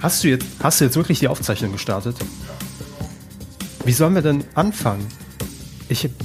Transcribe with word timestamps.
Hast 0.00 0.24
du 0.24 0.28
jetzt, 0.28 0.46
hast 0.62 0.80
du 0.80 0.86
jetzt 0.86 0.96
wirklich 0.96 1.18
die 1.18 1.28
Aufzeichnung 1.28 1.72
gestartet? 1.72 2.16
Wie 3.84 3.92
sollen 3.92 4.14
wir 4.14 4.22
denn 4.22 4.44
anfangen? 4.54 5.06
Ich. 5.88 6.08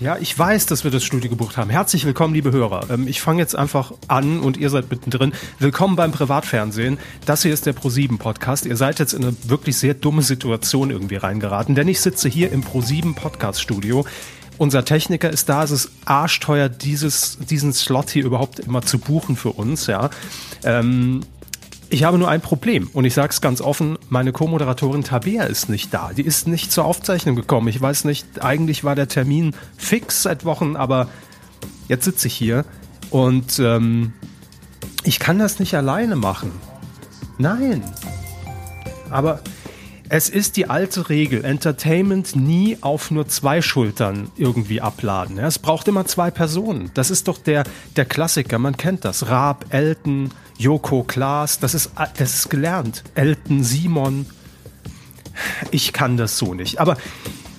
Ja, 0.00 0.16
ich 0.18 0.36
weiß, 0.36 0.66
dass 0.66 0.82
wir 0.82 0.90
das 0.90 1.04
Studio 1.04 1.30
gebucht 1.30 1.56
haben. 1.56 1.70
Herzlich 1.70 2.04
willkommen, 2.04 2.34
liebe 2.34 2.50
Hörer. 2.50 2.90
Ähm, 2.90 3.06
ich 3.06 3.20
fange 3.20 3.38
jetzt 3.40 3.54
einfach 3.54 3.92
an 4.08 4.40
und 4.40 4.56
ihr 4.56 4.68
seid 4.68 4.90
mittendrin. 4.90 5.32
Willkommen 5.60 5.94
beim 5.94 6.10
Privatfernsehen. 6.10 6.98
Das 7.24 7.42
hier 7.42 7.54
ist 7.54 7.66
der 7.66 7.76
Pro7 7.76 8.18
Podcast. 8.18 8.66
Ihr 8.66 8.76
seid 8.76 8.98
jetzt 8.98 9.12
in 9.12 9.22
eine 9.22 9.36
wirklich 9.44 9.76
sehr 9.76 9.94
dumme 9.94 10.22
Situation 10.22 10.90
irgendwie 10.90 11.14
reingeraten, 11.14 11.76
denn 11.76 11.86
ich 11.86 12.00
sitze 12.00 12.28
hier 12.28 12.50
im 12.50 12.64
Pro7 12.64 13.14
Podcast 13.14 13.62
Studio. 13.62 14.04
Unser 14.58 14.84
Techniker 14.84 15.30
ist 15.30 15.48
da. 15.48 15.62
Es 15.64 15.70
ist 15.70 15.90
arschteuer, 16.04 16.68
dieses, 16.68 17.38
diesen 17.38 17.72
Slot 17.72 18.10
hier 18.10 18.24
überhaupt 18.24 18.60
immer 18.60 18.82
zu 18.82 18.98
buchen 18.98 19.36
für 19.36 19.50
uns, 19.50 19.86
ja. 19.86 20.10
Ähm, 20.64 21.22
ich 21.92 22.04
habe 22.04 22.16
nur 22.16 22.30
ein 22.30 22.40
Problem 22.40 22.88
und 22.94 23.04
ich 23.04 23.12
sage 23.12 23.28
es 23.28 23.42
ganz 23.42 23.60
offen, 23.60 23.98
meine 24.08 24.32
Co-Moderatorin 24.32 25.04
Tabea 25.04 25.44
ist 25.44 25.68
nicht 25.68 25.92
da. 25.92 26.12
Die 26.16 26.22
ist 26.22 26.48
nicht 26.48 26.72
zur 26.72 26.86
Aufzeichnung 26.86 27.36
gekommen. 27.36 27.68
Ich 27.68 27.78
weiß 27.78 28.04
nicht, 28.04 28.42
eigentlich 28.42 28.82
war 28.82 28.94
der 28.94 29.08
Termin 29.08 29.54
fix 29.76 30.22
seit 30.22 30.46
Wochen, 30.46 30.74
aber 30.74 31.08
jetzt 31.88 32.06
sitze 32.06 32.28
ich 32.28 32.34
hier 32.34 32.64
und 33.10 33.58
ähm, 33.58 34.14
ich 35.04 35.18
kann 35.18 35.38
das 35.38 35.58
nicht 35.58 35.74
alleine 35.74 36.16
machen. 36.16 36.50
Nein. 37.36 37.82
Aber 39.10 39.40
es 40.12 40.28
ist 40.28 40.58
die 40.58 40.68
alte 40.68 41.08
Regel, 41.08 41.42
Entertainment 41.42 42.36
nie 42.36 42.76
auf 42.82 43.10
nur 43.10 43.28
zwei 43.28 43.62
Schultern 43.62 44.30
irgendwie 44.36 44.82
abladen. 44.82 45.38
Es 45.38 45.58
braucht 45.58 45.88
immer 45.88 46.04
zwei 46.04 46.30
Personen. 46.30 46.90
Das 46.92 47.10
ist 47.10 47.28
doch 47.28 47.38
der, 47.38 47.64
der 47.96 48.04
Klassiker, 48.04 48.58
man 48.58 48.76
kennt 48.76 49.06
das. 49.06 49.28
Raab, 49.28 49.64
Elton, 49.70 50.30
Joko 50.58 51.02
Klaas, 51.02 51.60
das 51.60 51.72
ist, 51.72 51.92
das 52.18 52.34
ist 52.34 52.50
gelernt. 52.50 53.04
Elton, 53.14 53.64
Simon. 53.64 54.26
Ich 55.70 55.94
kann 55.94 56.18
das 56.18 56.36
so 56.36 56.52
nicht. 56.52 56.78
Aber 56.78 56.98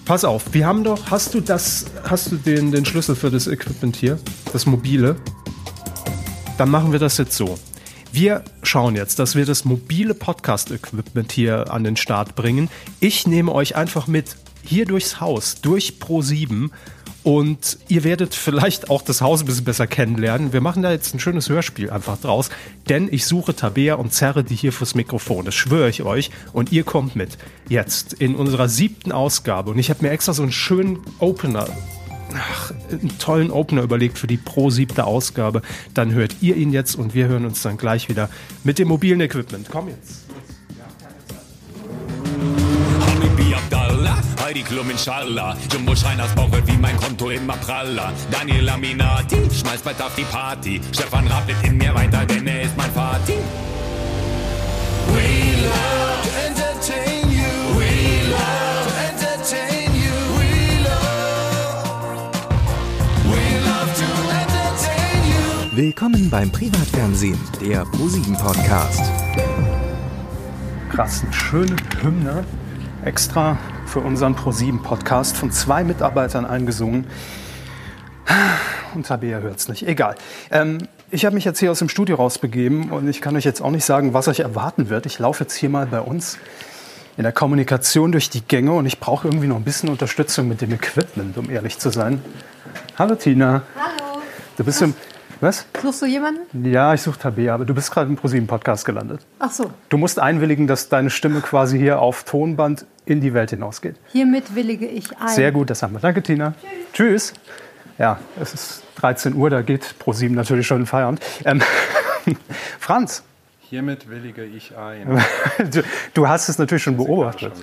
pass 0.05 0.23
auf, 0.23 0.53
wir 0.53 0.67
haben 0.67 0.83
doch, 0.83 1.09
hast 1.09 1.33
du 1.33 1.41
das, 1.41 1.87
hast 2.03 2.31
du 2.31 2.35
den, 2.35 2.71
den 2.71 2.85
Schlüssel 2.85 3.15
für 3.15 3.31
das 3.31 3.47
Equipment 3.47 3.95
hier? 3.95 4.19
Das 4.51 4.67
mobile? 4.67 5.15
Dann 6.59 6.69
machen 6.69 6.91
wir 6.91 6.99
das 6.99 7.17
jetzt 7.17 7.35
so. 7.35 7.57
Wir 8.15 8.43
schauen 8.61 8.95
jetzt, 8.95 9.17
dass 9.17 9.35
wir 9.35 9.43
das 9.43 9.65
mobile 9.65 10.13
Podcast-Equipment 10.13 11.31
hier 11.31 11.73
an 11.73 11.83
den 11.83 11.95
Start 11.95 12.35
bringen. 12.35 12.69
Ich 12.99 13.25
nehme 13.25 13.51
euch 13.51 13.75
einfach 13.75 14.05
mit 14.05 14.35
hier 14.63 14.85
durchs 14.85 15.19
Haus, 15.19 15.61
durch 15.61 15.97
Pro 15.97 16.21
7 16.21 16.71
und 17.23 17.79
ihr 17.87 18.03
werdet 18.03 18.35
vielleicht 18.35 18.91
auch 18.91 19.01
das 19.01 19.21
Haus 19.21 19.41
ein 19.41 19.47
bisschen 19.47 19.65
besser 19.65 19.87
kennenlernen. 19.87 20.53
Wir 20.53 20.61
machen 20.61 20.83
da 20.83 20.91
jetzt 20.91 21.15
ein 21.15 21.19
schönes 21.19 21.49
Hörspiel 21.49 21.89
einfach 21.89 22.19
draus, 22.21 22.51
denn 22.87 23.09
ich 23.11 23.25
suche 23.25 23.55
Tabea 23.55 23.95
und 23.95 24.13
zerre 24.13 24.43
die 24.43 24.55
hier 24.55 24.73
fürs 24.73 24.93
Mikrofon. 24.93 25.43
Das 25.43 25.55
schwöre 25.55 25.89
ich 25.89 26.03
euch. 26.03 26.29
Und 26.51 26.71
ihr 26.71 26.83
kommt 26.83 27.15
mit. 27.15 27.39
Jetzt 27.67 28.13
in 28.13 28.35
unserer 28.35 28.69
siebten 28.69 29.11
Ausgabe. 29.11 29.71
Und 29.71 29.79
ich 29.79 29.89
habe 29.89 30.05
mir 30.05 30.11
extra 30.11 30.33
so 30.33 30.43
einen 30.43 30.51
schönen 30.51 30.99
Opener 31.17 31.67
ach, 32.37 32.73
einen 32.91 33.17
tollen 33.19 33.51
Opener 33.51 33.83
überlegt 33.83 34.17
für 34.17 34.27
die 34.27 34.37
Pro 34.37 34.69
siebte 34.69 35.05
Ausgabe. 35.05 35.61
Dann 35.93 36.13
hört 36.13 36.37
ihr 36.41 36.55
ihn 36.55 36.71
jetzt 36.71 36.95
und 36.95 37.13
wir 37.13 37.27
hören 37.27 37.45
uns 37.45 37.61
dann 37.61 37.77
gleich 37.77 38.09
wieder 38.09 38.29
mit 38.63 38.79
dem 38.79 38.87
mobilen 38.87 39.21
Equipment. 39.21 39.67
Komm 39.71 39.89
jetzt. 39.89 40.23
Heidi 44.53 44.61
Klum 44.61 44.87
inshallah. 44.91 45.57
Jumbo 45.71 45.95
Schreiners 45.95 46.35
Bauch 46.35 46.51
wie 46.67 46.77
mein 46.77 46.95
Konto 46.97 47.31
immer 47.31 47.57
praller. 47.57 48.13
Daniel 48.29 48.69
Aminati 48.69 49.37
schmeißt 49.51 49.83
bald 49.83 49.99
auf 49.99 50.13
die 50.15 50.25
Party. 50.25 50.79
Stefan 50.91 51.25
wird 51.47 51.63
in 51.63 51.77
mir 51.77 51.95
weiter, 51.95 52.23
denn 52.27 52.45
er 52.45 52.61
ist 52.61 52.77
mein 52.77 52.93
Vati. 52.93 53.33
Willkommen 65.75 66.29
beim 66.29 66.51
Privatfernsehen, 66.51 67.39
der 67.59 67.83
ProSieben 67.85 68.37
Podcast. 68.37 69.01
Krass, 70.91 71.23
eine 71.23 71.33
schöne 71.33 71.75
Hymne. 71.99 72.45
Extra 73.03 73.57
für 73.87 74.01
unseren 74.01 74.35
ProSieben-Podcast 74.35 75.35
von 75.35 75.49
zwei 75.49 75.83
Mitarbeitern 75.83 76.45
eingesungen. 76.45 77.07
Und 78.93 79.07
Tabea 79.07 79.39
hört 79.39 79.57
es 79.57 79.67
nicht. 79.67 79.87
Egal. 79.87 80.13
Ähm, 80.51 80.77
ich 81.09 81.25
habe 81.25 81.33
mich 81.33 81.43
jetzt 81.43 81.57
hier 81.57 81.71
aus 81.71 81.79
dem 81.79 81.89
Studio 81.89 82.17
rausbegeben 82.17 82.91
und 82.91 83.07
ich 83.07 83.19
kann 83.19 83.35
euch 83.35 83.43
jetzt 83.43 83.59
auch 83.59 83.71
nicht 83.71 83.83
sagen, 83.83 84.13
was 84.13 84.27
euch 84.27 84.41
erwarten 84.41 84.89
wird. 84.89 85.07
Ich 85.07 85.17
laufe 85.17 85.43
jetzt 85.43 85.55
hier 85.55 85.69
mal 85.69 85.87
bei 85.87 86.01
uns 86.01 86.37
in 87.17 87.23
der 87.23 87.33
Kommunikation 87.33 88.11
durch 88.11 88.29
die 88.29 88.41
Gänge 88.41 88.73
und 88.73 88.85
ich 88.85 88.99
brauche 88.99 89.27
irgendwie 89.27 89.47
noch 89.47 89.55
ein 89.55 89.63
bisschen 89.63 89.89
Unterstützung 89.89 90.47
mit 90.47 90.61
dem 90.61 90.71
Equipment, 90.71 91.35
um 91.35 91.49
ehrlich 91.49 91.79
zu 91.79 91.89
sein. 91.89 92.21
Hallo 92.95 93.15
Tina. 93.15 93.63
Hallo. 93.75 94.21
Du 94.55 94.63
bist 94.63 94.79
im 94.83 94.93
was? 95.43 95.65
Suchst 95.81 96.01
du 96.01 96.05
jemanden? 96.05 96.65
Ja, 96.65 96.93
ich 96.93 97.01
suche 97.01 97.19
Tabea, 97.19 97.53
aber 97.53 97.65
du 97.65 97.75
bist 97.75 97.91
gerade 97.91 98.09
im 98.09 98.15
ProSieben-Podcast 98.15 98.85
gelandet. 98.85 99.21
Ach 99.39 99.51
so. 99.51 99.69
Du 99.89 99.97
musst 99.97 100.19
einwilligen, 100.19 100.65
dass 100.65 100.89
deine 100.89 101.09
Stimme 101.09 101.41
quasi 101.41 101.77
hier 101.77 101.99
auf 101.99 102.23
Tonband 102.23 102.85
in 103.05 103.21
die 103.21 103.33
Welt 103.33 103.51
hinausgeht. 103.51 103.97
Hiermit 104.07 104.55
willige 104.55 104.87
ich 104.87 105.15
ein. 105.17 105.27
Sehr 105.27 105.51
gut, 105.51 105.69
das 105.69 105.83
haben 105.83 105.93
wir. 105.93 105.99
Danke, 105.99 106.23
Tina. 106.23 106.53
Tschüss. 106.93 107.33
Tschüss. 107.33 107.33
Ja, 107.99 108.19
es 108.41 108.53
ist 108.53 108.83
13 108.95 109.35
Uhr, 109.35 109.49
da 109.49 109.61
geht 109.61 109.99
ProSieben 109.99 110.35
natürlich 110.35 110.65
schon 110.65 110.81
in 110.81 110.85
Feierabend. 110.85 111.21
Ähm, 111.45 111.61
Franz. 112.79 113.23
Hiermit 113.59 114.09
willige 114.09 114.43
ich 114.43 114.75
ein. 114.77 115.21
du, 115.71 115.83
du, 116.13 116.27
hast 116.27 116.49
es 116.49 116.57
natürlich 116.57 116.83
schon 116.83 116.97
beobachtet. 116.97 117.53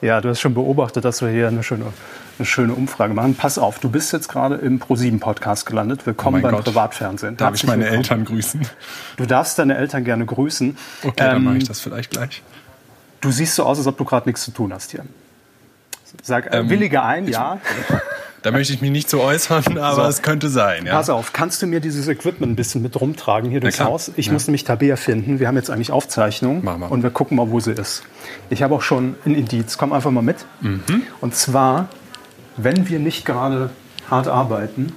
Ja, 0.00 0.20
du 0.20 0.28
hast 0.28 0.40
schon 0.40 0.54
beobachtet, 0.54 1.04
dass 1.04 1.22
wir 1.22 1.30
hier 1.30 1.48
eine 1.48 1.62
schöne 1.62 1.86
eine 2.40 2.46
schöne 2.46 2.74
Umfrage 2.74 3.12
machen. 3.12 3.34
Pass 3.34 3.58
auf, 3.58 3.78
du 3.80 3.90
bist 3.90 4.14
jetzt 4.14 4.28
gerade 4.28 4.56
im 4.56 4.78
ProSieben-Podcast 4.78 5.66
gelandet. 5.66 6.06
Willkommen 6.06 6.40
oh 6.40 6.42
beim 6.42 6.54
Gott. 6.54 6.64
Privatfernsehen. 6.64 7.36
Darf 7.36 7.48
Herzlich 7.50 7.64
ich 7.64 7.68
meine 7.68 7.82
willkommen. 7.82 8.02
Eltern 8.02 8.24
grüßen? 8.24 8.60
Du 9.18 9.26
darfst 9.26 9.58
deine 9.58 9.76
Eltern 9.76 10.04
gerne 10.04 10.24
grüßen. 10.24 10.76
Okay, 11.02 11.12
ähm, 11.18 11.26
dann 11.26 11.44
mache 11.44 11.58
ich 11.58 11.64
das 11.64 11.80
vielleicht 11.80 12.10
gleich. 12.10 12.42
Du 13.20 13.30
siehst 13.30 13.54
so 13.54 13.64
aus, 13.64 13.76
als 13.76 13.86
ob 13.86 13.98
du 13.98 14.06
gerade 14.06 14.26
nichts 14.26 14.42
zu 14.42 14.52
tun 14.52 14.72
hast 14.72 14.90
hier. 14.90 15.04
Sag, 16.22 16.46
äh, 16.46 16.60
ähm, 16.60 16.70
willige 16.70 17.02
ein, 17.02 17.24
ich, 17.26 17.34
ja. 17.34 17.60
Da 18.42 18.52
möchte 18.52 18.72
ich 18.72 18.80
mich 18.80 18.90
nicht 18.90 19.10
so 19.10 19.20
äußern, 19.20 19.76
aber 19.78 20.04
so. 20.04 20.08
es 20.08 20.22
könnte 20.22 20.48
sein. 20.48 20.86
Ja. 20.86 20.94
Pass 20.94 21.10
auf, 21.10 21.34
kannst 21.34 21.60
du 21.60 21.66
mir 21.66 21.80
dieses 21.80 22.08
Equipment 22.08 22.50
ein 22.50 22.56
bisschen 22.56 22.80
mit 22.80 22.98
rumtragen 22.98 23.50
hier 23.50 23.60
durchs 23.60 23.80
Haus? 23.80 24.10
Ich 24.16 24.28
ja. 24.28 24.32
muss 24.32 24.46
nämlich 24.46 24.64
Tabea 24.64 24.96
finden. 24.96 25.40
Wir 25.40 25.46
haben 25.46 25.56
jetzt 25.56 25.68
eigentlich 25.68 25.92
Aufzeichnung 25.92 26.62
und 26.62 27.02
wir 27.02 27.10
gucken 27.10 27.36
mal, 27.36 27.50
wo 27.50 27.60
sie 27.60 27.72
ist. 27.72 28.02
Ich 28.48 28.62
habe 28.62 28.74
auch 28.74 28.80
schon 28.80 29.16
ein 29.26 29.34
Indiz. 29.34 29.76
Komm 29.76 29.92
einfach 29.92 30.10
mal 30.10 30.22
mit. 30.22 30.46
Mhm. 30.62 31.02
Und 31.20 31.34
zwar 31.34 31.90
wenn 32.64 32.88
wir 32.88 32.98
nicht 32.98 33.24
gerade 33.24 33.70
hart 34.10 34.28
arbeiten. 34.28 34.92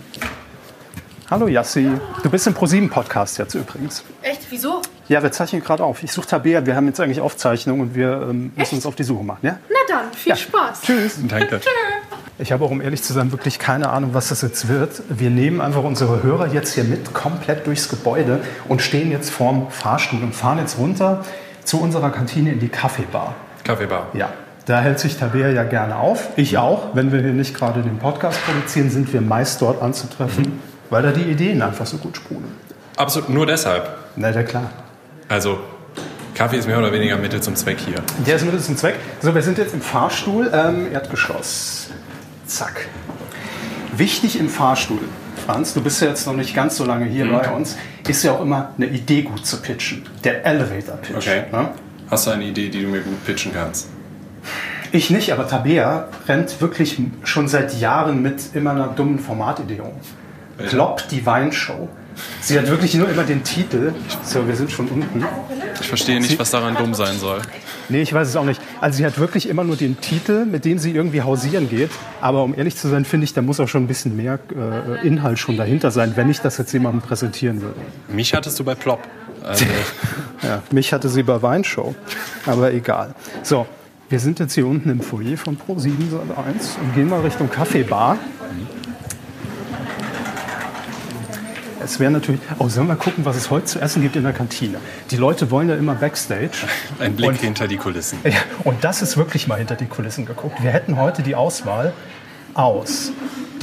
Hallo 1.30 1.48
Yassi, 1.48 1.90
du 2.22 2.30
bist 2.30 2.46
im 2.48 2.54
ProSieben-Podcast 2.54 3.38
jetzt 3.38 3.56
übrigens. 3.56 4.04
Echt? 4.22 4.42
Wieso? 4.50 4.82
Ja, 5.08 5.24
wir 5.24 5.32
zeichnen 5.32 5.64
gerade 5.64 5.84
auf. 5.84 6.04
Ich 6.04 6.12
suche 6.12 6.28
Tabea, 6.28 6.66
wir 6.66 6.76
haben 6.76 6.88
jetzt 6.88 7.00
eigentlich 7.00 7.22
Aufzeichnung 7.22 7.80
und 7.80 7.96
wir 7.96 8.28
ähm, 8.30 8.52
müssen 8.56 8.76
uns 8.76 8.86
auf 8.86 8.96
die 8.96 9.04
Suche 9.04 9.24
machen. 9.24 9.40
Ja? 9.42 9.58
Na 9.70 9.78
dann, 9.88 10.14
viel 10.14 10.32
ja. 10.32 10.36
Spaß. 10.36 10.82
Tschüss. 10.82 11.20
Danke. 11.28 11.62
Ich 12.40 12.52
habe 12.52 12.66
auch, 12.66 12.72
um 12.72 12.82
ehrlich 12.82 13.04
zu 13.04 13.14
sein, 13.14 13.32
wirklich 13.32 13.58
keine 13.58 13.90
Ahnung, 13.90 14.14
was 14.14 14.30
das 14.30 14.42
jetzt 14.42 14.68
wird. 14.68 15.02
Wir 15.10 15.30
nehmen 15.30 15.62
einfach 15.62 15.84
unsere 15.84 16.24
Hörer 16.24 16.48
jetzt 16.48 16.74
hier 16.74 16.84
mit, 16.84 17.14
komplett 17.14 17.66
durchs 17.68 17.90
Gebäude 17.90 18.42
und 18.68 18.82
stehen 18.82 19.12
jetzt 19.12 19.30
vorm 19.30 19.70
Fahrstuhl 19.70 20.22
und 20.22 20.36
fahren 20.36 20.58
jetzt 20.58 20.78
runter 20.78 21.24
zu 21.64 21.80
unserer 21.80 22.10
Kantine 22.10 22.52
in 22.52 22.60
die 22.60 22.70
Kaffeebar. 22.70 23.36
Kaffeebar? 23.64 24.08
Ja. 24.14 24.34
Da 24.66 24.80
hält 24.80 25.00
sich 25.00 25.18
Tabea 25.18 25.50
ja 25.50 25.64
gerne 25.64 25.98
auf. 25.98 26.30
Ich 26.38 26.58
auch. 26.58 26.96
Wenn 26.96 27.12
wir 27.12 27.22
hier 27.22 27.34
nicht 27.34 27.54
gerade 27.54 27.82
den 27.82 27.98
Podcast 28.00 28.40
produzieren, 28.46 28.90
sind 28.90 29.12
wir 29.12 29.20
meist 29.20 29.62
dort 29.62 29.82
anzutreffen, 29.82 30.44
mhm. 30.44 30.60
weil 30.90 31.04
da 31.04 31.12
die 31.12 31.24
Ideen 31.24 31.62
einfach 31.62 31.86
so 31.86 31.98
gut 31.98 32.16
sprudeln. 32.16 32.54
Absolut, 32.96 33.30
nur 33.30 33.46
deshalb. 33.46 33.90
Na 34.16 34.30
ja, 34.30 34.44
klar. 34.44 34.70
Also, 35.28 35.60
Kaffee 36.34 36.58
ist 36.58 36.68
mehr 36.68 36.80
oder 36.80 36.94
weniger 36.94 37.18
Mittel 37.18 37.42
zum 37.42 37.56
Zweck 37.56 37.80
hier. 37.80 37.96
Der 38.26 38.38
ist 38.38 38.46
Mittel 38.46 38.62
zum 38.62 38.78
Zweck. 38.78 38.96
So, 39.22 39.36
wir 39.36 39.42
sind 39.42 39.58
jetzt 39.58 39.74
im 39.74 39.82
Fahrstuhl, 39.82 40.50
ähm, 40.54 40.92
Erdgeschoss. 40.94 41.90
Zack. 42.46 42.88
Wichtig 43.98 44.40
im 44.40 44.50
Fahrstuhl, 44.50 45.00
Franz, 45.46 45.74
du 45.74 45.82
bist 45.82 46.02
ja 46.02 46.08
jetzt 46.08 46.26
noch 46.26 46.36
nicht 46.36 46.56
ganz 46.56 46.78
so 46.78 46.86
lange 46.86 47.06
hier 47.06 47.26
mhm. 47.26 47.32
bei 47.32 47.52
uns, 47.52 47.76
ist 48.08 48.24
ja 48.24 48.32
auch 48.32 48.42
immer 48.42 48.70
eine 48.78 48.88
Idee 48.88 49.24
gut 49.24 49.46
zu 49.46 49.62
pitchen. 49.62 50.04
Der 50.24 50.46
Elevator 50.46 50.96
Pitch. 50.98 51.18
Okay. 51.18 51.44
Ne? 51.52 51.70
Hast 52.10 52.28
du 52.28 52.32
eine 52.32 52.46
Idee, 52.46 52.70
die 52.70 52.82
du 52.82 52.88
mir 52.88 53.02
gut 53.02 53.26
pitchen 53.26 53.54
kannst? 53.54 53.90
Ich 54.94 55.10
nicht, 55.10 55.34
aber 55.34 55.48
Tabea 55.48 56.08
rennt 56.28 56.62
wirklich 56.62 57.02
schon 57.24 57.48
seit 57.48 57.80
Jahren 57.80 58.22
mit 58.22 58.54
immer 58.54 58.72
einer 58.72 58.90
dummen 58.90 59.18
Formatidee 59.18 59.80
um. 59.80 59.94
Klopp 60.68 61.08
die 61.10 61.26
Weinshow. 61.26 61.90
Sie 62.42 62.60
hat 62.60 62.68
wirklich 62.68 62.94
nur 62.94 63.10
immer 63.10 63.24
den 63.24 63.44
Titel. 63.44 63.92
So, 64.24 64.48
wir 64.48 64.56
sind 64.56 64.70
schon 64.70 64.88
unten. 64.90 65.26
Ich 65.82 65.88
verstehe 65.88 66.22
nicht, 66.22 66.38
was 66.38 66.52
daran 66.52 66.76
dumm 66.76 66.94
sein 66.94 67.18
soll. 67.18 67.42
Nee, 67.90 68.04
ich 68.04 68.14
weiß 68.14 68.28
es 68.28 68.36
auch 68.36 68.46
nicht. 68.46 68.62
Also 68.82 68.98
sie 68.98 69.06
hat 69.08 69.18
wirklich 69.18 69.50
immer 69.50 69.64
nur 69.64 69.78
den 69.78 70.00
Titel, 70.00 70.46
mit 70.46 70.64
dem 70.64 70.78
sie 70.78 70.92
irgendwie 70.92 71.24
hausieren 71.24 71.72
geht. 71.72 71.90
Aber 72.22 72.44
um 72.44 72.54
ehrlich 72.54 72.78
zu 72.78 72.88
sein, 72.88 73.04
finde 73.04 73.24
ich, 73.24 73.34
da 73.34 73.42
muss 73.42 73.60
auch 73.60 73.68
schon 73.68 73.86
ein 73.86 73.88
bisschen 73.88 74.16
mehr 74.16 74.38
äh, 74.56 75.08
Inhalt 75.08 75.40
schon 75.40 75.58
dahinter 75.58 75.90
sein, 75.90 76.12
wenn 76.16 76.30
ich 76.30 76.40
das 76.40 76.60
jetzt 76.60 76.72
jemandem 76.72 77.02
präsentieren 77.02 77.64
würde. 77.64 77.80
Mich 78.10 78.36
hattest 78.36 78.60
du 78.60 78.64
bei 78.64 78.76
Plop. 78.76 79.00
Also, 79.44 79.66
Ja, 80.44 80.62
mich 80.72 80.94
hatte 80.94 81.10
sie 81.10 81.24
bei 81.24 81.42
Weinshow, 81.42 81.96
aber 82.46 82.74
egal. 82.74 83.16
So, 83.42 83.66
wir 84.10 84.20
sind 84.20 84.40
jetzt 84.40 84.54
hier 84.54 84.68
unten 84.68 84.90
im 84.90 85.02
Foyer 85.02 85.38
von 85.38 85.58
Pro7 85.58 85.90
1 86.46 86.78
und 86.82 86.96
gehen 86.96 87.10
mal 87.10 87.22
Richtung 87.22 87.50
Kaffeebar. 87.50 88.18
Es 91.84 92.00
wäre 92.00 92.12
natürlich. 92.12 92.40
Oh, 92.60 92.70
sollen 92.70 92.88
wir 92.88 92.96
gucken, 92.96 93.26
was 93.26 93.36
es 93.36 93.50
heute 93.50 93.66
zu 93.66 93.80
essen 93.82 94.02
gibt 94.02 94.16
in 94.16 94.24
der 94.24 94.32
Kantine? 94.32 94.78
Die 95.12 95.18
Leute 95.18 95.52
wollen 95.52 95.68
ja 95.68 95.76
immer 95.76 95.96
Backstage. 95.96 96.52
ein 97.00 97.16
Blick 97.16 97.30
Und- 97.30 97.42
hinter 97.42 97.68
die 97.68 97.78
Kulissen. 97.78 98.20
Ja, 98.24 98.32
und 98.64 98.84
das 98.84 99.02
ist 99.02 99.18
wirklich 99.18 99.48
mal 99.48 99.58
hinter 99.58 99.76
die 99.76 99.86
Kulissen 99.88 100.26
geguckt. 100.26 100.64
Wir 100.64 100.72
hätten 100.72 100.98
heute 100.98 101.24
die 101.24 101.36
Auswahl 101.36 101.92
aus 102.54 103.12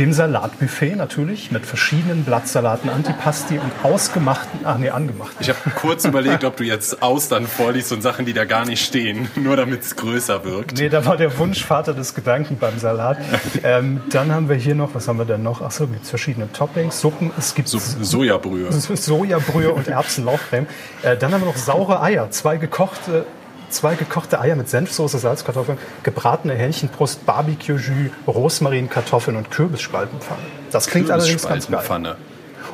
dem 0.01 0.15
Salatbuffet 0.15 0.97
natürlich 0.97 1.51
mit 1.51 1.67
verschiedenen 1.67 2.25
Blattsalaten, 2.25 2.89
Antipasti 2.89 3.59
und 3.59 3.71
ausgemachten, 3.83 4.61
ach 4.65 4.79
nee, 4.79 4.89
angemachten. 4.89 5.37
Ich 5.41 5.51
habe 5.51 5.59
kurz 5.79 6.07
überlegt, 6.07 6.43
ob 6.45 6.57
du 6.57 6.65
jetzt 6.65 7.03
Austern 7.03 7.47
vorliest 7.47 7.93
und 7.93 8.01
Sachen, 8.01 8.25
die 8.25 8.33
da 8.33 8.47
gar 8.47 8.65
nicht 8.65 8.83
stehen, 8.83 9.29
nur 9.37 9.57
damit 9.57 9.83
es 9.83 9.97
größer 9.97 10.43
wirkt. 10.43 10.79
Nee, 10.79 10.89
da 10.89 11.05
war 11.05 11.19
der 11.19 11.37
Wunschvater 11.37 11.93
des 11.93 12.15
Gedanken 12.15 12.57
beim 12.57 12.79
Salat. 12.79 13.19
Ähm, 13.63 14.01
dann 14.09 14.33
haben 14.33 14.49
wir 14.49 14.57
hier 14.57 14.75
noch, 14.75 14.95
was 14.95 15.07
haben 15.07 15.19
wir 15.19 15.27
denn 15.27 15.43
noch? 15.43 15.61
Achso, 15.61 15.87
gibt 15.87 16.05
es 16.05 16.09
verschiedene 16.09 16.51
Toppings, 16.51 16.99
Suppen, 16.99 17.31
es 17.37 17.55
gibt 17.55 17.69
So, 17.69 17.79
Sojabrühe. 17.79 18.73
Sojabrühe 18.73 19.71
und 19.71 19.87
Erbsenlauchcreme. 19.87 20.67
Äh, 21.03 21.19
dann 21.19 21.35
haben 21.35 21.43
wir 21.43 21.47
noch 21.47 21.59
saure 21.59 22.01
Eier, 22.01 22.31
zwei 22.31 22.57
gekochte, 22.57 23.27
zwei 23.73 23.95
gekochte 23.95 24.41
Eier 24.41 24.57
mit 24.57 24.69
Senfsoße, 24.69 25.19
Salzkartoffeln, 25.19 25.79
gebratene 26.03 26.55
Hähnchenbrust, 26.55 27.25
Barbecue-Jus, 27.27 28.11
Rosmarin, 28.27 28.89
Kartoffeln 28.91 29.37
und 29.37 29.51
Kürbisspaltenpfanne. 29.51 30.41
Das 30.71 30.87
klingt 30.87 31.11
allerdings 31.11 31.47
ganz 31.47 31.69
geil. 31.69 32.17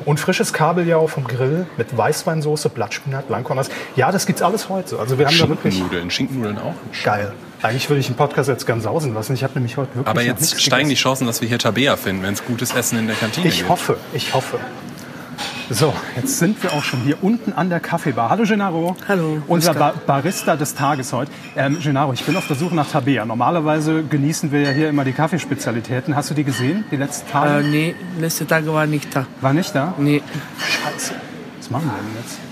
Und 0.05 0.19
frisches 0.19 0.53
Kabeljau 0.53 1.07
vom 1.07 1.25
Grill 1.27 1.65
mit 1.75 1.97
Weißweinsoße, 1.97 2.69
Blattspinat, 2.69 3.27
Blankornas. 3.27 3.69
Ja, 3.95 4.11
das 4.11 4.25
gibt's 4.27 4.41
alles 4.43 4.69
heute. 4.69 4.99
Also 4.99 5.17
wir 5.17 5.25
haben 5.25 5.37
da 5.37 5.49
wirklich 5.49 5.73
Schinkennudeln. 5.73 6.11
Schinkennudeln 6.11 6.57
auch. 6.59 6.75
geil. 7.03 7.33
Eigentlich 7.63 7.89
würde 7.89 7.99
ich 8.01 8.05
den 8.05 8.15
Podcast 8.15 8.47
jetzt 8.47 8.67
ganz 8.67 8.83
sausen 8.83 9.15
lassen. 9.15 9.33
Ich 9.33 9.43
habe 9.43 9.53
nämlich 9.55 9.77
heute 9.77 9.89
wirklich 9.95 10.07
Aber 10.07 10.21
jetzt 10.21 10.61
steigen 10.61 10.89
die. 10.89 10.95
Chancen, 10.95 11.25
dass 11.25 11.41
wir 11.41 11.47
hier 11.47 11.57
Tabea 11.57 11.97
finden, 11.97 12.21
wenn 12.21 12.33
es 12.33 12.45
gutes 12.45 12.75
Essen 12.75 12.99
in 12.99 13.07
der 13.07 13.15
Kantine 13.15 13.47
Ich 13.47 13.57
gibt. 13.57 13.69
hoffe, 13.69 13.97
ich 14.13 14.35
hoffe. 14.35 14.59
So, 15.69 15.93
jetzt 16.15 16.39
sind 16.39 16.63
wir 16.63 16.71
auch 16.71 16.83
schon 16.83 17.01
hier 17.01 17.21
unten 17.21 17.51
an 17.51 17.69
der 17.69 17.81
Kaffeebar. 17.81 18.29
Hallo 18.29 18.43
Gennaro. 18.45 18.95
Hallo, 19.05 19.41
Unser 19.47 19.71
grüß 19.73 19.79
ba 19.79 19.91
Gott. 19.91 20.05
Barista 20.05 20.55
des 20.55 20.75
Tages 20.75 21.11
heute. 21.11 21.29
Ähm, 21.57 21.77
Gennaro, 21.81 22.13
ich 22.13 22.23
bin 22.23 22.37
auf 22.37 22.47
der 22.47 22.55
Suche 22.55 22.73
nach 22.73 22.89
Tabea. 22.89 23.25
Normalerweise 23.25 24.03
genießen 24.03 24.51
wir 24.53 24.61
ja 24.61 24.69
hier 24.69 24.87
immer 24.87 25.03
die 25.03 25.11
Kaffeespezialitäten. 25.11 26.15
Hast 26.15 26.29
du 26.29 26.33
die 26.33 26.45
gesehen, 26.45 26.85
die 26.89 26.95
letzten 26.95 27.29
Tage? 27.29 27.65
Äh, 27.65 27.69
nee, 27.69 27.95
letzte 28.17 28.47
Tage 28.47 28.73
war 28.73 28.85
nicht 28.85 29.13
da. 29.13 29.25
War 29.41 29.51
nicht 29.51 29.75
da? 29.75 29.93
Nee. 29.97 30.21
Scheiße. 30.57 31.13
Was 31.57 31.69
machen 31.69 31.85
wir 31.85 31.97
denn 31.97 32.23
jetzt? 32.23 32.46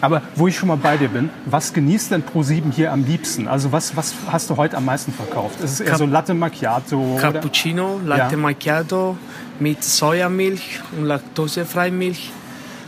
Aber 0.00 0.22
wo 0.34 0.48
ich 0.48 0.56
schon 0.56 0.68
mal 0.68 0.76
bei 0.76 0.96
dir 0.96 1.08
bin, 1.08 1.30
was 1.46 1.72
genießt 1.72 2.10
denn 2.12 2.22
Pro7 2.24 2.72
hier 2.72 2.92
am 2.92 3.04
liebsten? 3.04 3.48
Also 3.48 3.72
was, 3.72 3.96
was 3.96 4.14
hast 4.30 4.48
du 4.50 4.56
heute 4.56 4.76
am 4.76 4.84
meisten 4.84 5.12
verkauft? 5.12 5.60
Ist 5.60 5.72
es 5.74 5.80
eher 5.80 5.90
Cap- 5.90 5.98
so 5.98 6.06
Latte 6.06 6.34
Macchiato? 6.34 6.96
oder? 6.98 7.20
Cappuccino, 7.32 8.00
Latte 8.04 8.34
Ja. 8.34 8.40
Macchiato 8.40 9.16
mit 9.58 9.82
Sojamilch 9.84 10.80
und 10.96 11.04
laktosefreie 11.04 11.90
Milch. 11.90 12.30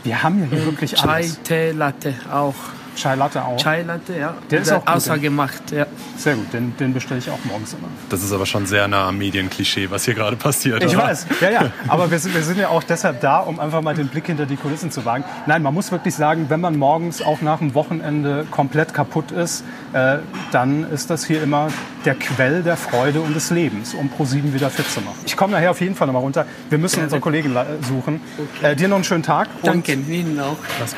Wir 0.03 0.21
haben 0.23 0.39
ja 0.41 0.45
hier 0.49 0.65
wirklich 0.65 0.95
Chai, 0.95 1.07
alles. 1.17 1.41
Tee, 1.43 1.71
Latte 1.71 2.13
auch. 2.31 2.55
Chai 2.95 3.15
Latte 3.15 3.43
auch. 3.43 3.57
Chai 3.57 3.83
Latte, 3.83 4.17
ja. 4.17 4.33
Der 4.49 4.61
ist 4.61 4.71
auch 4.71 4.85
gut, 4.85 4.95
Außer 4.95 5.17
gemacht, 5.17 5.71
ja. 5.71 5.85
Sehr 6.17 6.35
gut, 6.35 6.53
den, 6.53 6.75
den 6.77 6.93
bestelle 6.93 7.19
ich 7.19 7.29
auch 7.29 7.43
morgens 7.43 7.73
immer. 7.73 7.87
Das 8.09 8.23
ist 8.23 8.31
aber 8.31 8.45
schon 8.45 8.65
sehr 8.65 8.87
nah 8.87 9.07
am 9.07 9.17
Medienklischee, 9.17 9.89
was 9.89 10.05
hier 10.05 10.13
gerade 10.13 10.35
passiert. 10.35 10.83
Ich 10.83 10.95
oder? 10.95 11.05
weiß, 11.05 11.27
ja, 11.41 11.49
ja. 11.49 11.71
Aber 11.87 12.09
wir 12.11 12.19
sind, 12.19 12.33
wir 12.35 12.43
sind 12.43 12.59
ja 12.59 12.69
auch 12.69 12.83
deshalb 12.83 13.21
da, 13.21 13.39
um 13.39 13.59
einfach 13.59 13.81
mal 13.81 13.95
den 13.95 14.07
Blick 14.07 14.27
hinter 14.27 14.45
die 14.45 14.55
Kulissen 14.55 14.91
zu 14.91 15.05
wagen. 15.05 15.23
Nein, 15.45 15.63
man 15.63 15.73
muss 15.73 15.91
wirklich 15.91 16.15
sagen, 16.15 16.45
wenn 16.49 16.61
man 16.61 16.77
morgens 16.77 17.21
auch 17.21 17.41
nach 17.41 17.59
dem 17.59 17.73
Wochenende 17.73 18.45
komplett 18.51 18.93
kaputt 18.93 19.31
ist, 19.31 19.63
äh, 19.93 20.17
dann 20.51 20.89
ist 20.91 21.09
das 21.09 21.25
hier 21.25 21.41
immer 21.41 21.69
der 22.05 22.15
Quell 22.15 22.63
der 22.63 22.77
Freude 22.77 23.21
und 23.21 23.35
des 23.35 23.49
Lebens, 23.49 23.93
um 23.93 24.09
ProSieben 24.09 24.53
wieder 24.53 24.69
fit 24.69 24.89
zu 24.89 25.01
machen. 25.01 25.17
Ich 25.25 25.37
komme 25.37 25.53
nachher 25.53 25.71
auf 25.71 25.81
jeden 25.81 25.95
Fall 25.95 26.07
nochmal 26.07 26.21
runter. 26.23 26.45
Wir 26.69 26.77
müssen 26.77 27.03
unsere 27.03 27.21
Kollegen 27.21 27.55
suchen. 27.87 28.21
Äh, 28.61 28.75
dir 28.75 28.87
noch 28.87 28.97
einen 28.97 29.03
schönen 29.03 29.23
Tag 29.23 29.47
und 29.61 29.67
Danke, 29.67 29.93
Ihnen 29.93 30.39
auch. 30.39 30.57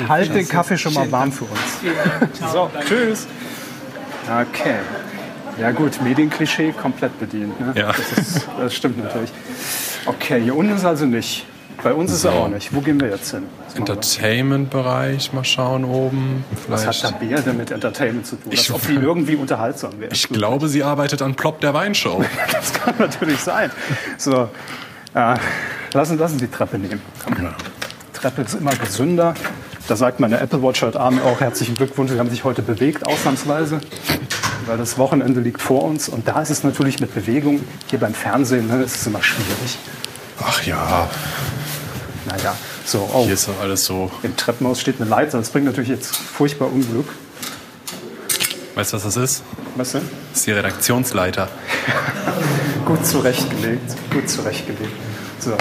halt 0.10 0.34
den 0.34 0.48
Kaffee 0.48 0.78
schon 0.78 0.94
mal 0.94 1.12
warm 1.12 1.32
für 1.32 1.46
uns. 1.46 1.84
So, 2.52 2.70
tschüss. 2.88 3.28
Okay. 4.28 4.76
Ja 5.60 5.72
gut, 5.72 6.02
Medienklischee 6.02 6.72
komplett 6.74 7.18
bedient. 7.20 7.60
Ne? 7.60 7.74
Ja. 7.76 7.88
Das, 7.94 8.12
ist, 8.18 8.48
das 8.60 8.74
stimmt 8.76 8.98
natürlich. 9.04 9.32
Okay, 10.06 10.42
hier 10.42 10.56
unten 10.56 10.76
ist 10.76 10.84
also 10.86 11.06
nicht. 11.06 11.46
Bei 11.84 11.94
uns 11.94 12.12
ist 12.12 12.24
er 12.26 12.32
So. 12.32 12.38
auch 12.38 12.48
nicht. 12.48 12.74
Wo 12.74 12.82
gehen 12.82 13.00
wir 13.00 13.10
jetzt 13.10 13.32
hin? 13.32 13.44
Entertainment-Bereich, 13.76 15.34
mal 15.34 15.44
schauen 15.44 15.86
oben. 15.86 16.44
Was 16.68 16.86
hat 16.88 16.96
Vielleicht. 16.96 17.20
Tabea 17.20 17.42
denn 17.42 17.58
mit 17.58 17.72
Entertainment 17.72 18.26
zu 18.26 18.36
tun? 18.38 18.52
Als 18.52 18.62
Ich- 18.62 18.74
ob 18.74 18.86
die 18.88 18.94
irgendwie 18.96 19.36
unterhaltsam 19.36 19.92
wäre. 20.00 20.12
Ich 20.12 20.28
glaube, 20.30 20.68
sie 20.68 20.84
arbeitet 20.84 21.22
an 21.22 21.36
Plop 21.36 21.62
der 21.62 21.74
Weinshow. 21.74 22.24
Das 22.52 22.74
kann 22.74 22.96
natürlich 22.98 23.40
sein. 23.40 23.72
So, 24.18 24.50
äh, 25.14 25.36
lassen, 25.94 26.18
lassen 26.18 26.40
Sie 26.40 26.48
die 26.48 26.52
Treppe 26.52 26.78
nehmen. 26.80 27.02
Treppe 28.14 28.42
ist 28.42 28.56
immer 28.56 28.76
gesünder. 28.76 29.34
Da 29.88 29.96
sagt 29.96 30.20
meine 30.20 30.40
Apple 30.40 30.64
Watch 30.64 30.82
heute 30.82 31.00
Abend 31.00 31.22
auch 31.24 31.40
herzlichen 31.42 31.76
Glückwunsch. 31.76 32.12
Sie 32.12 32.18
haben 32.18 32.30
sich 32.30 32.44
heute 32.44 32.64
bewegt, 32.64 33.06
ausnahmsweise. 33.06 33.80
Weil 34.66 34.78
das 34.78 34.98
Wochenende 34.98 35.42
liegt 35.42 35.62
vor 35.62 35.84
uns. 35.84 36.10
Und 36.10 36.28
da 36.28 36.42
ist 36.42 36.50
es 36.50 36.64
natürlich 36.64 37.00
mit 37.00 37.14
Bewegung, 37.14 37.62
hier 37.88 38.00
beim 38.00 38.16
Fernsehen, 38.16 38.68
ne, 38.68 38.82
ist 38.82 38.96
es 38.96 39.06
immer 39.06 39.22
schwierig. 39.22 39.78
Ach 40.44 40.64
ja, 40.64 41.08
Naja, 42.26 42.56
so, 42.84 43.08
oh, 43.14 43.26
hier 43.26 43.36
ist 43.36 43.48
doch 43.48 43.60
alles 43.62 43.86
so. 43.86 44.12
im 44.24 44.36
Treppenhaus 44.36 44.82
steht 44.82 45.00
eine 45.00 45.10
Leiter. 45.10 45.38
Das 45.38 45.50
bringt 45.52 45.66
natürlich 45.66 45.90
jetzt 45.90 46.16
furchtbar 46.16 46.72
Unglück. 46.72 47.08
Weißt 48.74 48.92
du, 48.92 48.98
was 48.98 49.04
das 49.04 49.18
ist? 49.18 49.44
Weißt 49.76 49.94
du? 49.94 49.98
Das 50.00 50.40
ist 50.40 50.48
die 50.48 50.52
Redaktionsleiter. 50.52 51.48
Gut 52.86 53.06
zurechtgelegt. 53.06 53.96
Gut 54.12 54.28
zurechtgelegt. 54.30 54.92
So. 55.40 55.56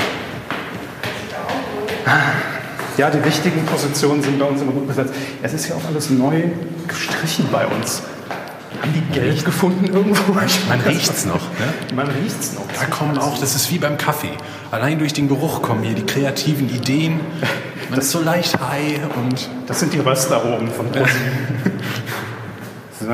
Ja, 2.96 3.11
die 3.11 3.25
wichtigen 3.25 3.64
Positionen 3.67 4.23
sind 4.23 4.38
bei 4.38 4.44
uns 4.44 4.62
immer 4.62 4.73
gut 4.73 4.87
besetzt. 4.87 5.12
Es 5.43 5.52
ist 5.52 5.69
ja 5.69 5.75
auch 5.75 5.85
alles 5.88 6.11
neu 6.11 6.44
gestrichen 6.87 7.49
bei 7.50 7.67
uns. 7.67 8.02
Haben 8.81 8.93
die 8.93 9.19
Geld 9.19 9.44
gefunden 9.44 9.87
irgendwo? 9.87 10.32
Man 10.32 10.81
riecht's 10.87 11.25
noch. 11.25 11.41
Ne? 11.58 11.94
Man 11.94 12.08
riecht's 12.08 12.52
noch. 12.52 12.67
Da 12.79 12.87
kommen 12.87 13.19
auch, 13.19 13.38
das 13.38 13.56
ist 13.56 13.70
wie 13.73 13.79
beim 13.79 13.96
Kaffee. 13.96 14.31
Allein 14.70 14.99
durch 14.99 15.12
den 15.12 15.29
Geruch 15.29 15.62
kommen 15.62 15.82
hier 15.82 15.94
die 15.94 16.06
kreativen 16.06 16.69
Ideen. 16.69 17.20
Man 17.91 17.99
ist 17.99 18.11
so 18.11 18.20
leicht 18.20 18.58
high 18.61 19.00
und 19.17 19.49
Das 19.67 19.81
sind 19.81 19.93
die 19.93 19.99
Röstaromen 19.99 20.69
von 20.69 20.86
ProSieben. 20.86 21.13
so. 23.01 23.06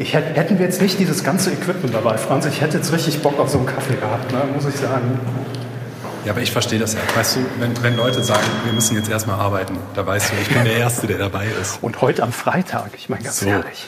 Ich 0.00 0.14
hätt, 0.14 0.36
hätten 0.36 0.58
wir 0.58 0.66
jetzt 0.66 0.80
nicht 0.80 0.98
dieses 0.98 1.22
ganze 1.22 1.50
Equipment 1.50 1.92
dabei, 1.92 2.16
Franz, 2.18 2.46
ich 2.46 2.60
hätte 2.60 2.76
jetzt 2.76 2.92
richtig 2.92 3.20
Bock 3.20 3.38
auf 3.40 3.50
so 3.50 3.58
einen 3.58 3.66
Kaffee 3.66 3.96
gehabt, 3.96 4.32
ne, 4.32 4.38
muss 4.54 4.64
ich 4.66 4.76
sagen. 4.76 5.18
Ja, 6.28 6.34
aber 6.34 6.42
ich 6.42 6.52
verstehe 6.52 6.78
das 6.78 6.92
ja. 6.92 7.00
Weißt 7.14 7.36
du, 7.36 7.40
wenn, 7.58 7.82
wenn 7.82 7.96
Leute 7.96 8.22
sagen, 8.22 8.44
wir 8.64 8.74
müssen 8.74 8.94
jetzt 8.94 9.08
erstmal 9.08 9.40
arbeiten, 9.40 9.78
da 9.94 10.04
weißt 10.06 10.30
du, 10.30 10.34
ich 10.42 10.48
bin 10.50 10.62
der 10.62 10.76
Erste, 10.76 11.06
der 11.06 11.16
dabei 11.16 11.46
ist. 11.58 11.78
Und 11.80 12.02
heute 12.02 12.22
am 12.22 12.32
Freitag, 12.32 12.90
ich 12.98 13.08
meine 13.08 13.22
ganz 13.24 13.40
So. 13.40 13.46
ehrlich. 13.46 13.86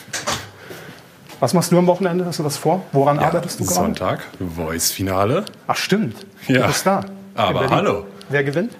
Was 1.38 1.52
machst 1.52 1.70
du 1.70 1.76
am 1.76 1.86
Wochenende? 1.86 2.24
Hast 2.24 2.38
du 2.38 2.44
was 2.46 2.56
vor? 2.56 2.82
Woran 2.92 3.18
arbeitest 3.18 3.60
du 3.60 3.64
gerade? 3.64 3.74
Sonntag, 3.74 4.20
Voice-Finale. 4.56 5.44
Ach 5.66 5.76
stimmt, 5.76 6.16
Ja. 6.48 6.62
du 6.62 6.66
bist 6.68 6.86
da. 6.86 7.04
Aber 7.34 7.68
hallo. 7.68 8.06
Wer 8.30 8.42
gewinnt? 8.42 8.72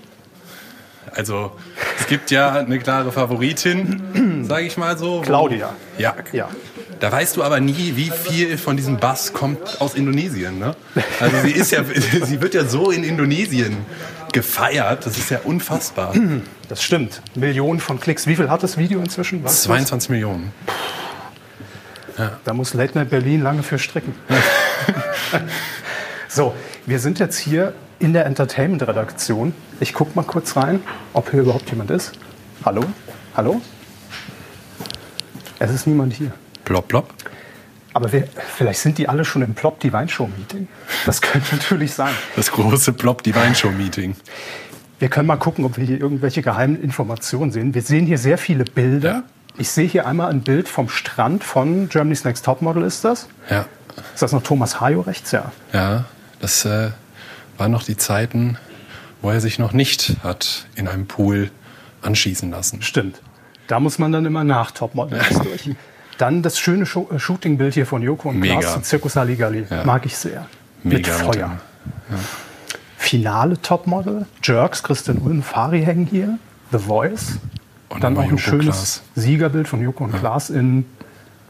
Also, 1.14 1.52
es 1.99 2.07
gibt 2.07 2.31
ja 2.31 2.52
eine 2.52 2.79
klare 2.79 3.12
Favoritin, 3.12 4.47
sage 4.49 4.64
ich 4.64 4.79
mal 4.79 4.97
so. 4.97 5.21
Claudia. 5.21 5.75
Ja. 5.99 6.14
Ja. 6.33 6.49
Da 7.00 7.11
weißt 7.11 7.37
du 7.37 7.42
aber 7.42 7.61
nie, 7.61 7.97
wie 7.97 8.11
viel 8.11 8.59
von 8.59 8.76
diesem 8.76 8.99
Bass 8.99 9.33
kommt 9.33 9.80
aus 9.80 9.95
Indonesien. 9.95 10.59
Ne? 10.59 10.76
Also 11.19 11.37
sie 11.42 11.52
ist 11.52 11.73
ja, 11.73 11.83
sie 12.25 12.42
wird 12.42 12.52
ja 12.52 12.66
so 12.66 12.90
in 12.90 13.04
Indonesien 13.04 13.78
gefeiert. 14.33 15.07
Das 15.07 15.16
ist 15.16 15.30
ja 15.30 15.40
unfassbar. 15.45 16.14
Das 16.69 16.83
stimmt. 16.83 17.23
Millionen 17.35 17.80
von 17.80 17.99
Klicks. 17.99 18.26
Wie 18.26 18.37
viel 18.37 18.50
hat 18.50 18.62
das 18.62 18.76
Video 18.76 19.00
inzwischen? 19.00 19.42
Das? 19.42 19.62
22 19.62 20.11
Millionen. 20.11 20.52
Da 22.45 22.52
muss 22.52 22.75
Late 22.75 22.99
Night 22.99 23.09
Berlin 23.09 23.42
lange 23.42 23.62
für 23.62 23.78
stricken. 23.78 24.14
so, 26.28 26.54
wir 26.85 26.99
sind 26.99 27.19
jetzt 27.19 27.38
hier 27.38 27.73
in 27.99 28.12
der 28.12 28.26
Entertainment-Redaktion. 28.26 29.54
Ich 29.80 29.95
gucke 29.95 30.12
mal 30.14 30.25
kurz 30.25 30.54
rein, 30.54 30.80
ob 31.14 31.30
hier 31.30 31.40
überhaupt 31.40 31.71
jemand 31.71 31.90
ist. 31.90 32.12
Hallo? 32.62 32.85
Hallo? 33.35 33.62
Es 35.59 35.71
ist 35.71 35.87
niemand 35.87 36.12
hier. 36.12 36.33
Plop, 36.64 36.88
plop. 36.88 37.12
Aber 37.93 38.12
wir, 38.12 38.29
vielleicht 38.57 38.81
sind 38.81 38.99
die 38.99 39.09
alle 39.09 39.25
schon 39.25 39.43
im 39.43 39.55
Plop 39.55 39.81
die 39.81 39.93
Weinshow-Meeting. 39.93 40.69
Das 41.07 41.21
könnte 41.21 41.57
natürlich 41.57 41.93
sein. 41.93 42.14
Das 42.37 42.52
große 42.52 42.93
Plop, 42.93 43.23
die 43.23 43.35
Weinshow-Meeting. 43.35 44.14
Wir 45.00 45.09
können 45.09 45.26
mal 45.26 45.37
gucken, 45.37 45.64
ob 45.64 45.76
wir 45.76 45.85
hier 45.85 46.00
irgendwelche 46.00 46.43
geheimen 46.43 46.81
Informationen 46.81 47.50
sehen. 47.52 47.75
Wir 47.75 47.83
sehen 47.83 48.07
hier 48.07 48.19
sehr 48.19 48.38
viele 48.38 48.64
Bilder. 48.64 49.11
Ja. 49.12 49.23
Ich 49.59 49.71
sehe 49.71 49.88
hier 49.88 50.07
einmal 50.07 50.31
ein 50.31 50.43
Bild 50.43 50.69
vom 50.69 50.88
Strand 50.88 51.43
von 51.43 51.88
Germany's 51.88 52.25
Next 52.25 52.45
Topmodel. 52.45 52.85
Ist 52.85 53.05
das? 53.05 53.26
Ja, 53.50 53.67
Ist 54.14 54.23
das 54.23 54.33
noch 54.33 54.43
Thomas 54.43 54.81
Hayo 54.81 55.00
rechts? 55.00 55.33
Ja. 55.33 55.50
ja. 55.73 56.05
Das 56.38 56.64
äh, 56.64 56.90
waren 57.59 57.73
noch 57.73 57.83
die 57.83 57.97
Zeiten, 57.97 58.57
wo 59.21 59.31
er 59.31 59.40
sich 59.40 59.59
noch 59.59 59.73
nicht 59.73 60.17
hat 60.23 60.67
in 60.76 60.87
einem 60.87 61.07
Pool 61.07 61.50
anschießen 62.02 62.50
lassen. 62.50 62.83
Stimmt. 62.83 63.21
Da 63.67 63.81
muss 63.81 63.99
man 63.99 64.12
dann 64.12 64.25
immer 64.26 64.45
nach 64.45 64.71
Topmodel 64.71 65.19
erst 65.19 65.45
durch. 65.45 65.71
Dann 66.21 66.43
das 66.43 66.59
schöne 66.59 66.85
Sho 66.85 67.09
äh, 67.11 67.19
Shootingbild 67.19 67.73
hier 67.73 67.87
von 67.87 68.03
Joko 68.03 68.29
und 68.29 68.39
Mega. 68.39 68.61
Klaas, 68.61 68.83
Zirkus 68.83 69.17
Halligalli. 69.17 69.65
Ja. 69.71 69.85
Mag 69.85 70.05
ich 70.05 70.17
sehr. 70.17 70.47
Mit 70.83 71.07
Mega 71.07 71.15
Feuer. 71.15 71.61
Finale 72.99 73.61
Topmodel. 73.62 74.27
Jerks, 74.43 74.83
Christian 74.83 75.17
Ulm, 75.19 75.43
Fari 75.43 75.83
hängen 75.83 76.07
hier. 76.07 76.39
The 76.73 76.79
Voice. 76.79 77.39
Und 77.89 78.05
dann 78.05 78.17
auch 78.19 78.23
ein 78.23 78.31
Joko 78.31 78.39
schönes 78.39 78.65
Klaas. 78.67 79.03
Siegerbild 79.15 79.67
von 79.67 79.81
Joko 79.83 80.05
und 80.05 80.12
Klaas 80.12 80.50
in 80.50 80.85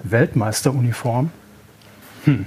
Weltmeisteruniform. 0.05 1.31
Hm. 2.27 2.47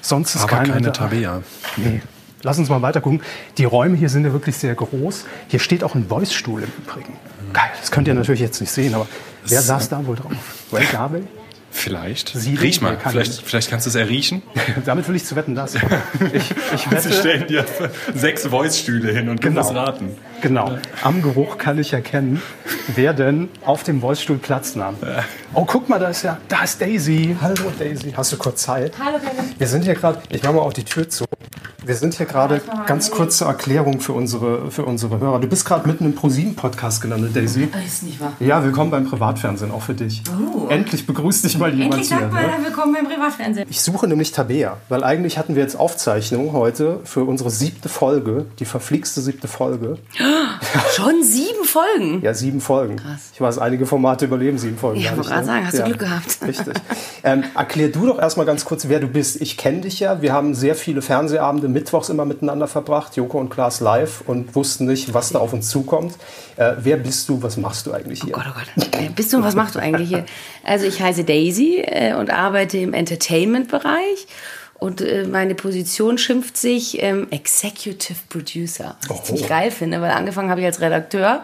Sonst 0.00 0.36
ist 0.36 0.42
Aber 0.44 0.58
keine 0.58 0.80
da. 0.80 0.90
Tabea. 0.92 1.42
Nee. 1.76 2.02
Lass 2.42 2.58
uns 2.58 2.68
mal 2.68 2.82
weiter 2.82 3.00
gucken. 3.00 3.20
Die 3.58 3.64
Räume 3.64 3.96
hier 3.96 4.10
sind 4.10 4.24
ja 4.24 4.32
wirklich 4.32 4.56
sehr 4.56 4.74
groß. 4.76 5.24
Hier 5.48 5.58
steht 5.58 5.82
auch 5.82 5.96
ein 5.96 6.06
Voice-Stuhl 6.06 6.62
im 6.62 6.72
Übrigen. 6.78 7.14
Geil, 7.52 7.70
das 7.80 7.90
könnt 7.90 8.06
ihr 8.06 8.14
natürlich 8.14 8.40
jetzt 8.40 8.60
nicht 8.60 8.70
sehen, 8.70 8.94
aber 8.94 9.08
wer 9.46 9.58
Das- 9.58 9.66
saß 9.66 9.88
da 9.88 10.06
wohl 10.06 10.16
drauf? 10.16 10.32
Ray 10.72 10.84
Garvey? 10.90 11.22
Vielleicht. 11.70 12.28
Siedung? 12.28 12.60
Riech 12.62 12.80
mal. 12.80 12.96
Vielleicht, 13.04 13.42
vielleicht 13.42 13.68
kannst 13.68 13.86
du 13.86 13.90
es 13.90 13.96
erriechen. 13.96 14.42
Damit 14.84 15.08
will 15.08 15.16
ich 15.16 15.24
zu 15.24 15.34
wetten, 15.34 15.54
das. 15.56 15.74
Ich, 16.32 16.50
ich 16.72 16.80
Sie 16.82 16.90
wette, 16.90 17.12
stellen 17.12 17.46
dir 17.48 17.64
sechs 18.14 18.46
Voice-Stühle 18.46 19.12
hin 19.12 19.28
und 19.28 19.42
du 19.42 19.48
Genau. 19.48 19.62
musst 19.62 19.74
raten. 19.74 20.16
Genau, 20.44 20.72
am 21.02 21.22
Geruch 21.22 21.56
kann 21.56 21.78
ich 21.78 21.94
erkennen, 21.94 22.40
wer 22.94 23.14
denn 23.14 23.48
auf 23.64 23.82
dem 23.82 24.02
Voice-Stuhl 24.02 24.36
Platz 24.36 24.76
nahm. 24.76 24.94
Oh, 25.54 25.64
guck 25.64 25.88
mal, 25.88 25.98
da 25.98 26.08
ist 26.08 26.22
ja, 26.22 26.36
da 26.48 26.64
ist 26.64 26.80
Daisy. 26.82 27.34
Hallo 27.40 27.72
Daisy, 27.78 28.12
hast 28.14 28.32
du 28.32 28.36
kurz 28.36 28.62
Zeit? 28.62 28.92
Hallo, 29.02 29.18
Kevin. 29.18 29.54
Wir 29.56 29.66
sind 29.66 29.84
hier 29.84 29.94
gerade, 29.94 30.20
ich 30.28 30.42
mache 30.42 30.52
mal 30.52 30.60
auch 30.60 30.74
die 30.74 30.84
Tür 30.84 31.08
zu. 31.08 31.24
Wir 31.86 31.94
sind 31.96 32.14
hier 32.14 32.24
gerade, 32.24 32.62
ganz 32.86 33.10
kurze 33.10 33.44
Erklärung 33.44 34.00
für 34.00 34.14
unsere, 34.14 34.70
für 34.70 34.86
unsere 34.86 35.20
Hörer. 35.20 35.38
Du 35.40 35.46
bist 35.48 35.66
gerade 35.66 35.86
mitten 35.86 36.06
im 36.06 36.14
ProSieben-Podcast 36.14 37.02
gelandet, 37.02 37.36
Daisy. 37.36 37.68
Ist 37.86 38.04
nicht 38.04 38.20
wahr. 38.20 38.32
Ja, 38.40 38.64
willkommen 38.64 38.90
beim 38.90 39.06
Privatfernsehen, 39.06 39.70
auch 39.70 39.82
für 39.82 39.92
dich. 39.92 40.22
Oh. 40.30 40.68
Endlich 40.68 41.06
begrüßt 41.06 41.44
dich 41.44 41.58
mal 41.58 41.68
jemand 41.70 41.92
Endlich 41.92 42.08
hier. 42.08 42.20
sagt 42.20 42.32
mal, 42.32 42.42
Ne? 42.42 42.52
willkommen 42.64 42.94
beim 42.94 43.04
Privatfernsehen. 43.06 43.66
Ich 43.68 43.82
suche 43.82 44.08
nämlich 44.08 44.32
Tabea, 44.32 44.78
weil 44.88 45.04
eigentlich 45.04 45.36
hatten 45.36 45.56
wir 45.56 45.62
jetzt 45.62 45.76
Aufzeichnung 45.78 46.52
heute 46.54 47.00
für 47.04 47.24
unsere 47.24 47.50
siebte 47.50 47.90
Folge, 47.90 48.46
die 48.60 48.64
verflixte 48.64 49.20
siebte 49.20 49.46
Folge. 49.48 49.98
Schon 50.94 51.22
sieben 51.22 51.64
Folgen. 51.64 52.22
Ja, 52.22 52.34
sieben 52.34 52.60
Folgen. 52.60 52.96
Krass. 52.96 53.30
Ich 53.32 53.40
weiß, 53.40 53.58
einige 53.58 53.86
Formate 53.86 54.26
überleben 54.26 54.58
sieben 54.58 54.78
Folgen. 54.78 55.00
Ja, 55.00 55.10
gar 55.10 55.16
wollte 55.18 55.30
gerade 55.30 55.40
ne? 55.42 55.46
sagen, 55.46 55.66
hast 55.66 55.78
du 55.78 55.84
Glück 55.84 55.98
gehabt. 55.98 56.38
Richtig. 56.46 56.74
Ähm, 57.22 57.44
erklär 57.54 57.88
du 57.88 58.06
doch 58.06 58.18
erstmal 58.18 58.46
ganz 58.46 58.64
kurz, 58.64 58.88
wer 58.88 59.00
du 59.00 59.08
bist. 59.08 59.40
Ich 59.40 59.56
kenne 59.56 59.80
dich 59.82 60.00
ja. 60.00 60.22
Wir 60.22 60.32
haben 60.32 60.54
sehr 60.54 60.74
viele 60.74 61.02
Fernsehabende 61.02 61.68
mittwochs 61.68 62.08
immer 62.08 62.24
miteinander 62.24 62.68
verbracht, 62.68 63.16
Joko 63.16 63.38
und 63.38 63.50
Klaas 63.50 63.80
live 63.80 64.22
und 64.26 64.54
wussten 64.54 64.86
nicht, 64.86 65.14
was 65.14 65.30
da 65.30 65.38
auf 65.38 65.52
uns 65.52 65.68
zukommt. 65.68 66.14
Äh, 66.56 66.72
wer 66.78 66.96
bist 66.96 67.28
du? 67.28 67.42
Was 67.42 67.56
machst 67.56 67.86
du 67.86 67.92
eigentlich 67.92 68.22
hier? 68.22 68.34
Oh 68.36 68.40
Gott, 68.40 68.46
oh 68.50 68.80
Gott. 68.80 69.00
Äh, 69.00 69.08
Bist 69.14 69.32
du, 69.32 69.42
was 69.42 69.54
machst 69.54 69.74
du 69.74 69.78
eigentlich 69.78 70.08
hier? 70.08 70.24
Also 70.66 70.86
ich 70.86 71.02
heiße 71.02 71.24
Daisy 71.24 71.82
äh, 71.84 72.14
und 72.14 72.30
arbeite 72.30 72.78
im 72.78 72.94
Entertainment-Bereich. 72.94 74.26
Und 74.78 75.00
äh, 75.00 75.24
meine 75.24 75.54
Position 75.54 76.18
schimpft 76.18 76.56
sich 76.56 77.02
ähm, 77.02 77.28
Executive 77.30 78.18
Producer, 78.28 78.96
was 79.08 79.10
ich 79.10 79.10
Oh. 79.10 79.22
ziemlich 79.24 79.48
geil 79.48 79.70
finde, 79.70 80.00
weil 80.00 80.10
angefangen 80.10 80.50
habe 80.50 80.60
ich 80.60 80.66
als 80.66 80.80
Redakteur. 80.80 81.42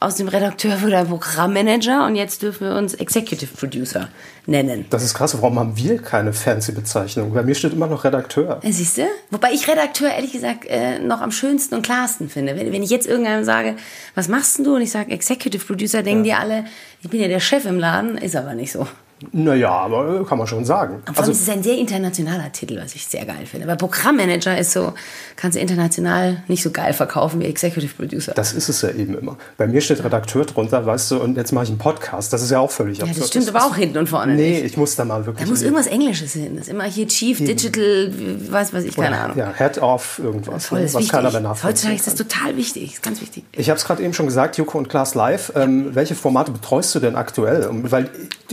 Aus 0.00 0.14
dem 0.14 0.28
Redakteur 0.28 0.80
wurde 0.82 0.96
ein 0.96 1.08
Programmmanager 1.08 2.06
und 2.06 2.14
jetzt 2.14 2.42
dürfen 2.42 2.68
wir 2.68 2.76
uns 2.76 2.94
Executive 2.94 3.52
Producer 3.56 4.08
nennen. 4.46 4.86
Das 4.90 5.02
ist 5.02 5.12
krass. 5.14 5.34
Warum 5.34 5.58
haben 5.58 5.76
wir 5.76 6.00
keine 6.00 6.32
fancy 6.32 6.70
Bezeichnung? 6.70 7.34
Bei 7.34 7.42
mir 7.42 7.56
steht 7.56 7.72
immer 7.72 7.88
noch 7.88 8.04
Redakteur. 8.04 8.60
Äh, 8.62 8.70
Siehst 8.70 8.98
du? 8.98 9.08
Wobei 9.30 9.50
ich 9.52 9.66
Redakteur 9.66 10.10
ehrlich 10.10 10.30
gesagt 10.32 10.66
äh, 10.68 11.00
noch 11.00 11.20
am 11.20 11.32
schönsten 11.32 11.74
und 11.74 11.82
klarsten 11.82 12.28
finde. 12.28 12.56
Wenn, 12.56 12.72
wenn 12.72 12.82
ich 12.84 12.90
jetzt 12.90 13.08
irgendeinem 13.08 13.42
sage, 13.42 13.74
was 14.14 14.28
machst 14.28 14.58
denn 14.58 14.64
du? 14.66 14.76
Und 14.76 14.82
ich 14.82 14.92
sage 14.92 15.10
Executive 15.10 15.64
Producer, 15.64 16.04
denken 16.04 16.22
die 16.22 16.32
alle, 16.32 16.64
ich 17.02 17.10
bin 17.10 17.20
ja 17.20 17.26
der 17.26 17.40
Chef 17.40 17.64
im 17.64 17.80
Laden. 17.80 18.18
Ist 18.18 18.36
aber 18.36 18.54
nicht 18.54 18.70
so. 18.70 18.86
Naja, 19.32 19.70
aber 19.70 20.20
äh, 20.20 20.24
kann 20.24 20.38
man 20.38 20.46
schon 20.46 20.64
sagen. 20.64 21.02
Und 21.06 21.14
vor 21.14 21.24
allem 21.24 21.32
ist 21.32 21.42
es 21.42 21.48
ein 21.48 21.62
sehr 21.62 21.76
internationaler 21.76 22.52
Titel, 22.52 22.78
was 22.80 22.94
ich 22.94 23.06
sehr 23.06 23.24
geil 23.24 23.46
finde. 23.46 23.66
Weil 23.66 23.76
Programmmanager 23.76 24.56
ist 24.56 24.72
so, 24.72 24.92
kannst 25.36 25.56
du 25.56 25.60
international 25.60 26.42
nicht 26.46 26.62
so 26.62 26.70
geil 26.70 26.92
verkaufen 26.92 27.40
wie 27.40 27.46
Executive 27.46 27.94
Producer. 27.94 28.32
Das 28.34 28.52
ist 28.52 28.68
es 28.68 28.82
ja 28.82 28.90
eben 28.90 29.18
immer. 29.18 29.36
Bei 29.56 29.66
mir 29.66 29.80
steht 29.80 30.04
Redakteur 30.04 30.44
drunter, 30.44 30.86
weißt 30.86 31.10
du, 31.10 31.20
und 31.20 31.36
jetzt 31.36 31.52
mache 31.52 31.64
ich 31.64 31.70
einen 31.70 31.78
Podcast. 31.78 32.32
Das 32.32 32.42
ist 32.42 32.50
ja 32.50 32.60
auch 32.60 32.70
völlig 32.70 32.98
ja, 32.98 33.04
absurd. 33.04 33.22
das 33.22 33.28
stimmt 33.28 33.48
aber 33.48 33.64
auch 33.64 33.74
hinten 33.74 33.98
und 33.98 34.08
vorne 34.08 34.34
Nee, 34.34 34.50
nicht. 34.50 34.64
ich 34.64 34.76
muss 34.76 34.94
da 34.94 35.04
mal 35.04 35.26
wirklich. 35.26 35.44
Da 35.44 35.50
muss 35.50 35.62
irgendwas 35.62 35.88
Englisches 35.88 36.34
hin. 36.34 36.56
Das 36.56 36.66
ist 36.66 36.72
immer 36.72 36.84
hier 36.84 37.08
Chief 37.08 37.38
Digital, 37.38 38.12
weiß 38.50 38.72
was 38.72 38.84
ich, 38.84 38.94
keine 38.94 39.18
Ahnung. 39.18 39.36
Ja, 39.36 39.52
Head 39.52 39.78
of 39.78 40.20
irgendwas, 40.22 40.66
Voll, 40.66 40.80
ne, 40.80 40.84
was 40.86 40.94
wichtig. 40.94 41.10
keiner 41.10 41.30
mehr 41.32 41.40
nachvollziehen 41.40 41.68
Heutzutage 41.68 41.96
ist 41.96 42.06
das 42.06 42.14
total 42.14 42.56
wichtig. 42.56 42.94
Ist 42.94 43.02
ganz 43.02 43.20
wichtig. 43.20 43.44
Ich 43.52 43.68
habe 43.68 43.78
es 43.78 43.84
gerade 43.84 44.02
eben 44.02 44.14
schon 44.14 44.26
gesagt, 44.26 44.56
Joko 44.58 44.78
und 44.78 44.88
Klaas 44.88 45.14
live. 45.14 45.52
Ähm, 45.56 45.94
welche 45.94 46.14
Formate 46.14 46.52
betreust 46.52 46.94
du 46.94 47.00
denn 47.00 47.16
aktuell? 47.16 47.66
Und 47.66 47.90
Weil 47.90 48.10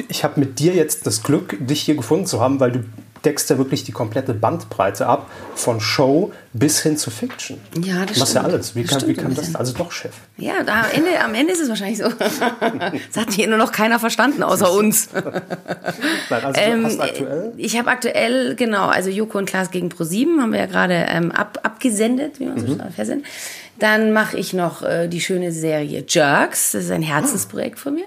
ich 0.08 0.24
habe 0.24 0.40
mit 0.40 0.55
dir 0.60 0.74
jetzt 0.74 1.06
das 1.08 1.24
Glück, 1.24 1.56
dich 1.60 1.82
hier 1.82 1.96
gefunden 1.96 2.26
zu 2.26 2.40
haben, 2.42 2.60
weil 2.60 2.72
du 2.72 2.84
deckst 3.24 3.50
ja 3.50 3.58
wirklich 3.58 3.84
die 3.84 3.92
komplette 3.92 4.36
Bandbreite 4.36 5.08
ab, 5.08 5.32
von 5.56 5.82
Show 5.82 6.32
bis 6.54 6.82
hin 6.84 6.96
zu 6.96 7.10
Fiction. 7.10 7.60
Ja, 7.82 8.06
das 8.06 8.14
Du 8.14 8.20
machst 8.20 8.36
ja 8.36 8.42
alles. 8.42 8.76
Wie 8.76 8.84
Das 8.84 9.00
kann, 9.00 9.10
wie 9.10 9.14
kann 9.16 9.34
das? 9.34 9.56
Also 9.56 9.74
doch, 9.74 9.92
Chef. 9.92 10.14
Ja, 10.38 10.60
am, 10.60 10.86
Ende, 10.94 11.20
am 11.24 11.34
Ende 11.34 11.54
ist 11.54 11.60
es 11.62 11.68
wahrscheinlich 11.70 11.98
so. 11.98 12.06
Das 12.20 13.18
hat 13.26 13.34
hier 13.34 13.48
nur 13.48 13.58
noch 13.58 13.72
keiner 13.72 13.98
verstanden, 14.00 14.44
außer 14.44 14.72
uns. 14.72 15.10
Nein, 16.30 16.44
also 16.46 16.62
Ähm, 16.62 16.82
du 16.82 16.88
hast 16.88 17.00
aktuell. 17.00 17.54
Ich 17.58 17.76
habe 17.80 17.90
aktuell, 17.90 18.56
genau, 18.56 18.86
also 18.88 19.10
Joko 19.10 19.40
und 19.40 19.46
Klaas 19.50 19.72
gegen 19.72 19.90
ProSieben 19.90 20.40
haben 20.40 20.52
wir 20.52 20.60
ja 20.60 20.66
gerade 20.68 20.94
ähm, 21.10 21.32
ab, 21.32 21.60
abgesendet, 21.64 22.40
wie 22.40 22.46
man 22.46 22.62
Mhm. 22.62 22.68
so 22.68 22.76
sagt, 22.78 22.94
versendet. 22.94 23.26
Dann 23.80 24.14
mache 24.14 24.38
ich 24.38 24.54
noch 24.54 24.84
äh, 24.84 25.08
die 25.08 25.20
schöne 25.20 25.52
Serie 25.52 26.06
Jerks. 26.08 26.74
Das 26.74 26.84
ist 26.86 26.92
ein 26.92 27.02
Herzensprojekt 27.02 27.80
von 27.80 27.96
mir. 27.96 28.06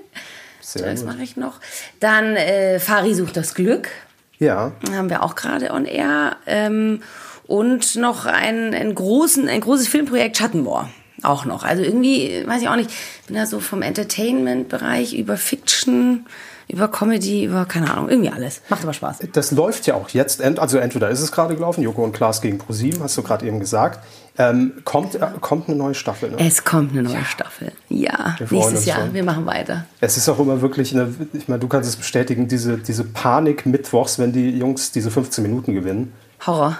Sehr 0.68 0.86
Jerks 0.86 1.00
gut. 1.00 1.10
mache 1.10 1.22
ich 1.22 1.36
noch. 1.36 1.60
Dann 1.98 2.36
äh, 2.36 2.78
Fari 2.78 3.14
sucht 3.14 3.38
das 3.38 3.54
Glück. 3.54 3.88
Ja. 4.38 4.72
Haben 4.92 5.08
wir 5.08 5.22
auch 5.22 5.34
gerade 5.34 5.70
on 5.70 5.86
air. 5.86 6.36
Ähm, 6.46 7.02
und 7.46 7.96
noch 7.96 8.26
ein, 8.26 8.74
ein, 8.74 8.94
großen, 8.94 9.48
ein 9.48 9.62
großes 9.62 9.88
Filmprojekt 9.88 10.36
Schattenmoor. 10.36 10.90
Auch 11.22 11.46
noch. 11.46 11.64
Also 11.64 11.82
irgendwie, 11.82 12.46
weiß 12.46 12.60
ich 12.60 12.68
auch 12.68 12.76
nicht, 12.76 12.90
bin 13.26 13.36
da 13.36 13.46
so 13.46 13.60
vom 13.60 13.80
Entertainment-Bereich 13.80 15.14
über 15.14 15.38
Fiction, 15.38 16.26
über 16.68 16.88
Comedy, 16.88 17.44
über 17.44 17.64
keine 17.64 17.90
Ahnung, 17.90 18.08
irgendwie 18.08 18.30
alles. 18.30 18.60
Macht 18.68 18.82
aber 18.82 18.92
Spaß. 18.92 19.18
Das 19.32 19.50
läuft 19.50 19.86
ja 19.86 19.94
auch 19.94 20.10
jetzt. 20.10 20.42
Also 20.42 20.78
entweder 20.78 21.08
ist 21.08 21.20
es 21.20 21.32
gerade 21.32 21.54
gelaufen, 21.54 21.82
Joko 21.82 22.04
und 22.04 22.12
Klaas 22.12 22.40
gegen 22.40 22.58
ProSieben, 22.58 23.02
hast 23.02 23.16
du 23.16 23.22
gerade 23.22 23.46
eben 23.46 23.58
gesagt. 23.58 24.00
Ähm, 24.40 24.74
kommt, 24.84 25.16
äh, 25.16 25.26
kommt 25.40 25.68
eine 25.68 25.76
neue 25.76 25.94
Staffel. 25.94 26.30
Ne? 26.30 26.36
Es 26.38 26.62
kommt 26.64 26.92
eine 26.92 27.02
neue 27.02 27.24
Staffel. 27.24 27.72
Ja, 27.88 28.36
Wir 28.38 28.46
freuen 28.46 28.60
nächstes 28.60 28.84
Jahr. 28.84 29.00
schon. 29.00 29.14
Wir 29.14 29.24
machen 29.24 29.46
weiter. 29.46 29.86
Es 30.00 30.16
ist 30.16 30.28
auch 30.28 30.38
immer 30.38 30.60
wirklich, 30.60 30.94
eine, 30.94 31.12
ich 31.32 31.48
meine, 31.48 31.58
du 31.58 31.66
kannst 31.66 31.88
es 31.88 31.96
bestätigen, 31.96 32.46
diese, 32.46 32.78
diese 32.78 33.02
Panik 33.02 33.66
mittwochs, 33.66 34.18
wenn 34.20 34.32
die 34.32 34.50
Jungs 34.56 34.92
diese 34.92 35.10
15 35.10 35.42
Minuten 35.42 35.74
gewinnen. 35.74 36.12
Horror. 36.46 36.78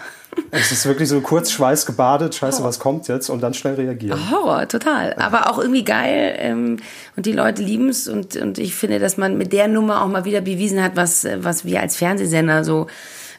Es 0.50 0.73
ist 0.73 0.87
wirklich 0.87 1.09
so 1.09 1.21
kurz 1.21 1.50
Schweiß 1.50 1.87
gebadet, 1.87 2.35
scheiße, 2.35 2.64
was 2.64 2.78
kommt 2.78 3.09
jetzt 3.09 3.28
und 3.28 3.40
dann 3.40 3.54
schnell 3.54 3.75
reagieren. 3.75 4.30
Horror, 4.30 4.66
total. 4.68 5.14
Aber 5.14 5.50
auch 5.50 5.59
irgendwie 5.59 5.85
geil. 5.85 6.37
Ähm, 6.38 6.76
und 7.16 7.26
die 7.26 7.33
Leute 7.33 7.62
lieben 7.62 7.88
es. 7.88 8.09
Und, 8.09 8.37
und 8.37 8.59
ich 8.59 8.75
finde, 8.75 8.99
dass 8.99 9.16
man 9.16 9.37
mit 9.37 9.52
der 9.52 9.68
Nummer 9.68 10.02
auch 10.02 10.09
mal 10.09 10.25
wieder 10.25 10.40
bewiesen 10.40 10.83
hat, 10.83 10.97
was, 10.97 11.25
äh, 11.25 11.38
was 11.42 11.64
wir 11.64 11.80
als 11.80 11.97
Fernsehsender 11.97 12.64
so 12.64 12.87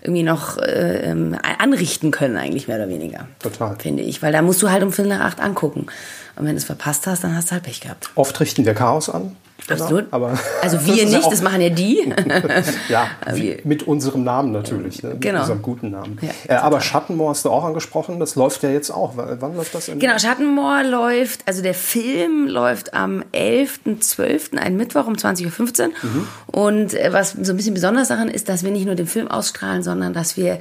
irgendwie 0.02 0.24
noch 0.24 0.58
äh, 0.58 1.10
ähm, 1.10 1.38
anrichten 1.58 2.12
können, 2.12 2.38
eigentlich 2.38 2.68
mehr 2.68 2.78
oder 2.78 2.90
weniger. 2.90 3.28
Total. 3.40 3.76
Finde 3.78 4.04
ich. 4.04 4.22
Weil 4.22 4.32
da 4.32 4.42
musst 4.42 4.62
du 4.62 4.70
halt 4.70 4.84
um 4.84 4.92
Viertel 4.92 5.18
nach 5.18 5.26
acht 5.26 5.42
angucken. 5.42 5.88
Und 6.36 6.46
wenn 6.46 6.52
du 6.52 6.58
es 6.58 6.66
verpasst 6.66 7.06
hast, 7.08 7.24
dann 7.24 7.36
hast 7.36 7.50
du 7.50 7.54
halt 7.54 7.64
Pech 7.64 7.82
gehabt. 7.82 8.10
Oft 8.16 8.40
richten 8.40 8.66
wir 8.66 8.74
Chaos 8.74 9.10
an. 9.10 9.36
Absolut. 9.72 10.06
aber 10.12 10.38
also 10.62 10.78
wir 10.86 10.96
ja 10.96 11.06
nicht, 11.06 11.24
auch- 11.24 11.30
das 11.30 11.42
machen 11.42 11.62
ja 11.62 11.70
die. 11.70 12.14
Ja, 12.90 13.08
wie- 13.34 13.58
mit 13.64 13.84
unserem 13.84 14.24
Namen 14.24 14.52
natürlich, 14.52 15.04
ne? 15.04 15.10
mit 15.10 15.22
Genau. 15.22 15.42
unserem 15.42 15.62
guten 15.62 15.92
Namen. 15.92 16.18
Ja, 16.22 16.56
äh, 16.56 16.58
aber 16.60 16.82
Schattenmoor 16.82 17.30
hast 17.32 17.46
du 17.46 17.50
auch 17.50 17.64
angesprochen, 17.64 18.20
das 18.20 18.36
läuft 18.36 18.64
ja 18.64 18.70
jetzt 18.70 18.90
auch. 18.92 19.14
Wann 19.16 19.56
läuft 19.56 19.76
das? 19.76 19.86
Genau, 19.88 20.18
Schattenmoor 20.18 20.84
läuft, 20.84 21.42
also 21.48 21.62
der 21.62 21.74
Film 21.74 22.48
läuft 22.48 22.94
am 22.94 23.24
11.12., 23.34 24.58
einen 24.58 24.78
Mittwoch 24.78 25.06
um 25.08 25.14
20.15 25.14 25.88
Uhr. 25.88 25.92
Und 26.48 26.94
äh, 26.94 27.12
was 27.14 27.32
so 27.42 27.54
ein 27.54 27.58
bisschen 27.58 27.74
besonders 27.74 28.08
daran 28.10 28.28
ist, 28.30 28.50
dass 28.50 28.64
wir 28.64 28.72
nicht 28.72 28.86
nur 28.86 28.96
den 28.96 29.08
Film 29.08 29.28
ausstrahlen, 29.28 29.84
sondern 29.84 30.14
dass 30.14 30.38
wir 30.38 30.60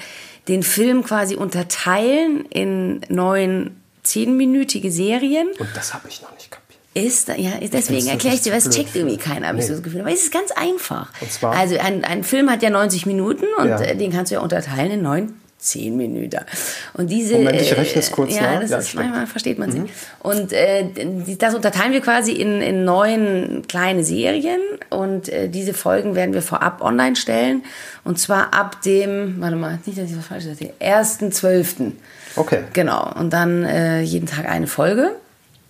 den 0.49 0.62
Film 0.62 1.05
quasi 1.05 1.35
unterteilen 1.37 2.45
in 2.50 3.00
neun 3.09 3.77
zehnminütige 4.03 4.91
Serien. 4.91 5.49
Und 5.59 5.69
das 5.75 5.93
habe 5.95 6.09
ich 6.09 6.23
noch 6.23 6.33
nicht 6.35 6.50
kapiert. 6.50 6.68
Ist, 7.05 7.28
ja, 7.28 7.50
deswegen 7.73 8.07
erkläre 8.09 8.35
ich 8.35 8.43
dir, 8.43 8.52
weil 8.52 8.59
es 8.59 8.71
checkt 8.71 8.95
irgendwie 8.97 9.17
keiner, 9.17 9.49
habe 9.49 9.59
ich 9.59 9.64
Nee. 9.64 9.69
so 9.69 9.75
das 9.75 9.83
Gefühl. 9.83 10.00
Aber 10.02 10.12
es 10.12 10.23
ist 10.25 10.33
ganz 10.33 10.50
einfach. 10.52 11.11
Also 11.43 11.78
ein, 11.78 12.05
ein 12.05 12.25
Film 12.25 12.50
hat 12.50 12.62
ja 12.62 12.71
90 12.71 13.07
Minuten 13.07 13.45
und 13.59 13.69
Ja. 13.69 13.81
äh, 13.81 13.97
den 13.97 14.12
kannst 14.12 14.31
du 14.31 14.37
ja 14.37 14.40
unterteilen 14.40 14.90
in 14.93 15.02
neun 15.02 15.35
10 15.61 15.97
Minuten. 15.97 16.37
Und 16.95 17.11
diese, 17.11 17.35
Moment, 17.35 17.61
ich 17.61 17.73
äh, 17.73 17.75
rechne 17.75 18.00
es 18.00 18.12
kurz 18.12 18.37
Ja, 18.37 18.43
nach. 18.55 18.61
das 18.61 18.71
Ja, 18.71 18.78
ist. 18.78 18.95
Mhm. 18.95 19.00
manchmal 19.00 19.26
versteht 19.26 19.59
man 19.59 19.73
sie. 19.73 19.83
Und 20.21 20.52
äh, 20.52 20.85
das 21.37 21.52
unterteilen 21.57 21.93
wir 21.93 22.00
quasi 22.00 22.31
in, 22.33 22.61
in 22.62 22.85
neun 22.85 23.64
kleine 23.69 24.05
Serien 24.05 24.61
und 24.90 25.28
äh, 25.28 25.49
diese 25.49 25.75
Folgen 25.75 26.14
werden 26.14 26.33
wir 26.33 26.43
vorab 26.43 26.81
online 26.81 27.17
stellen. 27.17 27.64
Und 28.05 28.21
zwar 28.21 28.55
ab 28.55 28.83
dem, 28.83 29.40
warte 29.40 29.57
mal, 29.57 29.81
nicht, 29.85 29.99
dass 29.99 30.09
ich 30.11 30.17
was 30.17 30.26
falsch 30.26 30.45
sage, 30.45 30.73
1.12. 30.81 31.90
Okay. 32.37 32.61
Genau. 32.73 33.11
Und 33.19 33.33
dann 33.33 33.64
äh, 33.64 34.00
jeden 34.02 34.26
Tag 34.26 34.49
eine 34.49 34.69
Folge. 34.69 35.17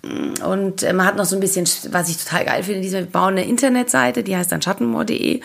Und 0.02 0.82
äh, 0.82 0.92
man 0.92 1.06
hat 1.06 1.16
noch 1.16 1.24
so 1.24 1.36
ein 1.36 1.40
bisschen, 1.40 1.66
was 1.90 2.08
ich 2.08 2.16
total 2.18 2.44
geil 2.44 2.62
finde, 2.62 2.90
wir 2.90 3.02
bauen 3.06 3.36
eine 3.36 3.44
Internetseite, 3.46 4.22
die 4.22 4.36
heißt 4.36 4.52
dann 4.52 4.62
schattenmoor.de. 4.62 5.40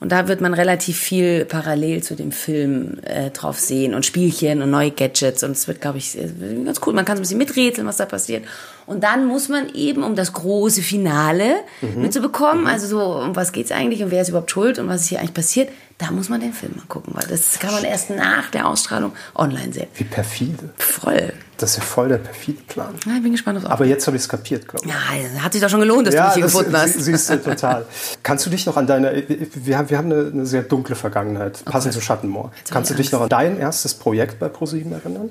Und 0.00 0.10
da 0.10 0.26
wird 0.26 0.40
man 0.40 0.52
relativ 0.52 0.98
viel 0.98 1.44
parallel 1.44 2.02
zu 2.02 2.16
dem 2.16 2.32
Film 2.32 2.98
äh, 3.04 3.30
drauf 3.30 3.60
sehen 3.60 3.94
und 3.94 4.04
Spielchen 4.04 4.60
und 4.60 4.70
neue 4.70 4.90
Gadgets. 4.90 5.44
Und 5.44 5.52
es 5.52 5.68
wird, 5.68 5.80
glaube 5.80 5.98
ich, 5.98 6.18
ganz 6.64 6.80
cool. 6.84 6.92
Man 6.92 7.04
kann 7.04 7.16
so 7.16 7.20
ein 7.20 7.22
bisschen 7.22 7.38
miträtseln, 7.38 7.86
was 7.86 7.98
da 7.98 8.06
passiert. 8.06 8.44
Und 8.86 9.02
dann 9.04 9.26
muss 9.26 9.48
man 9.48 9.68
eben, 9.74 10.02
um 10.02 10.16
das 10.16 10.32
große 10.32 10.82
Finale 10.82 11.56
mhm. 11.80 12.02
mitzubekommen, 12.02 12.62
mhm. 12.62 12.66
also 12.66 12.86
so, 12.86 13.00
um 13.00 13.36
was 13.36 13.52
geht's 13.52 13.72
eigentlich 13.72 14.02
und 14.02 14.10
wer 14.10 14.22
ist 14.22 14.28
überhaupt 14.28 14.50
schuld 14.50 14.78
und 14.78 14.88
was 14.88 15.02
ist 15.02 15.08
hier 15.08 15.20
eigentlich 15.20 15.34
passiert, 15.34 15.68
da 15.98 16.10
muss 16.10 16.28
man 16.28 16.40
den 16.40 16.52
Film 16.52 16.72
mal 16.76 16.84
gucken, 16.88 17.14
weil 17.14 17.26
das 17.28 17.58
kann 17.60 17.72
man 17.72 17.84
erst 17.84 18.10
nach 18.10 18.50
der 18.50 18.66
Ausstrahlung 18.66 19.12
online 19.34 19.72
sehen. 19.72 19.86
Wie 19.94 20.04
perfide. 20.04 20.70
Voll. 20.76 21.32
Das 21.58 21.70
ist 21.70 21.76
ja 21.76 21.82
voll 21.84 22.08
der 22.08 22.18
perfide 22.18 22.60
Plan. 22.66 22.92
Ja, 23.06 23.12
ich 23.14 23.22
bin 23.22 23.30
gespannt 23.30 23.58
aufs 23.58 23.66
Aber 23.66 23.84
jetzt 23.84 24.04
habe 24.08 24.16
ich 24.16 24.24
es 24.24 24.28
kapiert, 24.28 24.66
glaube 24.66 24.84
ich. 24.84 24.90
Ja, 24.90 25.42
hat 25.44 25.52
sich 25.52 25.62
doch 25.62 25.68
schon 25.68 25.78
gelohnt, 25.78 26.08
dass 26.08 26.14
ja, 26.14 26.22
du 26.22 26.26
mich 26.26 26.34
hier 26.34 26.42
das, 26.42 26.52
gefunden 26.52 26.76
hast. 26.76 26.94
Siehst 26.94 27.30
du, 27.30 27.40
total. 27.40 27.86
Kannst 28.24 28.44
du 28.46 28.50
dich 28.50 28.66
noch 28.66 28.76
an 28.76 28.88
deine, 28.88 29.22
wir 29.54 29.78
haben, 29.78 29.88
wir 29.88 29.96
haben 29.96 30.10
eine, 30.10 30.30
eine 30.32 30.46
sehr 30.46 30.62
dunkle 30.62 30.96
Vergangenheit, 30.96 31.60
okay. 31.60 31.70
passend 31.70 31.94
zu 31.94 32.00
Schattenmoor. 32.00 32.50
Kannst 32.68 32.90
du 32.90 32.94
dich 32.94 33.12
noch 33.12 33.20
an 33.20 33.28
dein 33.28 33.60
erstes 33.60 33.94
Projekt 33.94 34.40
bei 34.40 34.48
ProSieben 34.48 34.92
erinnern? 34.92 35.30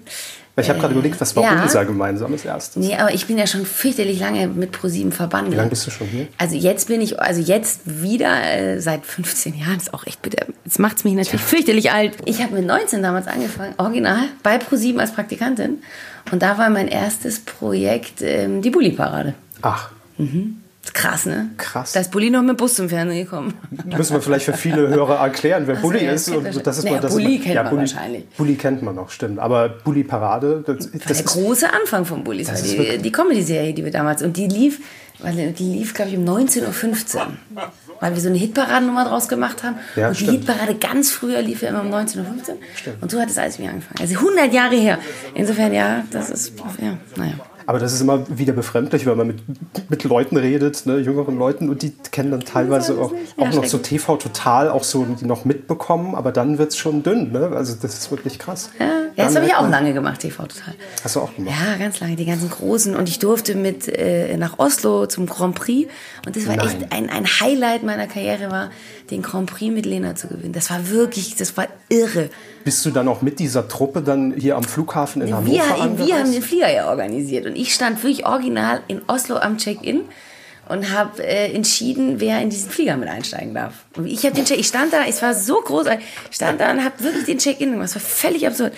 Weil 0.55 0.65
ich 0.65 0.69
habe 0.69 0.79
gerade 0.79 0.93
überlegt, 0.93 1.21
was 1.21 1.35
war 1.35 1.43
ja. 1.43 1.63
unser 1.63 1.85
gemeinsames 1.85 2.43
erstes? 2.43 2.83
Nee, 2.83 2.95
aber 2.95 3.13
ich 3.13 3.25
bin 3.25 3.37
ja 3.37 3.47
schon 3.47 3.65
fürchterlich 3.65 4.19
lange 4.19 4.47
mit 4.47 4.73
ProSieben 4.73 5.13
verbunden. 5.13 5.51
Wie 5.51 5.55
lange 5.55 5.69
bist 5.69 5.87
du 5.87 5.91
schon 5.91 6.07
hier? 6.07 6.27
Also 6.37 6.55
jetzt 6.55 6.89
bin 6.89 6.99
ich, 6.99 7.21
also 7.21 7.41
jetzt 7.41 7.81
wieder 7.85 8.43
äh, 8.43 8.81
seit 8.81 9.05
15 9.05 9.57
Jahren, 9.57 9.77
ist 9.77 9.93
auch 9.93 10.05
echt 10.05 10.21
bitter. 10.21 10.47
Jetzt 10.65 10.79
macht 10.79 10.97
es 10.97 11.03
mich 11.05 11.13
natürlich 11.13 11.41
ja. 11.41 11.47
fürchterlich 11.47 11.91
alt. 11.91 12.17
Ich 12.25 12.41
habe 12.41 12.55
mit 12.55 12.65
19 12.65 13.01
damals 13.01 13.27
angefangen, 13.27 13.73
original, 13.77 14.25
bei 14.43 14.57
ProSieben 14.57 14.99
als 14.99 15.13
Praktikantin. 15.13 15.81
Und 16.31 16.41
da 16.41 16.57
war 16.57 16.69
mein 16.69 16.89
erstes 16.89 17.39
Projekt 17.39 18.21
ähm, 18.21 18.61
die 18.61 18.69
Bulli-Parade. 18.69 19.33
Ach. 19.61 19.91
Mhm. 20.17 20.60
Krass, 20.93 21.27
ne? 21.27 21.51
Krass. 21.57 21.91
Da 21.91 21.99
ist 21.99 22.11
Bulli 22.11 22.31
noch 22.31 22.41
mit 22.41 22.57
Bus 22.57 22.73
zum 22.73 22.89
Fernsehen 22.89 23.23
gekommen. 23.23 23.53
Müssen 23.85 24.13
wir 24.13 24.21
vielleicht 24.21 24.45
für 24.45 24.53
viele 24.53 24.87
Hörer 24.89 25.19
erklären, 25.19 25.67
wer 25.67 25.75
Bulli 25.75 26.05
ist. 26.07 26.29
Und 26.29 26.65
das 26.65 26.79
ist 26.79 26.85
naja, 26.85 26.99
das 26.99 27.13
Bulli 27.13 27.37
kennt 27.37 27.55
ja, 27.55 27.63
man 27.63 27.69
Bulli, 27.69 27.81
wahrscheinlich. 27.81 28.29
Bulli 28.29 28.55
kennt 28.55 28.81
man 28.81 28.95
noch, 28.95 29.11
stimmt. 29.11 29.37
Aber 29.37 29.69
Bulli 29.69 30.03
Parade, 30.03 30.63
das, 30.65 30.89
das 30.91 31.17
der 31.17 31.25
große 31.25 31.71
Anfang 31.71 32.05
von 32.05 32.23
Bulli. 32.23 32.43
Das 32.43 32.63
die, 32.63 32.97
die 32.97 33.11
Comedy-Serie, 33.11 33.73
die 33.73 33.85
wir 33.85 33.91
damals. 33.91 34.23
Und 34.23 34.37
die 34.37 34.47
lief, 34.47 34.79
die 35.23 35.63
lief, 35.63 35.93
glaube 35.93 36.11
ich, 36.11 36.17
um 36.17 36.25
19.15 36.25 37.15
Uhr. 37.15 37.27
Weil 37.99 38.15
wir 38.15 38.21
so 38.21 38.29
eine 38.29 38.39
Hitparadennummer 38.39 39.05
draus 39.05 39.27
gemacht 39.27 39.61
haben. 39.63 39.75
Ja, 39.95 40.07
und 40.07 40.19
die 40.19 40.23
stimmt. 40.23 40.47
Hitparade 40.47 40.75
ganz 40.75 41.11
früher 41.11 41.43
lief 41.43 41.61
ja 41.61 41.69
immer 41.69 41.81
um 41.81 41.93
19.15 41.93 42.17
Uhr. 42.17 42.25
Und 43.01 43.11
so 43.11 43.21
hat 43.21 43.29
es 43.29 43.37
alles 43.37 43.59
wieder 43.59 43.69
angefangen. 43.69 43.99
Also 44.01 44.15
100 44.15 44.51
Jahre 44.51 44.75
her. 44.75 44.97
Insofern, 45.35 45.73
ja, 45.73 46.03
das 46.09 46.31
ist, 46.31 46.53
ja, 46.81 46.97
naja. 47.15 47.33
Aber 47.65 47.79
das 47.79 47.93
ist 47.93 48.01
immer 48.01 48.25
wieder 48.29 48.53
befremdlich, 48.53 49.05
wenn 49.05 49.17
man 49.17 49.27
mit, 49.27 49.43
mit 49.89 50.03
Leuten 50.03 50.37
redet, 50.37 50.85
ne, 50.85 50.97
jüngeren 50.99 51.37
Leuten, 51.37 51.69
und 51.69 51.81
die 51.81 51.93
kennen 52.11 52.31
dann 52.31 52.41
teilweise 52.41 52.99
auch, 52.99 53.11
ja, 53.11 53.45
auch 53.45 53.53
noch 53.53 53.65
so 53.65 53.77
TV 53.77 54.17
total, 54.17 54.69
auch 54.69 54.83
so, 54.83 55.05
die 55.05 55.25
noch 55.25 55.45
mitbekommen, 55.45 56.15
aber 56.15 56.31
dann 56.31 56.57
wird 56.57 56.71
es 56.71 56.77
schon 56.77 57.03
dünn. 57.03 57.31
Ne? 57.31 57.51
Also 57.55 57.75
das 57.81 57.97
ist 57.97 58.11
wirklich 58.11 58.39
krass. 58.39 58.69
Ja, 58.79 59.00
ja 59.15 59.25
das 59.25 59.35
habe 59.35 59.45
ich 59.45 59.55
auch 59.55 59.69
lange 59.69 59.93
gemacht, 59.93 60.21
TV 60.21 60.43
total. 60.43 60.73
Hast 61.03 61.15
du 61.15 61.21
auch 61.21 61.35
gemacht? 61.35 61.55
Ja, 61.55 61.77
ganz 61.77 61.99
lange, 61.99 62.15
die 62.15 62.25
ganzen 62.25 62.49
Großen. 62.49 62.95
Und 62.95 63.09
ich 63.09 63.19
durfte 63.19 63.55
mit 63.55 63.87
äh, 63.87 64.37
nach 64.37 64.59
Oslo 64.59 65.05
zum 65.07 65.25
Grand 65.25 65.55
Prix. 65.55 65.91
Und 66.25 66.35
das 66.35 66.47
war 66.47 66.55
Nein. 66.55 66.67
echt 66.67 66.93
ein, 66.93 67.09
ein 67.09 67.25
Highlight 67.25 67.83
meiner 67.83 68.07
Karriere, 68.07 68.51
war 68.51 68.71
den 69.09 69.21
Grand 69.21 69.49
Prix 69.49 69.73
mit 69.73 69.85
Lena 69.85 70.15
zu 70.15 70.27
gewinnen. 70.27 70.53
Das 70.53 70.69
war 70.69 70.89
wirklich, 70.89 71.35
das 71.35 71.57
war 71.57 71.67
irre. 71.89 72.29
Bist 72.63 72.85
du 72.85 72.91
dann 72.91 73.07
auch 73.07 73.21
mit 73.21 73.39
dieser 73.39 73.67
Truppe 73.67 74.01
dann 74.01 74.33
hier 74.33 74.55
am 74.55 74.63
Flughafen 74.63 75.21
in 75.21 75.27
wir, 75.29 75.35
Hannover 75.35 75.97
Wir, 75.99 76.07
wir 76.07 76.19
haben 76.19 76.31
den 76.31 76.41
Flieger 76.41 76.71
ja 76.71 76.89
organisiert 76.89 77.45
und 77.45 77.55
ich 77.55 77.73
stand 77.73 78.03
wirklich 78.03 78.25
original 78.25 78.81
in 78.87 79.01
Oslo 79.07 79.37
am 79.37 79.57
Check-in 79.57 80.01
und 80.71 80.89
habe 80.91 81.21
äh, 81.23 81.53
entschieden, 81.53 82.19
wer 82.19 82.41
in 82.41 82.49
diesen 82.49 82.69
Flieger 82.69 82.95
mit 82.95 83.09
einsteigen 83.09 83.53
darf. 83.53 83.85
Und 83.97 84.05
ich 84.05 84.23
habe 84.25 84.35
den 84.35 84.45
Check, 84.45 84.57
ich 84.57 84.67
stand 84.67 84.93
da, 84.93 85.03
es 85.07 85.21
war 85.21 85.33
so 85.33 85.55
großartig, 85.59 86.05
ich 86.29 86.35
stand 86.35 86.61
da 86.61 86.71
und 86.71 86.83
habe 86.83 87.03
wirklich 87.03 87.25
den 87.25 87.39
Check-in 87.39 87.71
gemacht. 87.71 87.89
Es 87.89 87.95
war 87.95 88.01
völlig 88.01 88.47
absurd. 88.47 88.73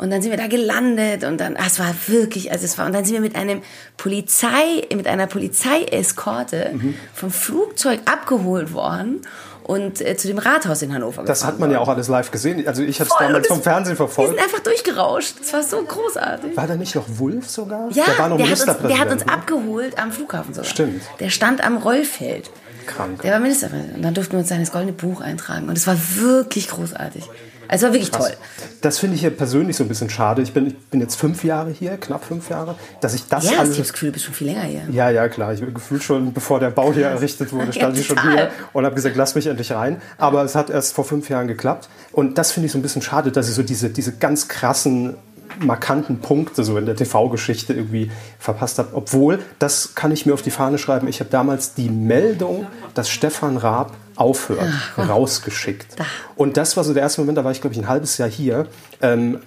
Und 0.00 0.10
dann 0.10 0.22
sind 0.22 0.30
wir 0.30 0.38
da 0.38 0.46
gelandet 0.46 1.24
und 1.24 1.38
dann, 1.38 1.56
ah, 1.58 1.64
es 1.66 1.78
war 1.78 1.94
wirklich, 2.06 2.50
also 2.50 2.64
es 2.64 2.78
war, 2.78 2.86
und 2.86 2.94
dann 2.94 3.04
sind 3.04 3.12
wir 3.12 3.20
mit 3.20 3.36
einem 3.36 3.60
Polizei, 3.98 4.86
mit 4.94 5.06
einer 5.06 5.26
Polizeieskorte 5.26 6.70
mhm. 6.72 6.94
vom 7.12 7.30
Flugzeug 7.30 8.00
abgeholt 8.06 8.72
worden 8.72 9.20
und 9.64 10.00
äh, 10.00 10.16
zu 10.16 10.26
dem 10.26 10.38
Rathaus 10.38 10.80
in 10.80 10.94
Hannover 10.94 11.22
Das 11.22 11.44
hat 11.44 11.58
man 11.58 11.70
ja 11.70 11.80
auch 11.80 11.88
alles 11.88 12.08
live 12.08 12.30
gesehen. 12.30 12.66
Also 12.66 12.82
ich 12.82 12.98
habe 12.98 13.10
es 13.10 13.16
damals 13.18 13.46
vom 13.46 13.60
Fernsehen 13.60 13.94
verfolgt. 13.94 14.32
Wir 14.32 14.38
sind 14.38 14.44
einfach 14.44 14.64
durchgerauscht. 14.64 15.34
Das 15.38 15.52
war 15.52 15.62
so 15.62 15.82
großartig. 15.82 16.56
War 16.56 16.66
da 16.66 16.76
nicht 16.76 16.94
noch 16.94 17.04
Wulf 17.06 17.50
sogar? 17.50 17.90
Ja, 17.92 18.04
der 18.06 18.18
war 18.18 18.30
noch 18.30 18.38
der 18.38 18.46
Ministerpräsident. 18.46 18.98
Hat 19.00 19.10
uns, 19.12 19.22
der 19.22 19.32
hat 19.32 19.42
uns 19.42 19.48
ne? 19.50 19.58
abgeholt 19.60 19.98
am 19.98 20.12
Flughafen 20.12 20.54
sogar. 20.54 20.68
Stimmt. 20.68 21.02
Der 21.20 21.28
stand 21.28 21.62
am 21.62 21.76
Rollfeld. 21.76 22.50
Krank. 22.86 23.20
Der 23.20 23.32
war 23.32 23.40
Ministerpräsident. 23.40 23.96
Und 23.96 24.02
dann 24.02 24.14
durften 24.14 24.32
wir 24.32 24.38
uns 24.38 24.48
sein 24.48 24.64
goldene 24.64 24.94
Buch 24.94 25.20
eintragen. 25.20 25.68
Und 25.68 25.76
es 25.76 25.86
war 25.86 25.96
wirklich 26.16 26.68
großartig. 26.68 27.28
Also 27.70 27.86
war 27.86 27.92
wirklich 27.92 28.10
Krass. 28.10 28.26
toll. 28.26 28.36
Das 28.80 28.98
finde 28.98 29.14
ich 29.14 29.22
ja 29.22 29.30
persönlich 29.30 29.76
so 29.76 29.84
ein 29.84 29.88
bisschen 29.88 30.10
schade. 30.10 30.42
Ich 30.42 30.52
bin, 30.52 30.66
ich 30.66 30.76
bin 30.88 31.00
jetzt 31.00 31.14
fünf 31.14 31.44
Jahre 31.44 31.70
hier, 31.70 31.96
knapp 31.98 32.24
fünf 32.24 32.50
Jahre, 32.50 32.74
dass 33.00 33.14
ich 33.14 33.28
das 33.28 33.48
ja, 33.48 33.60
alles... 33.60 33.76
Ja, 33.76 33.82
das 33.82 33.92
Gefühl, 33.92 34.08
du 34.08 34.14
bist 34.14 34.24
schon 34.24 34.34
viel 34.34 34.48
länger 34.48 34.62
hier. 34.62 34.82
Ja, 34.90 35.08
ja, 35.10 35.28
klar. 35.28 35.52
Ich 35.54 35.60
bin 35.60 35.72
gefühlt 35.72 36.02
schon, 36.02 36.32
bevor 36.32 36.58
der 36.58 36.70
Bau 36.70 36.92
hier 36.92 37.06
errichtet 37.06 37.52
wurde, 37.52 37.72
stand 37.72 37.94
ja, 37.94 38.00
ich 38.00 38.08
schon 38.08 38.20
hier 38.22 38.50
und 38.72 38.84
habe 38.84 38.96
gesagt, 38.96 39.14
lass 39.14 39.36
mich 39.36 39.46
endlich 39.46 39.70
rein. 39.70 40.02
Aber 40.18 40.42
es 40.42 40.56
hat 40.56 40.68
erst 40.68 40.94
vor 40.94 41.04
fünf 41.04 41.28
Jahren 41.28 41.46
geklappt. 41.46 41.88
Und 42.10 42.38
das 42.38 42.50
finde 42.50 42.66
ich 42.66 42.72
so 42.72 42.78
ein 42.78 42.82
bisschen 42.82 43.02
schade, 43.02 43.30
dass 43.30 43.48
ich 43.48 43.54
so 43.54 43.62
diese, 43.62 43.88
diese 43.88 44.12
ganz 44.16 44.48
krassen 44.48 45.14
markanten 45.58 46.20
Punkte 46.20 46.64
so 46.64 46.76
in 46.78 46.86
der 46.86 46.96
TV-Geschichte 46.96 47.74
irgendwie 47.74 48.10
verpasst 48.38 48.78
habe. 48.78 48.90
Obwohl, 48.94 49.40
das 49.58 49.94
kann 49.94 50.12
ich 50.12 50.26
mir 50.26 50.34
auf 50.34 50.42
die 50.42 50.50
Fahne 50.50 50.78
schreiben, 50.78 51.08
ich 51.08 51.20
habe 51.20 51.30
damals 51.30 51.74
die 51.74 51.90
Meldung, 51.90 52.66
dass 52.94 53.10
Stefan 53.10 53.56
Raab 53.56 53.92
aufhört, 54.16 54.68
Ach, 54.96 55.08
rausgeschickt. 55.08 55.98
Da. 55.98 56.04
Und 56.36 56.56
das 56.56 56.76
war 56.76 56.84
so 56.84 56.92
der 56.92 57.02
erste 57.02 57.20
Moment, 57.20 57.38
da 57.38 57.44
war 57.44 57.52
ich 57.52 57.60
glaube 57.60 57.74
ich 57.74 57.80
ein 57.80 57.88
halbes 57.88 58.18
Jahr 58.18 58.28
hier. 58.28 58.66
Ähm, 59.00 59.40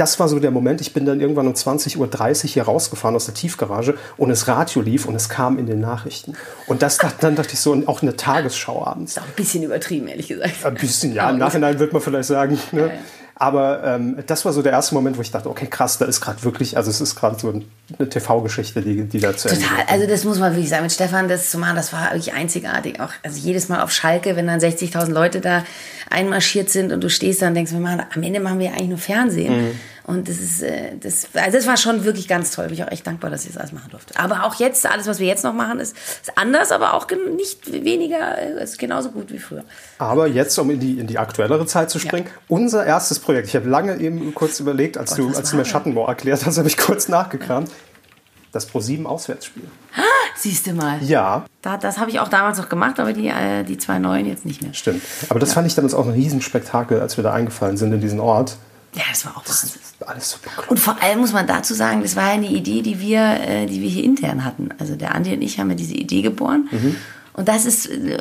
das 0.00 0.18
war 0.18 0.28
so 0.28 0.38
der 0.38 0.50
Moment, 0.50 0.80
ich 0.80 0.94
bin 0.94 1.04
dann 1.04 1.20
irgendwann 1.20 1.46
um 1.46 1.52
20.30 1.52 1.98
Uhr 1.98 2.48
hier 2.48 2.62
rausgefahren 2.62 3.14
aus 3.14 3.26
der 3.26 3.34
Tiefgarage 3.34 3.98
und 4.16 4.30
das 4.30 4.48
Radio 4.48 4.80
lief 4.80 5.04
und 5.04 5.14
es 5.14 5.28
kam 5.28 5.58
in 5.58 5.66
den 5.66 5.80
Nachrichten. 5.80 6.36
Und 6.66 6.80
das 6.80 6.98
dann 7.20 7.36
dachte 7.36 7.52
ich 7.52 7.60
so, 7.60 7.74
auch 7.86 8.00
eine 8.00 8.16
Tagesschau 8.16 8.84
abends. 8.86 9.12
Ist 9.12 9.18
auch 9.18 9.26
ein 9.26 9.34
bisschen 9.36 9.62
übertrieben, 9.62 10.08
ehrlich 10.08 10.28
gesagt. 10.28 10.64
Ein 10.64 10.74
bisschen, 10.74 11.12
ja. 11.12 11.28
Im 11.28 11.36
Nachhinein 11.36 11.78
wird 11.78 11.92
man 11.92 12.00
vielleicht 12.00 12.28
sagen. 12.28 12.58
Ne? 12.72 12.86
Ja, 12.86 12.92
aber 13.40 13.82
ähm, 13.82 14.18
das 14.26 14.44
war 14.44 14.52
so 14.52 14.60
der 14.60 14.72
erste 14.72 14.94
Moment, 14.94 15.16
wo 15.16 15.22
ich 15.22 15.30
dachte, 15.30 15.48
okay, 15.48 15.66
krass, 15.66 15.96
da 15.96 16.04
ist 16.04 16.20
gerade 16.20 16.44
wirklich, 16.44 16.76
also 16.76 16.90
es 16.90 17.00
ist 17.00 17.16
gerade 17.16 17.40
so 17.40 17.48
eine 17.48 18.08
TV-Geschichte, 18.10 18.82
die, 18.82 19.04
die 19.04 19.18
da 19.18 19.34
zu 19.34 19.48
Ende 19.48 19.62
Total, 19.62 19.86
also 19.88 20.06
das 20.06 20.24
muss 20.24 20.38
man 20.38 20.52
wirklich 20.52 20.68
sagen, 20.68 20.82
mit 20.82 20.92
Stefan 20.92 21.26
das 21.26 21.50
zu 21.50 21.56
machen, 21.56 21.74
das 21.74 21.90
war 21.94 22.12
wirklich 22.12 22.34
einzigartig. 22.34 23.00
Auch, 23.00 23.08
also 23.22 23.38
jedes 23.38 23.70
Mal 23.70 23.80
auf 23.80 23.92
Schalke, 23.92 24.36
wenn 24.36 24.46
dann 24.46 24.60
60.000 24.60 25.10
Leute 25.10 25.40
da 25.40 25.64
einmarschiert 26.10 26.68
sind 26.68 26.92
und 26.92 27.02
du 27.02 27.08
stehst 27.08 27.40
da 27.40 27.48
und 27.48 27.54
denkst, 27.54 27.72
wir 27.72 27.80
machen, 27.80 28.02
am 28.14 28.22
Ende 28.22 28.40
machen 28.40 28.58
wir 28.58 28.66
ja 28.66 28.72
eigentlich 28.72 28.88
nur 28.90 28.98
Fernsehen. 28.98 29.68
Mhm. 29.68 29.80
Und 30.04 30.28
das 30.28 30.38
ist, 30.38 30.62
äh, 30.62 30.96
das, 30.98 31.28
also 31.34 31.56
das 31.56 31.66
war 31.66 31.76
schon 31.76 32.04
wirklich 32.04 32.26
ganz 32.28 32.50
toll. 32.50 32.66
Bin 32.66 32.74
ich 32.74 32.84
auch 32.84 32.90
echt 32.90 33.06
dankbar, 33.06 33.30
dass 33.30 33.44
ich 33.44 33.52
das 33.52 33.58
alles 33.58 33.72
machen 33.72 33.90
durfte. 33.90 34.18
Aber 34.18 34.44
auch 34.44 34.54
jetzt, 34.56 34.86
alles, 34.86 35.06
was 35.06 35.18
wir 35.18 35.26
jetzt 35.26 35.44
noch 35.44 35.52
machen, 35.52 35.80
ist, 35.80 35.96
ist 35.96 36.36
anders, 36.36 36.72
aber 36.72 36.94
auch 36.94 37.06
nicht 37.36 37.72
weniger, 37.72 38.38
äh, 38.38 38.62
ist 38.62 38.78
genauso 38.78 39.10
gut 39.10 39.32
wie 39.32 39.38
früher. 39.38 39.64
Aber 39.98 40.26
jetzt, 40.26 40.58
um 40.58 40.70
in 40.70 40.80
die, 40.80 40.98
in 40.98 41.06
die 41.06 41.18
aktuellere 41.18 41.66
Zeit 41.66 41.90
zu 41.90 41.98
springen, 41.98 42.26
ja. 42.26 42.32
unser 42.48 42.84
erstes 42.84 43.18
Projekt. 43.18 43.48
Ich 43.48 43.56
habe 43.56 43.68
lange 43.68 43.96
eben 43.98 44.34
kurz 44.34 44.60
überlegt, 44.60 44.98
als 44.98 45.10
Gott, 45.10 45.18
du, 45.18 45.36
als 45.36 45.50
du 45.50 45.56
mir 45.56 45.64
Schattenmoor 45.64 46.08
erklärt 46.08 46.44
hast, 46.46 46.58
habe 46.58 46.68
ich 46.68 46.76
kurz 46.76 47.08
nachgekramt. 47.08 47.70
Das 48.52 48.68
Pro7 48.68 49.06
Auswärtsspiel. 49.06 49.62
Ah, 49.96 50.00
siehst 50.34 50.66
du 50.66 50.72
mal. 50.72 51.00
Ja. 51.04 51.44
Da, 51.62 51.76
das 51.76 51.98
habe 51.98 52.10
ich 52.10 52.18
auch 52.18 52.26
damals 52.26 52.58
noch 52.58 52.68
gemacht, 52.68 52.98
aber 52.98 53.12
die, 53.12 53.28
äh, 53.28 53.62
die 53.62 53.78
zwei 53.78 54.00
neuen 54.00 54.26
jetzt 54.26 54.44
nicht 54.44 54.60
mehr. 54.60 54.74
Stimmt. 54.74 55.02
Aber 55.28 55.38
das 55.38 55.50
ja. 55.50 55.54
fand 55.56 55.68
ich 55.68 55.76
damals 55.76 55.94
auch 55.94 56.06
ein 56.06 56.12
Riesenspektakel, 56.12 57.00
als 57.00 57.16
wir 57.16 57.22
da 57.22 57.32
eingefallen 57.32 57.76
sind 57.76 57.92
in 57.92 58.00
diesen 58.00 58.18
Ort. 58.18 58.56
Ja, 58.94 59.02
das 59.08 59.24
war 59.24 59.36
auch 59.36 59.44
das 59.44 59.62
Wahnsinn. 59.62 59.80
Alles 60.06 60.30
super 60.30 60.50
Und 60.68 60.80
vor 60.80 61.00
allem 61.02 61.20
muss 61.20 61.32
man 61.32 61.46
dazu 61.46 61.74
sagen, 61.74 62.02
das 62.02 62.16
war 62.16 62.28
ja 62.28 62.34
eine 62.34 62.48
Idee, 62.48 62.82
die 62.82 63.00
wir, 63.00 63.20
äh, 63.20 63.66
die 63.66 63.80
wir 63.80 63.88
hier 63.88 64.04
intern 64.04 64.44
hatten. 64.44 64.70
Also 64.78 64.96
der 64.96 65.14
Andi 65.14 65.32
und 65.32 65.42
ich 65.42 65.60
haben 65.60 65.70
ja 65.70 65.76
diese 65.76 65.94
Idee 65.94 66.22
geboren. 66.22 66.68
Mhm. 66.70 66.96
Und 67.32 67.48
das 67.48 67.64
ist 67.64 67.88
äh, 67.88 68.18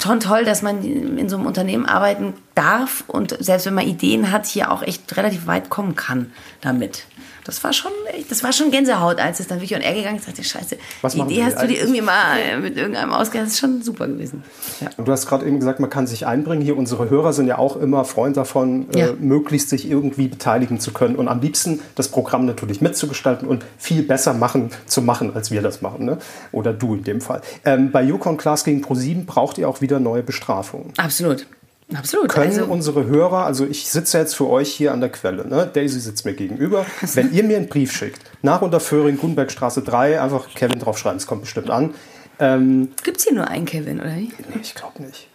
schon 0.00 0.20
toll, 0.20 0.44
dass 0.44 0.62
man 0.62 0.82
in 0.82 1.28
so 1.28 1.36
einem 1.36 1.46
Unternehmen 1.46 1.86
arbeiten 1.86 2.34
darf 2.54 3.04
und 3.08 3.36
selbst 3.40 3.66
wenn 3.66 3.74
man 3.74 3.86
Ideen 3.86 4.30
hat, 4.30 4.46
hier 4.46 4.70
auch 4.70 4.82
echt 4.82 5.16
relativ 5.16 5.46
weit 5.46 5.70
kommen 5.70 5.96
kann 5.96 6.30
damit 6.60 7.04
das 7.44 7.62
war 7.62 7.72
schon, 7.72 7.92
das 8.28 8.42
war 8.42 8.52
schon 8.52 8.70
Gänsehaut, 8.70 9.18
als 9.18 9.38
es 9.38 9.46
dann 9.46 9.58
wirklich 9.58 9.74
on 9.74 9.82
air 9.82 9.94
gegangen 9.94 10.16
ist. 10.16 10.26
Ich 10.26 10.34
dachte, 10.34 10.44
scheiße, 10.44 10.76
Was 11.02 11.12
die 11.12 11.20
Idee 11.20 11.44
hast 11.44 11.60
du 11.60 11.66
dir 11.66 11.78
irgendwie 11.78 12.00
mal 12.00 12.60
mit 12.60 12.76
irgendeinem 12.76 13.12
ausgedacht. 13.12 13.46
Das 13.46 13.54
ist 13.54 13.60
schon 13.60 13.82
super 13.82 14.06
gewesen. 14.06 14.42
Ja. 14.80 14.88
Und 14.96 15.06
du 15.06 15.12
hast 15.12 15.26
gerade 15.26 15.46
eben 15.46 15.58
gesagt, 15.58 15.78
man 15.78 15.90
kann 15.90 16.06
sich 16.06 16.26
einbringen. 16.26 16.62
Hier 16.62 16.76
unsere 16.76 17.10
Hörer 17.10 17.32
sind 17.32 17.46
ja 17.46 17.58
auch 17.58 17.76
immer 17.76 18.04
Freund 18.04 18.36
davon, 18.36 18.86
äh, 18.94 18.98
ja. 18.98 19.06
äh, 19.08 19.12
möglichst 19.12 19.68
sich 19.68 19.88
irgendwie 19.88 20.28
beteiligen 20.28 20.80
zu 20.80 20.92
können 20.92 21.16
und 21.16 21.28
am 21.28 21.40
liebsten 21.40 21.80
das 21.94 22.08
Programm 22.08 22.46
natürlich 22.46 22.80
mitzugestalten 22.80 23.46
und 23.46 23.64
viel 23.78 24.02
besser 24.02 24.32
machen 24.32 24.70
zu 24.86 25.02
machen, 25.02 25.34
als 25.34 25.50
wir 25.50 25.60
das 25.60 25.82
machen. 25.82 26.06
Ne? 26.06 26.18
Oder 26.52 26.72
du 26.72 26.94
in 26.94 27.04
dem 27.04 27.20
Fall. 27.20 27.42
Ähm, 27.64 27.90
bei 27.90 28.02
Yukon 28.02 28.36
Class 28.36 28.64
gegen 28.64 28.82
Pro7 28.82 29.26
braucht 29.26 29.58
ihr 29.58 29.68
auch 29.68 29.80
wieder 29.80 30.00
neue 30.00 30.22
Bestrafungen. 30.22 30.92
Absolut. 30.96 31.46
Absolut. 31.92 32.28
Können 32.30 32.58
also, 32.58 32.64
unsere 32.64 33.04
Hörer, 33.06 33.44
also 33.44 33.66
ich 33.66 33.88
sitze 33.90 34.18
jetzt 34.18 34.34
für 34.34 34.48
euch 34.48 34.72
hier 34.72 34.92
an 34.92 35.00
der 35.00 35.10
Quelle, 35.10 35.46
ne? 35.46 35.68
Daisy 35.72 36.00
sitzt 36.00 36.24
mir 36.24 36.32
gegenüber. 36.32 36.86
Wenn 37.14 37.32
ihr 37.32 37.44
mir 37.44 37.58
einen 37.58 37.68
Brief 37.68 37.92
schickt, 37.92 38.20
nach 38.42 38.62
Unterföhring, 38.62 39.18
Gunbergstraße 39.18 39.82
3, 39.82 40.20
einfach 40.20 40.48
Kevin 40.54 40.78
draufschreiben, 40.78 41.18
es 41.18 41.26
kommt 41.26 41.42
bestimmt 41.42 41.70
an. 41.70 41.94
Ähm, 42.38 42.88
Gibt 43.02 43.18
es 43.18 43.24
hier 43.24 43.34
nur 43.34 43.46
einen 43.48 43.66
Kevin, 43.66 44.00
oder 44.00 44.14
wie? 44.16 44.28
nee, 44.48 44.60
ich 44.62 44.74
glaube 44.74 45.02
nicht. 45.02 45.28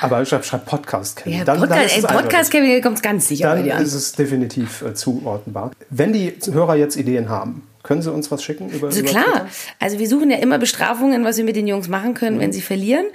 Aber 0.00 0.24
schreib, 0.24 0.44
schreib 0.46 0.64
Podcast 0.64 1.16
Kevin. 1.16 1.32
Ja, 1.38 1.44
Dann- 1.44 1.60
dann 1.60 1.68
Podcast, 1.68 1.96
ist 1.96 1.98
es 1.98 2.04
ey, 2.04 2.16
Podcast 2.16 2.54
eindeutig. 2.54 2.70
Kevin 2.70 2.82
kommt 2.82 3.02
ganz 3.02 3.28
sicher 3.28 3.48
bei 3.50 3.54
Dann 3.56 3.64
dir 3.64 3.76
an. 3.76 3.82
ist 3.82 3.92
es 3.92 4.12
definitiv 4.12 4.82
äh, 4.82 4.94
zuordnenbar. 4.94 5.72
Wenn 5.90 6.12
die 6.14 6.32
Hörer 6.50 6.76
jetzt 6.76 6.96
Ideen 6.96 7.28
haben, 7.28 7.66
können 7.82 8.02
sie 8.02 8.12
uns 8.12 8.30
was 8.30 8.42
schicken? 8.42 8.68
Über, 8.70 8.88
Also 8.88 9.00
über 9.00 9.08
klar, 9.08 9.24
Twitter? 9.24 9.46
also 9.78 9.98
wir 9.98 10.08
suchen 10.08 10.30
ja 10.30 10.36
immer 10.38 10.58
Bestrafungen, 10.58 11.24
was 11.24 11.36
wir 11.38 11.44
mit 11.44 11.56
den 11.56 11.66
Jungs 11.66 11.88
machen 11.88 12.14
können, 12.14 12.36
Mhm. 12.36 12.40
wenn 12.40 12.52
sie 12.52 12.60
verlieren. 12.60 13.06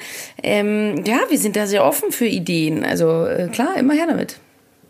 Ähm, 0.41 1.03
ja, 1.05 1.19
wir 1.29 1.37
sind 1.37 1.55
da 1.55 1.67
sehr 1.67 1.85
offen 1.85 2.11
für 2.11 2.25
Ideen. 2.25 2.83
Also 2.83 3.25
äh, 3.25 3.47
klar, 3.51 3.77
immer 3.77 3.93
her 3.93 4.07
damit. 4.07 4.37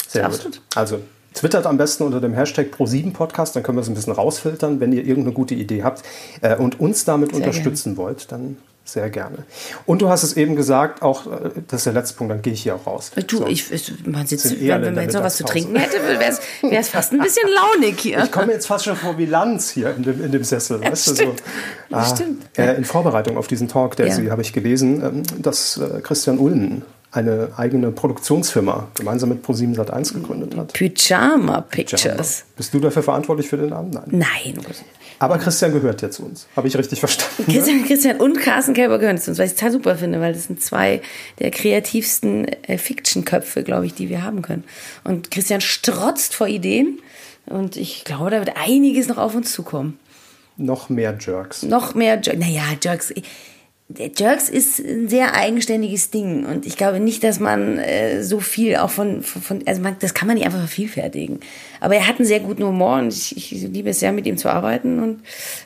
Sehr 0.08 0.26
Absolut. 0.26 0.54
gut. 0.58 0.62
Also 0.76 1.00
twittert 1.34 1.66
am 1.66 1.78
besten 1.78 2.04
unter 2.04 2.22
dem 2.22 2.34
Hashtag 2.34 2.68
Pro7Podcast, 2.78 3.54
dann 3.56 3.64
können 3.64 3.78
wir 3.78 3.82
es 3.82 3.90
ein 3.90 3.96
bisschen 3.96 4.14
rausfiltern. 4.14 4.80
Wenn 4.80 4.94
ihr 4.94 5.04
irgendeine 5.04 5.34
gute 5.34 5.56
Idee 5.56 5.84
habt 5.84 6.04
äh, 6.42 6.56
und 6.56 6.80
uns 6.80 7.04
damit 7.04 7.34
unterstützen 7.34 7.98
wollt, 7.98 8.32
dann 8.32 8.58
sehr 8.86 9.10
gerne. 9.10 9.40
Und 9.88 10.02
du 10.02 10.10
hast 10.10 10.24
es 10.24 10.38
eben 10.38 10.56
gesagt, 10.56 11.02
auch 11.02 11.26
äh, 11.26 11.50
das 11.68 11.82
ist 11.82 11.86
der 11.88 11.94
letzte 11.94 12.16
Punkt, 12.16 12.32
dann 12.32 12.42
gehe 12.42 12.54
ich 12.54 12.62
hier 12.64 12.76
auch 12.76 12.86
raus. 12.86 13.12
Du, 13.28 13.38
So. 13.40 13.48
ich, 13.48 13.94
man 14.06 14.28
sitzt, 14.28 14.46
eh 14.54 14.70
wenn, 14.70 14.84
wenn 14.84 14.94
man 14.94 15.04
jetzt 15.04 15.14
noch 15.14 15.24
was 15.24 15.38
zu 15.38 15.44
trinken 15.44 15.76
hätte, 15.76 15.98
wäre 16.04 16.80
es 16.80 16.90
fast 16.90 17.12
ein 17.12 17.20
bisschen 17.20 17.50
launig 17.50 18.00
hier. 18.00 18.24
Ich 18.24 18.32
komme 18.32 18.54
jetzt 18.54 18.68
fast 18.68 18.86
schon 18.86 18.96
vor 18.96 19.18
wie 19.18 19.26
Lanz 19.26 19.72
hier 19.72 19.96
in 19.96 20.04
dem, 20.04 20.24
in 20.24 20.32
dem 20.32 20.44
Sessel. 20.44 20.82
weißt 20.82 21.08
du, 21.08 21.12
so. 21.12 21.16
stimmt. 21.16 21.44
Das 21.90 22.10
stimmt. 22.12 22.44
Äh, 22.58 22.76
in 22.76 22.86
Vorbereitung 22.86 23.38
auf 23.38 23.48
diesen 23.48 23.68
Talk, 23.68 23.96
der 23.96 24.08
Ja. 24.08 24.16
Sie 24.16 24.30
habe 24.32 24.44
ich 24.44 24.54
gelesen, 24.54 25.04
ähm, 25.04 25.24
dass 25.42 25.78
äh, 25.78 26.02
Christian 26.02 26.38
Ulmen 26.38 26.84
eine 27.16 27.50
eigene 27.56 27.92
Produktionsfirma 27.92 28.88
gemeinsam 28.96 29.30
mit 29.30 29.42
ProSieben 29.42 29.76
Sat1 29.76 30.14
gegründet 30.14 30.56
hat. 30.58 30.74
Pyjama 30.74 31.62
Pictures. 31.62 32.44
Bist 32.58 32.74
du 32.74 32.80
dafür 32.80 33.04
verantwortlich 33.04 33.48
für 33.48 33.58
den 33.58 33.70
Namen? 33.70 33.92
Nein. 33.92 34.02
Nein. 34.12 34.56
Aber 35.20 35.38
Christian 35.38 35.72
gehört 35.72 36.02
ja 36.02 36.12
zu 36.12 36.26
uns. 36.26 36.48
Habe 36.56 36.68
ich 36.68 36.78
richtig 36.78 37.00
verstanden? 37.00 37.46
Christian, 37.52 37.86
Christian 37.86 38.18
und 38.18 38.38
Carsten 38.40 38.74
Kälber 38.74 39.00
gehören 39.00 39.18
zu 39.18 39.32
uns, 39.32 39.40
was 39.40 39.52
ich 39.52 39.56
total 39.56 39.72
super 39.72 39.96
finde, 39.96 40.20
weil 40.20 40.34
das 40.34 40.46
sind 40.46 40.62
zwei 40.62 41.02
der 41.40 41.52
kreativsten 41.52 42.48
äh, 42.64 42.78
Fiction-Köpfe, 42.78 43.64
glaube 43.64 43.86
ich, 43.86 43.94
die 43.94 44.10
wir 44.10 44.24
haben 44.24 44.42
können. 44.42 44.66
Und 45.06 45.32
Christian 45.32 45.62
strotzt 45.62 46.36
vor 46.36 46.48
Ideen 46.48 47.00
und 47.46 47.78
ich 47.78 48.04
glaube, 48.04 48.32
da 48.32 48.40
wird 48.40 48.58
einiges 48.58 49.08
noch 49.08 49.18
auf 49.18 49.36
uns 49.36 49.54
zukommen. 49.54 50.00
Noch 50.58 50.90
mehr 50.90 51.18
Jerks. 51.20 51.64
Noch 51.64 51.96
mehr 51.96 52.20
Jerks. 52.22 52.40
Naja, 52.40 52.64
Jerks. 52.82 53.14
Der 53.88 54.10
Jerks 54.18 54.50
ist 54.50 54.80
ein 54.80 55.08
sehr 55.10 55.36
eigenständiges 55.36 56.10
Ding 56.10 56.44
und 56.46 56.66
ich 56.66 56.76
glaube 56.76 57.00
nicht, 57.00 57.24
dass 57.24 57.40
man 57.40 57.78
äh, 57.78 58.24
so 58.24 58.40
viel 58.40 58.78
auch 58.78 58.90
von, 58.90 59.22
von 59.22 59.62
also 59.68 59.80
man, 59.82 59.96
das 60.00 60.16
kann 60.16 60.28
man 60.28 60.38
nicht 60.38 60.46
einfach 60.46 60.60
vervielfältigen. 60.60 61.40
Aber 61.82 61.96
er 61.96 62.08
hat 62.08 62.18
einen 62.18 62.26
sehr 62.28 62.40
guten 62.40 62.64
Humor 62.64 62.98
und 63.00 63.08
ich, 63.10 63.36
ich 63.36 63.52
liebe 63.52 63.90
es 63.90 64.00
sehr, 64.00 64.12
mit 64.12 64.26
ihm 64.26 64.38
zu 64.38 64.50
arbeiten 64.50 65.00
und 65.02 65.22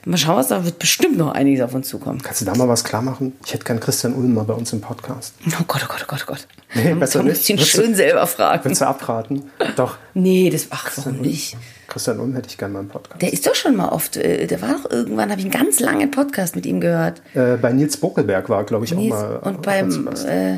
mal 0.05 0.17
schauen, 0.17 0.37
was 0.37 0.47
da 0.49 0.63
wird 0.65 0.79
bestimmt 0.79 1.17
noch 1.17 1.31
einiges 1.31 1.61
auf 1.63 1.73
uns 1.73 1.87
zukommen. 1.87 2.21
Kannst 2.21 2.41
du 2.41 2.45
da 2.45 2.55
mal 2.55 2.67
was 2.67 2.83
klar 2.83 3.01
machen? 3.01 3.33
Ich 3.45 3.53
hätte 3.53 3.65
gern 3.65 3.79
Christian 3.79 4.13
Ulm 4.13 4.33
mal 4.33 4.43
bei 4.43 4.53
uns 4.53 4.71
im 4.73 4.81
Podcast. 4.81 5.33
Oh 5.47 5.63
Gott, 5.67 5.81
oh 5.83 5.87
Gott, 5.87 6.01
oh 6.03 6.05
Gott, 6.07 6.25
oh 6.27 6.31
Gott. 6.31 6.47
Nee, 6.75 6.93
besser 6.93 7.23
nicht. 7.23 7.41
ich 7.41 7.49
ihn 7.49 7.57
Willst 7.57 7.73
du- 7.77 7.81
schön 7.81 7.95
selber 7.95 8.27
fragen. 8.27 8.63
Willst 8.65 8.81
du 8.81 8.85
abraten? 8.87 9.43
Doch. 9.75 9.97
Nee, 10.13 10.49
das, 10.49 10.67
ach, 10.69 10.89
warum 10.97 11.21
nicht? 11.21 11.57
Christian 11.87 12.19
Ulm 12.19 12.35
hätte 12.35 12.49
ich 12.49 12.57
gern 12.57 12.71
mal 12.71 12.81
im 12.81 12.87
Podcast. 12.89 13.21
Der 13.21 13.33
ist 13.33 13.47
doch 13.47 13.55
schon 13.55 13.75
mal 13.75 13.89
oft, 13.89 14.15
äh, 14.17 14.45
der 14.45 14.61
war 14.61 14.73
doch 14.73 14.91
irgendwann, 14.91 15.31
habe 15.31 15.39
ich 15.41 15.45
einen 15.45 15.51
ganz 15.65 15.79
langen 15.79 16.11
Podcast 16.11 16.55
mit 16.55 16.65
ihm 16.67 16.79
gehört. 16.81 17.21
Äh, 17.33 17.57
bei 17.57 17.71
Nils 17.73 17.97
Bokelberg 17.97 18.47
war, 18.49 18.63
glaube 18.63 18.85
ich, 18.85 18.93
auch 18.93 18.97
Nils- 18.97 19.09
mal. 19.15 19.37
und 19.37 19.57
auch 19.57 19.61
beim, 19.61 19.87
mal 19.87 19.91
zu 19.91 20.03
Gast. 20.05 20.25
äh, 20.27 20.57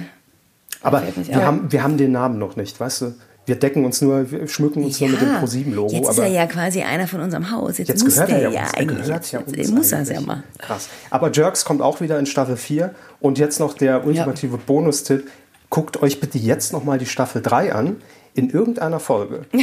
Aber 0.82 1.04
wir 1.16 1.46
haben, 1.46 1.72
wir 1.72 1.84
haben 1.84 1.96
den 1.98 2.12
Namen 2.12 2.38
noch 2.40 2.58
nicht, 2.58 2.78
weißt 2.80 3.02
du? 3.02 3.14
Wir 3.52 3.60
decken 3.60 3.84
uns 3.84 4.00
nur, 4.00 4.32
wir 4.32 4.48
schmücken 4.48 4.82
uns 4.82 5.02
nur 5.02 5.10
mit 5.10 5.20
dem 5.20 5.28
Pro7-Logo. 5.28 5.94
Jetzt 5.94 6.12
ist 6.12 6.20
er 6.20 6.28
ja 6.28 6.46
quasi 6.46 6.84
einer 6.84 7.06
von 7.06 7.20
unserem 7.20 7.52
Haus. 7.52 7.80
Jetzt, 7.80 7.90
jetzt 7.90 8.02
muss 8.06 8.14
gehört 8.14 8.30
der 8.30 8.38
er 8.38 8.44
ja 8.44 8.50
ja 8.50 8.62
uns. 8.62 8.72
Er 8.72 8.80
eigentlich. 8.80 9.06
gehört 9.08 9.32
ja 9.34 9.40
jetzt, 9.46 9.58
uns 9.58 9.72
muss 9.72 9.92
er 9.92 10.02
es 10.04 10.10
ja 10.10 10.22
mal. 10.22 10.44
Krass. 10.58 10.88
Aber 11.10 11.32
Jerks 11.34 11.66
kommt 11.66 11.82
auch 11.82 12.00
wieder 12.00 12.18
in 12.18 12.26
Staffel 12.26 12.56
4. 12.56 12.96
Und 13.20 13.40
jetzt 13.40 13.60
noch 13.60 13.74
der 13.74 14.08
ultimative 14.08 14.56
Bonustipp. 14.56 15.30
Guckt 15.70 16.02
euch 16.02 16.22
bitte 16.22 16.38
jetzt 16.38 16.72
noch 16.72 16.86
mal 16.86 16.98
die 16.98 17.06
Staffel 17.06 17.42
3 17.42 17.74
an. 17.74 17.98
In 18.36 18.50
irgendeiner 18.50 19.02
Folge. 19.02 19.42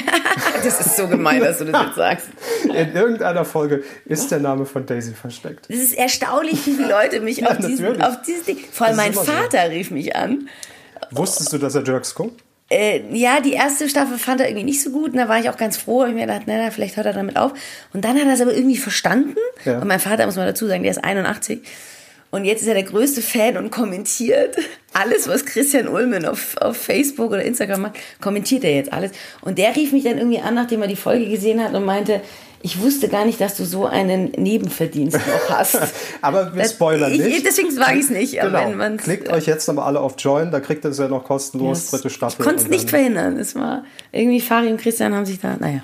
Das 0.62 0.80
ist 0.80 0.96
so 0.96 1.06
gemein, 1.06 1.40
dass 1.40 1.58
du 1.58 1.64
das 1.64 1.82
jetzt 1.86 1.96
sagst. 1.96 2.26
In 2.64 2.92
irgendeiner 2.92 3.44
Folge 3.44 3.84
ist 4.04 4.30
der 4.30 4.40
Name 4.40 4.66
von 4.66 4.84
Daisy 4.84 5.12
versteckt. 5.12 5.66
Es 5.68 5.78
ist 5.78 5.94
erstaunlich, 5.94 6.66
wie 6.66 6.74
viele 6.74 6.88
Leute 6.88 7.20
mich 7.20 7.46
auf, 7.46 7.58
diesen, 7.58 8.02
auf 8.02 8.22
dieses 8.22 8.44
Ding. 8.44 8.58
Vor 8.70 8.88
allem 8.88 8.96
mein 8.96 9.12
immer 9.12 9.24
so. 9.24 9.32
Vater 9.32 9.70
rief 9.70 9.90
mich 9.90 10.16
an. 10.16 10.48
Wusstest 11.10 11.52
du, 11.52 11.58
dass 11.58 11.74
er 11.74 11.84
Jerks 11.84 12.14
guckt? 12.14 12.42
Äh, 12.70 13.00
ja, 13.12 13.40
die 13.40 13.52
erste 13.52 13.88
Staffel 13.88 14.18
fand 14.18 14.40
er 14.40 14.48
irgendwie 14.48 14.64
nicht 14.64 14.82
so 14.82 14.90
gut 14.90 15.12
und 15.12 15.16
da 15.16 15.28
war 15.28 15.40
ich 15.40 15.48
auch 15.48 15.56
ganz 15.56 15.76
froh. 15.78 16.04
Ich 16.04 16.12
mir 16.12 16.26
gedacht, 16.26 16.42
na, 16.46 16.58
na, 16.58 16.70
vielleicht 16.70 16.96
hört 16.96 17.06
er 17.06 17.14
damit 17.14 17.36
auf. 17.36 17.52
Und 17.94 18.04
dann 18.04 18.16
hat 18.16 18.26
er 18.26 18.34
es 18.34 18.40
aber 18.40 18.54
irgendwie 18.54 18.76
verstanden. 18.76 19.36
Ja. 19.64 19.78
Und 19.78 19.88
mein 19.88 20.00
Vater, 20.00 20.26
muss 20.26 20.36
man 20.36 20.46
dazu 20.46 20.66
sagen, 20.66 20.82
der 20.82 20.92
ist 20.92 21.02
81. 21.02 21.62
Und 22.30 22.44
jetzt 22.44 22.60
ist 22.60 22.68
er 22.68 22.74
der 22.74 22.82
größte 22.82 23.22
Fan 23.22 23.56
und 23.56 23.70
kommentiert 23.70 24.56
alles, 24.92 25.28
was 25.28 25.46
Christian 25.46 25.88
Ulmen 25.88 26.26
auf, 26.26 26.56
auf 26.58 26.76
Facebook 26.76 27.30
oder 27.30 27.42
Instagram 27.42 27.82
macht, 27.82 27.96
kommentiert 28.20 28.64
er 28.64 28.74
jetzt 28.74 28.92
alles. 28.92 29.12
Und 29.40 29.56
der 29.56 29.74
rief 29.74 29.92
mich 29.92 30.04
dann 30.04 30.18
irgendwie 30.18 30.40
an, 30.40 30.54
nachdem 30.54 30.82
er 30.82 30.88
die 30.88 30.96
Folge 30.96 31.28
gesehen 31.28 31.62
hat 31.62 31.72
und 31.74 31.84
meinte, 31.84 32.20
ich 32.62 32.80
wusste 32.80 33.08
gar 33.08 33.24
nicht, 33.24 33.40
dass 33.40 33.56
du 33.56 33.64
so 33.64 33.86
einen 33.86 34.32
Nebenverdienst 34.32 35.16
noch 35.16 35.56
hast. 35.56 35.78
Aber 36.22 36.54
wir 36.54 36.62
Das- 36.62 36.72
spoilern 36.72 37.12
ich- 37.12 37.20
nicht. 37.20 37.46
deswegen 37.46 37.70
sage 37.70 37.98
ich's 37.98 38.10
nicht, 38.10 38.42
aber 38.42 38.64
Genau. 38.64 38.96
Klickt 38.96 39.28
euch 39.30 39.46
jetzt 39.46 39.66
nochmal 39.68 39.86
alle 39.86 40.00
auf 40.00 40.14
Join, 40.18 40.50
da 40.50 40.60
kriegt 40.60 40.84
ihr 40.84 40.90
es 40.90 40.98
ja 40.98 41.08
noch 41.08 41.24
kostenlos, 41.24 41.90
dritte 41.90 42.10
Staffel. 42.10 42.36
Ich 42.40 42.44
konnte 42.46 42.62
es 42.62 42.68
nicht 42.68 42.90
verhindern. 42.90 43.38
Es 43.38 43.54
war 43.54 43.84
irgendwie 44.12 44.40
Fari 44.40 44.68
und 44.68 44.80
Christian 44.80 45.14
haben 45.14 45.24
sich 45.26 45.40
da, 45.40 45.56
naja, 45.58 45.82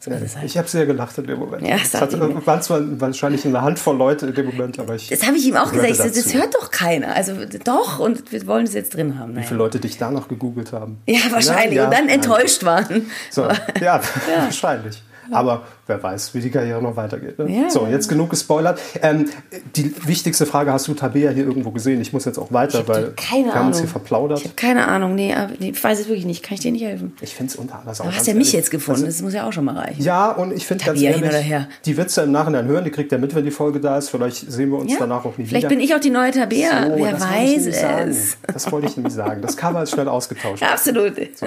so 0.00 0.10
es 0.12 0.36
halt. 0.36 0.46
Ich 0.46 0.56
habe 0.56 0.68
sehr 0.68 0.86
gelacht 0.86 1.18
in 1.18 1.26
dem 1.26 1.38
Moment. 1.38 1.66
Ja, 1.66 1.76
es 1.76 1.90
sag 1.92 2.02
hat, 2.02 2.12
ich 2.14 2.46
waren 2.46 2.62
zwar 2.62 2.80
wahrscheinlich 3.00 3.44
eine 3.44 3.62
Handvoll 3.62 3.96
Leute 3.96 4.26
in 4.26 4.34
dem 4.34 4.46
Moment, 4.46 4.78
aber 4.78 4.94
ich. 4.94 5.08
Das 5.08 5.26
habe 5.26 5.36
ich 5.36 5.46
ihm 5.46 5.56
auch 5.56 5.70
gesagt. 5.72 5.90
Ich 5.90 5.96
so, 5.98 6.04
das 6.04 6.14
dazu. 6.14 6.34
hört 6.38 6.54
doch 6.54 6.70
keiner. 6.70 7.14
Also 7.16 7.32
doch, 7.64 7.98
und 7.98 8.30
wir 8.32 8.46
wollen 8.46 8.64
es 8.64 8.74
jetzt 8.74 8.94
drin 8.94 9.18
haben. 9.18 9.36
Wie 9.36 9.42
viele 9.42 9.58
Leute 9.58 9.80
dich 9.80 9.98
da 9.98 10.10
noch 10.10 10.28
gegoogelt 10.28 10.72
haben? 10.72 10.98
Ja, 11.06 11.18
wahrscheinlich. 11.30 11.76
Ja, 11.76 11.82
ja, 11.82 11.84
und 11.88 11.94
dann 11.94 12.08
enttäuscht 12.08 12.64
waren. 12.64 13.10
So, 13.30 13.48
ja, 13.80 14.00
wahrscheinlich. 14.44 15.02
Aber 15.30 15.66
wer 15.88 16.02
weiß, 16.02 16.34
wie 16.34 16.40
die 16.40 16.50
Karriere 16.50 16.80
noch 16.80 16.94
weitergeht. 16.96 17.38
Ne? 17.38 17.50
Ja. 17.50 17.70
So, 17.70 17.86
jetzt 17.86 18.08
genug 18.08 18.30
gespoilert. 18.30 18.78
Ähm, 19.02 19.26
die 19.74 19.92
wichtigste 20.06 20.46
Frage, 20.46 20.72
hast 20.72 20.86
du 20.86 20.94
Tabea 20.94 21.30
hier 21.30 21.44
irgendwo 21.44 21.70
gesehen? 21.72 22.00
Ich 22.00 22.12
muss 22.12 22.24
jetzt 22.24 22.38
auch 22.38 22.52
weiter, 22.52 22.86
weil 22.86 23.12
wir 23.16 23.54
haben 23.54 23.68
uns 23.68 23.78
hier 23.80 23.88
verplaudert. 23.88 24.38
Ich 24.38 24.44
habe 24.44 24.54
keine 24.54 24.86
Ahnung. 24.86 25.14
Nee, 25.14 25.34
aber 25.34 25.52
ich 25.58 25.82
weiß 25.82 25.98
es 26.00 26.06
wirklich 26.08 26.26
nicht. 26.26 26.42
Kann 26.44 26.54
ich 26.54 26.60
dir 26.60 26.70
nicht 26.72 26.84
helfen. 26.84 27.14
Ich 27.20 27.34
finde 27.34 27.50
es 27.52 27.56
unter 27.56 27.74
anderem 27.80 27.92
auch 27.94 27.96
Du 28.02 28.04
hast 28.08 28.16
ganz 28.16 28.26
ja 28.28 28.34
mich 28.34 28.48
ehrlich- 28.48 28.52
jetzt 28.52 28.70
gefunden. 28.70 29.06
Das 29.06 29.20
muss 29.22 29.32
ja 29.34 29.46
auch 29.48 29.52
schon 29.52 29.64
mal 29.64 29.76
reichen. 29.76 30.02
Ja, 30.02 30.30
und 30.30 30.52
ich 30.54 30.66
finde 30.66 30.84
ganz 30.84 30.98
Tabea 31.00 31.12
hin 31.14 31.22
ehrlich, 31.24 31.36
oder 31.36 31.42
her. 31.44 31.68
die 31.84 31.96
Witze 31.96 32.22
im 32.22 32.32
Nachhinein 32.32 32.66
hören, 32.66 32.84
die 32.84 32.90
kriegt 32.90 33.10
er 33.12 33.18
mit, 33.18 33.34
wenn 33.34 33.44
die 33.44 33.50
Folge 33.50 33.80
da 33.80 33.98
ist. 33.98 34.10
Vielleicht 34.10 34.50
sehen 34.50 34.70
wir 34.70 34.78
uns 34.78 34.92
Ja. 34.92 34.98
danach 35.00 35.24
auch 35.24 35.36
nie 35.38 35.46
Vielleicht 35.46 35.64
wieder. 35.64 35.68
bin 35.70 35.80
ich 35.80 35.94
auch 35.94 36.00
die 36.00 36.10
neue 36.10 36.30
Tabea. 36.30 36.86
So, 36.86 36.96
Wer 36.96 37.20
weiß 37.20 37.66
es. 37.66 38.36
Das 38.52 38.70
wollte 38.70 38.86
ich 38.88 38.96
nämlich 38.96 39.14
sagen. 39.14 39.40
Das 39.42 39.56
Cover 39.56 39.82
ist 39.82 39.92
schnell 39.92 40.08
ausgetauscht. 40.08 40.62
Absolut. 40.72 41.14
So. 41.36 41.46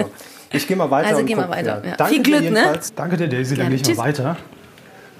Ich 0.54 0.66
gehe 0.68 0.76
mal 0.76 0.90
weiter. 0.90 1.08
Also 1.08 1.24
geh 1.24 1.34
mal 1.34 1.42
guck, 1.46 1.52
weiter, 1.56 1.82
ja. 1.86 1.96
Danke 1.96 2.14
Viel 2.14 2.22
dir 2.24 2.38
Glück, 2.40 2.52
ne? 2.52 2.78
Danke 2.94 3.16
dir, 3.16 3.28
Daisy. 3.28 3.54
Dann 3.54 3.70
gehe 3.70 3.76
ich 3.76 3.88
mal 3.96 4.04
weiter. 4.04 4.31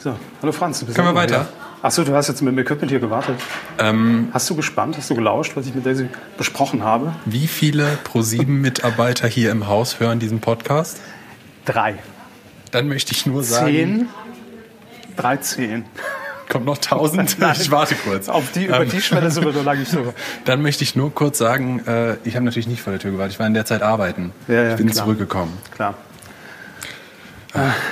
So, 0.03 0.17
hallo 0.41 0.51
Franz. 0.51 0.81
Du 0.81 0.87
bist 0.87 0.97
Können 0.97 1.07
wir 1.07 1.15
weiter? 1.15 1.43
hier. 1.43 1.49
Achso, 1.83 2.03
du 2.03 2.13
hast 2.13 2.27
jetzt 2.27 2.43
mit 2.43 2.53
dem 2.53 2.59
Equipment 2.59 2.91
hier 2.91 2.99
gewartet. 2.99 3.37
Ähm, 3.79 4.31
Hast 4.33 4.51
du 4.51 4.57
gespannt? 4.57 4.97
Hast 4.97 5.11
du 5.11 5.15
gelauscht, 5.15 5.53
was 5.55 5.67
ich 5.67 5.77
mit 5.77 5.87
Daisy 5.87 6.09
besprochen 6.37 6.83
habe? 6.83 7.15
wie 7.25 7.47
viele 7.47 7.99
Pro7-Mitarbeiter 8.05 9.29
hier 9.29 9.53
im 9.53 9.69
Haus 9.69 10.01
hören 10.01 10.19
diesen 10.19 10.41
Podcast? 10.41 11.01
Drei. 11.67 11.95
Dann 12.73 12.89
möchte 12.89 13.13
ich 13.13 13.27
nur 13.27 13.45
sagen, 13.45 13.67
Zehn. 13.67 14.09
Dreizehn. 15.17 15.85
kommt 16.49 16.65
noch 16.65 16.79
1000. 16.79 17.37
ich 17.61 17.71
warte 17.71 17.95
kurz. 17.95 18.29
Auf 18.29 18.51
die, 18.51 18.65
über 18.65 18.81
Ähm, 18.81 18.89
die 18.91 19.01
Schwelle 19.01 19.31
sind 19.31 19.45
wir 19.45 19.53
noch 19.53 19.65
lange 19.65 19.81
nicht 19.81 19.95
drüber. 19.95 20.15
Dann 20.45 20.63
möchte 20.63 20.83
ich 20.83 20.97
nur 20.97 21.15
kurz 21.15 21.39
sagen, 21.39 21.79
äh, 21.87 22.17
ich 22.25 22.35
habe 22.35 22.45
natürlich 22.45 22.67
nicht 22.67 22.83
vor 22.83 22.93
der 22.93 22.99
Tür 22.99 23.13
gewartet. 23.13 23.35
Ich 23.35 23.39
war 23.39 23.47
in 23.47 23.55
der 23.55 23.67
Zeit 23.67 23.83
arbeiten. 23.83 24.33
Ja, 24.49 24.55
ja, 24.55 24.71
ich 24.71 24.77
bin 24.79 24.91
klar. 24.91 25.05
zurückgekommen. 25.05 25.57
Klar. 25.77 25.95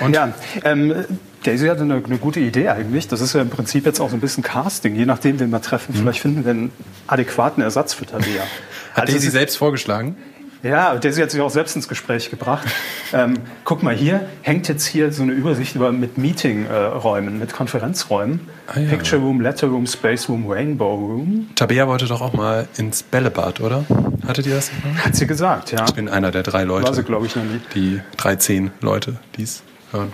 Und 0.00 0.14
Ja, 0.14 0.32
ähm, 0.64 1.04
Daisy 1.44 1.66
hatte 1.68 1.82
eine, 1.82 2.02
eine 2.04 2.18
gute 2.18 2.40
Idee 2.40 2.68
eigentlich. 2.68 3.08
Das 3.08 3.20
ist 3.20 3.34
ja 3.34 3.40
im 3.40 3.48
Prinzip 3.50 3.86
jetzt 3.86 4.00
auch 4.00 4.10
so 4.10 4.16
ein 4.16 4.20
bisschen 4.20 4.42
Casting. 4.42 4.94
Je 4.94 5.06
nachdem, 5.06 5.40
wen 5.40 5.50
wir 5.50 5.62
treffen, 5.62 5.94
vielleicht 5.94 6.20
finden 6.20 6.44
wir 6.44 6.50
einen 6.50 6.70
adäquaten 7.06 7.62
Ersatz 7.62 7.94
für 7.94 8.06
Tabea. 8.06 8.42
Mhm. 8.44 8.96
hat 8.96 9.06
Also 9.08 9.16
ist- 9.16 9.30
selbst 9.32 9.56
vorgeschlagen? 9.56 10.16
Ja, 10.62 10.94
Daisy 10.96 11.22
hat 11.22 11.30
sich 11.30 11.40
auch 11.40 11.48
selbst 11.48 11.74
ins 11.74 11.88
Gespräch 11.88 12.28
gebracht. 12.28 12.68
Ähm, 13.14 13.38
guck 13.64 13.82
mal, 13.82 13.94
hier 13.94 14.28
hängt 14.42 14.68
jetzt 14.68 14.84
hier 14.84 15.10
so 15.10 15.22
eine 15.22 15.32
Übersicht 15.32 15.74
über 15.74 15.90
mit 15.90 16.18
Meetingräumen, 16.18 17.38
mit 17.38 17.54
Konferenzräumen. 17.54 18.40
Ah, 18.66 18.78
ja. 18.78 18.90
Picture 18.90 19.22
Room, 19.22 19.40
Letter 19.40 19.68
Room, 19.68 19.86
Space 19.86 20.28
Room, 20.28 20.46
Rainbow 20.50 20.94
Room. 20.94 21.48
Tabea 21.54 21.88
wollte 21.88 22.04
doch 22.04 22.20
auch 22.20 22.34
mal 22.34 22.68
ins 22.76 23.02
Bällebad, 23.02 23.60
oder? 23.60 23.86
Hattet 24.28 24.46
ihr 24.46 24.54
das? 24.56 24.70
Hat 25.02 25.16
sie 25.16 25.26
gesagt, 25.26 25.72
ja. 25.72 25.86
Ich 25.88 25.94
bin 25.94 26.10
einer 26.10 26.30
der 26.30 26.42
drei 26.42 26.64
Leute. 26.64 26.86
War 26.88 26.94
sie, 26.94 27.04
glaube 27.04 27.24
ich, 27.24 27.34
noch 27.36 27.44
nie. 27.44 27.60
Die 27.74 28.00
13 28.18 28.70
Leute, 28.82 29.16
die 29.38 29.44
es 29.44 29.62
hören. 29.92 30.12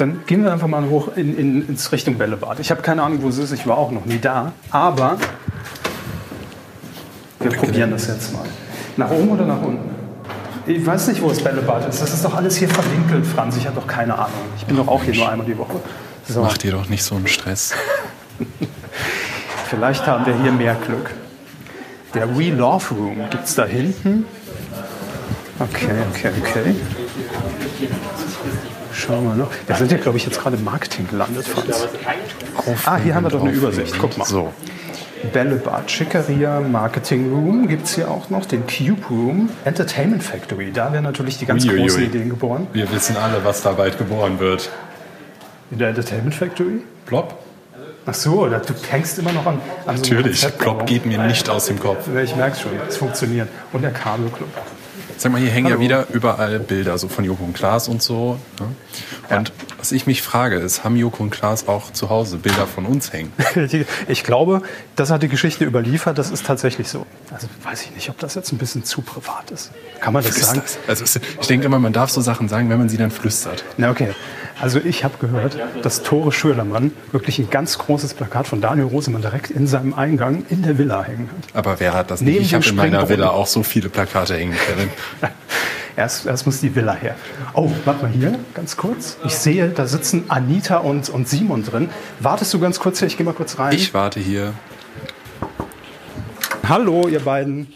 Dann 0.00 0.22
gehen 0.24 0.42
wir 0.44 0.50
einfach 0.50 0.66
mal 0.66 0.88
hoch 0.88 1.14
in, 1.14 1.36
in, 1.36 1.68
ins 1.68 1.92
Richtung 1.92 2.14
Bällebad. 2.16 2.58
Ich 2.58 2.70
habe 2.70 2.80
keine 2.80 3.02
Ahnung, 3.02 3.18
wo 3.20 3.28
es 3.28 3.36
ist. 3.36 3.52
Ich 3.52 3.66
war 3.66 3.76
auch 3.76 3.90
noch 3.90 4.06
nie 4.06 4.18
da. 4.18 4.52
Aber 4.70 5.18
wir 7.38 7.50
probieren 7.50 7.90
das 7.90 8.06
jetzt 8.06 8.32
mal. 8.32 8.46
Nach 8.96 9.10
oben 9.10 9.28
oder 9.28 9.44
nach 9.44 9.60
unten? 9.60 9.90
Ich 10.66 10.86
weiß 10.86 11.08
nicht, 11.08 11.20
wo 11.20 11.28
das 11.28 11.44
Bällebad 11.44 11.86
ist. 11.86 12.00
Das 12.00 12.14
ist 12.14 12.24
doch 12.24 12.34
alles 12.34 12.56
hier 12.56 12.70
verwinkelt, 12.70 13.26
Franz. 13.26 13.58
Ich 13.58 13.66
habe 13.66 13.78
doch 13.78 13.86
keine 13.86 14.14
Ahnung. 14.14 14.30
Ich 14.56 14.64
bin 14.64 14.78
doch 14.78 14.88
auch 14.88 15.04
hier 15.04 15.14
nur 15.14 15.28
einmal 15.28 15.46
die 15.46 15.58
Woche. 15.58 15.80
So, 16.26 16.40
Mach 16.40 16.56
dir 16.56 16.72
doch 16.72 16.88
nicht 16.88 17.02
so 17.02 17.16
einen 17.16 17.26
Stress. 17.26 17.74
vielleicht 19.68 20.06
haben 20.06 20.24
wir 20.24 20.34
hier 20.40 20.52
mehr 20.52 20.76
Glück. 20.76 21.10
Der 22.14 22.38
We 22.38 22.48
Love 22.48 22.94
Room 22.94 23.28
gibt 23.28 23.44
es 23.44 23.54
da 23.54 23.66
hinten. 23.66 24.24
Okay, 25.58 25.92
okay, 26.10 26.30
okay. 26.40 26.74
Wir 29.10 29.34
noch. 29.34 29.50
Wir 29.66 29.76
sind 29.76 29.90
ja, 29.92 29.98
glaube 29.98 30.18
ich, 30.18 30.24
jetzt 30.26 30.40
gerade 30.40 30.56
im 30.56 30.64
Marketing 30.64 31.06
gelandet, 31.08 31.46
Franz. 31.46 31.88
Ah, 32.86 32.96
hier 32.96 33.14
haben 33.14 33.24
wir 33.24 33.30
doch 33.30 33.42
eine 33.42 33.50
Übersicht. 33.52 33.94
Guck 33.98 34.16
mal. 34.18 34.24
So. 34.24 34.52
Bällebad, 35.32 35.90
Chicaria, 35.90 36.60
Marketing 36.60 37.30
Room 37.30 37.68
gibt 37.68 37.84
es 37.86 37.94
hier 37.94 38.10
auch 38.10 38.30
noch, 38.30 38.46
den 38.46 38.62
Cube 38.66 39.02
Room, 39.10 39.50
Entertainment 39.64 40.22
Factory. 40.22 40.72
Da 40.72 40.92
werden 40.92 41.04
natürlich 41.04 41.36
die 41.38 41.44
ganz 41.46 41.64
Uiuiui. 41.64 41.82
großen 41.82 42.02
Ideen 42.04 42.30
geboren. 42.30 42.66
Wir 42.72 42.90
wissen 42.90 43.16
alle, 43.18 43.44
was 43.44 43.60
da 43.62 43.72
bald 43.72 43.98
geboren 43.98 44.38
wird. 44.40 44.70
In 45.70 45.78
der 45.78 45.88
Entertainment 45.90 46.34
Factory? 46.34 46.80
Plop? 47.04 47.34
Ach 48.06 48.14
so, 48.14 48.48
da- 48.48 48.60
du 48.60 48.72
hängst 48.90 49.18
immer 49.18 49.32
noch 49.32 49.44
an, 49.44 49.60
an 49.86 49.96
so 49.98 50.02
Natürlich. 50.14 50.46
Plop 50.58 50.86
geht 50.86 51.04
mir 51.04 51.18
nicht 51.18 51.50
aus 51.50 51.66
dem 51.66 51.78
Kopf. 51.78 52.08
Ich 52.22 52.34
merke 52.34 52.56
schon, 52.58 52.72
es 52.88 52.96
funktioniert. 52.96 53.48
Und 53.74 53.82
der 53.82 53.90
Kabelclub. 53.92 54.48
Sag 55.20 55.32
mal, 55.32 55.38
hier 55.38 55.50
hängen 55.50 55.66
Hallo. 55.66 55.76
ja 55.76 55.82
wieder 55.82 56.06
überall 56.14 56.58
Bilder, 56.58 56.96
so 56.96 57.06
von 57.08 57.24
Joko 57.24 57.44
und 57.44 57.52
Klaas 57.52 57.88
und 57.88 58.00
so. 58.00 58.38
Ne? 58.58 59.36
Und 59.36 59.52
was 59.76 59.92
ich 59.92 60.06
mich 60.06 60.22
frage, 60.22 60.56
ist, 60.56 60.82
haben 60.82 60.96
Joko 60.96 61.22
und 61.22 61.28
Klaas 61.28 61.68
auch 61.68 61.92
zu 61.92 62.08
Hause 62.08 62.38
Bilder 62.38 62.66
von 62.66 62.86
uns 62.86 63.12
hängen? 63.12 63.30
Ich 64.08 64.24
glaube, 64.24 64.62
das 64.96 65.10
hat 65.10 65.22
die 65.22 65.28
Geschichte 65.28 65.66
überliefert, 65.66 66.16
das 66.16 66.30
ist 66.30 66.46
tatsächlich 66.46 66.88
so. 66.88 67.04
Also 67.30 67.48
weiß 67.64 67.82
ich 67.82 67.94
nicht, 67.94 68.08
ob 68.08 68.18
das 68.18 68.34
jetzt 68.34 68.50
ein 68.52 68.56
bisschen 68.56 68.82
zu 68.82 69.02
privat 69.02 69.50
ist. 69.50 69.72
Kann 70.00 70.14
man 70.14 70.24
das 70.24 70.38
Ist 70.38 70.46
sagen? 70.46 70.62
Also 70.88 71.04
ich 71.38 71.46
denke 71.46 71.66
immer, 71.66 71.78
man 71.78 71.92
darf 71.92 72.08
so 72.08 72.22
Sachen 72.22 72.48
sagen, 72.48 72.70
wenn 72.70 72.78
man 72.78 72.88
sie 72.88 72.96
dann 72.96 73.10
flüstert. 73.10 73.62
Na 73.76 73.90
okay. 73.90 74.14
Also 74.60 74.78
ich 74.78 75.04
habe 75.04 75.14
gehört, 75.18 75.56
dass 75.82 76.02
Tore 76.02 76.32
Schürlermann 76.32 76.92
wirklich 77.12 77.38
ein 77.38 77.50
ganz 77.50 77.78
großes 77.78 78.14
Plakat 78.14 78.46
von 78.46 78.60
Daniel 78.60 78.86
Rosemann 78.86 79.22
direkt 79.22 79.50
in 79.50 79.66
seinem 79.66 79.94
Eingang 79.94 80.44
in 80.50 80.62
der 80.62 80.76
Villa 80.78 81.02
hängen 81.02 81.30
hat. 81.30 81.56
Aber 81.56 81.80
wer 81.80 81.94
hat 81.94 82.10
das 82.10 82.20
nicht? 82.20 82.34
Neben 82.34 82.44
Ich 82.44 82.54
habe 82.54 82.66
in 82.66 82.76
meiner. 82.76 83.08
Villa 83.08 83.30
auch 83.30 83.46
so 83.46 83.62
viele 83.62 83.88
Plakate 83.88 84.36
hängen, 84.36 84.54
Kevin. 84.66 84.90
Erst, 85.96 86.24
erst 86.24 86.46
muss 86.46 86.60
die 86.60 86.74
Villa 86.74 86.94
her. 86.94 87.14
Oh, 87.52 87.70
warte 87.84 88.04
mal 88.04 88.10
hier, 88.10 88.38
ganz 88.54 88.76
kurz. 88.76 89.18
Ich 89.24 89.34
sehe, 89.34 89.68
da 89.68 89.86
sitzen 89.86 90.24
Anita 90.28 90.78
und, 90.78 91.10
und 91.10 91.28
Simon 91.28 91.62
drin. 91.64 91.90
Wartest 92.20 92.54
du 92.54 92.60
ganz 92.60 92.78
kurz 92.78 93.00
hier? 93.00 93.08
Ich 93.08 93.18
gehe 93.18 93.26
mal 93.26 93.34
kurz 93.34 93.58
rein. 93.58 93.74
Ich 93.74 93.92
warte 93.92 94.18
hier. 94.20 94.54
Hallo, 96.66 97.08
ihr 97.08 97.20
beiden. 97.20 97.66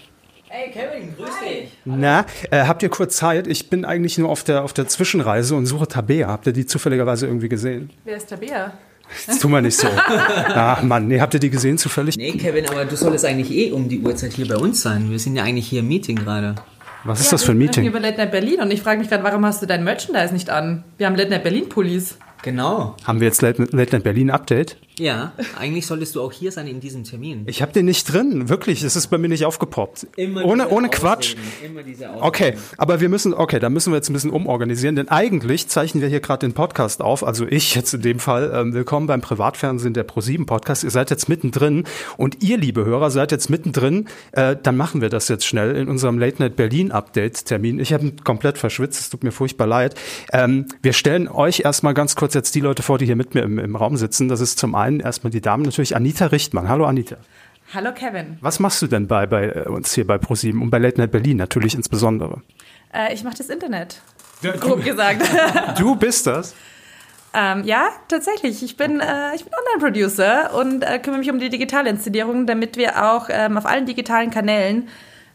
Hey 0.56 0.70
Kevin, 0.70 1.12
grüß 1.16 1.30
dich. 1.40 1.68
Na, 1.84 2.26
äh, 2.52 2.62
habt 2.66 2.80
ihr 2.84 2.88
kurz 2.88 3.16
Zeit? 3.16 3.48
Ich 3.48 3.70
bin 3.70 3.84
eigentlich 3.84 4.18
nur 4.18 4.28
auf 4.28 4.44
der, 4.44 4.62
auf 4.62 4.72
der 4.72 4.86
Zwischenreise 4.86 5.56
und 5.56 5.66
suche 5.66 5.88
Tabea. 5.88 6.28
Habt 6.28 6.46
ihr 6.46 6.52
die 6.52 6.64
zufälligerweise 6.64 7.26
irgendwie 7.26 7.48
gesehen? 7.48 7.90
Wer 8.04 8.18
ist 8.18 8.28
Tabea? 8.28 8.72
Jetzt 9.26 9.42
tu 9.42 9.48
mal 9.48 9.62
nicht 9.62 9.76
so. 9.76 9.88
Ach 10.06 10.80
Mann, 10.84 11.08
nee, 11.08 11.20
habt 11.20 11.34
ihr 11.34 11.40
die 11.40 11.50
gesehen 11.50 11.76
zufällig? 11.76 12.16
Nee, 12.16 12.30
Kevin, 12.34 12.68
aber 12.68 12.84
du 12.84 12.94
solltest 12.94 13.24
eigentlich 13.24 13.50
eh 13.50 13.72
um 13.72 13.88
die 13.88 13.98
Uhrzeit 13.98 14.32
hier 14.34 14.46
bei 14.46 14.54
uns 14.54 14.80
sein. 14.80 15.10
Wir 15.10 15.18
sind 15.18 15.34
ja 15.34 15.42
eigentlich 15.42 15.66
hier 15.66 15.80
im 15.80 15.88
Meeting 15.88 16.14
gerade. 16.14 16.54
Was 17.02 17.18
ist 17.18 17.32
das 17.32 17.42
für 17.42 17.50
ein 17.50 17.58
Wir 17.58 17.66
Meeting? 17.66 17.86
über 17.86 17.98
Late 17.98 18.18
Night 18.18 18.30
Berlin 18.30 18.60
und 18.60 18.70
ich 18.70 18.80
frage 18.80 19.00
mich 19.00 19.08
gerade, 19.08 19.24
warum 19.24 19.44
hast 19.44 19.60
du 19.60 19.66
dein 19.66 19.82
Merchandise 19.82 20.32
nicht 20.32 20.50
an? 20.50 20.84
Wir 20.98 21.08
haben 21.08 21.16
Late 21.16 21.30
Night 21.30 21.42
Berlin 21.42 21.68
Pullis. 21.68 22.16
Genau. 22.44 22.94
Haben 23.02 23.18
wir 23.18 23.26
jetzt 23.26 23.42
Late, 23.42 23.60
Late 23.72 23.96
Night 23.96 24.04
Berlin 24.04 24.30
Update? 24.30 24.76
Ja, 24.98 25.32
eigentlich 25.58 25.86
solltest 25.86 26.14
du 26.14 26.22
auch 26.22 26.30
hier 26.30 26.52
sein 26.52 26.68
in 26.68 26.78
diesem 26.78 27.02
Termin. 27.02 27.42
Ich 27.46 27.62
habe 27.62 27.72
den 27.72 27.84
nicht 27.86 28.12
drin, 28.12 28.48
wirklich. 28.48 28.84
Es 28.84 28.94
ist 28.94 29.08
bei 29.08 29.18
mir 29.18 29.28
nicht 29.28 29.44
aufgepoppt. 29.44 30.06
ohne 30.16 30.62
diese 30.62 30.72
ohne 30.72 30.88
Quatsch. 30.88 31.34
Immer. 31.64 32.22
Okay, 32.22 32.54
aber 32.76 33.00
wir 33.00 33.08
müssen, 33.08 33.34
okay, 33.34 33.58
da 33.58 33.70
müssen 33.70 33.92
wir 33.92 33.96
jetzt 33.96 34.08
ein 34.08 34.12
bisschen 34.12 34.30
umorganisieren, 34.30 34.94
denn 34.94 35.08
eigentlich 35.08 35.66
zeichnen 35.66 36.00
wir 36.00 36.08
hier 36.08 36.20
gerade 36.20 36.46
den 36.46 36.52
Podcast 36.52 37.02
auf, 37.02 37.24
also 37.24 37.44
ich 37.44 37.74
jetzt 37.74 37.92
in 37.92 38.02
dem 38.02 38.20
Fall. 38.20 38.52
Ähm, 38.54 38.72
willkommen 38.72 39.08
beim 39.08 39.20
Privatfernsehen 39.20 39.94
der 39.94 40.06
Pro7 40.06 40.46
Podcast. 40.46 40.84
Ihr 40.84 40.90
seid 40.90 41.10
jetzt 41.10 41.28
mittendrin 41.28 41.84
und 42.16 42.42
ihr, 42.44 42.56
liebe 42.56 42.84
Hörer, 42.84 43.10
seid 43.10 43.32
jetzt 43.32 43.50
mittendrin. 43.50 44.06
Äh, 44.30 44.56
dann 44.62 44.76
machen 44.76 45.00
wir 45.00 45.08
das 45.08 45.26
jetzt 45.26 45.44
schnell 45.44 45.74
in 45.74 45.88
unserem 45.88 46.20
Late 46.20 46.40
Night 46.40 46.54
Berlin 46.54 46.92
Update 46.92 47.46
Termin. 47.46 47.80
Ich 47.80 47.92
habe 47.92 48.12
komplett 48.22 48.58
verschwitzt, 48.58 49.00
es 49.00 49.10
tut 49.10 49.24
mir 49.24 49.32
furchtbar 49.32 49.66
leid. 49.66 49.96
Ähm, 50.32 50.66
wir 50.82 50.92
stellen 50.92 51.26
euch 51.26 51.60
erstmal 51.60 51.94
ganz 51.94 52.14
kurz 52.14 52.34
jetzt 52.34 52.54
die 52.54 52.60
Leute 52.60 52.84
vor, 52.84 52.98
die 52.98 53.06
hier 53.06 53.16
mit 53.16 53.34
mir 53.34 53.42
im, 53.42 53.58
im 53.58 53.74
Raum 53.74 53.96
sitzen. 53.96 54.28
Das 54.28 54.40
ist 54.40 54.60
zum 54.60 54.76
einen 54.76 54.83
erstmal 54.90 55.30
die 55.30 55.40
Dame 55.40 55.64
natürlich 55.64 55.96
Anita 55.96 56.26
Richtmann. 56.26 56.68
Hallo 56.68 56.86
Anita. 56.86 57.16
Hallo 57.72 57.92
Kevin. 57.92 58.38
Was 58.40 58.60
machst 58.60 58.82
du 58.82 58.86
denn 58.86 59.06
bei, 59.06 59.26
bei 59.26 59.48
äh, 59.48 59.68
uns 59.68 59.94
hier 59.94 60.06
bei 60.06 60.16
Pro7 60.16 60.60
und 60.60 60.70
bei 60.70 60.78
Late 60.78 60.98
Night 60.98 61.10
Berlin 61.10 61.38
natürlich 61.38 61.74
insbesondere? 61.74 62.42
Äh, 62.92 63.14
ich 63.14 63.24
mache 63.24 63.36
das 63.36 63.48
Internet. 63.48 64.00
Grob 64.60 64.84
gesagt. 64.84 65.22
Du 65.78 65.96
bist 65.96 66.26
das? 66.26 66.54
ähm, 67.34 67.64
ja, 67.64 67.88
tatsächlich. 68.08 68.62
Ich 68.62 68.76
bin, 68.76 69.00
äh, 69.00 69.34
ich 69.34 69.44
bin 69.44 69.52
Online-Producer 69.52 70.54
und 70.54 70.82
äh, 70.82 70.98
kümmere 70.98 71.20
mich 71.20 71.30
um 71.30 71.38
die 71.38 71.48
digitale 71.48 71.90
Inszenierung, 71.90 72.46
damit 72.46 72.76
wir 72.76 73.04
auch 73.04 73.28
ähm, 73.30 73.56
auf 73.56 73.66
allen 73.66 73.86
digitalen 73.86 74.30
Kanälen 74.30 74.88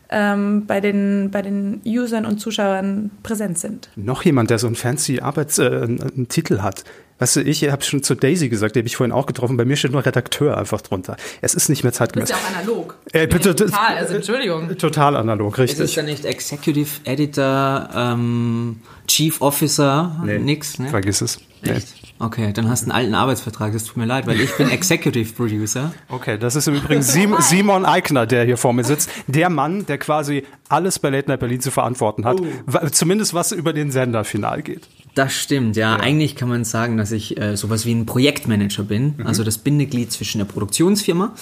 ähm, 0.09 0.65
bei, 0.65 0.79
den, 0.79 1.29
bei 1.31 1.41
den 1.41 1.81
Usern 1.85 2.25
und 2.25 2.39
Zuschauern 2.39 3.11
präsent 3.23 3.59
sind. 3.59 3.89
Noch 3.95 4.23
jemand, 4.23 4.49
der 4.49 4.59
so 4.59 4.67
einen 4.67 4.75
fancy 4.75 5.19
Arbeits, 5.19 5.59
äh, 5.59 5.65
einen, 5.65 6.01
einen 6.01 6.63
hat. 6.63 6.83
Weißt 7.19 7.35
du, 7.35 7.41
ich 7.41 7.69
habe 7.69 7.83
schon 7.83 8.01
zu 8.01 8.15
Daisy 8.15 8.49
gesagt, 8.49 8.75
die 8.75 8.79
habe 8.79 8.87
ich 8.87 8.95
vorhin 8.95 9.11
auch 9.11 9.25
getroffen. 9.25 9.57
Bei 9.57 9.65
mir 9.65 9.75
steht 9.75 9.91
nur 9.91 10.05
Redakteur 10.05 10.57
einfach 10.57 10.81
drunter. 10.81 11.17
Es 11.41 11.53
ist 11.53 11.69
nicht 11.69 11.83
mehr 11.83 11.91
Das 11.91 11.97
zeitgemäß. 11.97 12.29
ist 12.29 12.35
ja 12.35 12.41
auch 12.41 12.57
analog. 12.57 12.95
Äh, 13.13 13.27
bitte, 13.27 13.55
Total, 13.55 13.97
also 13.97 14.15
Entschuldigung. 14.15 14.77
Total 14.77 15.15
analog, 15.15 15.57
Ist 15.59 15.73
es 15.73 15.79
richtig. 15.81 15.95
dann 15.95 16.05
nicht 16.05 16.25
Executive 16.25 16.89
Editor, 17.03 17.89
ähm, 17.95 18.79
Chief 19.07 19.41
Officer, 19.41 20.23
nix, 20.23 20.79
ne? 20.79 20.87
Vergiss 20.89 21.21
es. 21.21 21.39
Nee. 21.61 21.71
Echt? 21.71 21.87
Okay, 22.19 22.53
dann 22.53 22.69
hast 22.69 22.81
du 22.81 22.85
einen 22.85 22.91
alten 22.93 23.15
Arbeitsvertrag, 23.15 23.73
das 23.73 23.83
tut 23.85 23.97
mir 23.97 24.05
leid, 24.05 24.27
weil 24.27 24.39
ich 24.39 24.55
bin 24.55 24.69
Executive 24.71 25.33
Producer. 25.33 25.91
Okay, 26.09 26.37
das 26.37 26.55
ist 26.55 26.67
im 26.67 26.75
Übrigen 26.75 27.01
Sim 27.01 27.35
Simon 27.39 27.85
Eigner, 27.85 28.25
der 28.27 28.45
hier 28.45 28.57
vor 28.57 28.71
mir 28.73 28.83
sitzt. 28.83 29.09
Der 29.27 29.49
Mann, 29.49 29.85
der 29.85 29.97
quasi 29.97 30.43
alles 30.69 30.99
bei 30.99 31.09
Late 31.09 31.27
Night 31.29 31.39
Berlin 31.39 31.59
zu 31.61 31.71
verantworten 31.71 32.23
hat. 32.25 32.39
Wa- 32.65 32.89
Zumindest 32.91 33.33
was 33.33 33.51
über 33.51 33.73
den 33.73 33.91
Sender 33.91 34.23
final 34.23 34.61
geht. 34.61 34.87
Das 35.19 35.33
stimmt, 35.33 35.75
ja. 35.75 35.97
Eigentlich 35.97 36.37
kann 36.37 36.47
man 36.47 36.63
sagen, 36.63 36.95
dass 36.95 37.11
ich 37.11 37.37
äh, 37.37 37.57
sowas 37.57 37.85
wie 37.85 37.91
ein 37.91 38.05
Projektmanager 38.05 38.83
bin, 38.83 39.15
Mhm. 39.17 39.27
also 39.27 39.43
das 39.43 39.57
Bindeglied 39.57 40.13
zwischen 40.13 40.37
der 40.37 40.45
Produktionsfirma 40.45 41.33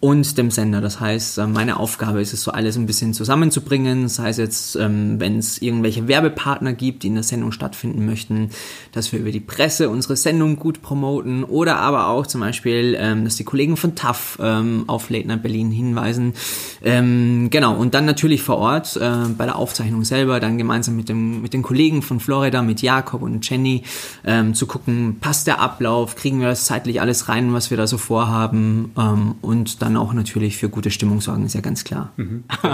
und 0.00 0.36
dem 0.36 0.50
Sender. 0.50 0.82
Das 0.82 1.00
heißt, 1.00 1.38
äh, 1.38 1.46
meine 1.46 1.78
Aufgabe 1.78 2.20
ist 2.20 2.34
es, 2.34 2.42
so 2.42 2.50
alles 2.50 2.76
ein 2.76 2.84
bisschen 2.84 3.14
zusammenzubringen. 3.14 4.02
Das 4.02 4.18
heißt 4.18 4.38
jetzt, 4.38 4.76
ähm, 4.76 5.18
wenn 5.18 5.38
es 5.38 5.62
irgendwelche 5.62 6.08
Werbepartner 6.08 6.74
gibt, 6.74 7.04
die 7.04 7.06
in 7.06 7.14
der 7.14 7.22
Sendung 7.22 7.52
stattfinden 7.52 8.04
möchten, 8.04 8.50
dass 8.92 9.12
wir 9.12 9.20
über 9.20 9.30
die 9.30 9.40
Presse 9.40 9.88
unsere 9.88 10.16
Sendung 10.16 10.56
gut 10.56 10.82
promoten 10.82 11.42
oder 11.42 11.76
aber 11.76 12.08
auch 12.08 12.26
zum 12.26 12.42
Beispiel, 12.42 12.96
ähm, 12.98 13.24
dass 13.24 13.36
die 13.36 13.44
Kollegen 13.44 13.78
von 13.78 13.94
TAF 13.94 14.38
ähm, 14.42 14.84
auf 14.88 15.08
Late 15.08 15.28
Night 15.28 15.42
Berlin 15.42 15.70
hinweisen. 15.70 16.34
Ähm, 16.82 17.48
genau, 17.48 17.76
und 17.76 17.94
dann 17.94 18.04
natürlich 18.04 18.42
vor 18.42 18.58
Ort 18.58 18.96
äh, 18.96 19.10
bei 19.38 19.46
der 19.46 19.56
Aufzeichnung 19.56 20.04
selber, 20.04 20.38
dann 20.38 20.58
gemeinsam 20.58 20.96
mit, 20.96 21.08
dem, 21.08 21.40
mit 21.40 21.54
den 21.54 21.62
Kollegen 21.62 22.02
von 22.02 22.20
Florida, 22.20 22.60
mit 22.60 22.82
Jakob 22.82 23.21
und 23.22 23.48
Jenny, 23.48 23.82
ähm, 24.24 24.54
zu 24.54 24.66
gucken, 24.66 25.18
passt 25.20 25.46
der 25.46 25.60
Ablauf, 25.60 26.16
kriegen 26.16 26.40
wir 26.40 26.48
das 26.48 26.64
zeitlich 26.64 27.00
alles 27.00 27.28
rein, 27.28 27.52
was 27.52 27.70
wir 27.70 27.76
da 27.76 27.86
so 27.86 27.98
vorhaben 27.98 28.92
ähm, 28.98 29.34
und 29.40 29.82
dann 29.82 29.96
auch 29.96 30.12
natürlich 30.12 30.56
für 30.56 30.68
gute 30.68 30.90
Stimmung 30.90 31.20
sorgen, 31.20 31.44
ist 31.46 31.54
ja 31.54 31.60
ganz 31.60 31.84
klar. 31.84 32.12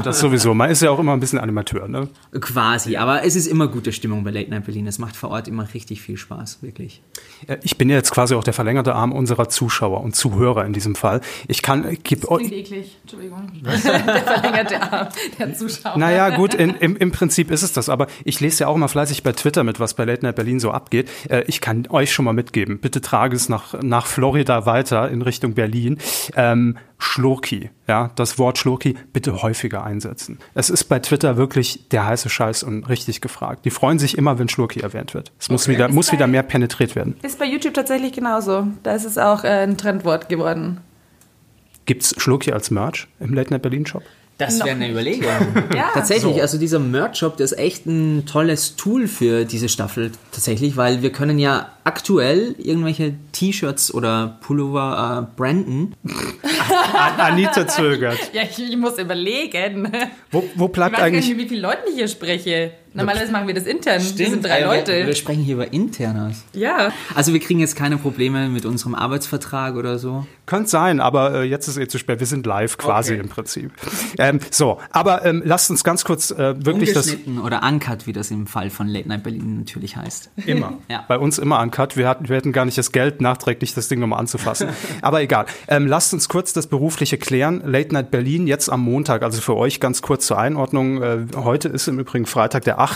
Das 0.04 0.20
sowieso. 0.20 0.54
Man 0.54 0.70
ist 0.70 0.82
ja 0.82 0.90
auch 0.90 0.98
immer 0.98 1.12
ein 1.12 1.20
bisschen 1.20 1.38
Animateur, 1.38 1.88
ne? 1.88 2.08
Quasi, 2.40 2.96
aber 2.96 3.24
es 3.24 3.36
ist 3.36 3.46
immer 3.46 3.68
gute 3.68 3.92
Stimmung 3.92 4.24
bei 4.24 4.30
Late 4.30 4.50
Night 4.50 4.64
Berlin. 4.64 4.86
Es 4.86 4.98
macht 4.98 5.16
vor 5.16 5.30
Ort 5.30 5.48
immer 5.48 5.66
richtig 5.74 6.00
viel 6.02 6.16
Spaß, 6.16 6.62
wirklich. 6.62 7.02
Äh, 7.46 7.58
Ich 7.62 7.78
bin 7.78 7.88
ja 7.90 7.96
jetzt 7.96 8.10
quasi 8.10 8.34
auch 8.34 8.44
der 8.44 8.54
verlängerte 8.54 8.94
Arm 8.94 9.12
unserer 9.12 9.48
Zuschauer 9.48 10.02
und 10.02 10.14
Zuhörer 10.14 10.64
in 10.64 10.72
diesem 10.72 10.94
Fall. 10.94 11.20
Ich 11.46 11.62
kann, 11.62 11.96
gib, 12.02 12.26
Klingt 12.26 12.52
eklig. 12.52 12.98
Entschuldigung. 13.02 13.50
der 13.62 13.78
verlängerte 13.78 14.82
Arm 14.92 15.08
der 15.38 15.54
Zuschauer. 15.54 15.96
Naja, 15.98 16.30
gut, 16.36 16.54
in, 16.54 16.70
im, 16.70 16.96
im 16.96 17.10
Prinzip 17.12 17.50
ist 17.50 17.62
es 17.62 17.72
das. 17.72 17.88
Aber 17.88 18.06
ich 18.24 18.40
lese 18.40 18.64
ja 18.64 18.68
auch 18.68 18.76
immer 18.76 18.88
fleißig 18.88 19.22
bei 19.22 19.32
Twitter 19.32 19.64
mit, 19.64 19.80
was 19.80 19.94
bei 19.94 20.04
Late 20.04 20.22
Night 20.24 20.27
Berlin 20.32 20.60
so 20.60 20.70
abgeht. 20.70 21.10
Äh, 21.28 21.44
ich 21.46 21.60
kann 21.60 21.86
euch 21.90 22.12
schon 22.12 22.24
mal 22.24 22.32
mitgeben. 22.32 22.78
Bitte 22.78 23.00
trage 23.00 23.36
es 23.36 23.48
nach, 23.48 23.80
nach 23.82 24.06
Florida 24.06 24.66
weiter 24.66 25.10
in 25.10 25.22
Richtung 25.22 25.54
Berlin. 25.54 25.98
Ähm, 26.36 26.76
Schlurki, 26.98 27.70
ja, 27.86 28.10
das 28.16 28.38
Wort 28.38 28.58
Schlurki 28.58 28.96
bitte 29.12 29.42
häufiger 29.42 29.84
einsetzen. 29.84 30.38
Es 30.54 30.68
ist 30.68 30.84
bei 30.84 30.98
Twitter 30.98 31.36
wirklich 31.36 31.88
der 31.90 32.06
heiße 32.06 32.28
Scheiß 32.28 32.64
und 32.64 32.88
richtig 32.88 33.20
gefragt. 33.20 33.64
Die 33.64 33.70
freuen 33.70 34.00
sich 34.00 34.18
immer, 34.18 34.38
wenn 34.38 34.48
Schlurki 34.48 34.80
erwähnt 34.80 35.14
wird. 35.14 35.32
Es 35.38 35.48
muss 35.48 35.68
wieder, 35.68 35.88
muss 35.88 36.12
wieder 36.12 36.26
mehr 36.26 36.42
penetriert 36.42 36.96
werden. 36.96 37.16
Ist 37.22 37.38
bei 37.38 37.44
YouTube 37.44 37.74
tatsächlich 37.74 38.12
genauso. 38.12 38.66
Da 38.82 38.94
ist 38.94 39.04
es 39.04 39.16
auch 39.16 39.44
äh, 39.44 39.48
ein 39.48 39.78
Trendwort 39.78 40.28
geworden. 40.28 40.80
Gibt's 41.86 42.14
Schlurki 42.20 42.52
als 42.52 42.70
Merch 42.70 43.06
im 43.20 43.32
Late 43.32 43.50
Night 43.50 43.62
Berlin 43.62 43.86
Shop? 43.86 44.02
Das 44.38 44.58
wäre 44.60 44.70
eine 44.70 44.90
Überlegung. 44.90 45.28
Ja. 45.74 45.90
Tatsächlich, 45.92 46.36
So. 46.36 46.40
also 46.40 46.58
dieser 46.58 46.78
Merch-Shop, 46.78 47.36
der 47.36 47.44
ist 47.44 47.58
echt 47.58 47.86
ein 47.86 48.24
tolles 48.26 48.76
Tool 48.76 49.06
für 49.08 49.44
diese 49.44 49.68
Staffel. 49.68 50.12
Tatsächlich, 50.32 50.76
weil 50.76 51.02
wir 51.02 51.10
können 51.12 51.38
ja 51.38 51.72
aktuell 51.84 52.54
irgendwelche 52.58 53.14
T-Shirts 53.32 53.92
oder 53.92 54.38
Pullover 54.40 55.28
äh, 55.28 55.36
branden. 55.36 55.94
An 56.94 57.20
Anita 57.20 57.66
zögert. 57.66 58.18
Ja, 58.32 58.42
ich, 58.42 58.58
ich 58.58 58.76
muss 58.76 58.98
überlegen. 58.98 59.90
Wo, 60.30 60.44
wo 60.54 60.66
Ich 60.66 60.72
bleibt 60.72 60.92
nicht, 60.92 61.02
eigentlich... 61.02 61.28
mit 61.28 61.38
wie 61.38 61.48
vielen 61.48 61.62
Leuten 61.62 61.82
ich 61.88 61.96
hier 61.96 62.08
spreche. 62.08 62.72
Normalerweise 62.98 63.32
machen 63.32 63.46
wir 63.46 63.54
das 63.54 63.64
intern. 63.64 64.00
Wir 64.16 64.28
sind 64.30 64.44
drei 64.44 64.60
äh, 64.60 64.64
Leute. 64.64 64.92
Wir, 64.92 65.06
wir 65.06 65.14
sprechen 65.14 65.42
hier 65.42 65.54
über 65.54 65.72
Internas. 65.72 66.44
ja. 66.52 66.92
Also 67.14 67.32
wir 67.32 67.40
kriegen 67.40 67.60
jetzt 67.60 67.76
keine 67.76 67.96
Probleme 67.96 68.48
mit 68.48 68.64
unserem 68.66 68.94
Arbeitsvertrag 68.94 69.74
oder 69.76 69.98
so. 69.98 70.26
Könnte 70.46 70.68
sein, 70.70 71.00
aber 71.00 71.34
äh, 71.34 71.42
jetzt 71.44 71.68
ist 71.68 71.76
eh 71.78 71.88
zu 71.88 71.98
spät. 71.98 72.20
Wir 72.20 72.26
sind 72.26 72.46
live 72.46 72.76
quasi 72.78 73.12
Okay. 73.14 73.20
im 73.22 73.28
Prinzip. 73.28 73.70
Ähm, 74.18 74.40
so, 74.50 74.78
aber 74.90 75.24
ähm, 75.24 75.42
lasst 75.44 75.70
uns 75.70 75.84
ganz 75.84 76.04
kurz 76.04 76.30
äh, 76.30 76.54
wirklich 76.64 76.92
das 76.92 77.16
oder 77.44 77.62
uncut, 77.62 78.06
wie 78.06 78.12
das 78.12 78.30
im 78.30 78.46
Fall 78.46 78.70
von 78.70 78.88
Late 78.88 79.08
Night 79.08 79.22
Berlin 79.22 79.58
natürlich 79.58 79.96
heißt. 79.96 80.30
immer. 80.46 80.74
Ja. 80.88 81.04
Bei 81.06 81.18
uns 81.18 81.38
immer 81.38 81.60
uncut. 81.60 81.96
Wir, 81.96 82.08
hatten, 82.08 82.28
wir 82.28 82.36
hätten 82.36 82.52
gar 82.52 82.64
nicht 82.64 82.78
das 82.78 82.92
Geld, 82.92 83.20
nachträglich 83.20 83.74
das 83.74 83.88
Ding 83.88 84.00
nochmal 84.00 84.20
anzufassen. 84.20 84.68
aber 85.02 85.20
egal. 85.20 85.44
Ähm, 85.68 85.86
lasst 85.86 86.14
uns 86.14 86.28
kurz 86.28 86.52
das 86.54 86.66
Berufliche 86.66 87.18
klären. 87.18 87.62
Late 87.64 87.92
Night 87.92 88.10
Berlin 88.10 88.46
jetzt 88.46 88.70
am 88.70 88.80
Montag. 88.80 89.22
Also 89.22 89.40
für 89.42 89.54
euch 89.56 89.80
ganz 89.80 90.00
kurz 90.00 90.26
zur 90.26 90.38
Einordnung. 90.38 91.02
Äh, 91.02 91.18
heute 91.36 91.68
ist 91.68 91.88
im 91.88 91.98
Übrigen 91.98 92.24
Freitag, 92.26 92.64
der 92.64 92.78
8. 92.78 92.87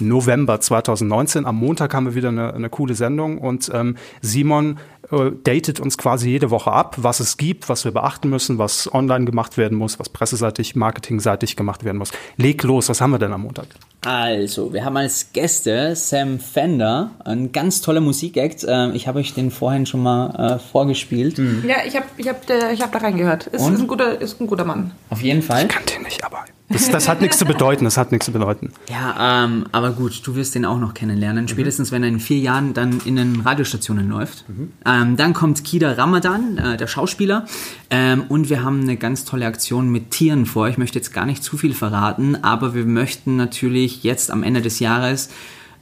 November 0.00 0.60
2019. 0.60 1.46
Am 1.46 1.56
Montag 1.56 1.94
haben 1.94 2.06
wir 2.06 2.14
wieder 2.14 2.28
eine, 2.28 2.54
eine 2.54 2.68
coole 2.70 2.94
Sendung 2.94 3.38
und 3.38 3.70
ähm, 3.72 3.96
Simon 4.20 4.78
äh, 5.10 5.30
datet 5.42 5.80
uns 5.80 5.98
quasi 5.98 6.30
jede 6.30 6.50
Woche 6.50 6.72
ab, 6.72 6.96
was 6.98 7.20
es 7.20 7.36
gibt, 7.36 7.68
was 7.68 7.84
wir 7.84 7.92
beachten 7.92 8.28
müssen, 8.30 8.58
was 8.58 8.92
online 8.92 9.24
gemacht 9.24 9.56
werden 9.56 9.76
muss, 9.76 9.98
was 9.98 10.08
presseseitig, 10.08 10.76
marketingseitig 10.76 11.56
gemacht 11.56 11.84
werden 11.84 11.98
muss. 11.98 12.12
Leg 12.36 12.62
los, 12.62 12.88
was 12.88 13.00
haben 13.00 13.10
wir 13.10 13.18
denn 13.18 13.32
am 13.32 13.42
Montag? 13.42 13.66
Also, 14.02 14.72
wir 14.72 14.84
haben 14.84 14.96
als 14.96 15.32
Gäste 15.32 15.94
Sam 15.94 16.38
Fender, 16.38 17.10
ein 17.24 17.52
ganz 17.52 17.82
toller 17.82 18.00
Musikact. 18.00 18.64
Ähm, 18.66 18.94
Ich 18.94 19.06
habe 19.06 19.18
euch 19.18 19.34
den 19.34 19.50
vorhin 19.50 19.84
schon 19.84 20.02
mal 20.02 20.54
äh, 20.54 20.58
vorgespielt. 20.58 21.38
Ja, 21.38 21.76
ich 21.86 21.96
habe 21.96 22.06
ich 22.16 22.28
hab, 22.28 22.48
äh, 22.48 22.72
ich 22.72 22.80
hab 22.80 22.92
da 22.92 22.98
reingehört. 22.98 23.48
Ist, 23.48 23.60
ist, 23.68 23.80
ein 23.80 23.86
guter, 23.86 24.18
ist 24.20 24.40
ein 24.40 24.46
guter 24.46 24.64
Mann. 24.64 24.92
Auf 25.10 25.20
jeden 25.20 25.42
Fall. 25.42 25.68
Kann 25.68 25.82
den 25.84 26.02
nicht, 26.02 26.24
aber 26.24 26.44
das, 26.70 26.88
das 26.88 27.08
hat 27.08 27.20
nichts 27.20 27.36
zu 27.38 27.44
bedeuten, 27.44 27.84
das 27.84 27.96
hat 27.96 28.12
nichts 28.12 28.26
zu 28.26 28.32
bedeuten. 28.32 28.72
Ja, 28.88 29.44
ähm, 29.44 29.66
aber 29.72 29.90
gut, 29.90 30.22
du 30.24 30.36
wirst 30.36 30.54
den 30.54 30.64
auch 30.64 30.78
noch 30.78 30.94
kennenlernen. 30.94 31.48
Spätestens, 31.48 31.90
wenn 31.90 32.02
er 32.02 32.08
in 32.08 32.20
vier 32.20 32.38
Jahren 32.38 32.74
dann 32.74 33.00
in 33.04 33.16
den 33.16 33.40
Radiostationen 33.40 34.08
läuft. 34.08 34.44
Ähm, 34.86 35.16
dann 35.16 35.34
kommt 35.34 35.64
Kida 35.64 35.92
Ramadan, 35.92 36.58
äh, 36.58 36.76
der 36.76 36.86
Schauspieler. 36.86 37.44
Ähm, 37.90 38.24
und 38.28 38.50
wir 38.50 38.62
haben 38.62 38.82
eine 38.82 38.96
ganz 38.96 39.24
tolle 39.24 39.46
Aktion 39.46 39.90
mit 39.90 40.12
Tieren 40.12 40.46
vor. 40.46 40.68
Ich 40.68 40.78
möchte 40.78 40.98
jetzt 40.98 41.12
gar 41.12 41.26
nicht 41.26 41.42
zu 41.42 41.56
viel 41.56 41.74
verraten, 41.74 42.36
aber 42.42 42.74
wir 42.74 42.84
möchten 42.84 43.36
natürlich 43.36 44.04
jetzt 44.04 44.30
am 44.30 44.42
Ende 44.42 44.62
des 44.62 44.78
Jahres 44.78 45.30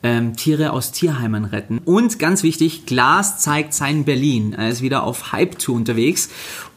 ähm, 0.02 0.37
Tiere 0.37 0.72
aus 0.72 0.92
Tierheimen 0.92 1.44
retten. 1.44 1.78
Und 1.84 2.18
ganz 2.18 2.42
wichtig, 2.42 2.87
Glas 2.87 3.38
zeigt 3.38 3.74
sein 3.74 4.04
Berlin. 4.04 4.52
Er 4.52 4.68
ist 4.68 4.82
wieder 4.82 5.02
auf 5.02 5.32
Hype-Tour 5.32 5.76
unterwegs 5.76 6.28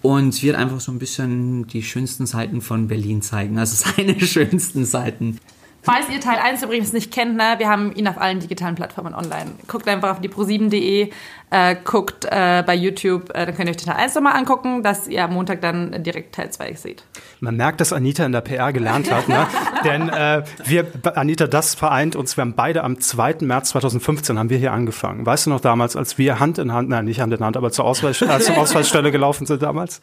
und 0.02 0.42
wird 0.42 0.56
einfach 0.56 0.80
so 0.80 0.92
ein 0.92 1.00
bisschen 1.00 1.68
die 1.68 1.84
schönsten 1.84 2.26
Seiten 2.26 2.62
von 2.62 2.88
Berlin 2.88 3.22
zeigen. 3.22 3.58
Also 3.58 3.76
seine 3.96 4.20
schönsten 4.20 4.86
Seiten. 4.86 5.40
Falls 5.84 6.10
ihr 6.10 6.20
Teil 6.20 6.38
1 6.38 6.62
übrigens 6.62 6.94
nicht 6.94 7.12
kennt, 7.12 7.36
ne, 7.36 7.56
wir 7.58 7.68
haben 7.68 7.92
ihn 7.96 8.08
auf 8.08 8.20
allen 8.20 8.40
digitalen 8.40 8.76
Plattformen 8.76 9.16
online. 9.16 9.52
Guckt 9.68 9.88
einfach 9.88 10.12
auf 10.12 10.22
die 10.22 10.30
pro7.de, 10.30 11.10
äh, 11.50 11.76
guckt 11.84 12.26
äh, 12.26 12.64
bei 12.66 12.76
YouTube, 12.76 13.30
äh, 13.32 13.48
dann 13.48 13.56
könnt 13.56 13.68
ihr 13.68 13.76
euch 13.76 13.84
Teil 13.84 13.96
1 13.96 14.14
nochmal 14.14 14.36
angucken, 14.36 14.84
dass 14.84 15.08
ihr 15.08 15.24
am 15.24 15.34
Montag 15.34 15.62
dann 15.62 16.04
direkt 16.04 16.36
Teil 16.36 16.52
2 16.52 16.74
seht. 16.76 17.04
Man 17.40 17.56
merkt, 17.56 17.82
dass 17.82 17.94
Anita 17.94 18.26
in 18.26 18.32
der 18.32 18.42
PR 18.42 18.72
gelernt 18.72 19.12
hat, 19.12 19.28
ne? 19.28 19.48
denn 19.84 20.10
äh, 20.10 20.44
wir, 20.66 20.86
Anita, 21.16 21.48
das 21.48 21.74
vereint 21.74 22.16
uns. 22.16 22.38
Wir 22.38 22.42
haben 22.42 22.54
beide 22.54 22.84
am 22.84 23.00
2. 23.00 23.38
März 23.42 23.70
2015 23.70 24.38
haben 24.38 24.50
wir 24.52 24.58
hier 24.58 24.74
angefangen. 24.74 25.26
Weißt 25.26 25.48
du 25.48 25.50
noch 25.50 25.62
damals, 25.62 25.96
als 25.96 26.18
wir 26.20 26.40
Hand 26.40 26.60
in 26.60 26.74
Hand, 26.74 26.90
nein, 26.90 27.06
nicht 27.06 27.22
Hand 27.22 27.34
in 27.34 27.44
Hand, 27.44 27.58
aber 27.58 27.72
zur, 27.72 27.86
Auswahl, 27.86 28.12
äh, 28.12 28.40
zur 28.40 28.58
Auswahlstelle 28.58 29.12
gelaufen 29.12 29.48
sind 29.48 29.64
damals? 29.64 30.02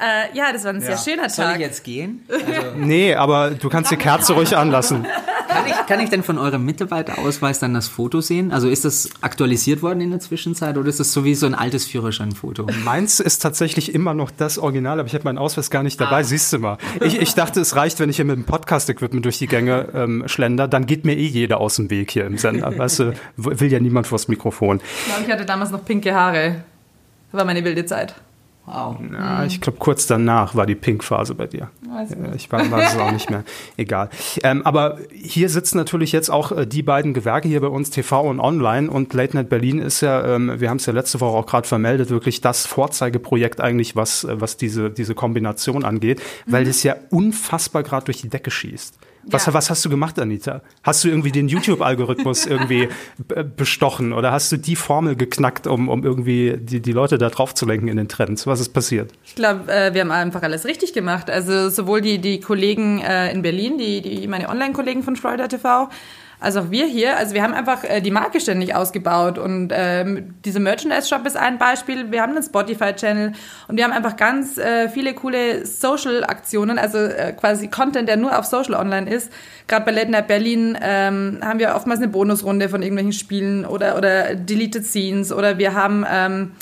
Äh, 0.00 0.36
ja, 0.36 0.52
das 0.52 0.62
war 0.64 0.72
ein 0.72 0.80
sehr 0.80 0.96
schöner 0.96 1.28
Soll 1.28 1.44
Tag. 1.46 1.54
ich 1.56 1.60
jetzt 1.60 1.82
gehen? 1.84 2.24
Also, 2.28 2.44
Nee, 2.76 3.14
aber 3.14 3.50
du 3.50 3.68
kannst 3.68 3.90
die 3.90 3.96
Kerze 3.96 4.32
ruhig 4.34 4.56
anlassen. 4.56 5.04
kann, 5.48 5.66
ich, 5.66 5.86
kann 5.88 5.98
ich 6.00 6.08
denn 6.10 6.22
von 6.22 6.38
eurem 6.38 6.64
Mitarbeiterausweis 6.64 7.58
dann 7.58 7.74
das 7.74 7.88
Foto 7.88 8.20
sehen? 8.20 8.52
Also 8.52 8.68
ist 8.68 8.84
das 8.84 9.10
aktualisiert 9.22 9.82
worden 9.82 10.00
in 10.00 10.10
der 10.10 10.20
Zwischenzeit 10.20 10.76
oder 10.78 10.88
ist 10.88 11.00
das 11.00 11.12
so 11.12 11.24
wie 11.24 11.34
so 11.34 11.46
ein 11.46 11.54
altes 11.56 11.84
Führerscheinfoto? 11.86 12.66
Meins 12.84 13.18
ist 13.18 13.40
tatsächlich 13.40 13.92
immer 13.92 14.14
noch 14.14 14.30
das 14.30 14.58
Original, 14.58 15.00
aber 15.00 15.08
ich 15.08 15.14
habe 15.14 15.24
meinen 15.24 15.38
Ausweis 15.38 15.68
gar 15.70 15.82
nicht 15.82 16.00
dabei. 16.00 16.22
Siehst 16.22 16.52
du 16.52 16.58
mal. 16.60 16.78
Ich, 17.00 17.20
ich 17.20 17.34
dachte, 17.34 17.60
es 17.60 17.74
reicht, 17.74 17.98
wenn 17.98 18.08
ich 18.08 18.16
hier 18.16 18.24
mit 18.24 18.36
dem 18.36 18.44
Podcast-Equipment 18.44 19.24
durch 19.24 19.38
die 19.38 19.48
Gänge 19.48 19.88
ähm, 19.94 20.22
schlender. 20.26 20.68
Dann 20.68 20.86
geht 20.86 21.04
mir 21.06 21.14
eh 21.16 21.26
jeder 21.26 21.58
aus 21.60 21.74
dem 21.76 21.90
Weg 21.90 22.12
hier 22.12 22.24
im 22.26 22.38
Sender. 22.38 22.78
Weißt 22.78 23.00
du, 23.00 23.14
will 23.36 23.72
ja 23.72 23.80
niemand 23.80 24.06
vors 24.06 24.28
Mikrofon. 24.28 24.80
Ich 25.00 25.06
glaube, 25.06 25.22
ich 25.26 25.32
hatte 25.32 25.44
damals 25.44 25.70
noch 25.72 25.84
pinke 25.84 26.14
Haare. 26.14 26.62
Das 27.32 27.38
war 27.40 27.44
meine 27.44 27.64
wilde 27.64 27.84
Zeit. 27.84 28.14
Wow. 28.68 28.96
Ja, 29.12 29.44
ich 29.44 29.60
glaube, 29.60 29.78
kurz 29.78 30.06
danach 30.06 30.54
war 30.54 30.66
die 30.66 30.74
Pink-Phase 30.74 31.34
bei 31.34 31.46
dir. 31.46 31.70
Weiß 31.88 32.10
Ich 32.36 32.52
weiß 32.52 32.70
weiß 32.70 32.94
es 32.94 33.00
auch 33.00 33.12
nicht 33.12 33.30
mehr. 33.30 33.44
Egal. 33.78 34.10
Ähm, 34.42 34.60
aber 34.66 34.98
hier 35.10 35.48
sitzen 35.48 35.78
natürlich 35.78 36.12
jetzt 36.12 36.28
auch 36.28 36.52
äh, 36.52 36.66
die 36.66 36.82
beiden 36.82 37.14
Gewerke 37.14 37.48
hier 37.48 37.60
bei 37.60 37.68
uns, 37.68 37.90
TV 37.90 38.20
und 38.20 38.40
Online. 38.40 38.90
Und 38.90 39.14
Late 39.14 39.36
Night 39.36 39.48
Berlin 39.48 39.78
ist 39.78 40.02
ja, 40.02 40.34
ähm, 40.34 40.60
wir 40.60 40.68
haben 40.68 40.76
es 40.76 40.86
ja 40.86 40.92
letzte 40.92 41.20
Woche 41.20 41.36
auch 41.36 41.46
gerade 41.46 41.66
vermeldet, 41.66 42.10
wirklich 42.10 42.42
das 42.42 42.66
Vorzeigeprojekt 42.66 43.60
eigentlich, 43.60 43.96
was, 43.96 44.24
äh, 44.24 44.38
was 44.40 44.58
diese, 44.58 44.90
diese 44.90 45.14
Kombination 45.14 45.84
angeht, 45.84 46.20
weil 46.46 46.64
das 46.64 46.82
ja 46.82 46.96
unfassbar 47.10 47.82
gerade 47.82 48.04
durch 48.04 48.20
die 48.20 48.28
Decke 48.28 48.50
schießt. 48.50 48.98
Was, 49.30 49.46
Ja. 49.46 49.54
was 49.54 49.70
hast 49.70 49.84
du 49.84 49.90
gemacht, 49.90 50.18
Anita? 50.18 50.62
Hast 50.82 51.04
du 51.04 51.08
irgendwie 51.08 51.32
den 51.32 51.48
YouTube-Algorithmus 51.48 52.46
irgendwie 52.46 52.88
bestochen 53.56 54.12
oder 54.12 54.32
hast 54.32 54.50
du 54.52 54.56
die 54.56 54.76
Formel 54.76 55.16
geknackt, 55.16 55.66
um, 55.66 55.88
um 55.88 56.04
irgendwie 56.04 56.56
die, 56.58 56.80
die 56.80 56.92
Leute 56.92 57.18
da 57.18 57.28
drauf 57.28 57.54
zu 57.54 57.66
lenken 57.66 57.88
in 57.88 57.96
den 57.96 58.08
Trends? 58.08 58.46
Was 58.46 58.60
ist 58.60 58.70
passiert? 58.70 59.12
Ich 59.24 59.34
glaube, 59.34 59.70
äh, 59.72 59.92
wir 59.94 60.00
haben 60.00 60.10
einfach 60.10 60.42
alles 60.42 60.64
richtig 60.64 60.92
gemacht. 60.92 61.30
Also 61.30 61.68
sowohl 61.70 62.00
die, 62.00 62.18
die 62.18 62.40
Kollegen 62.40 63.00
äh, 63.00 63.30
in 63.32 63.42
Berlin, 63.42 63.78
die, 63.78 64.00
die 64.00 64.26
meine 64.28 64.48
Online-Kollegen 64.48 65.02
von 65.02 65.16
Florida 65.16 65.48
TV, 65.48 65.88
als 66.40 66.56
auch 66.56 66.70
wir 66.70 66.86
hier. 66.86 67.16
Also 67.16 67.34
wir 67.34 67.42
haben 67.42 67.54
einfach 67.54 67.82
äh, 67.84 68.00
die 68.00 68.10
Marke 68.10 68.40
ständig 68.40 68.74
ausgebaut 68.74 69.38
und 69.38 69.72
ähm, 69.72 70.34
diese 70.44 70.60
Merchandise-Shop 70.60 71.26
ist 71.26 71.36
ein 71.36 71.58
Beispiel. 71.58 72.10
Wir 72.12 72.22
haben 72.22 72.32
einen 72.32 72.42
Spotify-Channel 72.42 73.32
und 73.66 73.76
wir 73.76 73.84
haben 73.84 73.92
einfach 73.92 74.16
ganz 74.16 74.56
äh, 74.56 74.88
viele 74.88 75.14
coole 75.14 75.66
Social-Aktionen, 75.66 76.78
also 76.78 76.98
äh, 76.98 77.32
quasi 77.32 77.68
Content, 77.68 78.08
der 78.08 78.16
nur 78.16 78.38
auf 78.38 78.44
Social 78.44 78.74
online 78.74 79.10
ist. 79.10 79.32
Gerade 79.66 79.84
bei 79.84 79.90
Late 79.92 80.10
Night 80.10 80.28
Berlin 80.28 80.78
ähm, 80.80 81.38
haben 81.42 81.58
wir 81.58 81.74
oftmals 81.74 82.00
eine 82.00 82.08
Bonusrunde 82.08 82.68
von 82.68 82.82
irgendwelchen 82.82 83.12
Spielen 83.12 83.66
oder, 83.66 83.96
oder 83.96 84.34
Deleted 84.34 84.84
Scenes 84.84 85.32
oder 85.32 85.58
wir 85.58 85.74
haben... 85.74 86.04
Ähm, 86.10 86.52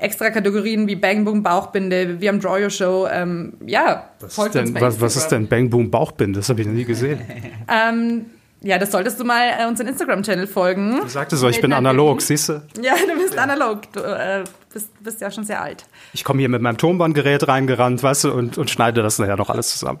extra 0.00 0.30
Kategorien 0.30 0.88
wie 0.88 0.96
Bang 0.96 1.26
Boom 1.26 1.42
Bauchbinde, 1.42 2.22
wir 2.22 2.30
haben 2.30 2.40
Draw 2.40 2.62
Your 2.62 2.70
Show. 2.70 3.06
Ähm, 3.12 3.52
ja, 3.66 4.08
Was 4.18 4.38
ist, 4.38 4.54
denn, 4.54 4.80
was, 4.80 4.98
was 4.98 5.16
ist 5.16 5.28
denn 5.28 5.46
Bang 5.46 5.68
Boom 5.68 5.90
Bauchbinde? 5.90 6.38
Das 6.38 6.48
habe 6.48 6.62
ich 6.62 6.66
noch 6.66 6.72
nie 6.74 6.86
gesehen. 6.86 7.20
Ähm, 7.68 8.24
ja, 8.62 8.78
das 8.78 8.92
solltest 8.92 9.18
du 9.18 9.24
mal 9.24 9.48
äh, 9.58 9.66
unseren 9.66 9.88
Instagram-Channel 9.88 10.46
folgen. 10.46 11.00
Du 11.00 11.08
sagtest 11.08 11.40
so, 11.40 11.48
ich 11.48 11.60
bin 11.60 11.72
analog, 11.72 12.20
siehst 12.20 12.50
du? 12.50 12.62
Ja, 12.80 12.94
du 12.94 13.18
bist 13.18 13.38
analog. 13.38 13.90
Du 13.92 14.00
äh, 14.00 14.44
bist, 14.72 15.02
bist 15.02 15.20
ja 15.20 15.30
schon 15.30 15.44
sehr 15.44 15.62
alt. 15.62 15.84
Ich 16.12 16.24
komme 16.24 16.40
hier 16.40 16.48
mit 16.48 16.60
meinem 16.60 16.76
Tonbandgerät 16.76 17.48
reingerannt, 17.48 18.02
weißt 18.02 18.24
du, 18.24 18.32
und, 18.32 18.58
und 18.58 18.68
schneide 18.68 19.02
das 19.02 19.18
nachher 19.18 19.36
noch 19.36 19.48
alles 19.48 19.70
zusammen. 19.70 20.00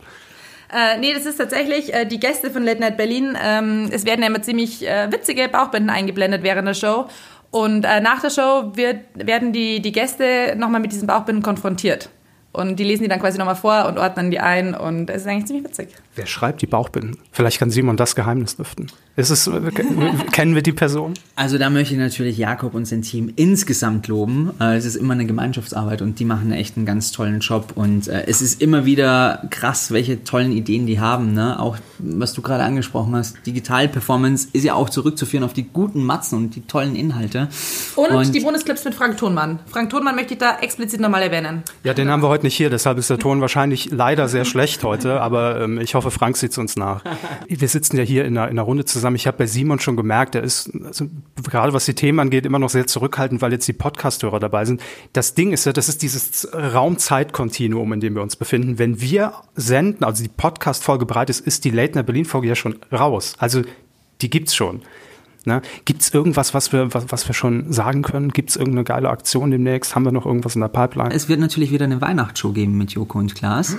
Äh, 0.72 0.98
nee, 0.98 1.12
das 1.14 1.26
ist 1.26 1.36
tatsächlich 1.36 1.92
äh, 1.92 2.04
die 2.04 2.20
Gäste 2.20 2.50
von 2.50 2.62
Late 2.62 2.80
Night 2.80 2.96
Berlin. 2.96 3.36
Ähm, 3.42 3.88
es 3.90 4.04
werden 4.04 4.20
ja 4.20 4.28
immer 4.28 4.42
ziemlich 4.42 4.86
äh, 4.86 5.10
witzige 5.10 5.48
Bauchbinden 5.48 5.90
eingeblendet 5.90 6.42
während 6.42 6.68
der 6.68 6.74
Show. 6.74 7.08
Und 7.50 7.84
äh, 7.84 8.00
nach 8.00 8.20
der 8.20 8.30
Show 8.30 8.72
wird, 8.74 8.98
werden 9.14 9.52
die, 9.52 9.80
die 9.80 9.90
Gäste 9.90 10.54
nochmal 10.56 10.80
mit 10.80 10.92
diesen 10.92 11.08
Bauchbinden 11.08 11.42
konfrontiert. 11.42 12.10
Und 12.52 12.76
die 12.76 12.84
lesen 12.84 13.04
die 13.04 13.08
dann 13.08 13.20
quasi 13.20 13.38
nochmal 13.38 13.56
vor 13.56 13.86
und 13.86 13.98
ordnen 13.98 14.30
die 14.30 14.40
ein. 14.40 14.74
Und 14.74 15.08
es 15.08 15.22
ist 15.22 15.28
eigentlich 15.28 15.46
ziemlich 15.46 15.64
witzig. 15.64 15.94
Wer 16.16 16.26
schreibt 16.26 16.62
die 16.62 16.66
Bauchbinden? 16.66 17.18
Vielleicht 17.30 17.58
kann 17.58 17.70
Simon 17.70 17.96
das 17.96 18.16
Geheimnis 18.16 18.58
lüften. 18.58 18.90
Ist 19.20 19.30
es, 19.30 19.50
kennen 20.32 20.54
wir 20.54 20.62
die 20.62 20.72
Person? 20.72 21.12
Also 21.36 21.58
da 21.58 21.68
möchte 21.68 21.92
ich 21.94 22.00
natürlich 22.00 22.38
Jakob 22.38 22.74
und 22.74 22.86
sein 22.86 23.02
Team 23.02 23.32
insgesamt 23.36 24.08
loben. 24.08 24.50
Äh, 24.60 24.76
Es 24.76 24.84
ist 24.86 24.96
immer 24.96 25.12
eine 25.14 25.26
Gemeinschaftsarbeit 25.26 26.00
und 26.02 26.18
die 26.18 26.24
machen 26.24 26.52
echt 26.52 26.76
einen 26.76 26.86
ganz 26.86 27.12
tollen 27.12 27.40
Job. 27.40 27.72
Und 27.74 28.08
äh, 28.08 28.24
es 28.26 28.40
ist 28.40 28.62
immer 28.62 28.84
wieder 28.86 29.42
krass, 29.50 29.90
welche 29.90 30.24
tollen 30.24 30.52
Ideen 30.52 30.86
die 30.86 31.00
haben. 31.00 31.32
Ne? 31.34 31.60
Auch 31.60 31.76
was 31.98 32.32
du 32.32 32.40
gerade 32.42 32.64
angesprochen 32.64 33.14
hast, 33.14 33.36
Digital-Performance 33.46 34.48
ist 34.52 34.64
ja 34.64 34.74
auch 34.74 34.88
zurückzuführen 34.88 35.44
auf 35.44 35.52
die 35.52 35.64
guten 35.64 36.02
Matzen 36.04 36.38
und 36.38 36.54
die 36.56 36.62
tollen 36.62 36.96
Inhalte. 36.96 37.48
Und, 37.96 38.10
Und- 38.10 38.34
die 38.34 38.40
Bonusclips 38.40 38.84
mit 38.84 38.94
Frank 38.94 39.16
Thonmann. 39.18 39.58
Frank 39.66 39.90
Thonmann 39.90 40.14
möchte 40.16 40.34
ich 40.34 40.38
da 40.40 40.58
explizit 40.60 41.00
nochmal 41.00 41.22
erwähnen. 41.22 41.62
Ja, 41.84 41.92
den 41.94 42.08
haben 42.08 42.22
wir 42.22 42.28
heute 42.28 42.44
nicht 42.46 42.56
hier, 42.56 42.70
deshalb 42.70 42.96
ist 42.98 43.10
der 43.10 43.18
Ton 43.18 43.40
wahrscheinlich 43.42 43.90
leider 43.90 44.28
sehr 44.28 44.44
schlecht 44.46 44.82
heute, 44.82 45.20
aber 45.20 45.60
ähm, 45.60 45.78
ich 45.78 45.94
hoffe, 45.94 46.10
Frank 46.10 46.36
sieht 46.38 46.56
uns 46.58 46.76
nach. 46.76 47.02
Wir 47.48 47.68
sitzen 47.68 47.96
ja 47.98 48.02
hier 48.02 48.24
in 48.24 48.36
einer, 48.38 48.46
in 48.48 48.52
einer 48.58 48.62
Runde 48.62 48.84
zusammen. 48.84 49.09
Ich 49.14 49.26
habe 49.26 49.38
bei 49.38 49.46
Simon 49.46 49.78
schon 49.78 49.96
gemerkt, 49.96 50.34
er 50.34 50.42
ist, 50.42 50.70
also, 50.84 51.06
gerade 51.42 51.72
was 51.72 51.84
die 51.84 51.94
Themen 51.94 52.20
angeht, 52.20 52.46
immer 52.46 52.58
noch 52.58 52.70
sehr 52.70 52.86
zurückhaltend, 52.86 53.42
weil 53.42 53.52
jetzt 53.52 53.66
die 53.68 53.72
Podcast-Hörer 53.72 54.40
dabei 54.40 54.64
sind. 54.64 54.80
Das 55.12 55.34
Ding 55.34 55.52
ist 55.52 55.66
ja, 55.66 55.72
das 55.72 55.88
ist 55.88 56.02
dieses 56.02 56.48
Raumzeitkontinuum, 56.52 57.92
in 57.92 58.00
dem 58.00 58.14
wir 58.14 58.22
uns 58.22 58.36
befinden. 58.36 58.78
Wenn 58.78 59.00
wir 59.00 59.32
senden, 59.54 60.04
also 60.04 60.22
die 60.22 60.28
Podcast-Folge 60.28 61.06
bereit 61.06 61.30
ist, 61.30 61.40
ist 61.40 61.64
die 61.64 61.72
Night 61.72 62.06
Berlin-Folge 62.06 62.48
ja 62.48 62.54
schon 62.54 62.76
raus. 62.92 63.34
Also 63.38 63.62
die 64.20 64.30
gibt's 64.30 64.54
schon. 64.54 64.82
Ne? 65.46 65.62
Gibt 65.86 66.02
es 66.02 66.12
irgendwas, 66.12 66.52
was 66.52 66.72
wir, 66.72 66.92
was, 66.92 67.10
was 67.10 67.26
wir 67.26 67.34
schon 67.34 67.72
sagen 67.72 68.02
können? 68.02 68.30
Gibt 68.30 68.50
es 68.50 68.56
irgendeine 68.56 68.84
geile 68.84 69.08
Aktion 69.08 69.50
demnächst? 69.50 69.94
Haben 69.94 70.04
wir 70.04 70.12
noch 70.12 70.26
irgendwas 70.26 70.54
in 70.54 70.60
der 70.60 70.68
Pipeline? 70.68 71.14
Es 71.14 71.28
wird 71.28 71.40
natürlich 71.40 71.70
wieder 71.70 71.86
eine 71.86 72.00
Weihnachtsshow 72.00 72.52
geben 72.52 72.76
mit 72.76 72.92
Joko 72.92 73.18
und 73.18 73.34
Klaas. 73.34 73.76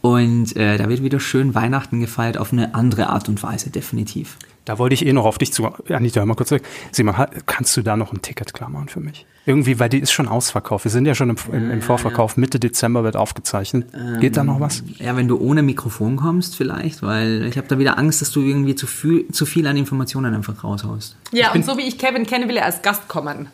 Und 0.00 0.56
äh, 0.56 0.78
da 0.78 0.88
wird 0.88 1.02
wieder 1.02 1.20
schön 1.20 1.54
Weihnachten 1.54 2.00
gefeiert 2.00 2.38
auf 2.38 2.52
eine 2.52 2.74
andere 2.74 3.08
Art 3.08 3.28
und 3.28 3.42
Weise, 3.42 3.70
definitiv. 3.70 4.36
Da 4.64 4.78
wollte 4.78 4.94
ich 4.94 5.06
eh 5.06 5.12
noch 5.12 5.24
auf 5.24 5.38
dich 5.38 5.52
zu. 5.52 5.66
Anita, 5.88 6.20
hör 6.20 6.26
mal 6.26 6.34
kurz 6.34 6.50
zurück. 6.50 6.62
Simon, 6.92 7.14
kannst 7.46 7.76
du 7.76 7.82
da 7.82 7.96
noch 7.96 8.12
ein 8.12 8.20
Ticket 8.20 8.52
klar 8.52 8.68
machen 8.68 8.88
für 8.88 9.00
mich? 9.00 9.26
Irgendwie, 9.46 9.80
weil 9.80 9.88
die 9.88 9.98
ist 9.98 10.12
schon 10.12 10.28
ausverkauft. 10.28 10.84
Wir 10.84 10.90
sind 10.90 11.06
ja 11.06 11.14
schon 11.14 11.30
im, 11.30 11.36
im, 11.52 11.70
im 11.70 11.80
Vorverkauf. 11.80 12.36
Mitte 12.36 12.60
Dezember 12.60 13.02
wird 13.02 13.16
aufgezeichnet. 13.16 13.86
Geht 14.20 14.36
da 14.36 14.44
noch 14.44 14.60
was? 14.60 14.84
Ja, 14.98 15.16
wenn 15.16 15.26
du 15.26 15.38
ohne 15.38 15.62
Mikrofon 15.62 16.16
kommst 16.16 16.54
vielleicht, 16.54 17.02
weil 17.02 17.46
ich 17.46 17.56
habe 17.56 17.66
da 17.66 17.78
wieder 17.78 17.96
Angst, 17.96 18.20
dass 18.20 18.30
du 18.30 18.42
irgendwie 18.42 18.74
zu 18.74 18.86
viel, 18.86 19.26
zu 19.28 19.46
viel 19.46 19.66
an 19.66 19.78
Informationen 19.78 20.34
einfach 20.34 20.62
raushaust. 20.62 21.16
Ja, 21.32 21.52
und 21.52 21.64
so 21.64 21.78
wie 21.78 21.88
ich 21.88 21.96
Kevin 21.96 22.26
kenne, 22.26 22.46
will 22.46 22.58
er 22.58 22.66
als 22.66 22.82
Gast 22.82 23.08
kommen. 23.08 23.48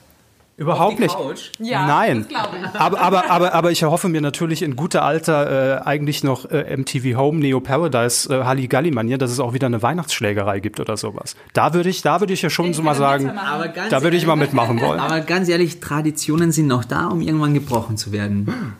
Überhaupt 0.56 1.00
nicht. 1.00 1.16
Ja, 1.58 1.86
Nein. 1.86 2.26
ich. 2.30 2.36
Aber, 2.36 3.00
aber, 3.00 3.28
aber, 3.28 3.54
aber 3.54 3.72
ich 3.72 3.82
erhoffe 3.82 4.08
mir 4.08 4.20
natürlich 4.20 4.62
in 4.62 4.76
guter 4.76 5.02
Alter 5.02 5.80
äh, 5.80 5.82
eigentlich 5.82 6.22
noch 6.22 6.48
äh, 6.48 6.76
MTV 6.76 7.18
Home, 7.18 7.40
Neo 7.40 7.58
Paradise, 7.58 8.32
äh, 8.32 8.44
Halligalli 8.44 8.92
Manier, 8.92 9.18
dass 9.18 9.32
es 9.32 9.40
auch 9.40 9.52
wieder 9.52 9.66
eine 9.66 9.82
Weihnachtsschlägerei 9.82 10.60
gibt 10.60 10.78
oder 10.78 10.96
sowas. 10.96 11.34
Da 11.54 11.74
würde 11.74 11.88
ich, 11.88 12.02
da 12.02 12.20
würde 12.20 12.32
ich 12.32 12.42
ja 12.42 12.50
schon 12.50 12.72
so 12.72 12.82
mal 12.82 12.94
sagen, 12.94 13.30
Aber 13.36 13.66
ganz 13.66 13.90
da 13.90 14.02
würde 14.02 14.16
ich 14.16 14.26
mal 14.26 14.36
mitmachen 14.36 14.80
wollen. 14.80 15.00
Aber 15.00 15.20
ganz 15.22 15.48
ehrlich, 15.48 15.80
Traditionen 15.80 16.52
sind 16.52 16.68
noch 16.68 16.84
da, 16.84 17.08
um 17.08 17.20
irgendwann 17.20 17.54
gebrochen 17.54 17.96
zu 17.96 18.12
werden. 18.12 18.74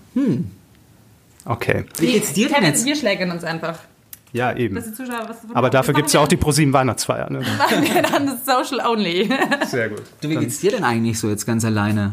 Okay. 1.45 1.85
Wie 1.99 2.12
geht's 2.12 2.33
dir 2.33 2.49
denn 2.49 2.62
jetzt? 2.62 2.87
wir 2.87 2.95
schlägern 2.95 3.33
uns 3.33 3.43
einfach. 3.43 3.79
Ja, 4.35 4.55
eben. 4.55 4.74
Dass 4.74 4.85
die 4.87 4.93
Zuschauer 4.93 5.20
was 5.28 5.41
davon 5.41 5.51
Aber 5.57 5.66
haben. 5.68 5.72
dafür 5.72 5.95
Das 5.95 5.99
gibt's 5.99 6.12
ja 6.12 6.20
auch 6.20 6.28
die 6.28 6.35
machen 6.37 6.45
ProSieben 6.45 6.72
Weihnachtsfeier. 6.74 7.30
Ne? 7.30 7.41
wir- 7.41 7.53
machen 7.57 7.82
wir 7.95 8.03
dann 8.03 8.26
das 8.26 8.45
Social 8.45 8.87
Only. 8.87 9.30
Sehr 9.66 9.89
gut. 9.89 10.03
Du, 10.20 10.28
wie 10.28 10.37
geht's 10.37 10.59
dir 10.59 10.72
denn 10.72 10.85
eigentlich 10.85 11.18
so 11.18 11.28
jetzt 11.30 11.47
ganz 11.47 11.64
alleine? 11.64 12.12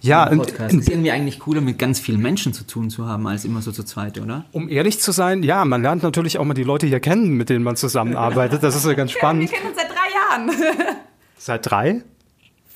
Ja, 0.00 0.28
und, 0.28 0.38
Podcast? 0.38 0.74
ist 0.74 0.88
irgendwie 0.88 1.12
eigentlich 1.12 1.38
cooler, 1.38 1.60
mit 1.60 1.78
ganz 1.78 2.00
vielen 2.00 2.20
Menschen 2.20 2.52
zu 2.52 2.66
tun 2.66 2.90
zu 2.90 3.06
haben, 3.06 3.24
als 3.28 3.44
immer 3.44 3.62
so 3.62 3.70
zu 3.70 3.84
zweit, 3.84 4.18
oder? 4.18 4.44
um 4.50 4.68
ehrlich 4.68 4.98
zu 5.00 5.12
sein, 5.12 5.44
ja, 5.44 5.64
man 5.64 5.80
lernt 5.82 6.02
natürlich 6.02 6.38
auch 6.38 6.44
mal 6.44 6.54
die 6.54 6.64
Leute 6.64 6.88
hier 6.88 6.98
kennen, 6.98 7.34
mit 7.34 7.50
denen 7.50 7.62
man 7.62 7.76
zusammenarbeitet. 7.76 8.64
Das 8.64 8.74
ist 8.74 8.84
ja 8.84 8.94
ganz 8.94 9.12
Wir 9.12 9.18
spannend. 9.18 9.52
kennen 9.52 9.68
uns 9.68 9.76
seit 9.76 9.88
drei 9.90 10.56
Jahren. 10.56 10.96
Seit 11.38 11.70
drei? 11.70 12.02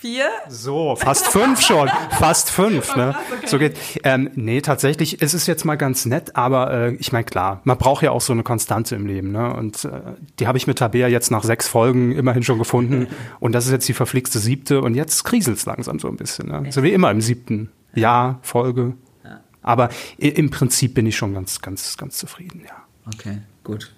Vier? 0.06 0.28
So, 0.48 0.94
fast 0.94 1.26
fünf 1.26 1.60
schon. 1.60 1.88
Fast 2.10 2.52
fünf, 2.52 2.94
ne? 2.94 3.16
okay. 3.36 3.46
So 3.48 3.58
geht. 3.58 3.76
Ähm, 4.04 4.30
nee, 4.36 4.60
tatsächlich, 4.60 5.20
es 5.20 5.34
ist 5.34 5.48
jetzt 5.48 5.64
mal 5.64 5.74
ganz 5.74 6.06
nett, 6.06 6.36
aber 6.36 6.72
äh, 6.72 6.94
ich 6.94 7.10
meine, 7.10 7.24
klar, 7.24 7.60
man 7.64 7.76
braucht 7.76 8.04
ja 8.04 8.12
auch 8.12 8.20
so 8.20 8.32
eine 8.32 8.44
Konstante 8.44 8.94
im 8.94 9.06
Leben, 9.06 9.32
ne? 9.32 9.52
Und 9.52 9.84
äh, 9.84 9.90
die 10.38 10.46
habe 10.46 10.58
ich 10.58 10.68
mit 10.68 10.78
Tabea 10.78 11.08
jetzt 11.08 11.32
nach 11.32 11.42
sechs 11.42 11.66
Folgen 11.66 12.12
immerhin 12.12 12.44
schon 12.44 12.58
gefunden. 12.58 13.08
Und 13.40 13.50
das 13.50 13.66
ist 13.66 13.72
jetzt 13.72 13.88
die 13.88 13.94
verflixte 13.94 14.38
siebte 14.38 14.80
und 14.80 14.94
jetzt 14.94 15.24
kriselt's 15.24 15.66
langsam 15.66 15.98
so 15.98 16.06
ein 16.06 16.16
bisschen. 16.16 16.50
Ne? 16.50 16.70
So 16.70 16.84
wie 16.84 16.92
immer 16.92 17.10
im 17.10 17.20
siebten 17.20 17.70
Jahr, 17.92 18.38
Folge. 18.42 18.94
Aber 19.62 19.88
im 20.18 20.50
Prinzip 20.50 20.94
bin 20.94 21.06
ich 21.06 21.16
schon 21.16 21.34
ganz, 21.34 21.60
ganz, 21.60 21.96
ganz 21.96 22.16
zufrieden, 22.16 22.62
ja. 22.64 22.76
Okay, 23.12 23.38
gut. 23.64 23.92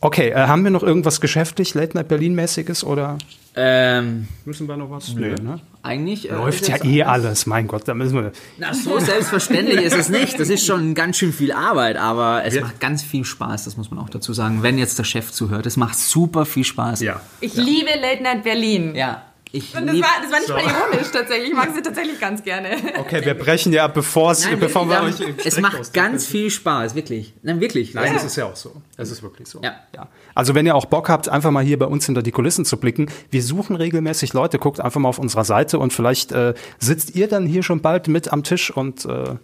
Okay, 0.00 0.28
äh, 0.28 0.46
haben 0.46 0.64
wir 0.64 0.70
noch 0.70 0.82
irgendwas 0.82 1.22
geschäftlich, 1.22 1.72
Late 1.72 1.96
Night 1.96 2.08
Berlin-mäßiges 2.08 2.84
oder 2.84 3.16
Ähm, 3.56 4.28
müssen 4.44 4.68
wir 4.68 4.76
noch 4.76 4.90
was? 4.90 5.12
Nee, 5.14 5.34
ne? 5.42 5.60
eigentlich 5.82 6.30
äh, 6.30 6.34
Läuft 6.34 6.68
ja 6.68 6.84
eh 6.84 7.02
alles- 7.02 7.24
alles, 7.26 7.46
mein 7.46 7.66
Gott, 7.66 7.88
da 7.88 7.94
müssen 7.94 8.14
wir. 8.14 8.32
Na, 8.58 8.74
so 8.74 8.98
selbstverständlich 9.00 9.80
ist 9.80 9.96
es 9.96 10.08
nicht. 10.08 10.38
Das 10.38 10.48
ist 10.48 10.64
schon 10.66 10.94
ganz 10.94 11.16
schön 11.16 11.32
viel 11.32 11.50
Arbeit, 11.52 11.96
aber 11.96 12.44
es 12.44 12.60
macht 12.60 12.78
ganz 12.80 13.02
viel 13.02 13.24
Spaß, 13.24 13.64
das 13.64 13.76
muss 13.76 13.90
man 13.90 13.98
auch 14.00 14.10
dazu 14.10 14.32
sagen. 14.32 14.62
Wenn 14.62 14.78
jetzt 14.78 14.98
der 14.98 15.04
Chef 15.04 15.32
zuhört, 15.32 15.66
es 15.66 15.76
macht 15.76 15.98
super 15.98 16.44
viel 16.46 16.64
Spaß. 16.64 17.00
Ja. 17.00 17.20
Ich 17.40 17.54
liebe 17.54 17.90
Late 18.00 18.22
Night 18.22 18.44
Berlin. 18.44 18.94
Ja, 18.94 19.22
ich 19.52 19.74
Und 19.76 19.86
das 19.86 19.94
lieb- 19.94 20.04
war, 20.04 20.10
das 20.22 20.30
war 20.32 20.38
nicht 20.40 20.48
mal 20.48 20.60
ironisch 20.90 21.10
tatsächlich. 21.12 21.48
Ich 21.50 21.54
mag 21.56 21.68
sie 21.74 21.82
tatsächlich 21.82 22.20
ganz 22.20 22.42
gerne. 22.42 22.68
Okay, 22.98 23.24
wir 23.24 23.34
brechen 23.34 23.72
ja 23.72 23.86
bevor 23.88 24.32
es, 24.32 24.46
bevor 24.58 24.88
wir 24.88 25.02
euch. 25.02 25.14
es 25.44 25.58
macht 25.60 25.92
ganz 25.94 26.26
viel 26.26 26.50
Spaß, 26.50 26.94
wirklich. 26.94 27.32
Nein, 27.42 27.60
wirklich. 27.60 27.94
Nein, 27.94 28.08
Ja. 28.08 28.12
das 28.14 28.24
ist 28.24 28.36
ja 28.36 28.46
auch 28.46 28.56
so. 28.56 28.72
Das 28.96 29.10
ist 29.10 29.22
wirklich 29.22 29.48
so. 29.48 29.60
Ja. 29.62 29.76
ja. 29.94 30.08
Also 30.34 30.54
wenn 30.54 30.66
ihr 30.66 30.74
auch 30.74 30.86
Bock 30.86 31.08
habt, 31.08 31.28
einfach 31.28 31.50
mal 31.50 31.64
hier 31.64 31.78
bei 31.78 31.86
uns 31.86 32.06
hinter 32.06 32.22
die 32.22 32.32
Kulissen 32.32 32.64
zu 32.64 32.76
blicken. 32.78 33.10
Wir 33.30 33.42
suchen 33.42 33.76
regelmäßig 33.76 34.32
Leute. 34.32 34.58
Guckt 34.58 34.80
einfach 34.80 35.00
mal 35.00 35.08
auf 35.08 35.18
unserer 35.18 35.44
Seite 35.44 35.78
und 35.78 35.92
vielleicht 35.92 36.32
äh, 36.32 36.54
sitzt 36.78 37.14
ihr 37.16 37.28
dann 37.28 37.46
hier 37.46 37.62
schon 37.62 37.80
bald 37.80 38.08
mit 38.08 38.32
am 38.32 38.42
Tisch 38.42 38.70
und 38.70 39.04
äh, 39.04 39.36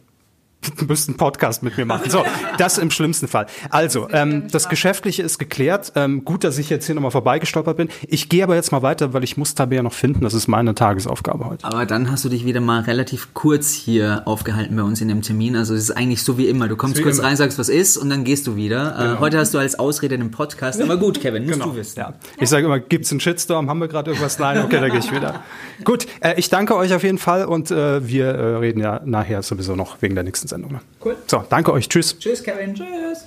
müsst 0.88 1.08
einen 1.08 1.16
Podcast 1.16 1.62
mit 1.62 1.76
mir 1.76 1.86
machen. 1.86 2.10
So, 2.10 2.24
das 2.58 2.78
im 2.78 2.90
schlimmsten 2.90 3.28
Fall. 3.28 3.46
Also, 3.70 4.08
ähm, 4.10 4.44
das 4.50 4.68
Geschäftliche 4.68 5.22
ist 5.22 5.38
geklärt. 5.38 5.92
Ähm, 5.94 6.24
gut, 6.24 6.44
dass 6.44 6.58
ich 6.58 6.70
jetzt 6.70 6.86
hier 6.86 6.94
nochmal 6.94 7.10
vorbeigestolpert 7.10 7.76
bin. 7.76 7.88
Ich 8.06 8.28
gehe 8.28 8.44
aber 8.44 8.54
jetzt 8.54 8.72
mal 8.72 8.82
weiter, 8.82 9.12
weil 9.12 9.24
ich 9.24 9.36
muss 9.36 9.54
Tabea 9.54 9.82
noch 9.82 9.92
finden. 9.92 10.22
Das 10.22 10.34
ist 10.34 10.48
meine 10.48 10.74
Tagesaufgabe 10.74 11.46
heute. 11.46 11.64
Aber 11.64 11.86
dann 11.86 12.10
hast 12.10 12.24
du 12.24 12.28
dich 12.28 12.44
wieder 12.44 12.60
mal 12.60 12.80
relativ 12.82 13.34
kurz 13.34 13.72
hier 13.72 14.22
aufgehalten 14.24 14.76
bei 14.76 14.82
uns 14.82 15.00
in 15.00 15.08
dem 15.08 15.22
Termin. 15.22 15.56
Also 15.56 15.74
es 15.74 15.82
ist 15.82 15.90
eigentlich 15.92 16.22
so 16.22 16.38
wie 16.38 16.48
immer. 16.48 16.68
Du 16.68 16.76
kommst 16.76 17.02
kurz 17.02 17.18
immer. 17.18 17.28
rein, 17.28 17.36
sagst, 17.36 17.58
was 17.58 17.68
ist 17.68 17.96
und 17.96 18.10
dann 18.10 18.24
gehst 18.24 18.46
du 18.46 18.56
wieder. 18.56 19.16
Äh, 19.16 19.20
heute 19.20 19.38
hast 19.38 19.54
du 19.54 19.58
als 19.58 19.78
Ausrede 19.78 20.14
einen 20.14 20.30
Podcast. 20.30 20.80
Aber 20.80 20.96
gut, 20.96 21.20
Kevin, 21.20 21.46
musst 21.46 21.64
du 21.64 21.74
wissen. 21.76 21.98
Ja. 21.98 22.14
Ich 22.38 22.48
sage 22.48 22.66
immer, 22.66 22.80
gibt's 22.80 23.10
einen 23.10 23.20
Shitstorm? 23.20 23.68
Haben 23.68 23.78
wir 23.78 23.88
gerade 23.88 24.10
irgendwas? 24.10 24.38
Nein, 24.38 24.64
okay, 24.64 24.80
da 24.80 24.88
gehe 24.88 24.98
ich 24.98 25.12
wieder. 25.12 25.42
Gut, 25.84 26.06
äh, 26.20 26.34
ich 26.36 26.50
danke 26.50 26.76
euch 26.76 26.94
auf 26.94 27.02
jeden 27.02 27.18
Fall 27.18 27.44
und 27.44 27.70
äh, 27.70 28.06
wir 28.06 28.26
äh, 28.26 28.56
reden 28.56 28.80
ja 28.80 29.00
nachher 29.04 29.42
sowieso 29.42 29.76
noch 29.76 30.00
wegen 30.02 30.14
der 30.14 30.24
nächsten 30.24 30.48
Sendung. 30.54 30.72
Ne? 30.72 30.80
Cool. 31.04 31.16
So, 31.26 31.44
danke 31.48 31.72
euch. 31.72 31.88
Tschüss. 31.88 32.16
Tschüss, 32.18 32.42
Kevin. 32.42 32.74
Tschüss. 32.74 33.24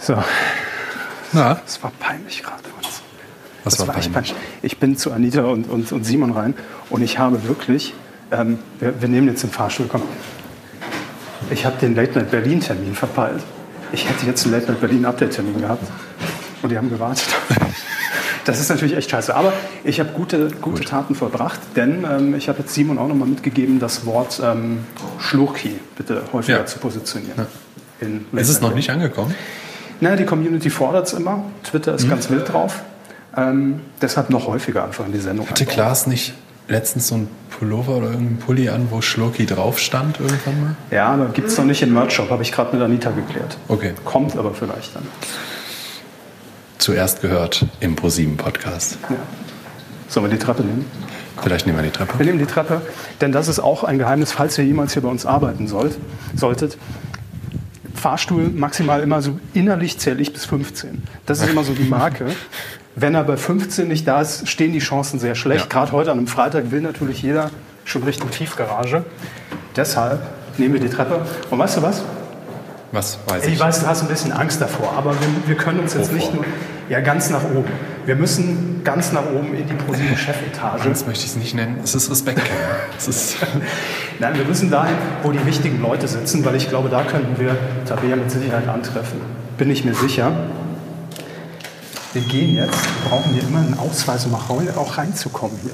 So, 0.00 0.22
Na, 1.32 1.54
das 1.54 1.82
war 1.82 1.92
peinlich 1.98 2.42
gerade 2.42 2.62
für 2.62 2.74
uns. 2.76 3.02
was 3.64 3.74
Das 3.74 3.80
war 3.80 3.88
war 3.88 3.96
echt 3.98 4.12
peinlich? 4.12 4.32
peinlich. 4.32 4.48
Ich 4.62 4.78
bin 4.78 4.96
zu 4.96 5.12
Anita 5.12 5.42
und, 5.42 5.68
und, 5.68 5.90
und 5.92 6.04
Simon 6.04 6.32
rein 6.32 6.54
und 6.90 7.02
ich 7.02 7.18
habe 7.18 7.42
wirklich, 7.48 7.94
ähm, 8.30 8.58
wir, 8.78 9.00
wir 9.00 9.08
nehmen 9.08 9.28
jetzt 9.28 9.42
den 9.42 9.50
Fahrstuhl, 9.50 9.86
komm. 9.90 10.02
Ich 11.50 11.64
habe 11.66 11.76
den 11.78 11.94
Late 11.96 12.18
Night 12.18 12.30
Berlin 12.30 12.60
Termin 12.60 12.94
verpeilt. 12.94 13.42
Ich 13.92 14.08
hätte 14.08 14.24
jetzt 14.26 14.44
einen 14.44 14.54
Late 14.54 14.70
Night 14.70 14.80
Berlin 14.80 15.04
Update 15.04 15.32
Termin 15.32 15.60
gehabt 15.60 15.82
und 16.62 16.68
die 16.70 16.76
haben 16.78 16.88
gewartet. 16.90 17.26
Das 18.48 18.60
ist 18.60 18.70
natürlich 18.70 18.96
echt 18.96 19.10
scheiße. 19.10 19.34
Aber 19.36 19.52
ich 19.84 20.00
habe 20.00 20.08
gute, 20.12 20.48
gute 20.62 20.82
Taten 20.82 21.14
vollbracht, 21.14 21.60
denn 21.76 22.04
ähm, 22.10 22.34
ich 22.34 22.48
habe 22.48 22.60
jetzt 22.60 22.72
Simon 22.72 22.98
auch 22.98 23.06
nochmal 23.06 23.28
mitgegeben, 23.28 23.78
das 23.78 24.06
Wort 24.06 24.40
ähm, 24.42 24.86
Schlurki 25.18 25.78
bitte 25.98 26.22
häufiger 26.32 26.58
Ja. 26.60 26.66
zu 26.66 26.78
positionieren. 26.78 27.46
Late 28.00 28.40
Ist 28.42 28.48
es 28.48 28.60
noch 28.62 28.74
nicht 28.74 28.88
angekommen? 28.90 29.34
Naja, 30.00 30.16
die 30.16 30.24
Community 30.24 30.70
fordert 30.70 31.08
es 31.08 31.12
immer. 31.12 31.44
Twitter 31.62 31.92
Mhm. 31.92 31.98
ist 31.98 32.08
ganz 32.08 32.30
wild 32.30 32.50
drauf. 32.50 32.82
Ähm, 33.36 33.80
deshalb 34.00 34.30
noch 34.30 34.46
häufiger 34.46 34.84
einfach 34.84 35.04
in 35.04 35.12
die 35.12 35.18
Sendung. 35.18 35.48
Hatte. 35.50 35.66
Klaas 35.66 36.06
nicht 36.06 36.32
letztens 36.68 37.08
so 37.08 37.16
ein 37.16 37.28
Pullover 37.50 37.96
oder 37.96 38.06
irgendein 38.12 38.38
Pulli 38.38 38.68
an, 38.70 38.88
wo 38.90 39.00
Schloki 39.02 39.44
drauf 39.46 39.78
stand 39.78 40.20
irgendwann 40.20 40.60
mal? 40.62 40.76
Ja, 40.90 41.08
aber 41.08 41.26
gibt 41.26 41.48
es 41.48 41.58
noch 41.58 41.64
nicht 41.66 41.82
im 41.82 41.92
Merch-Shop, 41.92 42.30
habe 42.30 42.42
ich 42.42 42.52
gerade 42.52 42.74
mit 42.74 42.82
Anita 42.82 43.10
geklärt. 43.10 43.58
Okay. 43.68 43.92
Kommt 44.06 44.36
aber 44.36 44.54
vielleicht 44.54 44.94
dann. 44.96 45.06
Zuerst 46.78 47.22
gehört 47.22 47.66
im 47.80 47.96
ProSieben 47.96 48.36
Podcast. 48.36 48.98
Ja. 49.10 49.16
Sollen 50.08 50.26
wir 50.26 50.30
die 50.30 50.42
Treppe 50.42 50.62
nehmen? 50.62 50.84
Vielleicht 51.42 51.66
nehmen 51.66 51.78
wir 51.78 51.84
die 51.84 51.90
Treppe. 51.90 52.18
Wir 52.18 52.26
nehmen 52.26 52.38
die 52.38 52.46
Treppe, 52.46 52.80
denn 53.20 53.32
das 53.32 53.48
ist 53.48 53.58
auch 53.60 53.84
ein 53.84 53.98
Geheimnis, 53.98 54.32
falls 54.32 54.56
ihr 54.58 54.64
jemals 54.64 54.92
hier 54.92 55.02
bei 55.02 55.08
uns 55.08 55.26
arbeiten 55.26 55.68
sollt, 55.68 55.98
solltet. 56.34 56.78
Fahrstuhl 57.94 58.48
maximal 58.48 59.02
immer 59.02 59.22
so 59.22 59.38
innerlich 59.54 59.98
zähle 59.98 60.20
ich 60.20 60.32
bis 60.32 60.44
15. 60.44 61.02
Das 61.26 61.40
ist 61.40 61.50
immer 61.50 61.64
so 61.64 61.74
die 61.74 61.84
Marke. 61.84 62.26
Wenn 62.94 63.14
er 63.14 63.24
bei 63.24 63.36
15 63.36 63.88
nicht 63.88 64.06
da 64.06 64.20
ist, 64.20 64.48
stehen 64.48 64.72
die 64.72 64.78
Chancen 64.78 65.18
sehr 65.18 65.34
schlecht. 65.34 65.64
Ja. 65.64 65.68
Gerade 65.68 65.92
heute 65.92 66.12
an 66.12 66.18
einem 66.18 66.26
Freitag 66.26 66.70
will 66.70 66.80
natürlich 66.80 67.22
jeder 67.22 67.50
schon 67.84 68.04
Richtung 68.04 68.30
Tiefgarage. 68.30 69.04
Deshalb 69.76 70.20
nehmen 70.58 70.74
wir 70.74 70.80
die 70.80 70.88
Treppe. 70.88 71.26
Und 71.50 71.58
weißt 71.58 71.78
du 71.78 71.82
was? 71.82 72.02
Was 72.92 73.18
weiß 73.26 73.44
Ich 73.46 73.54
ich? 73.54 73.60
weiß, 73.60 73.80
du 73.80 73.86
hast 73.86 74.02
ein 74.02 74.08
bisschen 74.08 74.32
Angst 74.32 74.60
davor, 74.60 74.92
aber 74.96 75.12
wir, 75.12 75.28
wir 75.46 75.56
können 75.56 75.80
uns 75.80 75.92
jetzt 75.94 76.06
Wovor? 76.10 76.16
nicht 76.16 76.34
nur 76.34 76.44
ja, 76.88 77.00
ganz 77.00 77.28
nach 77.28 77.44
oben. 77.44 77.70
Wir 78.06 78.16
müssen 78.16 78.80
ganz 78.82 79.12
nach 79.12 79.26
oben 79.26 79.54
in 79.54 79.66
die 79.68 79.74
ProSieben 79.74 80.16
Chefetage. 80.16 80.88
Das 80.88 81.06
möchte 81.06 81.24
ich 81.24 81.30
es 81.32 81.36
nicht 81.36 81.54
nennen. 81.54 81.80
Es 81.84 81.94
ist 81.94 82.10
Respekt. 82.10 82.40
Es 82.96 83.06
ist 83.08 83.36
Nein, 84.18 84.38
wir 84.38 84.44
müssen 84.46 84.70
dahin, 84.70 84.94
wo 85.22 85.30
die 85.32 85.44
wichtigen 85.44 85.82
Leute 85.82 86.08
sitzen, 86.08 86.44
weil 86.46 86.54
ich 86.56 86.70
glaube, 86.70 86.88
da 86.88 87.02
könnten 87.04 87.38
wir 87.38 87.56
Tabea 87.86 88.16
mit 88.16 88.30
Sicherheit 88.30 88.66
antreffen. 88.68 89.20
Bin 89.58 89.70
ich 89.70 89.84
mir 89.84 89.94
sicher. 89.94 90.32
Wir 92.14 92.22
gehen 92.22 92.54
jetzt, 92.54 92.72
wir 92.72 93.10
brauchen 93.10 93.32
hier 93.34 93.42
immer 93.42 93.58
einen 93.58 93.78
Ausweis, 93.78 94.24
um 94.24 94.34
auch 94.34 94.48
rein- 94.48 94.74
auch 94.76 94.96
reinzukommen 94.96 95.58
hier. 95.62 95.72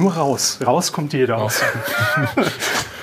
Nur 0.00 0.14
raus. 0.14 0.58
Raus 0.64 0.92
kommt 0.92 1.12
jeder. 1.14 1.38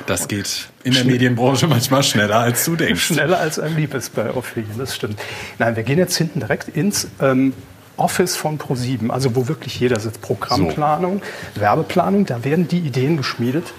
Das 0.06 0.28
geht 0.28 0.70
in 0.84 0.94
der 0.94 1.04
Medienbranche 1.04 1.68
manchmal 1.68 2.04
schneller, 2.04 2.40
als 2.40 2.64
du 2.66 2.76
denkst. 2.76 3.06
Schneller 3.06 3.40
als 3.40 3.58
ein 3.58 3.76
liebes 3.76 4.10
bei 4.10 4.34
Ophelia, 4.34 4.70
das 4.78 4.96
stimmt. 4.96 5.20
Nein, 5.58 5.76
wir 5.76 5.84
gehen 5.84 5.98
jetzt 5.98 6.16
hinten 6.16 6.42
direkt 6.42 6.68
ins 6.68 7.08
ähm, 7.20 7.54
Office 7.98 8.36
von 8.36 8.60
Pro7, 8.60 9.10
also 9.10 9.36
wo 9.36 9.48
wirklich 9.48 9.80
jeder 9.80 10.00
sitzt. 10.00 10.22
Programmplanung, 10.22 11.22
Werbeplanung, 11.56 12.26
da 12.26 12.44
werden 12.44 12.68
die 12.68 12.80
Ideen 12.80 13.18
geschmiedet 13.18 13.74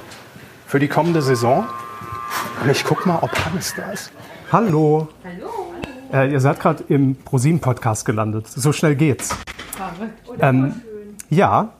für 0.66 0.81
die 0.81 0.89
kommende 0.89 1.22
Saison. 1.22 1.66
Und 2.62 2.70
ich 2.70 2.85
guck 2.85 3.07
mal, 3.07 3.18
ob 3.20 3.31
Hannes 3.45 3.74
da 3.77 3.93
ist. 3.93 4.11
Hallo. 4.51 5.09
Hallo. 5.24 5.74
Äh, 6.12 6.33
ihr 6.33 6.41
seid 6.41 6.59
gerade 6.61 6.85
im 6.89 7.16
Pro7-Podcast 7.24 8.05
gelandet. 8.05 8.49
So 8.49 8.72
schnell 8.72 8.97
geht's. 8.97 9.35
Ähm, 10.41 10.81
ja. 11.31 11.72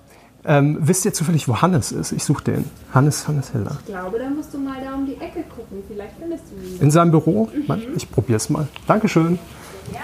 Ähm, 0.49 0.79
wisst 0.81 1.05
ihr 1.05 1.13
zufällig, 1.13 1.49
wo 1.49 1.61
Hannes 1.61 1.91
ist? 1.91 2.13
Ich 2.13 2.23
suche 2.25 2.45
den. 2.45 2.71
Hannes, 2.95 3.27
Hannes 3.27 3.53
Heller. 3.53 3.79
Ich 3.81 3.87
glaube, 3.87 4.19
da 4.19 4.29
musst 4.31 4.55
du 4.55 4.59
mal 4.59 4.77
da 4.81 4.95
um 4.95 5.05
die 5.05 5.15
Ecke 5.15 5.43
gucken. 5.43 5.83
Vielleicht 5.89 6.15
findest 6.21 6.45
du 6.51 6.65
ihn. 6.65 6.81
In 6.81 6.91
seinem 6.93 7.11
Büro? 7.11 7.51
Ich 7.97 8.11
probiere 8.11 8.37
es 8.37 8.49
mal. 8.49 8.69
Dankeschön. 8.87 9.41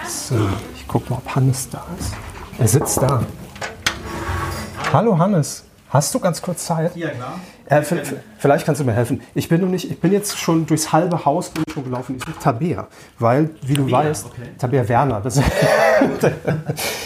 So, 0.07 0.35
ich 0.75 0.87
gucke 0.87 1.09
mal, 1.09 1.17
ob 1.17 1.35
Hannes 1.35 1.69
da 1.69 1.85
ist. 1.97 2.13
Er 2.59 2.67
sitzt 2.67 3.01
da. 3.01 3.23
Hallo 4.91 5.17
Hannes. 5.17 5.63
Hast 5.89 6.13
du 6.13 6.19
ganz 6.19 6.41
kurz 6.41 6.65
Zeit? 6.65 6.95
Ja, 6.95 7.09
klar. 7.09 7.39
Äh, 7.73 7.83
vielleicht 8.37 8.65
kannst 8.65 8.81
du 8.81 8.85
mir 8.85 8.93
helfen. 8.93 9.21
Ich 9.35 9.49
bin, 9.49 9.61
noch 9.61 9.67
nicht, 9.69 9.89
ich 9.89 9.99
bin 9.99 10.11
jetzt 10.11 10.37
schon 10.37 10.65
durchs 10.65 10.91
halbe 10.91 11.25
Haus 11.25 11.49
bin 11.49 11.63
schon 11.73 11.83
gelaufen. 11.85 12.15
Ich 12.17 12.23
suche 12.25 12.39
Tabea, 12.39 12.87
weil, 13.19 13.49
wie 13.63 13.73
du 13.73 13.89
weißt, 13.89 14.27
Tabea 14.59 14.87
Werner. 14.87 15.21
Das, 15.21 15.39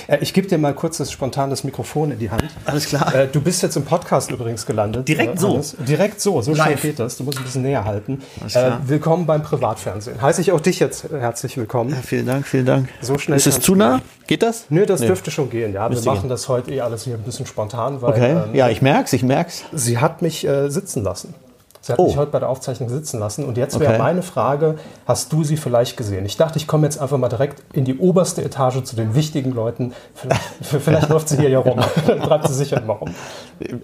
Äh, 0.07 0.19
ich 0.21 0.33
gebe 0.33 0.47
dir 0.47 0.57
mal 0.57 0.73
kurz 0.73 0.97
das 0.97 1.11
spontanes 1.11 1.63
Mikrofon 1.65 2.11
in 2.11 2.19
die 2.19 2.31
Hand. 2.31 2.45
Alles 2.65 2.85
klar. 2.87 3.13
Äh, 3.13 3.27
du 3.27 3.41
bist 3.41 3.61
jetzt 3.61 3.75
im 3.75 3.83
Podcast 3.83 4.31
übrigens 4.31 4.65
gelandet. 4.65 5.07
Direkt 5.07 5.35
äh, 5.35 5.39
so? 5.39 5.61
Direkt 5.85 6.21
so, 6.21 6.41
so 6.41 6.55
schnell 6.55 6.75
geht 6.75 6.97
das. 6.97 7.17
Du 7.17 7.25
musst 7.25 7.37
ein 7.37 7.43
bisschen 7.43 7.61
näher 7.63 7.83
halten. 7.83 8.21
Äh, 8.53 8.71
willkommen 8.85 9.25
beim 9.25 9.43
Privatfernsehen. 9.43 10.21
Heiße 10.21 10.39
ich 10.41 10.53
auch 10.53 10.61
dich 10.61 10.79
jetzt 10.79 11.11
äh, 11.11 11.19
herzlich 11.19 11.57
willkommen. 11.57 11.89
Ja, 11.91 11.97
vielen 11.97 12.25
Dank, 12.25 12.47
vielen 12.47 12.65
Dank. 12.65 12.87
So 13.01 13.17
schnell 13.17 13.37
Ist 13.37 13.47
es 13.47 13.59
zu 13.59 13.75
nah? 13.75 13.99
Geht 14.27 14.43
das? 14.43 14.65
Nö, 14.69 14.85
das 14.85 15.01
Nö. 15.01 15.07
dürfte 15.07 15.29
schon 15.31 15.49
gehen. 15.49 15.73
Ja, 15.73 15.89
wir 15.89 16.01
machen 16.01 16.21
gehen. 16.21 16.29
das 16.29 16.47
heute 16.49 16.71
eh 16.71 16.81
alles 16.81 17.03
hier 17.03 17.15
ein 17.15 17.23
bisschen 17.23 17.45
spontan, 17.45 18.01
weil 18.01 18.11
Okay. 18.13 18.31
ähm, 18.31 18.55
Ja, 18.55 18.69
ich 18.69 18.81
merk's, 18.81 19.13
ich 19.13 19.23
merk's. 19.23 19.63
sie 19.73 19.97
hat 19.99 20.21
mich 20.21 20.45
äh, 20.65 20.69
sitzen 20.69 21.03
lassen. 21.03 21.33
Sie 21.81 21.93
hat 21.93 21.99
Oh. 21.99 22.07
mich 22.07 22.17
heute 22.17 22.31
bei 22.31 22.39
der 22.39 22.49
Aufzeichnung 22.49 22.89
sitzen 22.89 23.19
lassen. 23.19 23.45
Und 23.45 23.55
jetzt 23.57 23.79
wäre 23.79 23.93
Okay. 23.93 24.01
meine 24.01 24.21
Frage, 24.21 24.75
hast 25.05 25.31
du 25.31 25.43
sie 25.45 25.55
vielleicht 25.55 25.95
gesehen? 25.95 26.25
Ich 26.25 26.35
dachte, 26.35 26.57
ich 26.57 26.67
komme 26.67 26.85
jetzt 26.85 26.99
einfach 26.99 27.17
mal 27.17 27.29
direkt 27.29 27.63
in 27.73 27.85
die 27.85 27.97
oberste 27.97 28.43
Etage 28.43 28.83
zu 28.83 28.95
den 28.97 29.15
wichtigen 29.15 29.51
Leuten. 29.53 29.93
Vielleicht, 30.13 30.41
vielleicht 30.83 31.09
läuft 31.09 31.29
sie 31.29 31.37
hier 31.37 31.49
ja 31.49 31.59
rum. 31.59 31.79
Treibt 32.05 32.47
sie 32.47 32.53
sicher 32.55 32.81
immer 32.81 32.95
rum. 32.95 33.11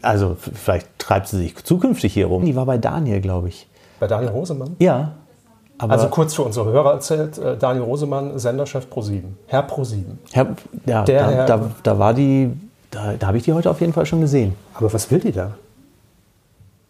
Also, 0.01 0.36
vielleicht 0.53 0.88
treibt 0.99 1.28
sie 1.30 1.38
sich 1.38 1.63
zukünftig 1.63 2.13
hier 2.13 2.26
rum. 2.28 2.43
Die 2.43 2.55
war 2.55 2.65
bei 2.65 2.78
Daniel, 2.78 3.21
glaube 3.21 3.47
ich. 3.49 3.67
Bei 4.01 4.07
Daniel 4.07 4.32
Rosemann? 4.32 4.76
Ja. 4.80 5.13
Aber 5.78 5.93
Also 5.93 6.07
kurz 6.07 6.34
für 6.34 6.43
unsere 6.43 6.71
Hörer 6.71 6.93
erzählt, 6.93 7.38
äh, 7.38 7.57
Daniel 7.57 7.84
Rosemann, 7.84 8.38
Senderchef 8.38 8.88
Pro7. 8.93 9.21
Herr 9.47 9.67
Pro7. 9.67 10.03
Herr, 10.32 10.47
ja, 10.86 11.03
Der 11.03 11.24
da, 11.24 11.32
Herr- 11.32 11.45
da, 11.45 11.59
da 11.84 11.99
war 11.99 12.13
die, 12.13 12.51
da, 12.91 13.13
da 13.17 13.28
habe 13.28 13.38
ich 13.38 13.43
die 13.43 13.53
heute 13.53 13.69
auf 13.69 13.80
jeden 13.82 13.93
Fall 13.93 14.05
schon 14.05 14.19
gesehen. 14.21 14.55
Aber 14.76 14.91
was 14.93 15.09
will 15.09 15.19
die 15.19 15.32
da? 15.32 15.51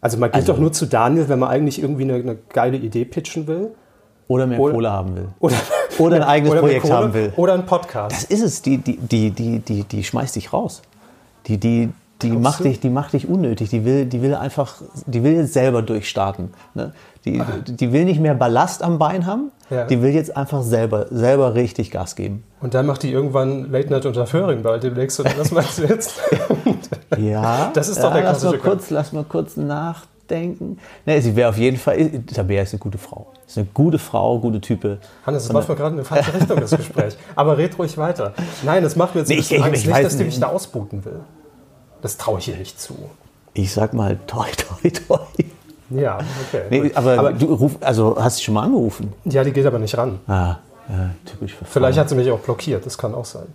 Also 0.04 0.18
man 0.18 0.30
geht 0.30 0.36
Also- 0.42 0.54
doch 0.54 0.60
nur 0.60 0.74
zu 0.74 0.86
Daniel, 0.86 1.30
wenn 1.30 1.40
man 1.40 1.50
eigentlich 1.50 1.82
irgendwie 1.82 2.04
eine, 2.04 2.16
eine 2.16 2.38
geile 2.50 2.78
Idee 2.78 3.06
pitchen 3.06 3.48
will. 3.48 3.72
Oder 4.28 4.48
mehr 4.48 4.60
Oder- 4.60 4.74
Kohle 4.74 4.92
haben 4.92 5.16
will. 5.16 5.28
Oder, 5.40 5.56
Oder 5.98 6.16
ein 6.18 6.24
eigenes 6.24 6.52
oder 6.52 6.62
Projekt 6.62 6.82
Kohle, 6.84 6.94
haben 6.94 7.14
will. 7.14 7.34
Oder 7.38 7.54
ein 7.54 7.66
Podcast. 7.66 8.16
Das 8.16 8.24
ist 8.26 8.42
es. 8.42 8.62
Die, 8.62 8.78
die, 8.78 8.98
die, 8.98 9.32
die, 9.32 9.60
die, 9.60 9.84
die 9.84 10.04
schmeißt 10.04 10.36
dich 10.36 10.52
raus. 10.54 10.82
Die, 11.48 11.58
die, 11.58 11.90
die, 12.22 12.30
macht 12.32 12.60
du? 12.62 12.64
dich, 12.66 12.80
die 12.80 12.90
macht 12.90 13.12
dich 13.14 13.28
unnötig. 13.28 13.70
Die 13.70 13.84
will, 13.84 14.06
die 14.06 14.22
will 14.22 14.34
einfach, 14.36 14.76
die 15.06 15.24
will 15.24 15.34
jetzt 15.34 15.54
selber 15.54 15.82
durchstarten. 15.82 16.54
Ne? 16.74 16.94
Die, 17.26 17.42
die 17.68 17.92
will 17.92 18.06
nicht 18.06 18.20
mehr 18.22 18.34
Ballast 18.34 18.82
am 18.84 18.98
Bein 19.00 19.26
haben. 19.26 19.52
Ja. 19.70 19.86
Die 19.86 20.02
will 20.02 20.12
jetzt 20.14 20.36
einfach 20.38 20.62
selber, 20.62 21.08
selber 21.10 21.56
richtig 21.56 21.92
Gas 21.92 22.16
geben. 22.16 22.44
Und 22.62 22.74
dann 22.74 22.86
macht 22.86 23.04
die 23.04 23.12
irgendwann 23.12 23.72
Late 23.72 23.90
Night 23.90 24.06
unter 24.06 24.26
Föhring 24.28 24.62
bald 24.62 24.84
demnächst. 24.84 25.20
Und 25.20 25.38
was 25.38 25.52
meinst 25.52 25.80
du 25.80 25.84
jetzt? 25.84 26.14
Ja, 27.18 27.70
Das 27.74 27.90
ist 27.90 28.00
doch 28.00 28.10
ja, 28.10 28.22
der 28.22 28.24
lass 28.24 28.44
mal 28.44 28.58
kurz, 28.58 28.90
Lass 28.90 29.14
mal 29.14 29.24
kurz 29.24 29.56
nachdenken. 29.56 30.78
Nee, 31.06 31.20
sie 31.22 31.36
wäre 31.36 31.50
auf 31.50 31.58
jeden 31.58 31.78
Fall, 31.78 32.10
Tabea 32.34 32.64
ist 32.64 32.74
eine 32.74 32.80
gute 32.80 32.98
Frau. 32.98 33.28
Ist 33.46 33.58
eine 33.58 33.68
gute 33.74 34.00
Frau, 34.00 34.40
gute 34.40 34.60
Type. 34.62 34.98
Hannes, 35.26 35.44
das 35.44 35.54
läuft 35.54 35.70
mir 35.70 35.76
gerade 35.76 35.90
in 35.92 36.00
eine 36.00 36.06
falsche 36.06 36.34
Richtung, 36.34 36.60
das 36.60 36.72
Gespräch. 36.72 37.16
Aber 37.36 37.58
red 37.58 37.78
ruhig 37.78 37.98
weiter. 37.98 38.34
Nein, 38.64 38.82
das 38.84 38.96
macht 38.96 39.14
mir 39.16 39.22
jetzt 39.22 39.30
Nee, 39.30 39.36
ich- 39.36 39.64
Angst. 39.64 39.82
ich 39.84 39.88
nicht, 39.88 40.04
dass 40.04 40.14
die 40.18 40.24
nicht. 40.24 40.34
mich 40.34 40.40
da 40.40 40.48
ausbuten 40.48 41.06
will. 41.06 41.20
Das 42.04 42.18
traue 42.18 42.38
ich 42.40 42.50
ihr 42.50 42.58
nicht 42.58 42.80
zu. 42.80 42.94
Ich 43.54 43.74
sag 43.74 43.94
mal, 43.94 44.20
toi, 44.28 44.46
toi, 44.58 44.90
toi. 44.90 45.20
Ja, 45.90 46.20
okay. 46.48 46.64
Nee, 46.70 46.80
gut. 46.82 46.96
aber, 46.96 47.34
du 47.34 47.54
ruf, 47.54 47.78
also 47.82 48.18
hast 48.20 48.40
du 48.40 48.44
schon 48.44 48.54
mal 48.54 48.64
angerufen? 48.64 49.14
ja, 49.26 49.44
die 49.44 49.52
geht 49.52 49.66
aber 49.66 49.80
nicht 49.80 49.98
ran. 49.98 50.20
Ah, 50.28 50.58
ja, 50.90 51.12
typisch 51.26 51.54
für 51.54 51.66
Frauen. 51.66 51.72
Vielleicht 51.72 51.98
hat 51.98 52.10
sie 52.10 52.16
mich 52.16 52.30
auch 52.30 52.40
blockiert, 52.40 52.86
das 52.86 52.98
kann 52.98 53.16
auch 53.16 53.26
sein. 53.26 53.46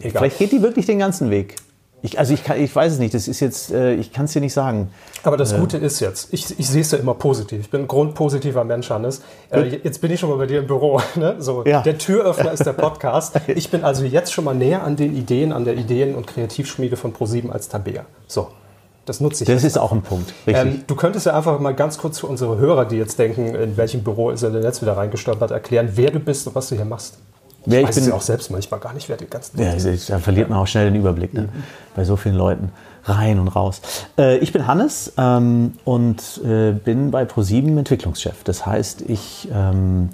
Egal. 0.00 0.22
Vielleicht 0.22 0.38
geht 0.38 0.52
die 0.52 0.60
wirklich 0.60 0.86
den 0.86 0.98
ganzen 0.98 1.30
Weg. 1.30 1.56
Ich, 2.04 2.18
also 2.18 2.34
ich, 2.34 2.44
kann, 2.44 2.60
ich 2.60 2.76
weiß 2.76 2.92
es 2.92 2.98
nicht, 2.98 3.14
das 3.14 3.28
ist 3.28 3.40
jetzt, 3.40 3.72
äh, 3.72 3.94
ich 3.94 4.12
kann 4.12 4.26
es 4.26 4.34
dir 4.34 4.42
nicht 4.42 4.52
sagen. 4.52 4.90
Aber 5.22 5.38
das 5.38 5.56
Gute 5.56 5.78
ist 5.78 6.00
jetzt, 6.00 6.34
ich, 6.34 6.58
ich 6.58 6.68
sehe 6.68 6.82
es 6.82 6.90
ja 6.90 6.98
immer 6.98 7.14
positiv. 7.14 7.60
Ich 7.60 7.70
bin 7.70 7.80
ein 7.80 7.88
grundpositiver 7.88 8.62
Mensch, 8.62 8.90
Hannes. 8.90 9.22
Äh, 9.48 9.78
jetzt 9.82 10.02
bin 10.02 10.10
ich 10.10 10.20
schon 10.20 10.28
mal 10.28 10.36
bei 10.36 10.44
dir 10.44 10.58
im 10.58 10.66
Büro. 10.66 11.00
Ne? 11.14 11.36
So, 11.38 11.64
Ja. 11.64 11.80
Der 11.80 11.96
Türöffner 11.96 12.52
ist 12.52 12.66
der 12.66 12.72
Podcast. 12.74 13.40
Ich 13.46 13.70
bin 13.70 13.84
also 13.84 14.04
jetzt 14.04 14.34
schon 14.34 14.44
mal 14.44 14.54
näher 14.54 14.82
an 14.82 14.96
den 14.96 15.16
Ideen, 15.16 15.50
an 15.50 15.64
der 15.64 15.76
Ideen- 15.76 16.14
und 16.14 16.26
Kreativschmiede 16.26 16.98
von 16.98 17.14
ProSieben 17.14 17.50
als 17.50 17.70
Tabea. 17.70 18.04
So, 18.26 18.48
das 19.06 19.20
nutze 19.20 19.44
ich. 19.44 19.48
Das 19.48 19.64
ist 19.64 19.78
auch 19.78 19.92
ein 19.92 20.02
Punkt, 20.02 20.34
richtig. 20.46 20.62
Ähm, 20.62 20.84
du 20.86 20.96
könntest 20.96 21.24
ja 21.24 21.34
einfach 21.34 21.58
mal 21.58 21.72
ganz 21.74 21.96
kurz 21.96 22.18
für 22.18 22.26
unsere 22.26 22.58
Hörer, 22.58 22.84
die 22.84 22.96
jetzt 22.96 23.18
denken, 23.18 23.54
in 23.54 23.78
welchem 23.78 24.04
Büro 24.04 24.28
ist 24.28 24.42
er 24.42 24.50
denn 24.50 24.62
jetzt 24.62 24.82
wieder 24.82 24.94
reingestolpert, 24.98 25.52
erklären, 25.52 25.88
wer 25.94 26.10
du 26.10 26.20
bist 26.20 26.46
und 26.46 26.54
was 26.54 26.68
du 26.68 26.74
hier 26.74 26.84
machst. 26.84 27.16
Wer 27.66 27.82
Ich 27.82 27.90
ich 27.90 27.94
bin, 27.94 28.08
ja 28.08 28.14
auch 28.14 28.20
selbst 28.20 28.50
manchmal 28.50 28.80
gar 28.80 28.92
nicht, 28.92 29.08
wer 29.08 29.16
die 29.16 29.26
ganzen 29.26 29.60
ja, 29.60 29.74
da 30.08 30.18
verliert 30.18 30.50
man 30.50 30.58
auch 30.58 30.66
schnell 30.66 30.90
den 30.90 30.96
Überblick 30.96 31.32
ne? 31.34 31.48
bei 31.94 32.04
so 32.04 32.16
vielen 32.16 32.36
Leuten. 32.36 32.70
Rein 33.06 33.38
und 33.38 33.48
raus. 33.48 33.82
Äh, 34.16 34.38
ich 34.38 34.52
bin 34.52 34.66
Hannes 34.66 35.12
ähm, 35.18 35.72
und 35.84 36.40
äh, 36.42 36.72
bin 36.72 37.10
bei 37.10 37.26
ProSieben 37.26 37.76
Entwicklungschef. 37.76 38.44
Das 38.44 38.64
heißt, 38.64 39.02
ich 39.02 39.48
ähm, 39.52 40.08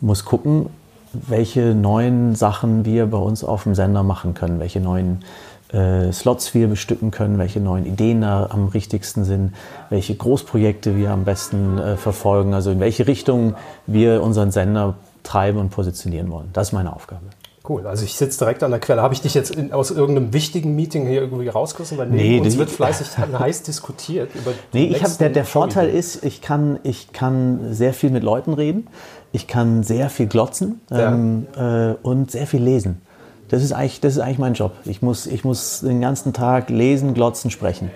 muss 0.00 0.26
gucken, 0.26 0.66
welche 1.12 1.74
neuen 1.74 2.34
Sachen 2.34 2.84
wir 2.84 3.06
bei 3.06 3.18
uns 3.18 3.42
auf 3.42 3.62
dem 3.62 3.74
Sender 3.74 4.02
machen 4.02 4.34
können, 4.34 4.60
welche 4.60 4.80
neuen 4.80 5.24
äh, 5.72 6.12
Slots 6.12 6.54
wir 6.54 6.68
bestücken 6.68 7.10
können, 7.10 7.38
welche 7.38 7.60
neuen 7.60 7.86
Ideen 7.86 8.20
da 8.20 8.48
am 8.50 8.68
richtigsten 8.68 9.24
sind, 9.24 9.54
welche 9.90 10.14
Großprojekte 10.14 10.96
wir 10.96 11.10
am 11.10 11.24
besten 11.24 11.78
äh, 11.78 11.96
verfolgen, 11.96 12.54
also 12.54 12.70
in 12.70 12.80
welche 12.80 13.06
Richtung 13.06 13.54
wir 13.86 14.22
unseren 14.22 14.50
Sender 14.50 14.94
treiben 15.26 15.58
und 15.58 15.70
positionieren 15.70 16.30
wollen. 16.30 16.48
Das 16.52 16.68
ist 16.68 16.72
meine 16.72 16.94
Aufgabe. 16.94 17.22
Cool, 17.68 17.84
also 17.84 18.04
ich 18.04 18.14
sitze 18.14 18.38
direkt 18.38 18.62
an 18.62 18.70
der 18.70 18.78
Quelle. 18.78 19.02
Habe 19.02 19.12
ich 19.12 19.22
dich 19.22 19.34
jetzt 19.34 19.50
in, 19.50 19.72
aus 19.72 19.90
irgendeinem 19.90 20.32
wichtigen 20.32 20.76
Meeting 20.76 21.04
hier 21.06 21.20
irgendwie 21.22 21.48
rausgerissen? 21.48 21.98
Weil 21.98 22.06
Nee, 22.06 22.38
uns 22.38 22.56
wird 22.56 22.70
fleißig 22.70 23.08
heiß 23.38 23.62
diskutiert 23.64 24.30
über 24.36 24.52
Nee, 24.72 24.84
ich 24.86 25.02
hab, 25.02 25.18
der, 25.18 25.30
der 25.30 25.44
Vorteil 25.44 25.88
ist, 25.88 26.24
ich 26.24 26.40
kann, 26.40 26.78
ich 26.84 27.12
kann 27.12 27.74
sehr 27.74 27.92
viel 27.92 28.10
mit 28.10 28.22
Leuten 28.22 28.52
reden, 28.52 28.86
ich 29.32 29.48
kann 29.48 29.82
sehr 29.82 30.10
viel 30.10 30.28
glotzen 30.28 30.80
Ja. 30.90 31.12
ähm, 31.12 31.48
äh, 31.56 31.94
und 32.06 32.30
sehr 32.30 32.46
viel 32.46 32.62
lesen. 32.62 33.02
Das 33.48 33.62
ist, 33.64 33.72
eigentlich, 33.72 34.00
das 34.00 34.14
ist 34.14 34.20
eigentlich 34.20 34.38
mein 34.38 34.54
Job. 34.54 34.72
Ich 34.84 35.02
muss, 35.02 35.26
ich 35.26 35.44
muss 35.44 35.80
den 35.80 36.00
ganzen 36.00 36.32
Tag 36.32 36.70
lesen, 36.70 37.14
glotzen, 37.14 37.50
sprechen. 37.50 37.90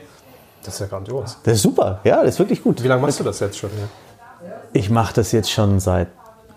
Das 0.65 0.75
ist 0.75 0.81
ja 0.81 0.87
grandios. 0.87 1.39
Das 1.45 1.55
ist 1.55 1.63
super, 1.63 2.01
ja, 2.05 2.23
das 2.23 2.35
ist 2.35 2.39
wirklich 2.41 2.63
gut. 2.63 2.83
Wie 2.83 2.89
lange 2.89 3.03
machst 3.03 3.21
du 3.21 3.25
das 3.25 3.39
jetzt 3.41 3.57
schon? 3.59 3.71
Hier? 3.71 3.89
Ich 4.73 4.91
mache 4.91 5.15
das 5.15 5.33
jetzt 5.33 5.51
schon 5.51 5.81
seit 5.81 6.09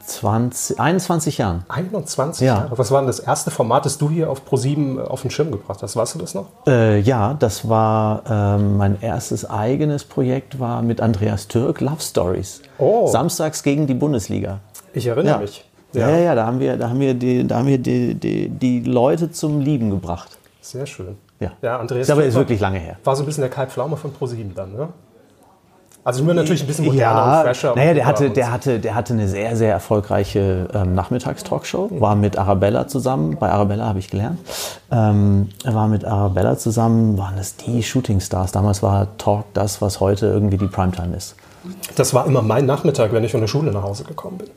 20, 0.05 0.79
21 0.79 1.37
Jahren. 1.37 1.63
21 1.69 2.45
Ja. 2.45 2.55
Jahre. 2.57 2.77
Was 2.77 2.91
war 2.91 2.99
denn 3.01 3.07
das 3.07 3.19
erste 3.19 3.51
Format, 3.51 3.85
das 3.85 3.97
du 3.97 4.09
hier 4.09 4.29
auf 4.29 4.41
Pro7 4.49 4.99
auf 5.03 5.21
den 5.21 5.31
Schirm 5.31 5.51
gebracht 5.51 5.81
hast? 5.81 5.95
Weißt 5.95 6.15
du 6.15 6.19
das 6.19 6.33
noch? 6.33 6.47
Äh, 6.67 6.99
ja, 6.99 7.33
das 7.35 7.67
war 7.69 8.23
ähm, 8.29 8.77
mein 8.77 9.01
erstes 9.01 9.49
eigenes 9.49 10.03
Projekt, 10.03 10.59
war 10.59 10.81
mit 10.81 11.01
Andreas 11.01 11.47
Türk, 11.47 11.81
Love 11.81 12.01
Stories. 12.01 12.61
Oh. 12.77 13.07
Samstags 13.07 13.63
gegen 13.63 13.87
die 13.87 13.93
Bundesliga. 13.93 14.59
Ich 14.93 15.07
erinnere 15.07 15.35
Ja. 15.35 15.37
mich. 15.39 15.65
Ja, 15.93 16.09
ja, 16.09 16.17
ja, 16.17 16.35
da 16.35 16.47
haben 16.47 16.59
wir, 16.59 16.75
da 16.77 16.89
haben 16.89 16.99
wir, 16.99 17.13
die, 17.13 17.45
da 17.45 17.57
haben 17.59 17.67
wir 17.67 17.77
die, 17.77 18.15
die, 18.15 18.49
die 18.49 18.81
Leute 18.81 19.31
zum 19.31 19.59
Lieben 19.61 19.91
gebracht. 19.91 20.37
Sehr 20.59 20.87
schön. 20.87 21.17
Ja. 21.39 21.51
Ja, 21.61 21.77
Andreas 21.77 22.07
Ist 22.07 22.09
aber 22.09 22.23
ist 22.25 22.33
wirklich 22.35 22.59
lange 22.59 22.79
her. 22.79 22.97
War 23.03 23.15
so 23.15 23.21
ein 23.23 23.25
bisschen 23.27 23.41
der 23.41 23.49
Kai 23.51 23.67
Pflaume 23.67 23.95
von 23.97 24.11
Pro7 24.11 24.55
dann, 24.55 24.73
ne? 24.73 24.89
Also 26.05 26.21
nur 26.23 26.33
natürlich 26.33 26.61
ein 26.63 26.67
bisschen 26.67 26.85
moderner 26.85 27.23
und 27.23 27.29
Ja, 27.29 27.41
fresher. 27.43 27.73
naja, 27.75 27.89
und 27.91 27.95
der 27.95 28.05
hatte, 28.05 28.25
und 28.27 28.35
der, 28.37 28.51
hatte, 28.51 28.79
der 28.79 28.95
hatte 28.95 29.13
eine 29.13 29.27
sehr, 29.29 29.55
sehr 29.55 29.71
erfolgreiche 29.71 30.67
ähm, 30.73 30.95
Nachmittagstalkshow, 30.95 31.89
war 32.01 32.15
mit 32.15 32.37
Arabella 32.37 32.87
zusammen, 32.87 33.37
bei 33.39 33.49
Arabella 33.49 33.85
habe 33.85 33.99
ich 33.99 34.09
gelernt, 34.09 34.39
ähm, 34.91 35.47
er 35.63 35.73
war 35.75 35.87
mit 35.87 36.03
Arabella 36.03 36.57
zusammen, 36.57 37.17
waren 37.17 37.35
das 37.37 37.55
die 37.55 37.81
Shootingstars. 37.83 38.51
Damals 38.51 38.83
war 38.83 39.15
Talk 39.17 39.45
das, 39.53 39.81
was 39.81 40.01
heute 40.01 40.25
irgendwie 40.27 40.57
die 40.57 40.67
Primetime 40.67 41.15
ist. 41.15 41.35
Das 41.95 42.13
war 42.13 42.25
immer 42.25 42.41
mein 42.41 42.65
Nachmittag, 42.65 43.13
wenn 43.13 43.23
ich 43.23 43.31
von 43.31 43.39
der 43.39 43.47
Schule 43.47 43.71
nach 43.71 43.83
Hause 43.83 44.03
gekommen 44.03 44.39
bin. 44.39 44.49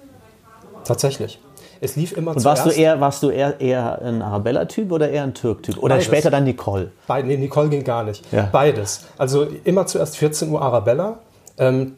Tatsächlich. 0.84 1.38
Es 1.80 1.94
lief 1.94 2.16
immer 2.16 2.30
Und 2.34 2.44
warst 2.44 2.62
du 2.64 2.70
zuerst- 2.70 2.78
eher, 2.80 3.00
warst 3.00 3.22
du 3.22 3.28
eher, 3.28 3.60
eher 3.60 4.00
ein 4.02 4.22
Arabella-Typ 4.22 4.90
oder 4.90 5.10
eher 5.10 5.22
ein 5.24 5.34
Türk-Typ? 5.34 5.76
Oder 5.78 5.96
Beides. 5.96 6.06
später 6.06 6.30
dann 6.30 6.44
Nicole? 6.44 6.90
Beid, 7.06 7.26
nee, 7.26 7.36
Nicole 7.36 7.68
ging 7.68 7.84
gar 7.84 8.02
nicht. 8.02 8.24
Ja. 8.32 8.48
Beides. 8.50 9.02
Also 9.18 9.46
immer 9.64 9.86
zuerst 9.86 10.16
14 10.16 10.50
Uhr 10.50 10.62
Arabella. 10.62 11.18
Ähm, 11.58 11.92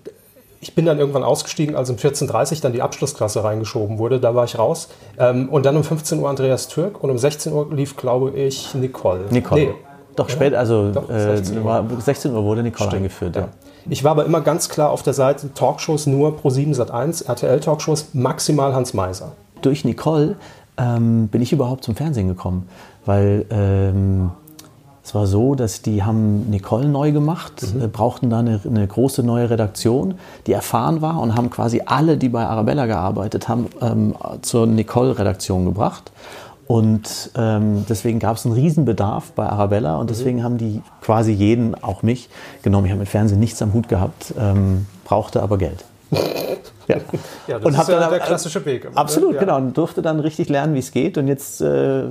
ich 0.60 0.74
bin 0.74 0.86
dann 0.86 0.98
irgendwann 0.98 1.22
ausgestiegen, 1.22 1.76
als 1.76 1.88
um 1.88 1.96
14.30 1.96 2.56
Uhr 2.56 2.60
dann 2.62 2.72
die 2.72 2.82
Abschlussklasse 2.82 3.44
reingeschoben 3.44 3.98
wurde. 3.98 4.18
Da 4.18 4.34
war 4.34 4.44
ich 4.44 4.58
raus. 4.58 4.88
Ähm, 5.18 5.48
und 5.50 5.64
dann 5.66 5.76
um 5.76 5.84
15 5.84 6.18
Uhr 6.18 6.28
Andreas 6.28 6.66
Türk 6.68 7.02
und 7.02 7.10
um 7.10 7.18
16 7.18 7.52
Uhr 7.52 7.72
lief, 7.72 7.96
glaube 7.96 8.30
ich, 8.32 8.74
Nicole. 8.74 9.26
Nicole. 9.30 9.60
Nee. 9.66 9.74
Doch 10.16 10.28
spät, 10.28 10.54
also 10.54 10.90
Doch, 10.90 11.08
äh, 11.08 11.36
16 11.36 11.58
Uhr. 11.58 11.64
war- 11.64 11.84
16 12.00 12.34
Uhr 12.34 12.42
wurde 12.42 12.64
Nicole 12.64 12.90
eingeführt. 12.90 13.36
Ja. 13.36 13.42
Ja. 13.42 13.48
Ich 13.88 14.02
war 14.02 14.10
aber 14.10 14.24
immer 14.26 14.40
ganz 14.40 14.68
klar 14.68 14.90
auf 14.90 15.04
der 15.04 15.14
Seite 15.14 15.54
Talkshows 15.54 16.06
nur 16.08 16.32
Pro7 16.36 16.74
Sat1, 16.74 17.26
RTL 17.28 17.60
Talkshows, 17.60 18.08
maximal 18.14 18.74
Hans 18.74 18.92
Meiser. 18.94 19.32
durch 19.62 19.84
Nicole 19.84 20.34
ähm, 20.76 21.28
bin 21.28 21.40
ich 21.40 21.52
überhaupt 21.52 21.84
zum 21.84 21.94
Fernsehen 21.96 22.26
gekommen, 22.28 22.68
weil 23.06 23.46
ähm, 23.50 24.30
es 25.08 25.14
war 25.14 25.26
so, 25.26 25.54
dass 25.54 25.80
die 25.80 26.02
haben 26.02 26.50
Nicole 26.50 26.86
neu 26.86 27.12
gemacht, 27.12 27.62
äh, 27.62 27.86
brauchten 27.86 28.28
da 28.28 28.40
eine, 28.40 28.60
eine 28.62 28.86
große 28.86 29.22
neue 29.22 29.48
Redaktion, 29.48 30.16
die 30.46 30.52
erfahren 30.52 31.00
war 31.00 31.18
und 31.22 31.34
haben 31.34 31.48
quasi 31.48 31.80
alle, 31.86 32.18
die 32.18 32.28
bei 32.28 32.44
Arabella 32.44 32.84
gearbeitet 32.84 33.48
haben, 33.48 33.68
ähm, 33.80 34.14
zur 34.42 34.66
Nicole-Redaktion 34.66 35.64
gebracht. 35.64 36.12
Und 36.66 37.30
ähm, 37.36 37.86
deswegen 37.88 38.18
gab 38.18 38.36
es 38.36 38.44
einen 38.44 38.52
Riesenbedarf 38.54 39.32
bei 39.32 39.48
Arabella 39.48 39.96
und 39.96 40.10
deswegen 40.10 40.44
haben 40.44 40.58
die 40.58 40.82
quasi 41.00 41.32
jeden, 41.32 41.74
auch 41.82 42.02
mich, 42.02 42.28
genommen. 42.62 42.84
Ich 42.84 42.92
habe 42.92 42.98
mit 43.00 43.08
Fernsehen 43.08 43.40
nichts 43.40 43.62
am 43.62 43.72
Hut 43.72 43.88
gehabt, 43.88 44.34
ähm, 44.38 44.84
brauchte 45.06 45.42
aber 45.42 45.56
Geld. 45.56 45.86
Ja. 46.88 46.96
Ja, 47.46 47.58
das 47.58 47.66
Und 47.66 47.74
ist 47.78 47.88
ja 47.90 48.00
dann- 48.00 48.10
der 48.10 48.20
klassische 48.20 48.64
Weg. 48.64 48.84
ne? 48.84 48.90
Absolut, 48.96 49.34
ja. 49.34 49.40
genau. 49.40 49.56
Und 49.58 49.76
durfte 49.76 50.00
dann 50.00 50.20
richtig 50.20 50.48
lernen, 50.48 50.72
wie 50.74 50.78
es 50.78 50.90
geht. 50.90 51.18
Und 51.18 51.28
jetzt 51.28 51.60
äh, 51.60 52.04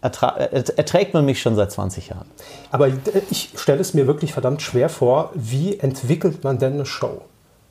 erträgt 0.00 1.14
man 1.14 1.24
mich 1.24 1.40
schon 1.40 1.56
seit 1.56 1.72
20 1.72 2.08
Jahren. 2.08 2.26
Aber 2.70 2.88
ich 3.30 3.50
stelle 3.56 3.80
es 3.80 3.94
mir 3.94 4.06
wirklich 4.06 4.32
verdammt 4.32 4.62
schwer 4.62 4.88
vor, 4.88 5.30
wie 5.34 5.78
entwickelt 5.78 6.44
man 6.44 6.58
denn 6.58 6.74
eine 6.74 6.86
Show? 6.86 7.22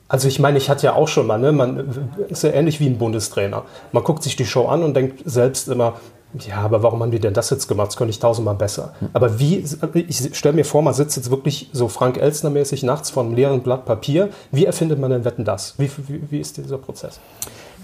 Also 0.08 0.28
ich 0.28 0.38
meine, 0.38 0.58
ich 0.58 0.68
hatte 0.68 0.86
ja 0.86 0.94
auch 0.94 1.08
schon 1.08 1.26
mal, 1.26 1.38
ne, 1.38 1.52
man 1.52 2.08
ist 2.28 2.42
ja 2.42 2.50
ähnlich 2.50 2.78
wie 2.78 2.86
ein 2.86 2.98
Bundestrainer. 2.98 3.64
Man 3.92 4.04
guckt 4.04 4.22
sich 4.22 4.36
die 4.36 4.44
Show 4.44 4.66
an 4.66 4.82
und 4.82 4.94
denkt 4.94 5.22
selbst 5.24 5.68
immer, 5.68 5.94
ja, 6.40 6.56
aber 6.56 6.82
warum 6.82 7.00
haben 7.00 7.10
die 7.10 7.20
denn 7.20 7.32
das 7.32 7.50
jetzt 7.50 7.68
gemacht? 7.68 7.88
Das 7.88 7.96
könnte 7.96 8.10
ich 8.10 8.18
tausendmal 8.18 8.56
besser. 8.56 8.92
Aber 9.12 9.38
wie, 9.38 9.64
ich 9.94 10.36
stelle 10.36 10.54
mir 10.54 10.64
vor, 10.64 10.82
man 10.82 10.92
sitzt 10.92 11.16
jetzt 11.16 11.30
wirklich 11.30 11.70
so 11.72 11.86
Frank 11.88 12.18
Elstner-mäßig 12.18 12.82
nachts 12.82 13.10
vor 13.10 13.22
einem 13.22 13.34
leeren 13.34 13.62
Blatt 13.62 13.84
Papier. 13.84 14.30
Wie 14.50 14.64
erfindet 14.64 14.98
man 14.98 15.10
denn 15.10 15.24
Wetten 15.24 15.44
das? 15.44 15.74
Wie, 15.78 15.88
wie, 16.08 16.22
wie 16.30 16.40
ist 16.40 16.56
dieser 16.56 16.78
Prozess? 16.78 17.20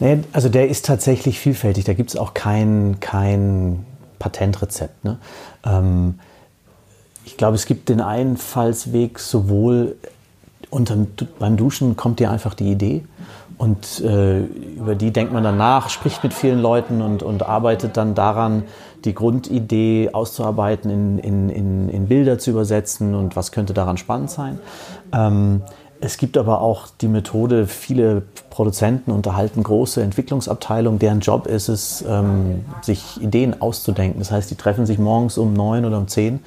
Nee, 0.01 0.19
also 0.33 0.49
der 0.49 0.69
ist 0.69 0.85
tatsächlich 0.85 1.39
vielfältig. 1.39 1.85
Da 1.85 1.95
gibt 1.95 2.11
es 2.11 2.17
auch 2.17 2.35
kein, 2.35 2.99
kein 2.99 3.87
Patentrezept. 4.21 5.05
Ne? 5.05 5.19
Ähm, 5.65 6.21
ich 7.25 7.37
glaube, 7.37 7.57
es 7.57 7.67
gibt 7.67 7.89
den 7.89 8.01
Einfallsweg 8.01 9.19
sowohl 9.19 9.97
unterm, 10.71 11.09
beim 11.41 11.57
Duschen 11.57 11.97
kommt 11.97 12.21
dir 12.21 12.31
einfach 12.31 12.55
die 12.55 12.71
Idee 12.71 13.05
und 13.59 14.01
äh, 14.01 14.41
über 14.41 14.95
die 14.95 15.13
denkt 15.13 15.33
man 15.33 15.43
dann 15.43 15.57
nach, 15.57 15.91
spricht 15.91 16.23
mit 16.23 16.33
vielen 16.33 16.61
Leuten 16.61 17.03
und, 17.03 17.23
und 17.23 17.43
arbeitet 17.43 17.97
dann 17.97 18.15
daran, 18.15 18.63
die 19.05 19.15
Grundidee 19.15 20.11
auszuarbeiten, 20.13 20.91
in, 20.91 21.19
in, 21.19 21.51
in, 21.51 21.89
in 21.89 22.07
Bilder 22.07 22.39
zu 22.39 22.51
übersetzen 22.51 23.15
und 23.15 23.37
was 23.37 23.53
könnte 23.53 23.75
daran 23.75 23.97
spannend 23.97 24.31
sein. 24.31 24.59
Ähm, 25.13 25.63
es 26.01 26.17
gibt 26.17 26.39
aber 26.39 26.61
auch 26.61 26.89
die 27.01 27.09
Methode, 27.09 27.67
viele 27.67 28.23
Produzenten 28.49 29.11
unterhalten 29.11 29.63
große 29.63 30.03
Entwicklungsabteilungen, 30.03 30.99
deren 30.99 31.21
Job 31.21 31.47
ist 31.47 31.69
es, 31.69 32.05
ähm, 32.09 32.65
sich 32.83 33.21
Ideen 33.21 33.61
auszudenken. 33.61 34.19
Das 34.19 34.31
heißt, 34.31 34.51
die 34.51 34.55
treffen 34.55 34.87
sich 34.87 34.99
morgens 34.99 35.37
um 35.37 35.53
neun 35.53 35.85
oder 35.85 35.99
um 35.99 36.09
zehn 36.09 36.41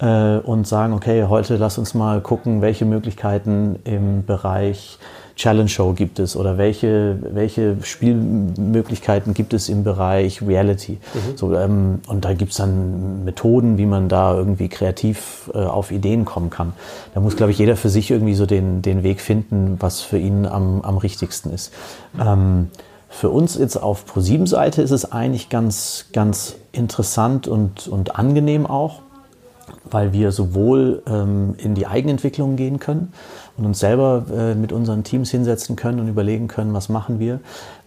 äh, 0.00 0.38
und 0.38 0.66
sagen, 0.66 0.92
okay, 0.92 1.24
heute 1.24 1.56
lass 1.56 1.78
uns 1.78 1.94
mal 1.94 2.20
gucken, 2.20 2.62
welche 2.62 2.84
Möglichkeiten 2.84 3.80
im 3.84 4.24
Bereich 4.24 4.98
Challenge 5.36 5.68
Show 5.68 5.92
gibt 5.92 6.18
es 6.18 6.36
oder 6.36 6.58
welche, 6.58 7.18
welche 7.32 7.76
Spielmöglichkeiten 7.82 9.34
gibt 9.34 9.54
es 9.54 9.68
im 9.68 9.84
Bereich 9.84 10.42
Reality. 10.42 10.98
So, 11.36 11.54
ähm, 11.54 12.00
und 12.06 12.24
da 12.24 12.34
gibt 12.34 12.52
es 12.52 12.58
dann 12.58 13.24
Methoden, 13.24 13.78
wie 13.78 13.86
man 13.86 14.08
da 14.08 14.34
irgendwie 14.34 14.68
kreativ 14.68 15.50
äh, 15.54 15.58
auf 15.58 15.90
Ideen 15.90 16.24
kommen 16.24 16.50
kann. 16.50 16.74
Da 17.14 17.20
muss, 17.20 17.36
glaube 17.36 17.52
ich, 17.52 17.58
jeder 17.58 17.76
für 17.76 17.88
sich 17.88 18.10
irgendwie 18.10 18.34
so 18.34 18.46
den, 18.46 18.82
den 18.82 19.02
Weg 19.02 19.20
finden, 19.20 19.76
was 19.80 20.00
für 20.00 20.18
ihn 20.18 20.46
am, 20.46 20.82
am 20.82 20.98
richtigsten 20.98 21.52
ist. 21.52 21.72
Ähm, 22.20 22.68
für 23.08 23.28
uns 23.28 23.56
jetzt 23.58 23.76
auf 23.76 24.06
ProSieben-Seite 24.06 24.82
ist 24.82 24.90
es 24.90 25.12
eigentlich 25.12 25.50
ganz, 25.50 26.06
ganz 26.12 26.56
interessant 26.72 27.46
und, 27.46 27.86
und 27.86 28.16
angenehm 28.16 28.66
auch, 28.66 29.00
weil 29.84 30.12
wir 30.12 30.32
sowohl 30.32 31.02
ähm, 31.06 31.54
in 31.58 31.74
die 31.74 31.86
Eigenentwicklung 31.86 32.56
gehen 32.56 32.78
können 32.78 33.12
und 33.56 33.66
uns 33.66 33.80
selber 33.80 34.24
äh, 34.32 34.54
mit 34.54 34.72
unseren 34.72 35.04
Teams 35.04 35.30
hinsetzen 35.30 35.76
können 35.76 36.00
und 36.00 36.08
überlegen 36.08 36.48
können, 36.48 36.72
was 36.72 36.88
machen 36.88 37.18
wir. 37.18 37.40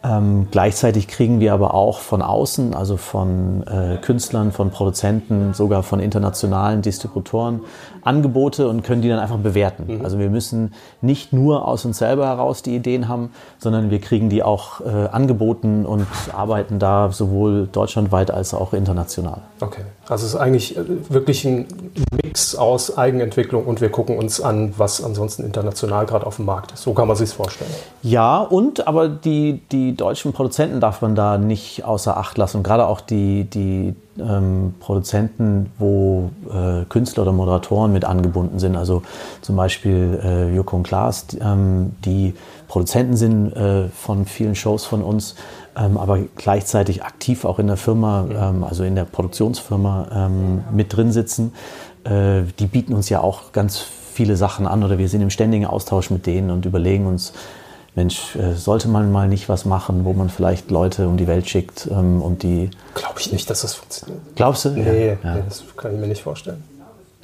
Ähm, 0.06 0.48
gleichzeitig 0.52 1.08
kriegen 1.08 1.40
wir 1.40 1.54
aber 1.54 1.74
auch 1.74 2.00
von 2.00 2.22
außen, 2.22 2.76
also 2.76 2.98
von 2.98 3.66
äh, 3.66 3.98
Künstlern, 3.98 4.52
von 4.52 4.70
Produzenten, 4.70 5.54
sogar 5.54 5.82
von 5.82 6.00
internationalen 6.00 6.82
Distributoren 6.82 7.62
Angebote 8.06 8.70
und 8.70 8.84
können 8.84 9.02
die 9.02 9.10
dann 9.10 9.18
einfach 9.18 9.40
bewerten. 9.40 10.02
Also 10.04 10.20
wir 10.20 10.30
müssen 10.30 10.74
nicht 11.02 11.34
nur 11.34 11.68
aus 11.68 11.86
uns 11.86 11.98
selber 11.98 12.28
heraus 12.28 12.62
die 12.62 12.76
Ideen 12.76 13.08
haben, 13.08 13.32
sondern 13.58 13.90
wir 13.90 14.00
kriegen 14.00 14.30
die 14.30 14.44
auch 14.44 14.82
äh, 14.82 15.08
angeboten 15.12 15.88
und 15.88 16.06
arbeiten 16.32 16.78
da 16.78 17.12
sowohl 17.12 17.68
deutschlandweit 17.72 18.30
als 18.30 18.54
auch 18.54 18.74
international. 18.74 19.42
Okay, 19.60 19.82
also 20.08 20.26
es 20.28 20.36
ist 20.36 20.40
eigentlich 20.40 20.78
äh, 20.78 20.84
wirklich 21.10 21.46
ein 21.46 21.66
Mix 22.24 22.56
aus 22.56 22.96
Eigenentwicklung 22.96 23.66
und 23.66 23.82
wir 23.82 23.90
gucken 23.90 24.20
uns 24.20 24.40
an, 24.40 24.76
was 24.78 25.04
ansonsten 25.04 25.44
international 25.44 26.06
gerade 26.06 26.28
auf 26.28 26.36
dem 26.36 26.46
Markt 26.46 26.74
ist. 26.74 26.84
So 26.84 26.94
kann 26.94 27.08
man 27.08 27.18
sich 27.18 27.32
vorstellen. 27.32 27.72
Ja, 28.04 28.40
und 28.42 28.88
aber 28.88 29.10
die, 29.10 29.62
die 29.72 29.95
deutschen 29.96 30.34
Produzenten 30.34 30.80
darf 30.80 31.02
man 31.02 31.16
da 31.16 31.38
nicht 31.38 31.84
außer 31.86 32.18
Acht 32.18 32.38
lassen. 32.38 32.58
Und 32.58 32.64
gerade 32.64 32.88
auch 32.88 33.02
die, 33.02 33.46
die 33.46 33.96
ähm, 34.20 34.76
Produzenten, 34.80 35.72
wo 35.78 36.30
äh, 36.50 36.86
Künstler 36.86 37.24
oder 37.24 37.32
Moderatoren 37.32 37.92
mit 37.92 38.06
angebunden 38.06 38.60
sind. 38.60 38.76
Also 38.76 39.04
zum 39.42 39.56
Beispiel 39.56 40.20
äh, 40.24 40.56
Joko 40.56 40.78
und 40.78 40.84
Klaas, 40.84 41.28
die, 41.28 41.40
ähm, 41.40 41.96
die 42.06 42.34
Produzenten 42.68 43.16
sind 43.16 43.54
äh, 43.54 43.90
von 43.90 44.26
vielen 44.26 44.56
Shows 44.56 44.86
von 44.86 45.02
uns, 45.02 45.36
ähm, 45.78 45.98
aber 45.98 46.20
gleichzeitig 46.36 47.04
aktiv 47.04 47.46
auch 47.46 47.60
in 47.60 47.68
der 47.68 47.78
Firma, 47.78 48.26
ähm, 48.30 48.64
also 48.64 48.84
in 48.84 48.96
der 48.96 49.06
Produktionsfirma 49.06 50.08
ähm, 50.14 50.64
mit 50.72 50.96
drin 50.96 51.12
sitzen. 51.12 51.54
Äh, 52.04 52.44
die 52.60 52.68
bieten 52.68 52.94
uns 52.94 53.10
ja 53.10 53.22
auch 53.22 53.52
ganz 53.52 53.80
viele 53.80 54.38
Sachen 54.38 54.66
an 54.66 54.84
oder 54.84 54.98
wir 54.98 55.10
sind 55.10 55.22
im 55.22 55.30
ständigen 55.30 55.66
Austausch 55.66 56.10
mit 56.10 56.26
denen 56.26 56.50
und 56.50 56.66
überlegen 56.66 57.06
uns, 57.06 57.34
Mensch, 57.96 58.36
äh, 58.36 58.54
sollte 58.54 58.90
man 58.90 59.12
mal 59.12 59.28
nicht 59.28 59.48
was 59.48 59.64
machen, 59.64 60.04
wo 60.04 60.14
man 60.14 60.30
vielleicht 60.30 60.70
Leute 60.70 61.08
um 61.08 61.16
die 61.16 61.28
Welt 61.28 61.50
schickt 61.50 61.88
ähm, 61.90 62.22
und 62.22 62.44
die. 62.44 62.70
Glaube 62.94 63.20
ich 63.20 63.32
nicht, 63.32 63.50
dass 63.50 63.62
das 63.62 63.76
funktioniert. 63.76 64.22
Glaubst 64.36 64.66
du? 64.66 64.70
Nee, 64.70 65.18
ja. 65.24 65.36
nee 65.36 65.44
das 65.48 65.64
kann 65.78 65.94
ich 65.94 66.00
mir 66.00 66.08
nicht 66.08 66.22
vorstellen. 66.22 66.64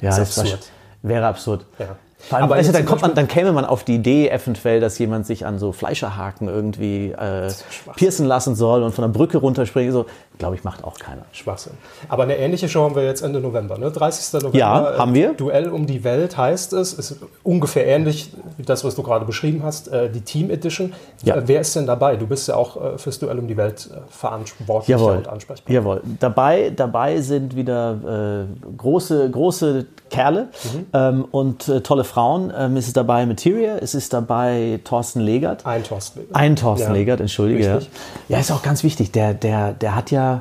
ja 0.00 0.10
ist 0.10 0.18
das 0.18 0.38
absurd. 0.38 0.70
wäre 1.02 1.26
absurd. 1.26 1.66
Ja. 1.78 1.96
Vor 2.28 2.38
allem, 2.38 2.44
Aber 2.44 2.56
jetzt 2.56 2.72
dann, 2.72 2.86
kommt 2.86 3.02
man, 3.02 3.14
dann 3.14 3.26
käme 3.26 3.52
man 3.52 3.64
auf 3.64 3.82
die 3.82 3.96
Idee 3.96 4.28
eventuell, 4.28 4.78
dass 4.78 4.96
jemand 4.98 5.26
sich 5.26 5.44
an 5.44 5.58
so 5.58 5.72
Fleischerhaken 5.72 6.48
irgendwie 6.48 7.10
äh, 7.10 7.50
piercen 7.96 8.26
lassen 8.26 8.54
soll 8.54 8.84
und 8.84 8.94
von 8.94 9.02
der 9.02 9.08
Brücke 9.08 9.38
runterspringen. 9.38 9.92
So, 9.92 10.06
glaube 10.38 10.56
ich, 10.56 10.64
macht 10.64 10.82
auch 10.84 10.98
keiner. 10.98 11.22
Schwachsinn. 11.32 11.72
Aber 12.08 12.24
eine 12.24 12.36
ähnliche 12.36 12.68
Show 12.68 12.82
haben 12.82 12.94
wir 12.96 13.04
jetzt 13.04 13.22
Ende 13.22 13.40
November, 13.40 13.78
ne? 13.78 13.90
30. 13.90 14.32
November. 14.42 14.58
Ja, 14.58 14.94
äh, 14.94 14.98
haben 14.98 15.14
wir. 15.14 15.34
Duell 15.34 15.68
um 15.70 15.86
die 15.86 16.02
Welt 16.04 16.36
heißt 16.36 16.72
es. 16.72 16.92
Ist 16.94 17.16
ungefähr 17.42 17.86
ähnlich 17.86 18.32
wie 18.56 18.62
das, 18.64 18.84
was 18.84 18.94
du 18.94 19.02
gerade 19.02 19.24
beschrieben 19.24 19.62
hast, 19.62 19.88
äh, 19.88 20.10
die 20.10 20.20
Team 20.22 20.50
Edition. 20.50 20.92
Ja. 21.22 21.36
Äh, 21.36 21.42
wer 21.46 21.60
ist 21.60 21.76
denn 21.76 21.86
dabei? 21.86 22.16
Du 22.16 22.26
bist 22.26 22.48
ja 22.48 22.56
auch 22.56 22.98
fürs 22.98 23.18
Duell 23.18 23.38
um 23.38 23.46
die 23.46 23.56
Welt 23.56 23.88
verantwortlicher 24.08 24.98
Jawohl. 24.98 25.16
und 25.18 25.28
ansprechbar. 25.28 25.72
Jawohl. 25.72 26.00
Dabei, 26.20 26.70
dabei 26.74 27.20
sind 27.20 27.54
wieder 27.54 28.46
äh, 28.48 28.72
große, 28.76 29.30
große 29.30 29.86
Kerle 30.10 30.48
Mhm. 30.64 30.86
ähm, 30.92 31.24
und 31.30 31.68
äh, 31.68 31.80
tolle 31.80 32.04
Frauen. 32.04 32.52
Ähm, 32.56 32.76
es 32.76 32.86
ist 32.86 32.96
dabei 32.96 33.24
Materia, 33.26 33.76
es 33.78 33.94
ist 33.94 34.12
dabei 34.12 34.80
Thorsten 34.84 35.20
Legert. 35.20 35.64
Ein 35.66 35.82
Thorsten. 35.84 36.20
Legert. 36.20 36.36
Ein 36.36 36.56
Thorsten 36.56 36.88
Ja, 36.88 36.92
Legert, 36.92 37.20
entschuldige. 37.20 37.64
Ja. 37.64 37.74
richtig. 37.76 37.92
ja, 38.28 38.38
ist 38.38 38.50
auch 38.50 38.62
ganz 38.62 38.82
wichtig. 38.82 39.12
Der, 39.12 39.34
der, 39.34 39.72
der 39.72 39.94
hat 39.94 40.10
ja, 40.10 40.31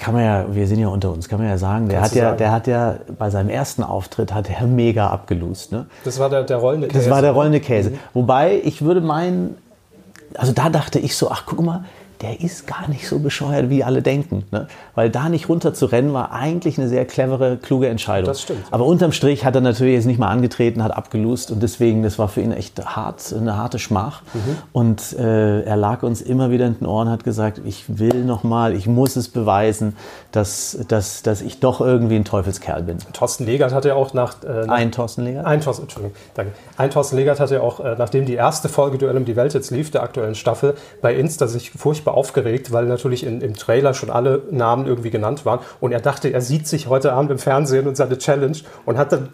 kann 0.00 0.14
man 0.14 0.24
ja, 0.24 0.46
wir 0.50 0.66
sind 0.66 0.78
ja 0.78 0.88
unter 0.88 1.12
uns, 1.12 1.28
kann 1.28 1.38
man 1.38 1.48
ja 1.48 1.58
sagen, 1.58 1.88
der 1.88 2.00
Kannst 2.00 2.12
hat 2.12 2.16
ja, 2.16 2.24
sagen. 2.28 2.38
der 2.38 2.52
hat 2.52 2.66
ja 2.66 2.94
bei 3.18 3.28
seinem 3.28 3.50
ersten 3.50 3.82
Auftritt 3.82 4.32
hat 4.32 4.48
er 4.48 4.66
mega 4.66 5.08
abgelust. 5.08 5.72
Ne? 5.72 5.86
Das 6.04 6.18
war 6.18 6.30
der, 6.30 6.42
der 6.44 6.56
rollende 6.56 6.88
Das 6.88 7.10
war 7.10 7.20
der 7.20 7.32
rollende 7.32 7.60
Käse. 7.60 7.92
Wobei 8.14 8.60
ich 8.64 8.82
würde 8.82 9.02
meinen, 9.02 9.58
also 10.34 10.52
da 10.52 10.70
dachte 10.70 10.98
ich 10.98 11.16
so, 11.16 11.30
ach 11.30 11.44
guck 11.44 11.60
mal, 11.60 11.84
der 12.20 12.40
ist 12.40 12.66
gar 12.66 12.88
nicht 12.88 13.08
so 13.08 13.18
bescheuert, 13.18 13.70
wie 13.70 13.82
alle 13.82 14.02
denken. 14.02 14.44
Ne? 14.50 14.68
Weil 14.94 15.08
da 15.08 15.28
nicht 15.30 15.48
runter 15.48 15.72
zu 15.72 15.86
rennen, 15.86 16.12
war 16.12 16.32
eigentlich 16.32 16.78
eine 16.78 16.88
sehr 16.88 17.06
clevere, 17.06 17.56
kluge 17.56 17.88
Entscheidung. 17.88 18.28
Das 18.28 18.42
stimmt. 18.42 18.64
Aber 18.70 18.84
unterm 18.84 19.12
Strich 19.12 19.44
hat 19.46 19.54
er 19.54 19.62
natürlich 19.62 19.94
jetzt 19.94 20.04
nicht 20.04 20.18
mal 20.18 20.28
angetreten, 20.28 20.82
hat 20.82 20.92
abgelust 20.92 21.50
und 21.50 21.62
deswegen, 21.62 22.02
das 22.02 22.18
war 22.18 22.28
für 22.28 22.42
ihn 22.42 22.52
echt 22.52 22.84
hart, 22.84 23.34
eine 23.34 23.56
harte 23.56 23.78
Schmach. 23.78 24.22
Mhm. 24.34 24.56
Und 24.72 25.12
äh, 25.18 25.62
er 25.62 25.76
lag 25.76 26.02
uns 26.02 26.20
immer 26.20 26.50
wieder 26.50 26.66
in 26.66 26.78
den 26.78 26.86
Ohren, 26.86 27.08
hat 27.08 27.24
gesagt, 27.24 27.62
ich 27.64 27.84
will 27.88 28.24
nochmal, 28.24 28.74
ich 28.74 28.86
muss 28.86 29.16
es 29.16 29.28
beweisen, 29.28 29.96
dass, 30.32 30.78
dass, 30.88 31.22
dass 31.22 31.40
ich 31.40 31.60
doch 31.60 31.80
irgendwie 31.80 32.16
ein 32.16 32.24
Teufelskerl 32.24 32.82
bin. 32.82 32.98
Thorsten 33.14 33.46
Legert 33.46 33.72
hat 33.72 33.86
ja 33.86 33.94
auch 33.94 34.12
nach, 34.12 34.42
äh, 34.44 34.66
nach 34.66 34.74
Ein 34.74 34.92
Thorsten 34.92 35.24
Legert? 35.24 35.46
Ein 35.46 35.62
Thorsten, 35.62 35.84
Entschuldigung, 35.84 36.16
danke. 36.34 36.52
Ein 36.76 36.90
Thorsten 36.90 37.16
Legert 37.16 37.40
hat 37.40 37.50
ja 37.50 37.62
auch, 37.62 37.80
äh, 37.80 37.96
nachdem 37.96 38.26
die 38.26 38.34
erste 38.34 38.68
Folge 38.68 38.98
Duell 38.98 39.16
um 39.16 39.24
die 39.24 39.36
Welt 39.36 39.54
jetzt 39.54 39.70
lief, 39.70 39.90
der 39.90 40.02
aktuellen 40.02 40.34
Staffel, 40.34 40.74
bei 41.00 41.14
Insta 41.14 41.46
sich 41.46 41.70
furchtbar 41.70 42.09
aufgeregt, 42.14 42.72
weil 42.72 42.86
natürlich 42.86 43.24
in, 43.24 43.40
im 43.40 43.54
Trailer 43.54 43.94
schon 43.94 44.10
alle 44.10 44.42
Namen 44.50 44.86
irgendwie 44.86 45.10
genannt 45.10 45.44
waren. 45.44 45.60
Und 45.80 45.92
er 45.92 46.00
dachte, 46.00 46.32
er 46.32 46.40
sieht 46.40 46.66
sich 46.66 46.88
heute 46.88 47.12
Abend 47.12 47.30
im 47.30 47.38
Fernsehen 47.38 47.86
und 47.86 47.96
seine 47.96 48.18
Challenge 48.18 48.58
und 48.84 48.98
hat 48.98 49.12
dann 49.12 49.28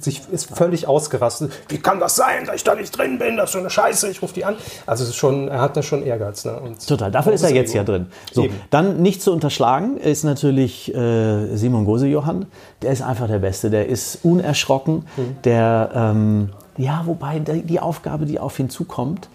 sich 0.00 0.22
ist 0.30 0.54
völlig 0.54 0.86
ausgerastet. 0.86 1.52
Wie 1.68 1.78
kann 1.78 2.00
das 2.00 2.16
sein, 2.16 2.46
dass 2.46 2.56
ich 2.56 2.64
da 2.64 2.74
nicht 2.74 2.96
drin 2.96 3.18
bin? 3.18 3.36
Das 3.36 3.46
ist 3.46 3.52
schon 3.52 3.60
eine 3.62 3.70
Scheiße, 3.70 4.08
ich 4.10 4.22
rufe 4.22 4.34
die 4.34 4.44
an. 4.44 4.56
Also 4.86 5.04
es 5.04 5.10
ist 5.10 5.16
schon, 5.16 5.48
er 5.48 5.60
hat 5.60 5.76
da 5.76 5.82
schon 5.82 6.04
Ehrgeiz. 6.04 6.44
Ne? 6.44 6.60
Total, 6.86 7.10
dafür 7.10 7.32
ist 7.32 7.42
er 7.42 7.54
jetzt 7.54 7.72
ja 7.74 7.84
drin. 7.84 8.06
So, 8.32 8.44
Eben. 8.44 8.60
dann 8.70 9.02
nicht 9.02 9.22
zu 9.22 9.32
unterschlagen 9.32 9.96
ist 9.96 10.24
natürlich 10.24 10.94
äh, 10.94 11.56
Simon 11.56 11.84
Gose-Johann. 11.84 12.46
Der 12.82 12.92
ist 12.92 13.02
einfach 13.02 13.28
der 13.28 13.38
Beste. 13.38 13.70
Der 13.70 13.88
ist 13.88 14.20
unerschrocken. 14.22 15.06
Der, 15.44 15.90
ähm, 15.94 16.50
ja, 16.76 17.02
wobei 17.06 17.38
die, 17.38 17.62
die 17.62 17.80
Aufgabe, 17.80 18.26
die 18.26 18.38
auf 18.38 18.58
ihn 18.58 18.70
zukommt, 18.70 19.28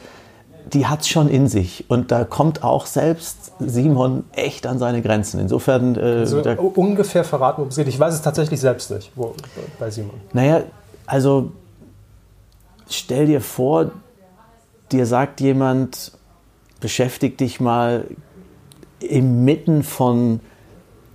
die 0.73 0.87
hat 0.87 1.01
es 1.01 1.07
schon 1.09 1.29
in 1.29 1.47
sich. 1.47 1.85
Und 1.89 2.11
da 2.11 2.23
kommt 2.23 2.63
auch 2.63 2.85
selbst 2.85 3.51
Simon 3.59 4.23
echt 4.31 4.65
an 4.65 4.79
seine 4.79 5.01
Grenzen. 5.01 5.39
Insofern, 5.39 5.95
äh, 5.95 6.19
Also 6.19 6.41
ungefähr 6.75 7.23
verraten, 7.23 7.57
worum 7.57 7.69
es 7.69 7.75
geht. 7.75 7.87
Ich 7.87 7.99
weiß 7.99 8.13
es 8.13 8.21
tatsächlich 8.21 8.59
selbst 8.59 8.91
nicht, 8.91 9.11
wo, 9.15 9.35
bei 9.79 9.89
Simon. 9.89 10.13
naja, 10.33 10.63
also 11.05 11.51
stell 12.89 13.25
dir 13.25 13.41
vor, 13.41 13.91
dir 14.91 15.05
sagt 15.05 15.41
jemand, 15.41 16.13
beschäftig 16.79 17.37
dich 17.37 17.59
mal 17.59 18.05
inmitten 18.99 19.83
von 19.83 20.39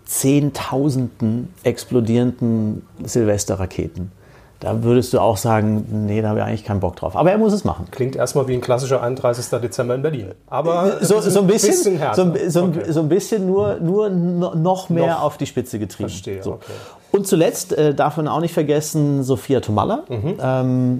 Zehntausenden 0.05 1.53
explodierenden 1.65 2.87
Silvesterraketen. 3.05 4.13
Da 4.61 4.83
würdest 4.83 5.13
du 5.13 5.21
auch 5.21 5.37
sagen, 5.37 5.85
nee, 6.07 6.23
da 6.23 6.31
habe 6.31 6.39
ich 6.39 6.45
eigentlich 6.47 6.65
keinen 6.65 6.81
Bock 6.81 6.97
drauf. 6.97 7.15
Aber 7.15 7.31
er 7.31 7.37
muss 7.37 7.53
es 7.53 7.65
machen. 7.65 7.87
Klingt 7.91 8.17
erstmal 8.17 8.49
wie 8.49 8.55
ein 8.55 8.63
klassischer 8.63 9.03
31. 9.03 9.47
Dezember 9.61 9.95
in 9.95 10.01
Berlin. 10.03 10.29
Aber 10.47 11.05
So, 11.05 11.21
so 11.21 11.41
ein 11.41 11.47
bisschen, 11.47 11.75
so, 12.15 12.23
ein- 12.23 12.51
so, 12.51 12.63
ein- 12.63 12.71
Okay. 12.71 12.91
so 12.93 13.01
ein 13.01 13.09
bisschen 13.11 13.47
nur, 13.47 13.75
nur 13.81 14.09
no- 14.09 14.55
noch 14.55 14.89
mehr 14.89 15.09
Noch. 15.13 15.23
auf 15.23 15.37
die 15.37 15.45
Spitze 15.47 15.79
getrieben. 15.79 16.09
Verstehe, 16.09 16.43
So. 16.43 16.53
okay. 16.55 16.73
Und 17.13 17.27
zuletzt 17.27 17.73
äh, 17.77 17.95
darf 17.95 18.17
man 18.17 18.29
auch 18.29 18.41
nicht 18.41 18.55
vergessen, 18.55 19.23
Sophia 19.23 19.61
Tomalla. 19.61 20.05
Mhm. 20.09 20.35
Ähm, 20.43 20.99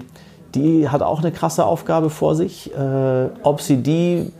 die 0.53 0.87
hat 0.89 1.01
auch 1.01 1.19
eine 1.19 1.31
krasse 1.31 1.65
Aufgabe 1.65 2.09
vor 2.11 2.35
sich. 2.35 2.71
Äh, 2.75 3.25
ob 3.43 3.61
sie 3.61 3.77
die 3.77 4.31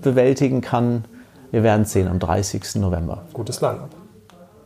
bewältigen 0.00 0.60
kann, 0.60 1.04
wir 1.50 1.62
werden 1.62 1.82
es 1.82 1.92
sehen 1.92 2.08
am 2.08 2.18
30. 2.18 2.76
November. 2.76 3.22
Gutes 3.32 3.60
Line-Up. 3.60 3.88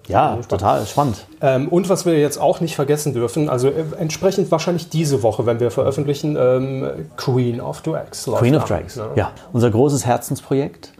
Ja, 0.09 0.39
total 0.49 0.85
spannend. 0.87 1.27
Ähm, 1.41 1.69
und 1.69 1.89
was 1.89 2.07
wir 2.07 2.19
jetzt 2.19 2.39
auch 2.39 2.61
nicht 2.61 2.75
vergessen 2.75 3.13
dürfen, 3.13 3.49
also 3.49 3.69
äh, 3.69 3.85
entsprechend 3.99 4.51
wahrscheinlich 4.51 4.89
diese 4.89 5.23
Woche, 5.23 5.47
wenn 5.47 5.61
wir 5.61 5.71
veröffentlichen, 5.71 6.37
ähm, 6.39 6.89
Queen 7.17 7.61
of 7.61 7.83
Drags. 7.83 8.25
Queen 8.25 8.57
of 8.57 8.65
Drags, 8.65 8.97
ne? 8.97 9.09
ja. 9.15 9.31
Unser 9.53 9.71
großes 9.71 10.07
Herzensprojekt. 10.07 10.93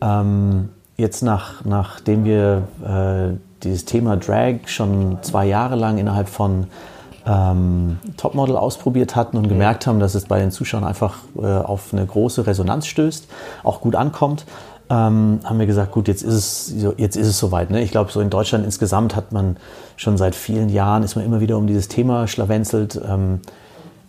Ähm, 0.00 0.70
jetzt 0.96 1.22
nach, 1.22 1.64
nachdem 1.64 2.24
wir 2.24 2.62
äh, 2.84 3.36
dieses 3.62 3.84
Thema 3.84 4.16
Drag 4.16 4.66
schon 4.66 5.18
zwei 5.22 5.46
Jahre 5.46 5.76
lang 5.76 5.98
innerhalb 5.98 6.28
von 6.28 6.66
ähm, 7.26 7.98
Topmodel 8.16 8.56
ausprobiert 8.56 9.16
hatten 9.16 9.36
und 9.36 9.48
gemerkt 9.48 9.86
haben, 9.86 9.98
dass 9.98 10.14
es 10.14 10.26
bei 10.26 10.38
den 10.38 10.50
Zuschauern 10.50 10.84
einfach 10.84 11.18
äh, 11.36 11.46
auf 11.46 11.92
eine 11.92 12.06
große 12.06 12.46
Resonanz 12.46 12.86
stößt, 12.86 13.28
auch 13.64 13.80
gut 13.80 13.96
ankommt, 13.96 14.46
ähm, 14.88 15.40
haben 15.44 15.58
wir 15.58 15.66
gesagt, 15.66 15.92
gut, 15.92 16.08
jetzt 16.08 16.22
ist 16.22 16.34
es, 16.34 16.66
so- 16.66 16.94
jetzt 16.96 17.16
ist 17.16 17.26
es 17.26 17.38
soweit. 17.38 17.70
Ne? 17.70 17.82
Ich 17.82 17.90
glaube, 17.90 18.12
so 18.12 18.20
in 18.20 18.30
Deutschland 18.30 18.64
insgesamt 18.64 19.16
hat 19.16 19.32
man 19.32 19.56
schon 19.96 20.16
seit 20.16 20.34
vielen 20.34 20.68
Jahren, 20.68 21.02
ist 21.02 21.16
man 21.16 21.24
immer 21.24 21.40
wieder 21.40 21.56
um 21.56 21.66
dieses 21.66 21.88
Thema 21.88 22.28
schlawenzelt. 22.28 23.00
Ähm, 23.08 23.40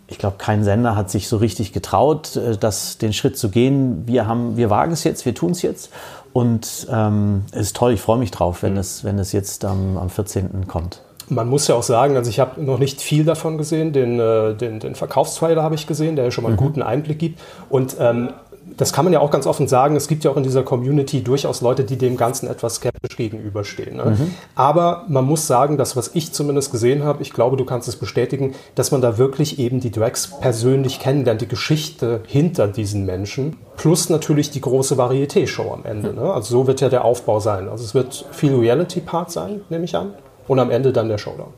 ich 0.06 0.18
glaube, 0.18 0.36
kein 0.38 0.64
Sender 0.64 0.96
hat 0.96 1.10
sich 1.10 1.28
so 1.28 1.36
richtig 1.36 1.72
getraut, 1.72 2.36
äh, 2.36 2.56
das, 2.56 2.98
den 2.98 3.12
Schritt 3.12 3.36
zu 3.36 3.50
gehen. 3.50 4.04
Wir, 4.06 4.26
haben, 4.26 4.56
wir 4.56 4.70
wagen 4.70 4.92
es 4.92 5.04
jetzt, 5.04 5.26
wir 5.26 5.34
tun 5.34 5.50
es 5.50 5.62
jetzt. 5.62 5.90
Und 6.32 6.86
ähm, 6.90 7.42
es 7.52 7.68
ist 7.68 7.76
toll, 7.76 7.92
ich 7.92 8.00
freue 8.00 8.18
mich 8.18 8.30
drauf, 8.30 8.62
wenn, 8.62 8.76
es, 8.76 9.02
wenn 9.02 9.18
es 9.18 9.32
jetzt 9.32 9.64
am 9.64 9.96
am 9.96 10.10
14. 10.10 10.66
kommt. 10.68 11.00
Man 11.30 11.48
muss 11.48 11.66
ja 11.68 11.74
auch 11.74 11.82
sagen, 11.82 12.16
also 12.16 12.30
ich 12.30 12.40
habe 12.40 12.62
noch 12.62 12.78
nicht 12.78 13.02
viel 13.02 13.24
davon 13.24 13.58
gesehen. 13.58 13.92
Den, 13.92 14.18
äh, 14.18 14.54
den, 14.54 14.80
den 14.80 14.94
Verkaufstrailer 14.94 15.62
habe 15.62 15.74
ich 15.74 15.86
gesehen, 15.86 16.16
der 16.16 16.26
ja 16.26 16.30
schon 16.30 16.44
mal 16.44 16.48
einen 16.50 16.56
guten 16.56 16.82
Einblick 16.82 17.18
gibt. 17.18 17.40
Und 17.68 17.96
ähm, 18.00 18.30
das 18.76 18.92
kann 18.92 19.04
man 19.04 19.12
ja 19.12 19.20
auch 19.20 19.30
ganz 19.30 19.46
offen 19.46 19.68
sagen. 19.68 19.96
Es 19.96 20.08
gibt 20.08 20.24
ja 20.24 20.30
auch 20.30 20.36
in 20.36 20.42
dieser 20.42 20.62
Community 20.62 21.22
durchaus 21.22 21.60
Leute, 21.60 21.84
die 21.84 21.96
dem 21.96 22.16
Ganzen 22.16 22.48
etwas 22.48 22.76
skeptisch 22.76 23.16
gegenüberstehen. 23.16 23.96
Ne? 23.96 24.16
Aber 24.54 25.04
man 25.08 25.24
muss 25.24 25.46
sagen, 25.46 25.76
das, 25.76 25.96
was 25.96 26.10
ich 26.14 26.32
zumindest 26.32 26.70
gesehen 26.70 27.04
habe, 27.04 27.22
ich 27.22 27.32
glaube, 27.32 27.56
du 27.56 27.64
kannst 27.64 27.88
es 27.88 27.96
bestätigen, 27.96 28.54
dass 28.74 28.90
man 28.90 29.00
da 29.00 29.18
wirklich 29.18 29.58
eben 29.58 29.80
die 29.80 29.90
Drags 29.90 30.38
persönlich 30.40 31.00
kennenlernt, 31.00 31.40
die 31.40 31.48
Geschichte 31.48 32.20
hinter 32.26 32.68
diesen 32.68 33.04
Menschen. 33.06 33.56
Plus 33.76 34.10
natürlich 34.10 34.50
die 34.50 34.60
große 34.60 34.96
Varieté-Show 34.96 35.72
am 35.72 35.84
Ende. 35.84 36.12
Ne? 36.12 36.32
Also 36.32 36.58
so 36.58 36.66
wird 36.66 36.80
ja 36.80 36.88
der 36.88 37.04
Aufbau 37.04 37.40
sein. 37.40 37.68
Also 37.68 37.84
es 37.84 37.94
wird 37.94 38.26
viel 38.32 38.54
Reality-Part 38.54 39.30
sein, 39.30 39.62
nehme 39.68 39.84
ich 39.84 39.96
an. 39.96 40.14
Und 40.46 40.58
am 40.58 40.70
Ende 40.70 40.92
dann 40.92 41.08
der 41.08 41.18
Showdown. 41.18 41.52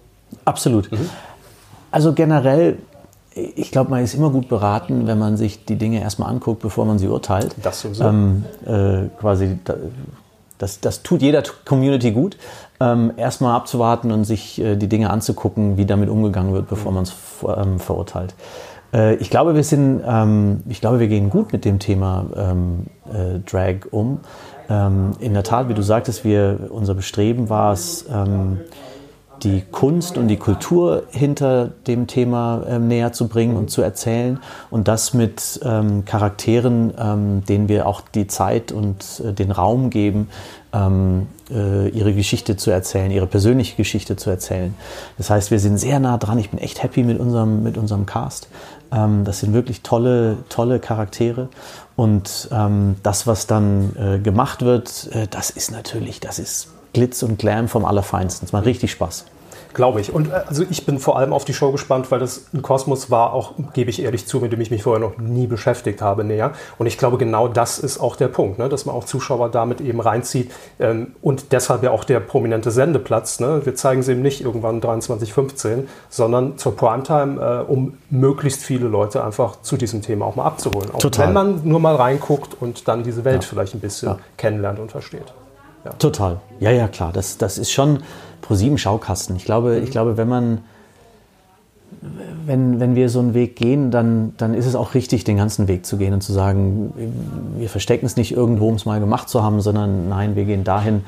Absolut. 0.44 0.90
Also 1.90 2.12
generell, 2.12 2.78
ich 3.34 3.70
glaube, 3.70 3.90
man 3.90 4.02
ist 4.02 4.14
immer 4.14 4.30
gut 4.30 4.48
beraten, 4.48 5.06
wenn 5.06 5.18
man 5.18 5.36
sich 5.36 5.64
die 5.64 5.76
Dinge 5.76 6.00
erstmal 6.00 6.30
anguckt, 6.30 6.60
bevor 6.62 6.84
man 6.84 6.98
sie 6.98 7.06
urteilt. 7.08 7.54
Das 7.62 7.80
sowieso. 7.80 8.04
Ähm, 8.04 8.44
äh, 8.66 9.08
quasi, 9.20 9.58
da- 9.64 9.74
das, 10.58 10.80
das 10.80 11.02
tut 11.02 11.22
jeder 11.22 11.42
Community 11.64 12.10
gut, 12.10 12.36
ähm, 12.80 13.12
erstmal 13.16 13.54
abzuwarten 13.56 14.10
und 14.12 14.24
sich 14.24 14.60
äh, 14.60 14.76
die 14.76 14.88
Dinge 14.88 15.08
anzugucken, 15.10 15.76
wie 15.78 15.86
damit 15.86 16.10
umgegangen 16.10 16.52
wird, 16.52 16.68
bevor 16.68 16.92
man 16.92 17.04
es 17.04 17.14
ähm, 17.46 17.78
verurteilt. 17.78 18.34
Äh, 18.92 19.14
ich 19.14 19.30
glaube, 19.30 19.54
wir 19.54 19.64
sind, 19.64 20.02
ähm, 20.06 20.62
ich 20.68 20.80
glaube, 20.80 20.98
wir 21.00 21.08
gehen 21.08 21.30
gut 21.30 21.52
mit 21.52 21.64
dem 21.64 21.78
Thema 21.78 22.26
ähm, 22.36 22.86
äh, 23.10 23.38
Drag 23.50 23.86
um. 23.90 24.20
Ähm, 24.68 25.12
in 25.20 25.32
der 25.32 25.42
Tat, 25.44 25.68
wie 25.68 25.74
du 25.74 25.82
sagtest, 25.82 26.24
wir, 26.24 26.58
unser 26.70 26.94
Bestreben 26.94 27.48
war 27.48 27.72
es, 27.72 28.04
die 29.42 29.62
Kunst 29.70 30.16
und 30.18 30.28
die 30.28 30.36
Kultur 30.36 31.04
hinter 31.10 31.70
dem 31.86 32.06
Thema 32.06 32.62
ähm, 32.68 32.88
näher 32.88 33.12
zu 33.12 33.28
bringen 33.28 33.56
und 33.56 33.70
zu 33.70 33.82
erzählen 33.82 34.38
und 34.70 34.88
das 34.88 35.14
mit 35.14 35.60
ähm, 35.64 36.04
Charakteren, 36.04 36.92
ähm, 36.98 37.44
denen 37.44 37.68
wir 37.68 37.86
auch 37.86 38.00
die 38.00 38.26
Zeit 38.26 38.72
und 38.72 39.22
äh, 39.24 39.32
den 39.32 39.50
Raum 39.50 39.90
geben, 39.90 40.28
ähm, 40.72 41.26
äh, 41.50 41.88
ihre 41.88 42.12
Geschichte 42.14 42.56
zu 42.56 42.70
erzählen, 42.70 43.10
ihre 43.10 43.26
persönliche 43.26 43.76
Geschichte 43.76 44.16
zu 44.16 44.30
erzählen. 44.30 44.74
Das 45.18 45.30
heißt, 45.30 45.50
wir 45.50 45.58
sind 45.58 45.78
sehr 45.78 45.98
nah 46.00 46.18
dran. 46.18 46.38
Ich 46.38 46.50
bin 46.50 46.58
echt 46.58 46.82
happy 46.82 47.02
mit 47.02 47.18
unserem, 47.18 47.62
mit 47.62 47.76
unserem 47.76 48.06
Cast. 48.06 48.48
Ähm, 48.92 49.24
das 49.24 49.40
sind 49.40 49.52
wirklich 49.52 49.82
tolle, 49.82 50.38
tolle 50.48 50.78
Charaktere. 50.78 51.48
Und 51.96 52.48
ähm, 52.52 52.96
das, 53.02 53.26
was 53.26 53.46
dann 53.46 53.96
äh, 53.96 54.18
gemacht 54.18 54.62
wird, 54.62 55.08
äh, 55.12 55.26
das 55.28 55.50
ist 55.50 55.70
natürlich, 55.70 56.20
das 56.20 56.38
ist 56.38 56.68
Glitz 56.92 57.22
und 57.22 57.38
Glam 57.38 57.68
vom 57.68 57.84
Allerfeinsten. 57.84 58.46
Es 58.46 58.52
macht 58.52 58.66
richtig 58.66 58.90
Spaß. 58.92 59.26
Glaube 59.72 60.00
ich. 60.00 60.12
Und 60.12 60.30
äh, 60.30 60.42
also 60.48 60.64
ich 60.68 60.84
bin 60.84 60.98
vor 60.98 61.16
allem 61.16 61.32
auf 61.32 61.44
die 61.44 61.54
Show 61.54 61.70
gespannt, 61.70 62.10
weil 62.10 62.18
das 62.18 62.46
ein 62.52 62.60
Kosmos 62.60 63.08
war, 63.08 63.32
auch 63.32 63.52
gebe 63.72 63.88
ich 63.88 64.02
ehrlich 64.02 64.26
zu, 64.26 64.40
mit 64.40 64.52
dem 64.52 64.60
ich 64.60 64.72
mich 64.72 64.82
vorher 64.82 64.98
noch 65.00 65.18
nie 65.18 65.46
beschäftigt 65.46 66.02
habe 66.02 66.24
näher. 66.24 66.50
Und 66.78 66.86
ich 66.88 66.98
glaube, 66.98 67.18
genau 67.18 67.46
das 67.46 67.78
ist 67.78 68.00
auch 68.00 68.16
der 68.16 68.26
Punkt, 68.26 68.58
ne? 68.58 68.68
dass 68.68 68.84
man 68.84 68.96
auch 68.96 69.04
Zuschauer 69.04 69.48
damit 69.48 69.80
eben 69.80 70.00
reinzieht. 70.00 70.50
Ähm, 70.80 71.12
und 71.22 71.52
deshalb 71.52 71.84
ja 71.84 71.92
auch 71.92 72.02
der 72.02 72.18
prominente 72.18 72.72
Sendeplatz. 72.72 73.38
Ne? 73.38 73.60
Wir 73.64 73.76
zeigen 73.76 74.02
sie 74.02 74.10
eben 74.12 74.22
nicht 74.22 74.40
irgendwann 74.40 74.80
23.15, 74.80 75.84
sondern 76.08 76.58
zur 76.58 76.74
Primetime, 76.76 77.64
äh, 77.68 77.70
um 77.70 77.96
möglichst 78.10 78.62
viele 78.64 78.88
Leute 78.88 79.22
einfach 79.24 79.62
zu 79.62 79.76
diesem 79.76 80.02
Thema 80.02 80.26
auch 80.26 80.34
mal 80.34 80.46
abzuholen. 80.46 80.90
Auch 80.92 80.98
Total. 80.98 81.28
wenn 81.28 81.32
man 81.34 81.60
nur 81.62 81.78
mal 81.78 81.94
reinguckt 81.94 82.60
und 82.60 82.88
dann 82.88 83.04
diese 83.04 83.24
Welt 83.24 83.44
Ja. 83.44 83.48
vielleicht 83.48 83.74
ein 83.74 83.80
bisschen 83.80 84.08
Ja. 84.08 84.18
kennenlernt 84.36 84.80
und 84.80 84.90
versteht. 84.90 85.32
Total. 85.98 86.40
Ja, 86.58 86.70
ja, 86.70 86.88
klar. 86.88 87.12
Das, 87.12 87.38
das 87.38 87.58
ist 87.58 87.70
schon 87.70 88.00
pro 88.42 88.54
sieben 88.54 88.78
Schaukasten. 88.78 89.36
Ich 89.36 89.44
glaube, 89.44 89.78
ich 89.78 89.90
glaube, 89.90 90.16
wenn 90.16 90.28
man, 90.28 90.58
wenn, 92.46 92.80
wenn 92.80 92.94
wir 92.94 93.08
so 93.08 93.18
einen 93.20 93.34
Weg 93.34 93.56
gehen, 93.56 93.90
dann, 93.90 94.34
dann 94.36 94.54
ist 94.54 94.66
es 94.66 94.74
auch 94.74 94.94
richtig, 94.94 95.24
den 95.24 95.36
ganzen 95.36 95.68
Weg 95.68 95.86
zu 95.86 95.96
gehen 95.96 96.12
und 96.12 96.22
zu 96.22 96.32
sagen, 96.32 96.92
wir 97.56 97.68
verstecken 97.68 98.06
es 98.06 98.16
nicht 98.16 98.32
irgendwo, 98.32 98.68
um 98.68 98.74
es 98.74 98.84
mal 98.84 99.00
gemacht 99.00 99.28
zu 99.28 99.42
haben, 99.42 99.60
sondern 99.60 100.08
nein, 100.08 100.36
wir 100.36 100.44
gehen 100.44 100.64
dahin. 100.64 101.04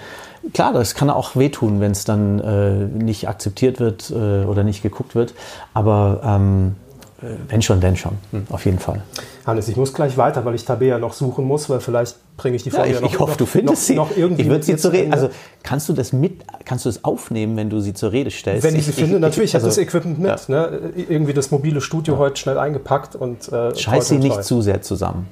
Klar, 0.54 0.72
das 0.72 0.94
kann 0.94 1.10
auch 1.10 1.36
wehtun, 1.36 1.80
wenn 1.80 1.92
es 1.92 2.04
dann 2.04 2.40
äh, 2.40 2.72
nicht 3.04 3.28
akzeptiert 3.28 3.78
wird 3.78 4.10
äh, 4.10 4.44
oder 4.44 4.64
nicht 4.64 4.82
geguckt 4.82 5.14
wird. 5.14 5.34
Aber 5.72 6.20
ähm, 6.24 6.76
wenn 7.48 7.62
schon, 7.62 7.80
denn 7.80 7.96
schon. 7.96 8.18
Auf 8.50 8.64
jeden 8.64 8.78
Fall. 8.78 9.02
Hannes, 9.46 9.68
ich 9.68 9.76
muss 9.76 9.92
gleich 9.92 10.16
weiter, 10.16 10.44
weil 10.44 10.54
ich 10.54 10.64
Tabea 10.64 10.98
noch 10.98 11.12
suchen 11.12 11.44
muss, 11.44 11.70
weil 11.70 11.80
vielleicht 11.80 12.16
bringe 12.36 12.56
ich 12.56 12.64
die 12.64 12.70
Ja, 12.70 12.76
Folge 12.76 12.94
ich, 12.94 13.00
noch 13.00 13.12
ich 13.12 13.18
hoffe, 13.18 13.30
noch, 13.32 13.36
du 13.36 13.46
findest 13.46 13.74
noch, 13.74 13.86
sie. 13.86 13.94
noch 13.94 14.16
irgendwie 14.16 14.42
ich 14.42 14.48
würde 14.48 14.64
sie 14.64 14.76
zur 14.76 14.90
zu 14.90 14.96
Rede. 14.96 15.12
Also 15.12 15.30
kannst 15.62 15.88
du 15.88 15.92
das 15.92 16.12
mit, 16.12 16.42
kannst 16.64 16.84
du 16.84 16.88
es 16.88 17.04
aufnehmen, 17.04 17.56
wenn 17.56 17.70
du 17.70 17.80
sie 17.80 17.94
zur 17.94 18.12
Rede 18.12 18.30
stellst? 18.30 18.64
wenn 18.64 18.74
ich 18.74 18.86
sie 18.86 18.92
finde, 18.92 19.20
natürlich, 19.20 19.50
ich 19.50 19.54
habe 19.54 19.64
also, 19.64 19.80
das 19.80 19.86
Equipment 19.86 20.18
mit. 20.18 20.48
Ne? 20.48 20.92
Irgendwie 20.96 21.32
das 21.32 21.50
mobile 21.50 21.80
Studio 21.80 22.18
heute 22.18 22.40
schnell 22.40 22.58
eingepackt 22.58 23.14
und 23.14 23.52
äh, 23.52 23.74
Scheiß 23.74 24.08
sie 24.08 24.18
nicht 24.18 24.42
zu 24.44 24.60
sehr 24.62 24.82
zusammen. 24.82 25.28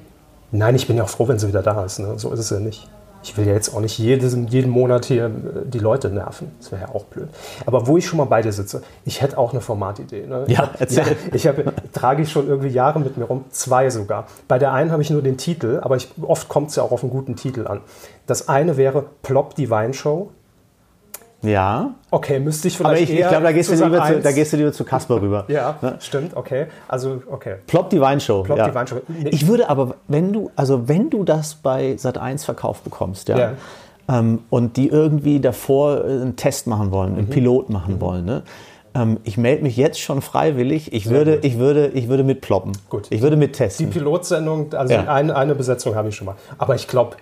Nein, 0.51 0.75
ich 0.75 0.87
bin 0.87 0.97
ja 0.97 1.03
auch 1.03 1.09
froh, 1.09 1.27
wenn 1.27 1.39
sie 1.39 1.47
wieder 1.47 1.61
da 1.61 1.83
ist. 1.85 1.99
Ne? 1.99 2.13
So 2.17 2.31
ist 2.31 2.39
es 2.39 2.49
ja 2.49 2.59
nicht. 2.59 2.87
Ich 3.23 3.37
will 3.37 3.45
ja 3.45 3.53
jetzt 3.53 3.73
auch 3.75 3.79
nicht 3.81 3.97
jedes, 3.99 4.35
jeden 4.49 4.71
Monat 4.71 5.05
hier 5.05 5.25
äh, 5.25 5.29
die 5.65 5.79
Leute 5.79 6.09
nerven. 6.09 6.51
Das 6.59 6.71
wäre 6.71 6.81
ja 6.81 6.89
auch 6.95 7.05
blöd. 7.05 7.29
Aber 7.65 7.85
wo 7.87 7.97
ich 7.97 8.05
schon 8.07 8.17
mal 8.17 8.25
bei 8.25 8.41
dir 8.41 8.51
sitze, 8.51 8.81
ich 9.05 9.21
hätte 9.21 9.37
auch 9.37 9.51
eine 9.51 9.61
Formatidee. 9.61 10.25
Ne? 10.25 10.45
Ich 10.47 10.53
Ja, 10.57 10.63
hab- 10.63 10.81
erzähl. 10.81 11.03
Ja, 11.05 11.11
ich 11.33 11.47
habe, 11.47 11.65
trage 11.93 12.23
ich 12.23 12.31
schon 12.31 12.47
irgendwie 12.47 12.69
Jahre 12.69 12.99
mit 12.99 13.17
mir 13.17 13.25
rum, 13.25 13.45
zwei 13.51 13.89
sogar. 13.89 14.25
Bei 14.47 14.57
der 14.57 14.73
einen 14.73 14.91
habe 14.91 15.01
ich 15.01 15.09
nur 15.11 15.21
den 15.21 15.37
Titel, 15.37 15.79
aber 15.83 15.95
ich, 15.97 16.09
oft 16.21 16.49
kommt 16.49 16.69
es 16.69 16.75
ja 16.77 16.83
auch 16.83 16.91
auf 16.91 17.03
einen 17.03 17.11
guten 17.11 17.35
Titel 17.35 17.67
an. 17.67 17.81
Das 18.25 18.49
eine 18.49 18.77
wäre 18.77 19.05
Plop 19.21 19.55
die 19.55 19.69
Weinshow. 19.69 20.31
Ja, 21.43 21.91
Okay, 22.11 22.39
müsste 22.39 22.67
ich 22.67 22.77
vielleicht 22.77 22.91
aber 22.91 23.01
ich, 23.01 23.09
ich 23.09 23.27
glaube, 23.27 23.43
da, 23.43 23.51
gehst 23.51 23.71
du 23.71 23.75
zu 23.75 23.83
lieber 23.85 23.97
Sat. 23.97 24.07
zu- 24.07 24.13
1 24.15 24.23
da 24.23 24.31
gehst 24.31 24.53
du 24.53 24.57
lieber 24.57 24.71
zu 24.73 24.83
Kasper 24.83 25.21
rüber. 25.21 25.45
Ja, 25.49 25.75
Ne? 25.81 25.95
stimmt, 25.99 26.35
okay. 26.35 26.67
Also, 26.87 27.21
okay. 27.31 27.55
Plop 27.67 27.89
die 27.89 27.99
Weinshow. 28.01 28.43
Plop 28.43 28.57
ja. 28.57 28.67
die 28.69 28.75
Weinshow. 28.75 28.97
Nee. 29.07 29.29
Ich 29.29 29.47
würde 29.47 29.69
aber, 29.69 29.95
wenn 30.07 30.33
du, 30.33 30.51
also 30.55 30.87
wenn 30.87 31.09
du 31.09 31.23
das 31.23 31.55
bei 31.55 31.93
Sat1 31.93 32.45
verkauft 32.45 32.83
bekommst, 32.83 33.27
ja, 33.29 33.37
Ja. 33.39 33.51
Ähm, 34.09 34.39
und 34.49 34.77
die 34.77 34.89
irgendwie 34.89 35.39
davor 35.39 36.03
äh, 36.03 36.07
einen 36.09 36.35
Test 36.35 36.67
machen 36.67 36.91
wollen, 36.91 37.13
Mhm. 37.13 37.17
einen 37.19 37.29
Pilot 37.29 37.69
machen 37.69 38.01
wollen, 38.01 38.25
ne? 38.25 38.43
Ähm, 38.93 39.19
ich 39.23 39.37
melde 39.37 39.63
mich 39.63 39.77
jetzt 39.77 40.01
schon 40.01 40.21
freiwillig. 40.21 40.91
Ich 40.91 41.09
würde, 41.09 41.37
ich 41.43 41.57
würde, 41.57 41.87
ich 41.93 42.09
würde 42.09 42.23
mitploppen. 42.25 42.73
Gut. 42.89 43.07
Ich 43.09 43.21
würde 43.21 43.35
Die 43.37 43.39
mittesten. 43.39 43.89
Pilotsendung, 43.89 44.73
also 44.73 44.93
Ja. 44.93 45.03
eine, 45.13 45.33
eine 45.35 45.55
Besetzung 45.55 45.95
habe 45.95 46.09
ich 46.09 46.15
schon 46.15 46.25
mal. 46.25 46.35
Aber 46.57 46.75
ich 46.75 46.87
glaube, 46.89 47.15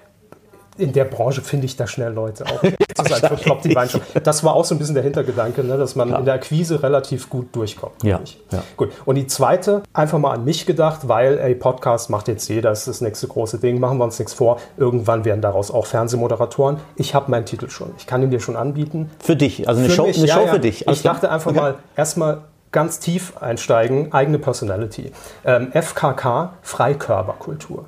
in 0.80 0.94
der 0.94 1.06
Branche 1.06 1.42
finde 1.42 1.66
ich 1.66 1.76
da 1.76 1.88
schnell 1.88 2.14
Leute 2.14 2.46
auch. 2.46 2.62
Das, 3.00 3.12
ist 3.12 3.24
einfach 3.24 3.42
Plop 3.42 3.62
die 3.62 3.74
Weinshow. 3.74 4.00
das 4.24 4.44
war 4.44 4.56
auch 4.56 4.66
so 4.66 4.76
ein 4.76 4.78
bisschen 4.78 4.94
der 4.96 5.04
Hintergedanke, 5.04 5.64
ne, 5.64 5.78
dass 5.78 5.96
man 5.96 6.14
in 6.14 6.26
der 6.26 6.34
Akquise 6.34 6.84
relativ 6.84 7.30
gut 7.30 7.56
durchkommt. 7.56 8.04
Ja, 8.04 8.20
ja. 8.52 8.62
Gut. 8.76 8.92
Und 9.06 9.16
die 9.16 9.26
zweite, 9.26 9.84
einfach 9.94 10.20
mal 10.20 10.34
an 10.34 10.44
mich 10.44 10.66
gedacht, 10.66 11.08
weil, 11.08 11.38
ey, 11.38 11.56
Podcast 11.56 12.10
macht 12.10 12.28
jetzt 12.28 12.50
jeder, 12.50 12.72
das 12.72 12.80
ist 12.80 12.88
das 12.90 13.02
nächste 13.02 13.28
große 13.28 13.60
Ding, 13.60 13.80
machen 13.80 14.00
wir 14.00 14.04
uns 14.04 14.20
nichts 14.20 14.34
vor. 14.34 14.60
Irgendwann 14.76 15.24
werden 15.24 15.42
daraus 15.42 15.72
auch 15.72 15.86
Fernsehmoderatoren. 15.86 16.78
Ich 16.98 17.16
habe 17.16 17.32
meinen 17.32 17.46
Titel 17.46 17.70
schon. 17.70 17.92
Ich 17.98 18.06
kann 18.06 18.22
ihn 18.22 18.32
dir 18.32 18.42
schon 18.42 18.58
anbieten. 18.58 19.10
für 19.24 19.38
dich, 19.38 19.70
also 19.70 19.80
eine 19.80 19.90
Für 19.90 19.96
Show, 19.96 20.08
mich, 20.08 20.18
eine 20.18 20.28
ja, 20.28 20.34
Show 20.36 20.46
ja. 20.46 20.52
für 20.52 20.60
dich. 20.60 20.86
Alles 20.86 21.00
Ich 21.00 21.04
dachte 21.04 21.32
einfach 21.32 21.52
Okay. 21.52 21.60
mal 21.60 21.76
erstmal 21.96 22.42
ganz 22.74 23.00
tief 23.00 23.38
einsteigen, 23.38 24.12
eigene 24.12 24.40
Personality. 24.40 25.12
Ähm, 25.46 25.72
FKK, 25.72 26.54
Freikörperkultur. 26.62 27.86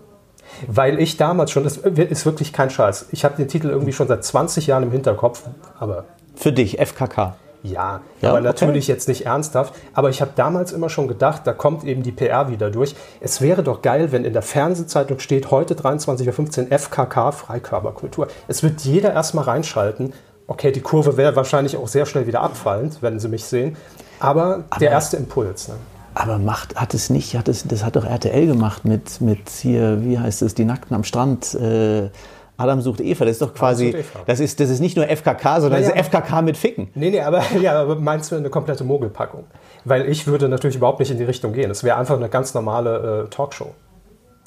Weil 0.67 0.99
ich 0.99 1.17
damals 1.17 1.51
schon, 1.51 1.63
das 1.63 1.77
ist 1.77 2.25
wirklich 2.25 2.53
kein 2.53 2.69
Scheiß, 2.69 3.07
ich 3.11 3.23
habe 3.25 3.35
den 3.35 3.47
Titel 3.47 3.69
irgendwie 3.69 3.93
schon 3.93 4.07
seit 4.07 4.23
20 4.23 4.67
Jahren 4.67 4.83
im 4.83 4.91
Hinterkopf, 4.91 5.43
aber 5.79 6.05
Für 6.35 6.51
dich, 6.51 6.79
FKK. 6.79 7.35
ja, 7.63 8.01
Ja, 8.21 8.29
aber 8.29 8.39
okay. 8.39 8.43
natürlich 8.43 8.87
jetzt 8.87 9.07
nicht 9.07 9.25
ernsthaft. 9.25 9.73
Aber 9.93 10.09
ich 10.09 10.21
habe 10.21 10.31
damals 10.35 10.71
immer 10.71 10.89
schon 10.89 11.07
gedacht, 11.07 11.41
da 11.45 11.53
kommt 11.53 11.83
eben 11.83 12.01
die 12.03 12.11
PR 12.11 12.49
wieder 12.49 12.71
durch. 12.71 12.95
Es 13.19 13.41
wäre 13.41 13.63
doch 13.63 13.81
geil, 13.81 14.11
wenn 14.11 14.25
in 14.25 14.33
der 14.33 14.41
Fernsehzeitung 14.41 15.19
steht, 15.19 15.51
heute 15.51 15.75
23.15 15.75 16.71
Uhr 16.71 16.79
FKK, 16.79 17.31
Freikörperkultur. 17.31 18.27
Es 18.47 18.63
wird 18.63 18.81
jeder 18.81 19.13
erstmal 19.13 19.45
reinschalten. 19.45 20.13
Okay, 20.47 20.71
die 20.71 20.81
Kurve 20.81 21.17
wäre 21.17 21.35
wahrscheinlich 21.35 21.77
auch 21.77 21.87
sehr 21.87 22.05
schnell 22.05 22.27
wieder 22.27 22.41
abfallend, 22.41 22.97
wenn 23.01 23.19
sie 23.19 23.27
mich 23.29 23.45
sehen. 23.45 23.77
Aber, 24.19 24.65
der 24.79 24.91
erste 24.91 25.17
Impuls. 25.17 25.67
Ne? 25.67 25.75
Aber 26.13 26.37
macht, 26.39 26.75
hat 26.75 26.93
es 26.93 27.09
nicht, 27.09 27.37
hat 27.37 27.47
es, 27.47 27.65
das 27.67 27.83
hat 27.85 27.95
doch 27.95 28.05
RTL 28.05 28.45
gemacht 28.47 28.83
mit, 28.85 29.21
mit 29.21 29.49
hier, 29.49 30.03
wie 30.03 30.19
heißt 30.19 30.41
es, 30.41 30.53
die 30.55 30.65
Nackten 30.65 30.95
am 30.95 31.03
Strand. 31.03 31.53
Äh, 31.55 32.09
Adam 32.57 32.81
sucht 32.81 33.01
Eva, 33.01 33.25
das 33.25 33.33
ist 33.33 33.41
doch 33.41 33.53
quasi, 33.55 33.95
das 34.27 34.39
ist, 34.39 34.59
das 34.59 34.69
ist 34.69 34.81
nicht 34.81 34.95
nur 34.95 35.07
FKK, 35.07 35.61
sondern 35.61 35.81
Naja. 35.81 35.93
das 35.95 35.99
ist 36.01 36.07
FKK 36.13 36.41
mit 36.43 36.57
Ficken. 36.57 36.89
Nee, 36.93 37.09
nee, 37.09 37.21
aber, 37.21 37.41
ja, 37.61 37.81
aber 37.81 37.95
meinst 37.95 38.31
du 38.31 38.35
eine 38.35 38.49
komplette 38.49 38.83
Mogelpackung? 38.83 39.45
Weil 39.85 40.07
ich 40.09 40.27
würde 40.27 40.47
natürlich 40.49 40.75
überhaupt 40.75 40.99
nicht 40.99 41.09
in 41.11 41.17
die 41.17 41.23
Richtung 41.23 41.53
gehen. 41.53 41.71
Es 41.71 41.83
wäre 41.83 41.97
einfach 41.97 42.17
eine 42.17 42.29
ganz 42.29 42.53
normale 42.53 43.23
äh, 43.25 43.29
Talkshow. 43.29 43.73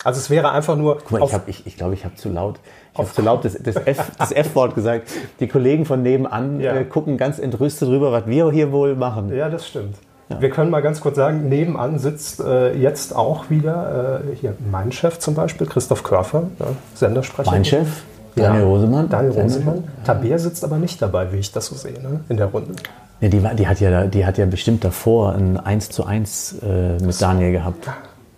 Also 0.05 0.19
es 0.21 0.29
wäre 0.31 0.51
einfach 0.53 0.77
nur 0.77 0.99
Guck 0.99 1.11
mal, 1.13 1.23
auf- 1.23 1.31
ich 1.31 1.31
glaube, 1.35 1.51
ich, 1.51 1.67
ich, 1.67 1.77
glaub, 1.79 1.93
ich 1.93 2.05
habe 2.05 2.15
zu 2.15 2.29
laut, 2.29 2.61
ich 2.93 2.99
habe 2.99 3.11
zu 3.11 3.23
laut 3.23 3.45
das, 3.45 3.55
das 3.61 3.77
F- 3.77 4.13
das 4.19 4.31
F-Wort 4.33 4.75
gesagt. 4.75 5.09
Die 5.41 5.49
Kollegen 5.49 5.85
von 5.87 6.03
nebenan 6.03 6.61
Ja. 6.61 6.75
äh, 6.75 6.85
gucken 6.85 7.17
ganz 7.17 7.39
entrüstet 7.39 7.89
drüber, 7.89 8.13
was 8.13 8.27
wir 8.27 8.51
hier 8.53 8.71
wohl 8.71 8.95
machen. 8.97 9.35
Ja, 9.35 9.49
das 9.49 9.67
stimmt. 9.67 9.97
Wir 10.29 10.51
können 10.51 10.71
mal 10.71 10.81
ganz 10.81 11.01
kurz 11.01 11.17
sagen, 11.17 11.49
nebenan 11.49 11.99
sitzt 11.99 12.41
äh, 12.41 12.75
jetzt 12.75 13.15
auch 13.15 13.51
wieder 13.51 14.21
äh, 14.33 14.37
hier 14.37 14.55
mein 14.71 14.91
Chef 14.91 15.19
zum 15.19 15.35
Beispiel, 15.35 15.67
Christoph 15.67 16.03
Körfer, 16.03 16.45
ja, 16.59 16.67
Sendersprecher. 16.95 17.51
Mein 17.51 17.65
Chef, 17.65 18.03
Daniel 18.35 18.63
Ja. 18.63 18.67
Rosemann. 18.67 19.09
Daniel 19.09 19.33
Rosemann. 19.33 19.85
Tabea 20.05 20.39
sitzt 20.39 20.65
aber 20.65 20.79
nicht 20.79 21.01
dabei, 21.03 21.31
wie 21.33 21.37
ich 21.37 21.53
das 21.53 21.67
so 21.67 21.75
sehe, 21.75 22.01
ne? 22.01 22.21
in 22.29 22.37
der 22.39 22.47
Runde. 22.47 22.73
Ja, 23.21 23.29
die, 23.29 23.41
die, 23.57 23.69
hat 23.69 23.81
ja, 23.81 24.07
die 24.07 24.27
hat 24.27 24.39
ja 24.39 24.47
bestimmt 24.47 24.83
davor 24.85 25.35
ein 25.35 25.59
1 25.59 25.91
zu 25.91 26.05
1 26.05 26.57
äh, 26.63 27.03
mit 27.05 27.21
Daniel 27.21 27.53
gehabt. 27.53 27.89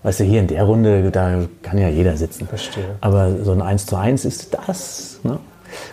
Weißt 0.03 0.21
du, 0.21 0.25
hier 0.25 0.41
in 0.41 0.47
der 0.49 0.65
Runde, 0.65 1.11
da 1.11 1.39
kann 1.63 1.79
ja 1.79 1.89
jeder 1.89 2.17
sitzen. 2.17 2.47
Verstehe. 2.47 2.85
Aber 3.01 3.31
so 3.43 3.53
ein 3.53 3.63
1 3.63 3.87
zu 3.87 3.97
1 3.97 4.25
ist 4.25 4.55
das. 4.55 5.19
Ne? 5.25 5.39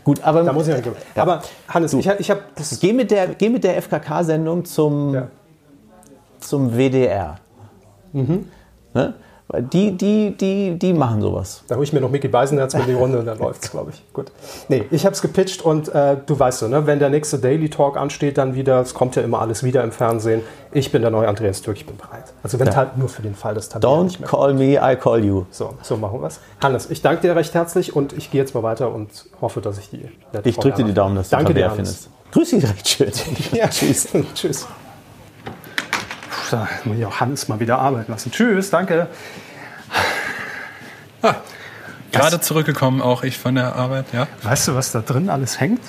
Gut, 0.03 0.23
aber 0.23 0.43
Da 0.43 0.53
muss 0.53 0.67
ich 0.67 0.75
ja. 0.75 1.21
Aber 1.21 1.41
Hannes, 1.67 1.93
ich, 1.93 2.07
ich 2.07 2.29
habe 2.29 2.41
geh 2.81 2.93
mit 2.93 3.09
der, 3.09 3.27
geh 3.27 3.49
mit 3.49 3.63
der 3.63 3.77
FKK-Sendung 3.81 4.65
zum, 4.65 5.13
Ja. 5.15 5.27
Zum 6.43 6.73
WDR. 6.77 7.37
Ne? 8.13 9.13
Weil 9.49 9.63
die, 9.63 9.91
die, 9.95 10.35
die, 10.35 10.79
die 10.79 10.93
machen 10.93 11.21
sowas. 11.21 11.63
Da 11.67 11.75
hole 11.75 11.83
ich 11.83 11.91
mir 11.91 11.99
noch 11.99 12.09
Mickey 12.09 12.27
Beisenherz 12.29 12.73
mit 12.75 12.87
die 12.87 12.93
Runde 12.93 13.19
und 13.19 13.25
dann 13.25 13.37
läuft's, 13.37 13.69
glaube 13.69 13.91
ich. 13.91 14.01
Gut. 14.13 14.31
Nee, 14.69 14.85
ich 14.89 15.05
habe 15.05 15.13
es 15.13 15.21
gepitcht 15.21 15.61
und 15.63 15.89
äh, 15.89 16.17
du 16.25 16.39
weißt 16.39 16.59
so, 16.59 16.67
ne, 16.69 16.87
wenn 16.87 16.97
der 16.97 17.09
nächste 17.09 17.37
Daily 17.37 17.69
Talk 17.69 17.97
ansteht, 17.97 18.37
dann 18.37 18.55
wieder, 18.55 18.79
es 18.81 18.93
kommt 18.93 19.15
ja 19.15 19.21
immer 19.21 19.41
alles 19.41 19.63
wieder 19.63 19.83
im 19.83 19.91
Fernsehen. 19.91 20.41
Ich 20.71 20.91
bin 20.91 21.01
der 21.01 21.11
neue 21.11 21.27
Andreas 21.27 21.61
Türk, 21.61 21.77
ich 21.77 21.85
bin 21.85 21.97
bereit. 21.97 22.33
Also 22.41 22.57
wenn 22.59 22.73
halt 22.75 22.97
nur 22.97 23.09
für 23.09 23.21
den 23.21 23.35
Fall, 23.35 23.53
dass 23.53 23.69
Tabea 23.69 24.03
nicht 24.03 24.15
Don't 24.17 24.21
mehr 24.21 24.29
call 24.29 24.53
me, 24.53 24.93
I 24.93 24.95
call 24.95 25.23
you. 25.23 25.43
So, 25.51 25.73
so 25.81 25.97
machen 25.97 26.21
wir 26.21 26.27
es. 26.27 26.39
Hannes, 26.63 26.89
ich 26.89 27.01
danke 27.01 27.21
dir 27.21 27.35
recht 27.35 27.53
herzlich 27.53 27.95
und 27.95 28.13
ich 28.13 28.31
gehe 28.31 28.41
jetzt 28.41 28.55
mal 28.55 28.63
weiter 28.63 28.91
und 28.93 29.09
hoffe, 29.41 29.59
dass 29.61 29.77
ich 29.77 29.89
die. 29.89 30.09
Ich 30.45 30.57
drücke 30.57 30.77
dir 30.77 30.85
die 30.85 30.93
Daumen, 30.93 31.15
dass 31.15 31.29
du 31.29 31.35
Danke 31.35 31.53
dir, 31.53 31.69
Hannes. 31.69 31.75
findest. 31.75 32.09
Grüß 32.31 32.49
dich 32.49 32.63
recht 32.63 32.87
schön. 32.87 33.11
Ja, 33.51 33.67
tschüss. 33.69 34.07
tschüss. 34.33 34.67
Da 36.53 36.67
muss 36.83 36.97
ich 36.99 37.05
auch 37.07 37.19
Hannes 37.19 37.47
mal 37.47 37.59
wieder 37.59 37.79
arbeiten 37.79 38.11
lassen. 38.11 38.31
Tschüss, 38.31 38.69
danke. 38.69 39.07
Gerade 42.11 42.41
zurückgekommen, 42.41 43.01
auch 43.01 43.23
ich 43.23 43.39
von 43.39 43.55
der 43.55 43.75
Arbeit, 43.75 44.05
ja? 44.13 44.27
Weißt 44.43 44.67
du, 44.67 44.75
was 44.75 44.91
da 44.91 45.01
drin 45.01 45.31
alles 45.31 45.59
hängt? 45.59 45.81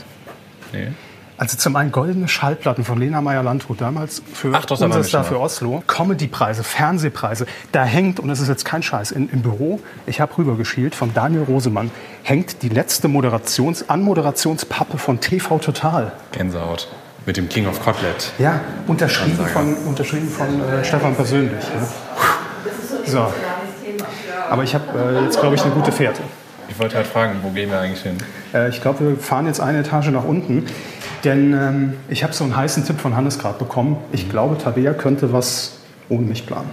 Nee. 0.73 0.89
Also 1.37 1.59
zum 1.59 1.77
einen 1.77 1.93
goldene 1.93 2.29
Schallplatten 2.29 2.83
von 2.83 2.99
Lena 2.99 3.21
Meyer-Landrut, 3.21 3.83
damals 3.83 4.23
für 4.33 4.53
Ach, 4.55 4.65
wir 4.65 4.81
unser 4.81 5.05
Star 5.05 5.25
für. 5.25 5.39
Oslo. 5.39 5.83
Comedy-Preise, 5.87 6.65
Fernsehpreise. 6.65 7.45
Da 7.73 7.85
hängt, 7.85 8.19
und 8.19 8.29
das 8.29 8.41
ist 8.41 8.49
jetzt 8.49 8.65
kein 8.65 8.83
Scheiß, 8.83 9.11
in, 9.11 9.29
im 9.29 9.43
Büro, 9.43 9.81
ich 10.07 10.23
habe 10.23 10.39
rübergeschielt, 10.39 10.95
von 10.95 11.13
Daniel 11.13 11.43
Rosemann, 11.43 11.91
hängt 12.23 12.63
die 12.63 12.71
letzte 12.71 13.09
Moderations-, 13.09 13.87
Anmoderationspappe 13.87 14.97
von 14.97 15.21
TV 15.21 15.59
Total. 15.59 16.13
Gänsehaut. 16.33 16.89
Mit 17.27 17.37
dem 17.37 17.49
King 17.49 17.67
of 17.67 17.83
Kotlet. 17.83 18.33
Ja, 18.39 18.61
unterschrieben 18.87 19.33
Ansage. 19.33 19.51
von, 19.51 19.75
unterschrieben 19.87 20.29
von 20.29 20.61
äh, 20.61 20.85
Stefan 20.85 21.15
persönlich. 21.15 21.65
Ne? 21.65 21.87
So. 23.07 23.27
Aber 24.51 24.63
ich 24.63 24.75
habe 24.75 24.85
äh, 24.99 25.25
jetzt, 25.25 25.41
glaube 25.41 25.55
ich, 25.55 25.63
eine 25.63 25.73
gute 25.73 25.91
Fährte. 25.91 26.23
Ich 26.69 26.79
wollte 26.79 26.97
halt 26.97 27.07
fragen, 27.07 27.39
wo 27.43 27.51
gehen 27.51 27.71
wir 27.71 27.81
eigentlich 27.81 28.03
hin? 28.03 28.19
Äh, 28.53 28.69
ich 28.69 28.83
glaube, 28.83 29.09
wir 29.09 29.17
fahren 29.17 29.47
jetzt 29.47 29.61
eine 29.61 29.79
Etage 29.79 30.09
nach 30.09 30.25
unten. 30.25 30.67
Denn 31.25 31.55
ähm, 31.55 31.95
ich 32.09 32.23
habe 32.23 32.35
so 32.35 32.45
einen 32.45 32.55
heißen 32.55 32.85
Tipp 32.85 33.01
von 33.01 33.17
Hannes 33.17 33.39
gerade 33.39 33.59
bekommen. 33.59 33.97
Ich 34.13 34.29
glaube, 34.29 34.59
Tabea 34.59 34.93
könnte 34.93 35.33
was 35.33 35.79
ohne 36.11 36.27
mich 36.27 36.47
planen. 36.47 36.71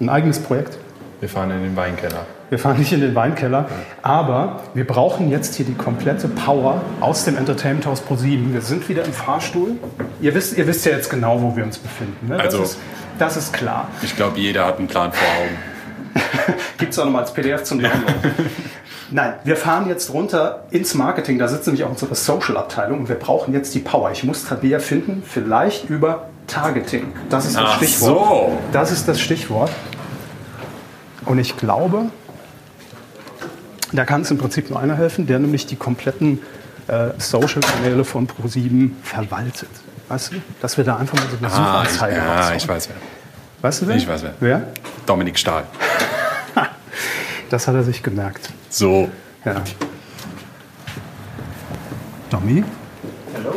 Ein 0.00 0.08
eigenes 0.08 0.38
Projekt. 0.38 0.78
Wir 1.24 1.30
fahren 1.30 1.52
in 1.52 1.62
den 1.62 1.74
Weinkeller. 1.74 2.26
Wir 2.50 2.58
fahren 2.58 2.78
nicht 2.78 2.92
in 2.92 3.00
den 3.00 3.14
Weinkeller, 3.14 3.64
aber 4.02 4.60
wir 4.74 4.86
brauchen 4.86 5.30
jetzt 5.30 5.54
hier 5.54 5.64
die 5.64 5.72
komplette 5.72 6.28
Power 6.28 6.82
aus 7.00 7.24
dem 7.24 7.38
Entertainment 7.38 7.86
House 7.86 8.02
Pro 8.02 8.14
7. 8.14 8.52
Wir 8.52 8.60
sind 8.60 8.86
wieder 8.90 9.06
im 9.06 9.12
Fahrstuhl. 9.14 9.78
Ihr 10.20 10.34
wisst, 10.34 10.58
ihr 10.58 10.66
wisst 10.66 10.84
ja 10.84 10.92
jetzt 10.92 11.08
genau, 11.08 11.40
wo 11.40 11.56
wir 11.56 11.64
uns 11.64 11.78
befinden. 11.78 12.28
Ne? 12.28 12.38
Also- 12.38 12.58
das, 12.58 12.70
ist, 12.72 12.78
das 13.18 13.36
ist 13.38 13.52
klar. 13.54 13.88
Ich 14.02 14.14
glaube, 14.16 14.38
jeder 14.38 14.66
hat 14.66 14.76
einen 14.78 14.86
Plan 14.86 15.12
vor 15.14 15.26
Augen. 15.26 16.52
Gibt 16.76 16.92
es 16.92 16.98
auch 16.98 17.06
nochmal 17.06 17.22
als 17.22 17.32
PDF 17.32 17.62
zum 17.64 17.80
Download. 17.80 18.12
Nein, 19.10 19.32
wir 19.44 19.56
fahren 19.56 19.88
jetzt 19.88 20.12
runter 20.12 20.64
ins 20.70 20.92
Marketing. 20.92 21.38
Da 21.38 21.48
sitzt 21.48 21.66
nämlich 21.66 21.84
auch 21.84 21.90
unsere 21.90 22.14
Social-Abteilung 22.14 22.98
und 23.00 23.08
wir 23.08 23.16
brauchen 23.16 23.54
jetzt 23.54 23.74
die 23.74 23.78
Power. 23.80 24.10
Ich 24.10 24.24
muss 24.24 24.44
Tabea 24.44 24.78
finden, 24.78 25.22
vielleicht 25.26 25.88
über 25.88 26.26
Targeting. 26.48 27.14
Das 27.30 27.46
ist 27.46 27.56
das 27.56 27.64
Ach 27.64 27.76
Stichwort. 27.78 28.28
so. 28.28 28.58
Das 28.72 28.92
ist 28.92 29.08
das 29.08 29.18
Stichwort. 29.18 29.70
Und 31.26 31.38
ich 31.38 31.56
glaube, 31.56 32.06
da 33.92 34.04
kann 34.04 34.22
es 34.22 34.30
im 34.30 34.38
Prinzip 34.38 34.70
nur 34.70 34.80
einer 34.80 34.96
helfen, 34.96 35.26
der 35.26 35.38
nämlich 35.38 35.66
die 35.66 35.76
kompletten 35.76 36.40
äh, 36.88 37.08
Social-Kanäle 37.18 38.04
von 38.04 38.26
Pro7 38.28 38.90
verwaltet. 39.02 39.70
Weißt 40.08 40.32
du? 40.32 40.36
Dass 40.60 40.76
wir 40.76 40.84
da 40.84 40.96
einfach 40.96 41.16
mal 41.16 41.26
so 41.30 41.36
eine 41.38 41.46
Ah, 41.52 41.82
ich, 41.84 41.90
Suchanzeige 41.90 42.16
ja, 42.16 42.36
raushauen. 42.36 42.56
ich 42.56 42.68
weiß 42.68 42.88
wer. 42.90 42.96
Weißt 43.62 43.82
du 43.82 43.86
wer? 43.88 43.96
Ich 43.96 44.06
weiß 44.08 44.22
wer. 44.22 44.34
Wer? 44.40 44.62
Dominik 45.06 45.38
Stahl. 45.38 45.64
Das 47.50 47.68
hat 47.68 47.74
er 47.74 47.84
sich 47.84 48.02
gemerkt. 48.02 48.48
So. 48.68 49.08
Ja. 49.44 49.62
Domi? 52.30 52.64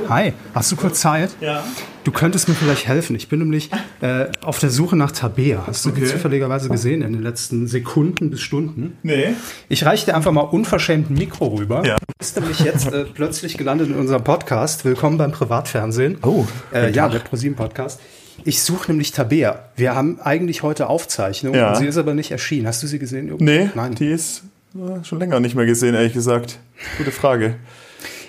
Hi, 0.09 0.33
hast 0.53 0.71
du 0.71 0.75
kurz 0.75 1.01
Zeit? 1.01 1.31
Ja. 1.41 1.63
Du 2.03 2.11
könntest 2.11 2.47
mir 2.47 2.55
vielleicht 2.55 2.87
helfen. 2.87 3.15
Ich 3.15 3.27
bin 3.27 3.39
nämlich 3.39 3.69
äh, 4.01 4.25
auf 4.43 4.59
der 4.59 4.69
Suche 4.69 4.95
nach 4.95 5.11
Tabea. 5.11 5.63
Hast 5.67 5.85
du 5.85 5.89
die 5.91 6.01
Okay. 6.03 6.11
zufälligerweise 6.11 6.69
gesehen 6.69 7.01
in 7.01 7.13
den 7.13 7.21
letzten 7.21 7.67
Sekunden 7.67 8.29
bis 8.29 8.41
Stunden? 8.41 8.97
Nee. 9.03 9.33
Ich 9.69 9.85
reiche 9.85 10.05
dir 10.05 10.15
einfach 10.15 10.31
mal 10.31 10.41
unverschämt 10.41 11.09
ein 11.09 11.15
Mikro 11.15 11.47
rüber. 11.47 11.85
Ja. 11.85 11.95
Du 11.97 12.13
bist 12.17 12.39
nämlich 12.39 12.59
jetzt 12.61 12.91
äh, 12.93 13.05
plötzlich 13.13 13.57
gelandet 13.57 13.89
in 13.89 13.95
unserem 13.95 14.23
Podcast. 14.23 14.85
Willkommen 14.85 15.17
beim 15.17 15.31
Privatfernsehen. 15.31 16.17
Oh, 16.23 16.45
äh, 16.73 16.91
ja, 16.91 17.09
der 17.09 17.19
ProSieben 17.19 17.55
Podcast. 17.55 17.99
Ich 18.45 18.61
suche 18.63 18.91
nämlich 18.91 19.11
Tabea. 19.11 19.65
Wir 19.75 19.95
haben 19.95 20.19
eigentlich 20.21 20.63
heute 20.63 20.87
Aufzeichnung. 20.87 21.53
Ja. 21.55 21.75
Sie 21.75 21.85
ist 21.85 21.97
aber 21.97 22.13
nicht 22.13 22.31
erschienen. 22.31 22.67
Hast 22.67 22.81
du 22.83 22.87
sie 22.87 22.99
gesehen? 22.99 23.27
irgendwo? 23.27 23.43
Nee, 23.43 23.69
Nein. 23.75 23.95
die 23.95 24.07
ist 24.11 24.43
äh, 24.75 25.03
schon 25.03 25.19
länger 25.19 25.39
nicht 25.39 25.55
mehr 25.55 25.65
gesehen, 25.65 25.95
ehrlich 25.95 26.13
gesagt. 26.13 26.59
Gute 26.97 27.11
Frage. 27.11 27.55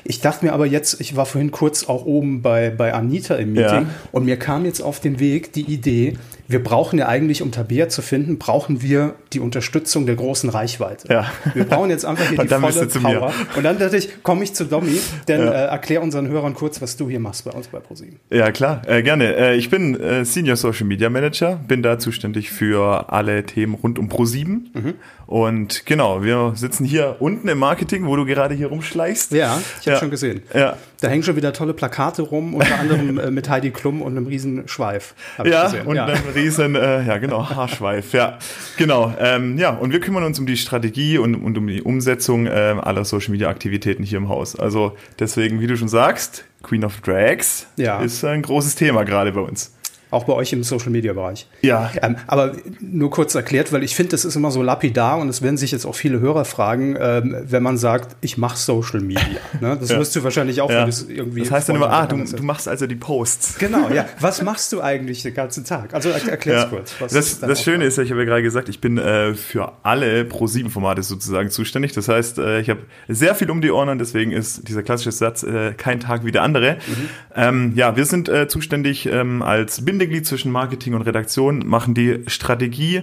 Ich 0.04 0.20
dachte 0.20 0.44
mir 0.46 0.52
aber 0.52 0.66
jetzt, 0.66 1.00
ich 1.00 1.16
war 1.16 1.26
vorhin 1.26 1.50
kurz 1.50 1.84
auch 1.88 2.04
oben 2.06 2.42
bei, 2.42 2.70
bei 2.70 2.92
Anita 2.94 3.34
im 3.36 3.52
Meeting 3.52 3.82
Ja. 3.82 3.86
und 4.12 4.24
mir 4.24 4.36
kam 4.38 4.64
jetzt 4.64 4.80
auf 4.80 5.00
den 5.00 5.20
Weg 5.20 5.52
die 5.52 5.62
Idee, 5.62 6.14
wir 6.50 6.62
brauchen 6.64 6.98
ja 6.98 7.08
eigentlich, 7.08 7.42
um 7.42 7.50
Tabea 7.52 7.90
zu 7.90 8.00
finden, 8.00 8.38
brauchen 8.38 8.80
wir 8.80 9.16
die 9.34 9.40
Unterstützung 9.40 10.06
der 10.06 10.14
großen 10.16 10.48
Reichweite. 10.48 11.06
Ja. 11.12 11.30
Wir 11.52 11.64
brauchen 11.64 11.90
jetzt 11.90 12.06
einfach 12.06 12.26
hier 12.26 12.38
die 12.42 12.48
volle. 12.48 13.18
Power. 13.18 13.34
Und 13.54 13.64
dann 13.64 13.78
dachte 13.78 13.98
ich, 13.98 14.22
komme 14.22 14.44
ich 14.44 14.54
zu 14.54 14.64
Domi, 14.64 14.98
denn 15.28 15.42
Ja. 15.42 15.50
äh, 15.52 15.66
erklär 15.66 16.02
unseren 16.02 16.26
Hörern 16.28 16.54
kurz, 16.54 16.80
was 16.80 16.96
du 16.96 17.10
hier 17.10 17.20
machst 17.20 17.44
bei 17.44 17.50
uns 17.50 17.68
bei 17.68 17.80
ProSieben. 17.80 18.18
Ja, 18.30 18.50
klar, 18.50 18.80
äh, 18.86 19.02
gerne. 19.02 19.34
Äh, 19.36 19.56
ich 19.56 19.68
bin 19.68 20.00
äh, 20.00 20.24
Senior 20.24 20.56
Social 20.56 20.86
Media 20.86 21.10
Manager, 21.10 21.56
bin 21.68 21.82
da 21.82 21.98
zuständig 21.98 22.50
für 22.50 23.12
alle 23.12 23.44
Themen 23.44 23.74
rund 23.74 23.98
um 23.98 24.08
Pro7. 24.08 24.46
Mhm. 24.72 24.94
Und 25.28 25.84
genau, 25.84 26.22
wir 26.24 26.52
sitzen 26.54 26.86
hier 26.86 27.16
unten 27.18 27.48
im 27.48 27.58
Marketing, 27.58 28.06
wo 28.06 28.16
du 28.16 28.24
gerade 28.24 28.54
hier 28.54 28.68
rumschleichst. 28.68 29.30
Ja, 29.32 29.60
ich 29.80 29.86
habe 29.86 29.90
Ja. 29.92 29.98
schon 29.98 30.08
gesehen. 30.10 30.42
Ja. 30.54 30.78
Da 31.02 31.08
hängen 31.08 31.22
schon 31.22 31.36
wieder 31.36 31.52
tolle 31.52 31.74
Plakate 31.74 32.22
rum, 32.22 32.54
unter 32.54 32.78
anderem 32.80 33.18
äh, 33.18 33.30
mit 33.30 33.46
Heidi 33.50 33.70
Klum 33.70 34.00
und 34.00 34.16
einem 34.16 34.26
riesen 34.26 34.66
Schweif. 34.68 35.14
Ja, 35.44 35.70
und 35.84 35.98
einem 35.98 36.16
riesen, 36.34 36.74
äh, 36.76 37.04
ja 37.06 37.18
genau, 37.18 37.46
Haarschweif, 37.50 38.14
ja, 38.14 38.38
genau. 38.78 39.12
Ähm, 39.20 39.58
ja, 39.58 39.70
und 39.70 39.92
wir 39.92 40.00
kümmern 40.00 40.24
uns 40.24 40.38
um 40.40 40.46
die 40.46 40.56
Strategie 40.56 41.18
und, 41.18 41.34
und 41.34 41.58
um 41.58 41.66
die 41.66 41.82
Umsetzung 41.82 42.48
ähm, 42.50 42.80
aller 42.80 43.04
Social 43.04 43.30
Media 43.32 43.48
Aktivitäten 43.50 44.02
hier 44.02 44.16
im 44.18 44.30
Haus. 44.30 44.56
Also 44.56 44.96
deswegen, 45.18 45.60
wie 45.60 45.66
du 45.66 45.76
schon 45.76 45.88
sagst, 45.88 46.44
Queen 46.62 46.84
of 46.84 47.02
Drags 47.02 47.66
Ja. 47.76 48.00
ist 48.00 48.24
ein 48.24 48.40
großes 48.42 48.74
Thema 48.76 49.04
gerade 49.04 49.30
bei 49.32 49.40
uns. 49.42 49.74
Auch 50.10 50.24
bei 50.24 50.32
euch 50.32 50.52
im 50.52 50.62
Social 50.62 50.90
Media 50.90 51.12
Bereich. 51.12 51.46
Ja. 51.62 51.90
Ähm, 52.02 52.16
aber 52.26 52.52
nur 52.80 53.10
kurz 53.10 53.34
erklärt, 53.34 53.72
weil 53.72 53.82
ich 53.82 53.94
finde, 53.94 54.10
das 54.12 54.24
ist 54.24 54.36
immer 54.36 54.50
so 54.50 54.62
lapidar 54.62 55.18
und 55.18 55.28
es 55.28 55.42
werden 55.42 55.56
sich 55.56 55.70
jetzt 55.72 55.84
auch 55.86 55.94
viele 55.94 56.20
Hörer 56.20 56.44
fragen, 56.44 56.96
ähm, 56.98 57.36
wenn 57.42 57.62
man 57.62 57.76
sagt, 57.76 58.16
ich 58.20 58.38
mache 58.38 58.56
Social 58.56 59.00
Media. 59.00 59.22
Ne? 59.60 59.76
Das 59.80 59.90
Ja. 59.90 59.98
wirst 59.98 60.14
du 60.14 60.22
wahrscheinlich 60.24 60.60
auch, 60.60 60.70
Ja. 60.70 60.82
wenn 60.82 60.88
es 60.88 61.08
irgendwie. 61.08 61.40
Das 61.40 61.50
heißt 61.50 61.68
dann 61.68 61.76
immer, 61.76 61.90
ah, 61.90 62.06
du, 62.06 62.16
du 62.24 62.42
machst 62.42 62.68
also 62.68 62.86
die 62.86 62.94
Posts. 62.96 63.58
Genau, 63.58 63.88
ja. 63.90 64.06
Was 64.20 64.42
machst 64.42 64.72
du 64.72 64.80
eigentlich 64.80 65.22
den 65.22 65.34
ganzen 65.34 65.64
Tag? 65.64 65.94
Also 65.94 66.10
er 66.10 66.26
erklär's 66.28 66.64
Ja. 66.64 66.68
kurz. 66.68 66.94
Das, 67.12 67.40
das 67.40 67.62
Schöne 67.62 67.84
ist, 67.84 67.98
ich 67.98 68.10
habe 68.10 68.20
ja 68.20 68.26
gerade 68.26 68.42
gesagt, 68.42 68.68
ich 68.68 68.80
bin 68.80 68.98
äh, 68.98 69.34
für 69.34 69.72
alle 69.82 70.22
Pro7-Formate 70.22 71.02
sozusagen 71.02 71.50
zuständig. 71.50 71.92
Das 71.92 72.08
heißt, 72.08 72.38
äh, 72.38 72.60
ich 72.60 72.70
habe 72.70 72.80
sehr 73.08 73.34
viel 73.34 73.50
um 73.50 73.60
die 73.60 73.70
Ohren 73.70 73.88
und 73.88 73.98
deswegen 73.98 74.32
ist 74.32 74.68
dieser 74.68 74.82
klassische 74.82 75.12
Satz 75.12 75.42
äh, 75.42 75.72
kein 75.74 76.00
Tag 76.00 76.24
wie 76.24 76.32
der 76.32 76.42
andere. 76.42 76.74
Mhm. 76.86 77.08
Ähm, 77.34 77.72
ja, 77.74 77.96
wir 77.96 78.04
sind 78.04 78.28
äh, 78.28 78.48
zuständig 78.48 79.06
ähm, 79.06 79.42
als 79.42 79.84
Bindeglied 79.98 80.26
zwischen 80.26 80.52
Marketing 80.52 80.94
und 80.94 81.02
Redaktion, 81.02 81.66
machen 81.66 81.92
die 81.92 82.20
Strategie. 82.28 83.02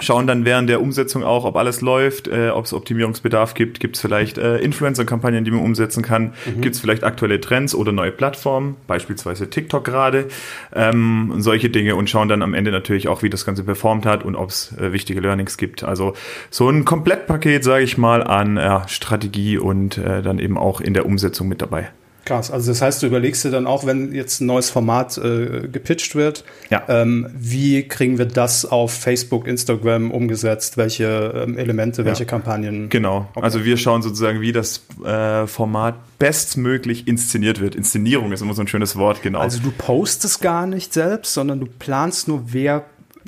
Schauen 0.00 0.26
dann 0.26 0.46
während 0.46 0.70
der 0.70 0.80
Umsetzung 0.80 1.22
auch, 1.22 1.44
ob 1.44 1.54
alles 1.54 1.82
läuft, 1.82 2.28
äh, 2.28 2.48
ob 2.48 2.64
es 2.64 2.72
Optimierungsbedarf 2.72 3.52
gibt, 3.52 3.78
gibt 3.78 3.96
es 3.96 4.00
vielleicht 4.02 4.38
äh, 4.38 4.56
Influencer-Kampagnen, 4.56 5.44
die 5.44 5.50
man 5.50 5.60
umsetzen 5.60 6.02
kann, 6.02 6.32
Mhm. 6.46 6.62
gibt 6.62 6.76
es 6.76 6.80
vielleicht 6.80 7.04
aktuelle 7.04 7.40
Trends 7.40 7.74
oder 7.74 7.92
neue 7.92 8.10
Plattformen, 8.10 8.76
beispielsweise 8.86 9.50
TikTok 9.50 9.84
gerade, 9.84 10.28
ähm, 10.74 11.30
und 11.34 11.42
solche 11.42 11.68
Dinge 11.68 11.94
und 11.94 12.08
schauen 12.08 12.28
dann 12.28 12.42
am 12.42 12.54
Ende 12.54 12.72
natürlich 12.72 13.06
auch, 13.06 13.22
wie 13.22 13.30
das 13.30 13.44
Ganze 13.44 13.62
performt 13.64 14.06
hat 14.06 14.24
und 14.24 14.34
ob 14.34 14.48
es 14.48 14.74
äh, 14.78 14.92
wichtige 14.94 15.20
Learnings 15.20 15.58
gibt. 15.58 15.84
Also 15.84 16.14
so 16.50 16.70
ein 16.70 16.86
Komplettpaket, 16.86 17.62
sage 17.62 17.84
ich 17.84 17.98
mal, 17.98 18.24
an 18.24 18.56
ja, 18.56 18.88
Strategie 18.88 19.58
und 19.58 19.98
äh, 19.98 20.22
dann 20.22 20.38
eben 20.38 20.56
auch 20.56 20.80
in 20.80 20.94
der 20.94 21.04
Umsetzung 21.04 21.46
mit 21.48 21.60
dabei. 21.60 21.90
Krass. 22.24 22.50
Also 22.50 22.70
das 22.70 22.80
heißt, 22.80 23.02
du 23.02 23.06
überlegst 23.06 23.44
dir 23.44 23.50
dann 23.50 23.66
auch, 23.66 23.84
wenn 23.86 24.12
jetzt 24.14 24.40
ein 24.40 24.46
neues 24.46 24.70
Format 24.70 25.18
äh, 25.18 25.68
gepitcht 25.70 26.14
wird, 26.14 26.44
Ja. 26.70 26.82
ähm, 26.88 27.28
wie 27.34 27.82
kriegen 27.86 28.18
wir 28.18 28.24
das 28.26 28.64
auf 28.64 28.92
Facebook, 28.92 29.46
Instagram 29.46 30.10
umgesetzt? 30.10 30.76
Welche 30.76 31.44
ähm, 31.46 31.58
Elemente, 31.58 32.04
welche 32.04 32.24
Kampagnen? 32.26 32.88
Genau. 32.88 33.28
Okay. 33.34 33.44
Also 33.44 33.64
wir 33.64 33.76
schauen 33.76 34.02
sozusagen, 34.02 34.40
wie 34.40 34.52
das 34.52 34.82
äh, 35.04 35.46
Format 35.46 35.94
bestmöglich 36.18 37.06
inszeniert 37.06 37.60
wird. 37.60 37.74
Inszenierung 37.74 38.32
ist 38.32 38.40
immer 38.40 38.54
so 38.54 38.62
ein 38.62 38.68
schönes 38.68 38.96
Wort, 38.96 39.22
genau. 39.22 39.40
Also 39.40 39.60
du 39.60 39.70
postest 39.70 40.40
gar 40.40 40.66
nicht 40.66 40.92
selbst, 40.94 41.34
sondern 41.34 41.60
du 41.60 41.66
planst 41.66 42.28
nur, 42.28 42.44
wer 42.52 42.84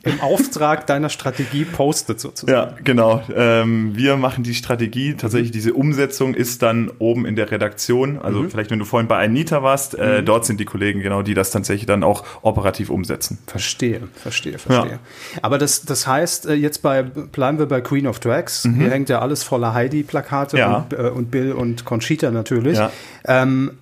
im 0.07 0.21
Auftrag 0.21 0.87
deiner 0.87 1.09
Strategie 1.09 1.65
postet 1.65 2.21
sozusagen. 2.21 2.71
Ja, 2.71 2.75
genau. 2.83 3.23
Ähm, 3.35 3.97
wir 3.97 4.17
machen 4.17 4.45
die 4.45 4.55
Strategie, 4.55 5.15
tatsächlich 5.15 5.51
diese 5.51 5.75
Umsetzung 5.75 6.35
ist 6.35 6.63
dann 6.63 6.91
oben 6.99 7.27
in 7.27 7.37
der 7.37 7.51
Redaktion. 7.51 8.19
Also 8.19 8.49
vielleicht, 8.49 8.71
wenn 8.71 8.79
du 8.79 8.85
vorhin 8.85 9.09
bei 9.09 9.23
Anita 9.23 9.63
warst, 9.63 9.95
äh, 9.99 10.23
dort 10.23 10.47
sind 10.47 10.61
die 10.61 10.65
Kollegen 10.65 11.01
genau, 11.01 11.23
die 11.23 11.35
das 11.35 11.51
tatsächlich 11.51 11.87
dann 11.87 12.03
auch 12.03 12.25
operativ 12.43 12.91
umsetzen. 12.91 13.39
Verstehe, 13.47 14.01
verstehe, 14.15 14.59
verstehe. 14.59 14.99
Aber 15.43 15.59
das, 15.59 15.83
das 15.83 16.07
heißt, 16.07 16.47
äh, 16.47 16.55
jetzt 16.55 16.83
bei, 16.83 17.03
bleiben 17.03 17.59
wir 17.59 17.67
bei 17.67 17.81
Queen 17.81 18.07
of 18.07 18.21
Drags. 18.21 18.63
Hier 18.77 18.91
hängt 18.91 19.09
ja 19.09 19.21
alles 19.21 19.43
voller 19.43 19.75
Heidi-Plakate 19.75 20.57
Mhm. 20.57 20.61
Ja. 20.61 20.77
und, 20.77 20.93
äh, 20.93 21.11
und 21.11 21.31
Bill 21.31 21.53
und 21.53 21.85
Conchita 21.85 22.31
natürlich. 22.31 22.79
Ja. 22.79 22.91
Ähm, 23.27 23.73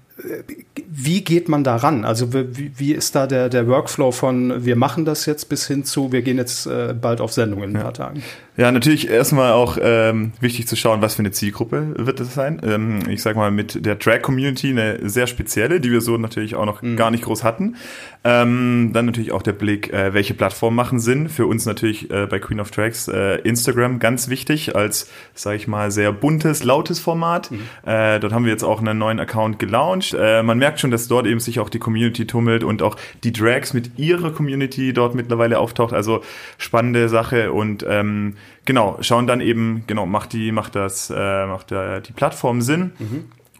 wie 0.91 1.23
geht 1.23 1.49
man 1.49 1.65
da 1.65 1.77
ran? 1.77 2.05
Also 2.05 2.33
wie, 2.33 2.73
wie 2.77 2.93
ist 2.93 3.15
da 3.15 3.27
der, 3.27 3.49
der 3.49 3.67
Workflow 3.67 4.13
von 4.13 4.65
wir 4.65 4.77
machen 4.77 5.05
das 5.05 5.27
jetzt 5.27 5.49
bis 5.49 5.67
hin 5.67 5.85
zu 5.85 6.13
wir 6.13 6.23
gehen 6.23 6.39
jetzt 6.39 6.67
äh, 6.67 6.95
bald 6.99 7.21
auf 7.21 7.33
Sendung 7.33 7.63
in 7.63 7.77
ein 7.77 7.83
paar 7.83 7.95
Tagen? 7.95 8.23
Ja, 8.57 8.71
natürlich 8.71 9.11
erstmal 9.11 9.51
auch 9.51 9.79
ähm, 9.83 10.33
wichtig 10.39 10.69
zu 10.69 10.77
schauen, 10.77 11.03
was 11.03 11.17
für 11.17 11.23
eine 11.23 11.33
Zielgruppe 11.33 11.95
wird 11.97 12.21
es 12.21 12.35
sein. 12.35 12.61
Ähm, 12.65 13.01
ich 13.09 13.21
sag 13.21 13.35
mal, 13.35 13.51
mit 13.51 13.85
der 13.85 13.97
Drag-Community 13.97 14.71
eine 14.71 15.09
sehr 15.09 15.27
spezielle, 15.27 15.81
die 15.81 15.91
wir 15.91 16.01
so 16.01 16.17
natürlich 16.19 16.55
auch 16.55 16.65
noch 16.65 16.81
gar 16.95 17.11
nicht 17.11 17.25
groß 17.25 17.43
hatten. 17.43 17.75
Ähm, 18.23 18.91
dann 18.93 19.07
natürlich 19.07 19.33
auch 19.33 19.43
der 19.43 19.55
Blick, 19.55 19.93
äh, 19.93 20.15
welche 20.15 20.35
Plattformen 20.35 20.77
machen 20.77 21.01
Sinn. 21.01 21.29
Für 21.29 21.47
uns 21.47 21.67
natürlich 21.67 22.13
äh, 22.13 22.27
bei 22.27 22.39
Queen 22.39 22.61
of 22.61 22.71
Drags 22.71 23.09
äh, 23.09 23.41
Instagram 23.41 23.99
ganz 23.99 24.29
wichtig 24.29 24.77
als, 24.77 25.11
sage 25.35 25.57
ich 25.57 25.67
mal, 25.67 25.91
sehr 25.91 26.13
buntes, 26.13 26.63
lautes 26.63 27.01
Format. 27.01 27.51
Äh, 27.85 28.21
dort 28.21 28.33
haben 28.33 28.45
wir 28.45 28.53
jetzt 28.53 28.63
auch 28.63 28.81
einen 28.81 28.97
neuen 28.97 29.19
Account 29.19 29.59
gelauncht. 29.59 30.17
Äh, 30.17 30.45
man 30.45 30.59
merkt 30.59 30.79
schon, 30.79 30.93
dass 30.93 31.09
dort 31.09 31.27
eben 31.27 31.41
sich 31.41 31.59
auch 31.59 31.71
die 31.71 31.81
Community 31.81 32.25
tummelt 32.25 32.63
und 32.63 32.83
auch 32.83 32.97
die 33.25 33.33
Drags 33.33 33.75
mit 33.75 33.99
ihrer 33.99 34.31
Community 34.31 34.93
dort 34.93 35.17
mittlerweile 35.17 35.59
auftaucht. 35.59 35.93
Also 35.93 36.23
spannende 36.57 37.09
Sache 37.09 37.53
und 37.53 37.85
ähm, 37.89 38.37
genau, 38.65 38.99
schauen 39.01 39.27
dann 39.27 39.41
eben, 39.41 39.85
genau, 39.87 40.07
macht 40.07 40.33
die, 40.33 40.53
macht 40.53 40.75
das, 40.75 41.11
äh, 41.11 41.47
macht 41.47 41.73
äh, 41.73 42.01
die 42.01 42.13
Plattform 42.13 42.61
Sinn? 42.61 42.93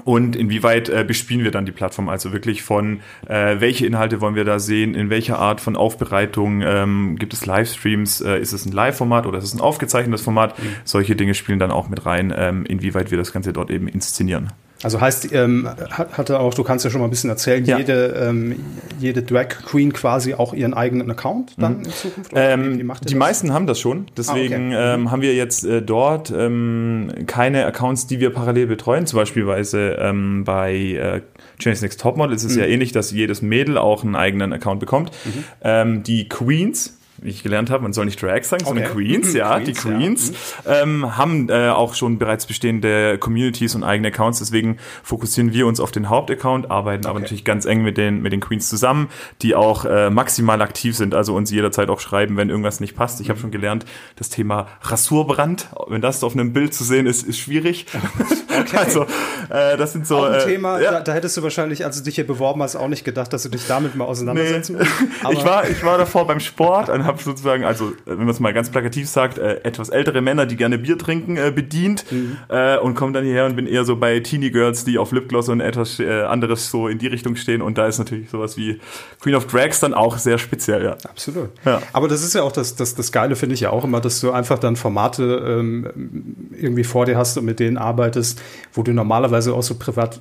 Und 0.03 0.35
inwieweit 0.37 0.89
äh, 0.89 1.05
bespielen 1.07 1.45
wir 1.45 1.51
dann 1.51 1.67
die 1.67 1.73
Plattform? 1.73 2.09
Also 2.09 2.33
wirklich 2.33 2.63
von, 2.63 3.01
äh, 3.27 3.61
welche 3.61 3.87
Inhalte 3.87 4.21
wollen 4.21 4.35
wir 4.35 4.45
da 4.45 4.59
sehen? 4.59 4.95
In 4.95 5.09
welcher 5.09 5.39
Art 5.39 5.61
von 5.61 5.77
Aufbereitung 5.77 6.63
ähm, 6.63 7.17
gibt 7.19 7.33
es 7.33 7.47
Livestreams? 7.47 8.21
Äh, 8.21 8.41
ist 8.41 8.53
es 8.53 8.67
ein 8.67 8.73
Live-Format 8.73 9.27
oder 9.27 9.39
ist 9.39 9.45
es 9.45 9.55
ein 9.55 9.61
aufgezeichnetes 9.61 10.23
Format? 10.23 10.55
Solche 10.85 11.17
Dinge 11.17 11.35
spielen 11.35 11.59
dann 11.59 11.71
auch 11.71 11.89
mit 11.89 12.05
rein, 12.05 12.35
ähm, 12.37 12.67
inwieweit 12.67 13.11
wir 13.11 13.19
das 13.19 13.33
Ganze 13.33 13.53
dort 13.53 13.71
eben 13.71 13.87
inszenieren. 13.87 14.53
Also 14.83 15.01
heißt, 15.01 15.33
ähm, 15.33 15.67
hat, 15.91 16.19
hatte 16.19 16.39
auch, 16.41 16.53
du 16.53 16.63
kannst 16.63 16.85
ja 16.85 16.91
schon 16.91 17.01
mal 17.01 17.07
ein 17.07 17.11
bisschen 17.11 17.31
erzählen, 17.31 17.65
Ja. 17.65 17.79
jede, 17.79 18.07
ähm, 18.29 18.57
jede 19.01 19.23
Drag 19.23 19.49
Queen 19.49 19.95
quasi 19.95 20.35
auch 20.35 20.53
ihren 20.53 20.75
eigenen 20.75 21.11
Account 21.11 21.53
dann 21.57 21.79
in 21.79 21.91
Zukunft? 21.91 22.33
Ähm, 22.35 22.79
die 22.79 22.87
das? 22.87 23.15
meisten 23.15 23.53
haben 23.55 23.67
das 23.67 23.81
schon. 23.81 24.07
Deswegen 24.17 24.75
Ah, 24.75 24.93
okay. 24.93 24.95
ähm, 25.01 25.11
haben 25.11 25.23
wir 25.23 25.35
jetzt 25.35 25.65
äh, 25.65 25.81
dort 25.81 26.31
ähm, 26.37 27.11
keine 27.27 27.65
Accounts, 27.65 28.07
die 28.09 28.21
wir 28.21 28.29
parallel 28.31 28.67
betreuen. 28.67 29.07
Zum 29.07 29.19
Beispiel 29.19 29.47
ähm, 30.01 30.45
bei 30.45 30.75
äh, 30.75 31.21
James 31.61 31.81
Next 31.81 32.01
Topmodel 32.01 32.35
ist 32.37 32.45
es 32.45 32.55
Mhm. 32.55 32.61
ja 32.63 32.67
ähnlich, 32.67 32.93
dass 32.93 33.11
jedes 33.11 33.41
Mädel 33.41 33.79
auch 33.79 34.05
einen 34.05 34.17
eigenen 34.17 34.53
Account 34.53 34.81
bekommt. 34.81 35.13
Ähm, 35.63 36.03
die 36.03 36.29
Queens 36.29 36.99
wie 37.25 37.31
ich 37.31 37.43
gelernt 37.43 37.71
habe, 37.71 37.83
man 37.83 37.93
soll 37.93 38.05
nicht 38.05 38.23
Drag 38.23 38.45
sagen, 38.45 38.65
sondern 38.65 38.85
Okay. 38.85 38.95
Queens, 38.95 39.33
Mhm, 39.33 39.37
ja, 39.39 39.59
Queens, 39.59 39.83
die 39.83 39.89
ja. 39.89 39.95
Mhm. 39.95 39.99
Queens, 39.99 40.33
ähm, 40.67 41.17
haben 41.17 41.49
äh, 41.49 41.71
auch 41.71 41.95
schon 41.95 42.19
bereits 42.19 42.45
bestehende 42.47 43.17
Communities 43.19 43.75
und 43.75 43.83
eigene 43.83 44.09
Accounts, 44.09 44.39
deswegen 44.41 44.77
fokussieren 45.03 45.53
wir 45.53 45.67
uns 45.67 45.81
auf 45.81 45.91
den 45.91 46.11
Hauptaccount, 46.11 46.71
arbeiten 46.71 47.07
aber 47.07 47.19
natürlich 47.21 47.45
ganz 47.45 47.65
eng 47.65 47.83
mit 47.83 47.97
den, 47.97 48.21
mit 48.23 48.33
den 48.33 48.41
Queens 48.41 48.69
zusammen, 48.69 49.09
die 49.43 49.55
auch 49.55 49.87
äh, 49.87 50.11
maximal 50.11 50.61
aktiv 50.63 50.95
sind, 50.97 51.15
also 51.15 51.35
uns 51.35 51.51
jederzeit 51.51 51.89
auch 51.89 52.01
schreiben, 52.01 52.37
wenn 52.37 52.51
irgendwas 52.51 52.81
nicht 52.81 52.95
passt. 52.95 53.21
Ich 53.23 53.31
habe 53.31 53.41
schon 53.41 53.51
gelernt, 53.51 53.87
das 54.17 54.29
Thema 54.29 54.69
Rassurbrand, 54.83 55.69
wenn 55.89 56.03
das 56.03 56.23
auf 56.23 56.35
einem 56.35 56.53
Bild 56.53 56.75
zu 56.75 56.85
sehen 56.85 57.07
ist, 57.07 57.23
ist 57.27 57.39
schwierig. 57.39 57.87
Also, 58.77 59.03
äh, 59.51 59.77
das 59.77 59.93
sind 59.93 60.07
so... 60.07 60.19
Auch 60.19 60.27
ein 60.27 60.35
äh, 60.35 60.45
Thema, 60.45 60.81
ja. 60.81 60.93
da, 60.93 61.01
da 61.01 61.13
hättest 61.13 61.37
du 61.37 61.43
wahrscheinlich, 61.43 61.85
als 61.85 61.99
du 61.99 62.05
dich 62.05 62.15
hier 62.15 62.27
beworben 62.27 62.63
hast, 62.63 62.77
auch 62.77 62.87
nicht 62.87 63.05
gedacht, 63.05 63.33
dass 63.33 63.43
du 63.43 63.49
dich 63.49 63.67
damit 63.67 63.97
mal 63.97 64.05
auseinandersetzen 64.05 64.77
Nee. 64.77 64.79
musst. 64.79 64.93
Ich, 65.39 65.45
war, 65.45 65.69
ich 65.69 65.83
war 65.85 65.99
davor 65.99 66.27
beim 66.27 66.39
Sport 66.39 66.89
und 66.89 67.05
habe 67.05 67.14
habe 67.15 67.23
sozusagen, 67.23 67.65
also 67.65 67.89
äh, 67.89 67.93
wenn 68.07 68.19
man 68.19 68.29
es 68.29 68.41
mal 68.41 68.53
ganz 68.53 68.71
plakativ 68.71 69.09
sagt, 69.09 69.39
äh, 69.39 69.61
etwas 69.63 69.89
ältere 69.89 70.21
Männer, 70.21 70.47
die 70.47 70.57
gerne 70.57 70.79
Bier 70.79 70.99
trinken, 70.99 71.37
äh, 71.37 71.53
bedient 71.55 72.05
Mhm. 72.11 72.37
äh, 72.49 72.79
und 72.79 72.95
komme 72.95 73.13
dann 73.13 73.25
hierher 73.25 73.47
und 73.47 73.57
bin 73.57 73.67
eher 73.67 73.85
so 73.85 73.97
bei 73.97 74.21
Teenie 74.21 74.51
Girls, 74.51 74.85
die 74.85 74.99
auf 74.99 75.13
Lipgloss 75.13 75.49
und 75.49 75.61
etwas 75.61 76.01
äh, 76.01 76.23
anderes 76.23 76.71
so 76.71 76.89
in 76.89 76.99
die 76.99 77.07
Richtung 77.07 77.37
stehen. 77.37 77.63
Und 77.63 77.79
da 77.79 77.87
ist 77.87 77.99
natürlich 77.99 78.31
sowas 78.31 78.57
wie 78.57 78.81
Queen 79.21 79.35
of 79.35 79.47
Drags 79.47 79.81
dann 79.81 79.95
auch 79.95 80.19
sehr 80.19 80.39
speziell, 80.39 80.85
ja. 80.85 80.97
Absolut. 81.09 81.51
Ja. 81.65 81.81
Aber 81.93 82.09
das 82.09 82.23
ist 82.23 82.35
ja 82.35 82.43
auch 82.43 82.53
das, 82.53 82.77
das, 82.77 82.95
das 82.95 83.13
Geile, 83.13 83.37
finde 83.37 83.55
ich 83.55 83.61
ja 83.61 83.71
auch 83.71 83.85
immer, 83.85 84.01
dass 84.01 84.21
du 84.21 84.33
einfach 84.33 84.59
dann 84.59 84.77
Formate 84.77 85.45
ähm, 85.47 85.87
irgendwie 86.59 86.85
vor 86.85 87.07
dir 87.07 87.17
hast 87.17 87.39
und 87.39 87.45
mit 87.45 87.61
denen 87.61 87.79
arbeitest, 87.79 88.43
wo 88.73 88.83
du 88.83 88.93
normalerweise 88.93 89.55
auch 89.55 89.63
so 89.63 89.75
privat 89.77 90.21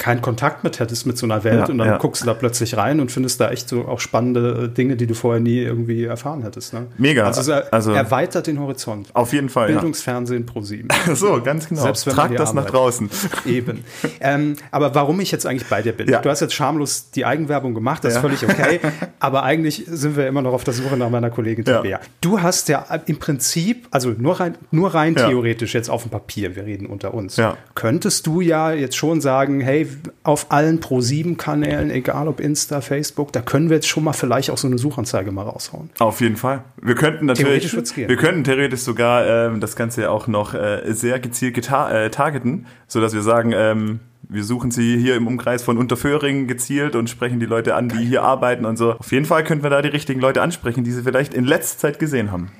keinen 0.00 0.22
Kontakt 0.22 0.64
mit 0.64 0.80
hättest 0.80 1.06
mit 1.06 1.16
so 1.18 1.26
einer 1.26 1.44
Welt 1.44 1.60
Ja, 1.60 1.66
und 1.66 1.78
dann 1.78 1.86
ja. 1.86 1.98
guckst 1.98 2.22
du 2.22 2.26
da 2.26 2.34
plötzlich 2.34 2.76
rein 2.76 2.98
und 3.00 3.12
findest 3.12 3.38
da 3.40 3.50
echt 3.50 3.68
so 3.68 3.86
auch 3.86 4.00
spannende 4.00 4.68
Dinge, 4.68 4.96
die 4.96 5.06
du 5.06 5.14
vorher 5.14 5.40
nie 5.40 5.58
irgendwie 5.58 6.04
erfahren 6.04 6.42
hättest. 6.42 6.72
Ne? 6.72 6.86
Mega. 6.98 7.24
Also, 7.26 7.52
er, 7.52 7.72
Also- 7.72 7.92
erweitert 7.92 8.46
den 8.46 8.58
Horizont. 8.58 9.10
Auf 9.14 9.32
jeden 9.32 9.48
Fall, 9.50 9.68
ja. 9.68 9.74
Bildungsfernsehen 9.76 10.46
pro 10.46 10.62
sieben. 10.62 10.88
So, 11.14 11.40
ganz 11.42 11.68
genau. 11.68 11.82
Selbst 11.82 12.06
wenn 12.06 12.14
Trag 12.14 12.34
das 12.36 12.54
nach 12.54 12.62
arbeitet. 12.62 12.74
draußen. 12.74 13.10
Eben. 13.46 13.84
Ähm, 14.20 14.56
aber 14.70 14.94
warum 14.94 15.20
ich 15.20 15.30
jetzt 15.32 15.44
eigentlich 15.46 15.68
bei 15.68 15.82
dir 15.82 15.92
bin? 15.92 16.08
Ja. 16.08 16.20
Du 16.22 16.30
hast 16.30 16.40
jetzt 16.40 16.54
schamlos 16.54 17.10
die 17.10 17.24
Eigenwerbung 17.26 17.74
gemacht, 17.74 18.02
das 18.02 18.14
Ja. 18.14 18.20
ist 18.20 18.22
völlig 18.40 18.44
okay. 18.44 18.80
aber 19.20 19.42
eigentlich 19.42 19.84
sind 19.86 20.16
wir 20.16 20.26
immer 20.26 20.40
noch 20.42 20.52
auf 20.54 20.64
der 20.64 20.72
Suche 20.74 20.96
nach 20.96 21.10
meiner 21.10 21.28
Kollegin 21.30 21.64
Ja. 21.66 21.76
Tabea. 21.76 22.00
Du 22.22 22.40
hast 22.40 22.68
ja 22.70 22.86
im 23.06 23.18
Prinzip, 23.18 23.86
also 23.90 24.14
nur 24.16 24.40
rein, 24.40 24.54
nur 24.70 24.94
rein 24.94 25.14
Ja. 25.14 25.28
theoretisch 25.28 25.74
jetzt 25.74 25.90
auf 25.90 26.02
dem 26.02 26.10
Papier, 26.10 26.56
wir 26.56 26.64
reden 26.64 26.86
unter 26.86 27.12
uns, 27.12 27.36
Ja. 27.36 27.56
könntest 27.74 28.26
du 28.26 28.40
ja 28.40 28.72
jetzt 28.72 28.96
schon 28.96 29.20
sagen, 29.20 29.60
hey, 29.60 29.86
auf 30.22 30.50
allen 30.50 30.80
Pro7-Kanälen, 30.80 31.90
egal 31.90 32.28
ob 32.28 32.40
Insta, 32.40 32.80
Facebook, 32.80 33.32
da 33.32 33.40
können 33.40 33.68
wir 33.68 33.76
jetzt 33.76 33.88
schon 33.88 34.04
mal 34.04 34.12
vielleicht 34.12 34.50
auch 34.50 34.58
so 34.58 34.66
eine 34.66 34.78
Suchanzeige 34.78 35.32
mal 35.32 35.42
raushauen. 35.42 35.90
Auf 35.98 36.20
jeden 36.20 36.36
Fall. 36.36 36.64
Wir 36.80 36.94
könnten 36.94 37.26
natürlich, 37.26 37.70
Theoretisch 37.70 37.96
wir 37.96 38.16
könnten 38.16 38.44
theoretisch 38.44 38.80
sogar 38.80 39.26
ähm, 39.26 39.60
das 39.60 39.76
Ganze 39.76 40.10
auch 40.10 40.26
noch 40.26 40.54
äh, 40.54 40.82
sehr 40.92 41.18
gezielt 41.20 41.56
äh, 41.56 42.10
targeten, 42.10 42.66
so 42.86 43.00
dass 43.00 43.14
wir 43.14 43.22
sagen, 43.22 43.52
ähm, 43.54 44.00
wir 44.28 44.44
suchen 44.44 44.70
sie 44.70 44.96
hier 44.98 45.16
im 45.16 45.26
Umkreis 45.26 45.62
von 45.62 45.76
Unterföhring 45.76 46.46
gezielt 46.46 46.94
und 46.94 47.10
sprechen 47.10 47.40
die 47.40 47.46
Leute 47.46 47.74
an, 47.74 47.88
die 47.88 48.04
hier 48.04 48.22
arbeiten 48.22 48.64
und 48.64 48.76
so. 48.76 48.92
Auf 48.92 49.10
jeden 49.10 49.24
Fall 49.26 49.42
könnten 49.42 49.64
wir 49.64 49.70
da 49.70 49.82
die 49.82 49.88
richtigen 49.88 50.20
Leute 50.20 50.40
ansprechen, 50.40 50.84
die 50.84 50.92
sie 50.92 51.02
vielleicht 51.02 51.34
in 51.34 51.44
letzter 51.44 51.78
Zeit 51.78 51.98
gesehen 51.98 52.30
haben. 52.30 52.52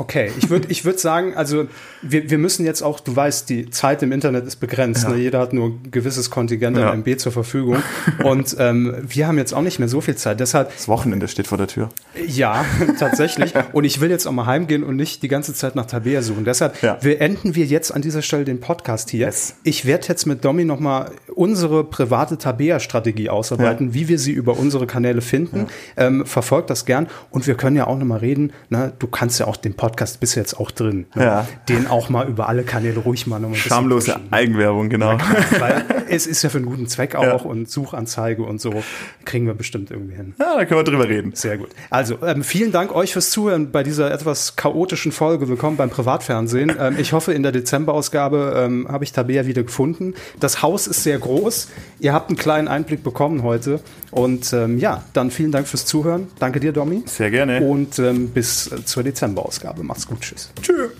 Okay, 0.00 0.30
ich 0.38 0.48
würde 0.48 0.68
ich 0.70 0.86
würd 0.86 0.98
sagen, 0.98 1.34
also 1.34 1.66
wir, 2.00 2.30
wir 2.30 2.38
müssen 2.38 2.64
jetzt 2.64 2.80
auch, 2.80 3.00
du 3.00 3.14
weißt, 3.14 3.50
die 3.50 3.68
Zeit 3.68 4.02
im 4.02 4.12
Internet 4.12 4.46
ist 4.46 4.56
begrenzt. 4.56 5.06
Ne? 5.06 5.16
Jeder 5.16 5.40
hat 5.40 5.52
nur 5.52 5.66
ein 5.68 5.90
gewisses 5.90 6.30
Kontingent 6.30 6.78
Ja. 6.78 6.90
an 6.90 7.00
MB 7.04 7.18
zur 7.20 7.32
Verfügung. 7.32 7.82
Und 8.24 8.56
ähm, 8.58 8.96
wir 9.02 9.26
haben 9.28 9.36
jetzt 9.36 9.52
auch 9.52 9.60
nicht 9.60 9.78
mehr 9.78 9.88
so 9.88 10.00
viel 10.00 10.16
Zeit. 10.16 10.40
Deshalb, 10.40 10.72
Das 10.74 10.88
Wochenende 10.88 11.28
steht 11.28 11.48
vor 11.48 11.58
der 11.58 11.66
Tür. 11.66 11.90
Ja, 12.26 12.64
tatsächlich. 12.98 13.52
Und 13.72 13.84
ich 13.84 14.00
will 14.00 14.10
jetzt 14.10 14.26
auch 14.26 14.32
mal 14.32 14.46
heimgehen 14.46 14.82
und 14.82 14.96
nicht 14.96 15.22
die 15.22 15.28
ganze 15.28 15.54
Zeit 15.54 15.76
nach 15.76 15.86
Tabea 15.86 16.22
suchen. 16.22 16.44
Deshalb 16.44 16.82
Ja. 16.82 16.98
wir 17.00 17.20
enden 17.20 17.54
wir 17.54 17.64
jetzt 17.64 17.92
an 17.94 18.02
dieser 18.02 18.22
Stelle 18.22 18.44
den 18.44 18.60
Podcast 18.60 19.10
hier. 19.10 19.26
Yes. 19.26 19.56
Ich 19.62 19.84
werde 19.86 20.08
jetzt 20.08 20.26
mit 20.26 20.44
Domi 20.44 20.64
nochmal 20.64 21.12
unsere 21.34 21.84
private 21.84 22.38
Tabea-Strategie 22.38 23.28
ausarbeiten, 23.30 23.94
wie 23.94 24.08
wir 24.08 24.18
sie 24.18 24.32
über 24.32 24.58
unsere 24.58 24.86
Kanäle 24.86 25.20
finden. 25.20 25.66
Ähm, 25.96 26.26
verfolgt 26.26 26.70
das 26.70 26.84
gern. 26.86 27.08
Und 27.30 27.46
wir 27.46 27.54
können 27.54 27.76
ja 27.76 27.86
auch 27.86 27.98
nochmal 27.98 28.18
reden. 28.18 28.52
Ne? 28.68 28.92
Du 28.98 29.06
kannst 29.06 29.38
ja 29.40 29.46
auch 29.46 29.56
den 29.56 29.74
Podcast 29.74 30.20
bist 30.20 30.34
jetzt 30.34 30.58
auch 30.58 30.70
drin. 30.70 31.06
Ne? 31.14 31.24
Ja. 31.24 31.48
Den 31.68 31.86
auch 31.86 32.08
mal 32.08 32.28
über 32.28 32.48
alle 32.48 32.62
Kanäle 32.64 32.98
ruhig 33.00 33.26
mal 33.26 33.38
noch 33.38 33.48
ein 33.48 33.52
bisschen 33.52 33.70
Schamlose 33.70 34.12
pushen. 34.12 34.28
Eigenwerbung, 34.32 34.88
genau. 34.88 35.16
Weil 35.58 35.84
es 36.08 36.26
ist 36.26 36.42
ja 36.42 36.48
für 36.50 36.58
einen 36.58 36.66
guten 36.66 36.86
Zweck 36.88 37.14
auch 37.14 37.22
Ja. 37.22 37.32
und 37.36 37.70
Suchanzeige 37.70 38.42
und 38.42 38.60
so 38.60 38.82
kriegen 39.24 39.46
wir 39.46 39.54
bestimmt 39.54 39.90
irgendwie 39.90 40.16
hin. 40.16 40.34
Ja, 40.38 40.56
da 40.56 40.64
können 40.64 40.80
wir 40.80 40.84
drüber 40.84 41.08
reden. 41.08 41.32
Sehr 41.34 41.58
gut. 41.58 41.68
Also, 41.88 41.99
ähm, 42.22 42.42
vielen 42.42 42.72
Dank 42.72 42.94
euch 42.94 43.12
fürs 43.12 43.30
Zuhören 43.30 43.70
bei 43.70 43.82
dieser 43.82 44.10
etwas 44.10 44.56
chaotischen 44.56 45.12
Folge. 45.12 45.48
Willkommen 45.48 45.76
beim 45.76 45.90
Privatfernsehen. 45.90 46.76
Ähm, 46.78 46.96
ich 46.98 47.12
hoffe, 47.12 47.32
in 47.32 47.42
der 47.42 47.52
Dezemberausgabe 47.52 48.54
ähm, 48.56 48.86
habe 48.88 49.04
ich 49.04 49.12
Tabea 49.12 49.46
wieder 49.46 49.62
gefunden. 49.62 50.14
Das 50.38 50.62
Haus 50.62 50.86
ist 50.86 51.02
sehr 51.02 51.18
groß. 51.18 51.68
Ihr 51.98 52.12
habt 52.12 52.30
einen 52.30 52.38
kleinen 52.38 52.68
Einblick 52.68 53.02
bekommen 53.02 53.42
heute. 53.42 53.80
Und 54.10 54.52
ähm, 54.52 54.78
ja, 54.78 55.04
dann 55.12 55.30
vielen 55.30 55.52
Dank 55.52 55.68
fürs 55.68 55.86
Zuhören. 55.86 56.28
Danke 56.38 56.60
dir, 56.60 56.72
Domi. 56.72 57.02
Sehr 57.06 57.30
gerne. 57.30 57.60
Und 57.60 57.98
ähm, 57.98 58.28
bis 58.28 58.72
äh, 58.72 58.84
zur 58.84 59.02
Dezemberausgabe. 59.02 59.82
Macht's 59.82 60.06
gut. 60.06 60.20
Tschüss. 60.20 60.50
Tschüss. 60.62 60.90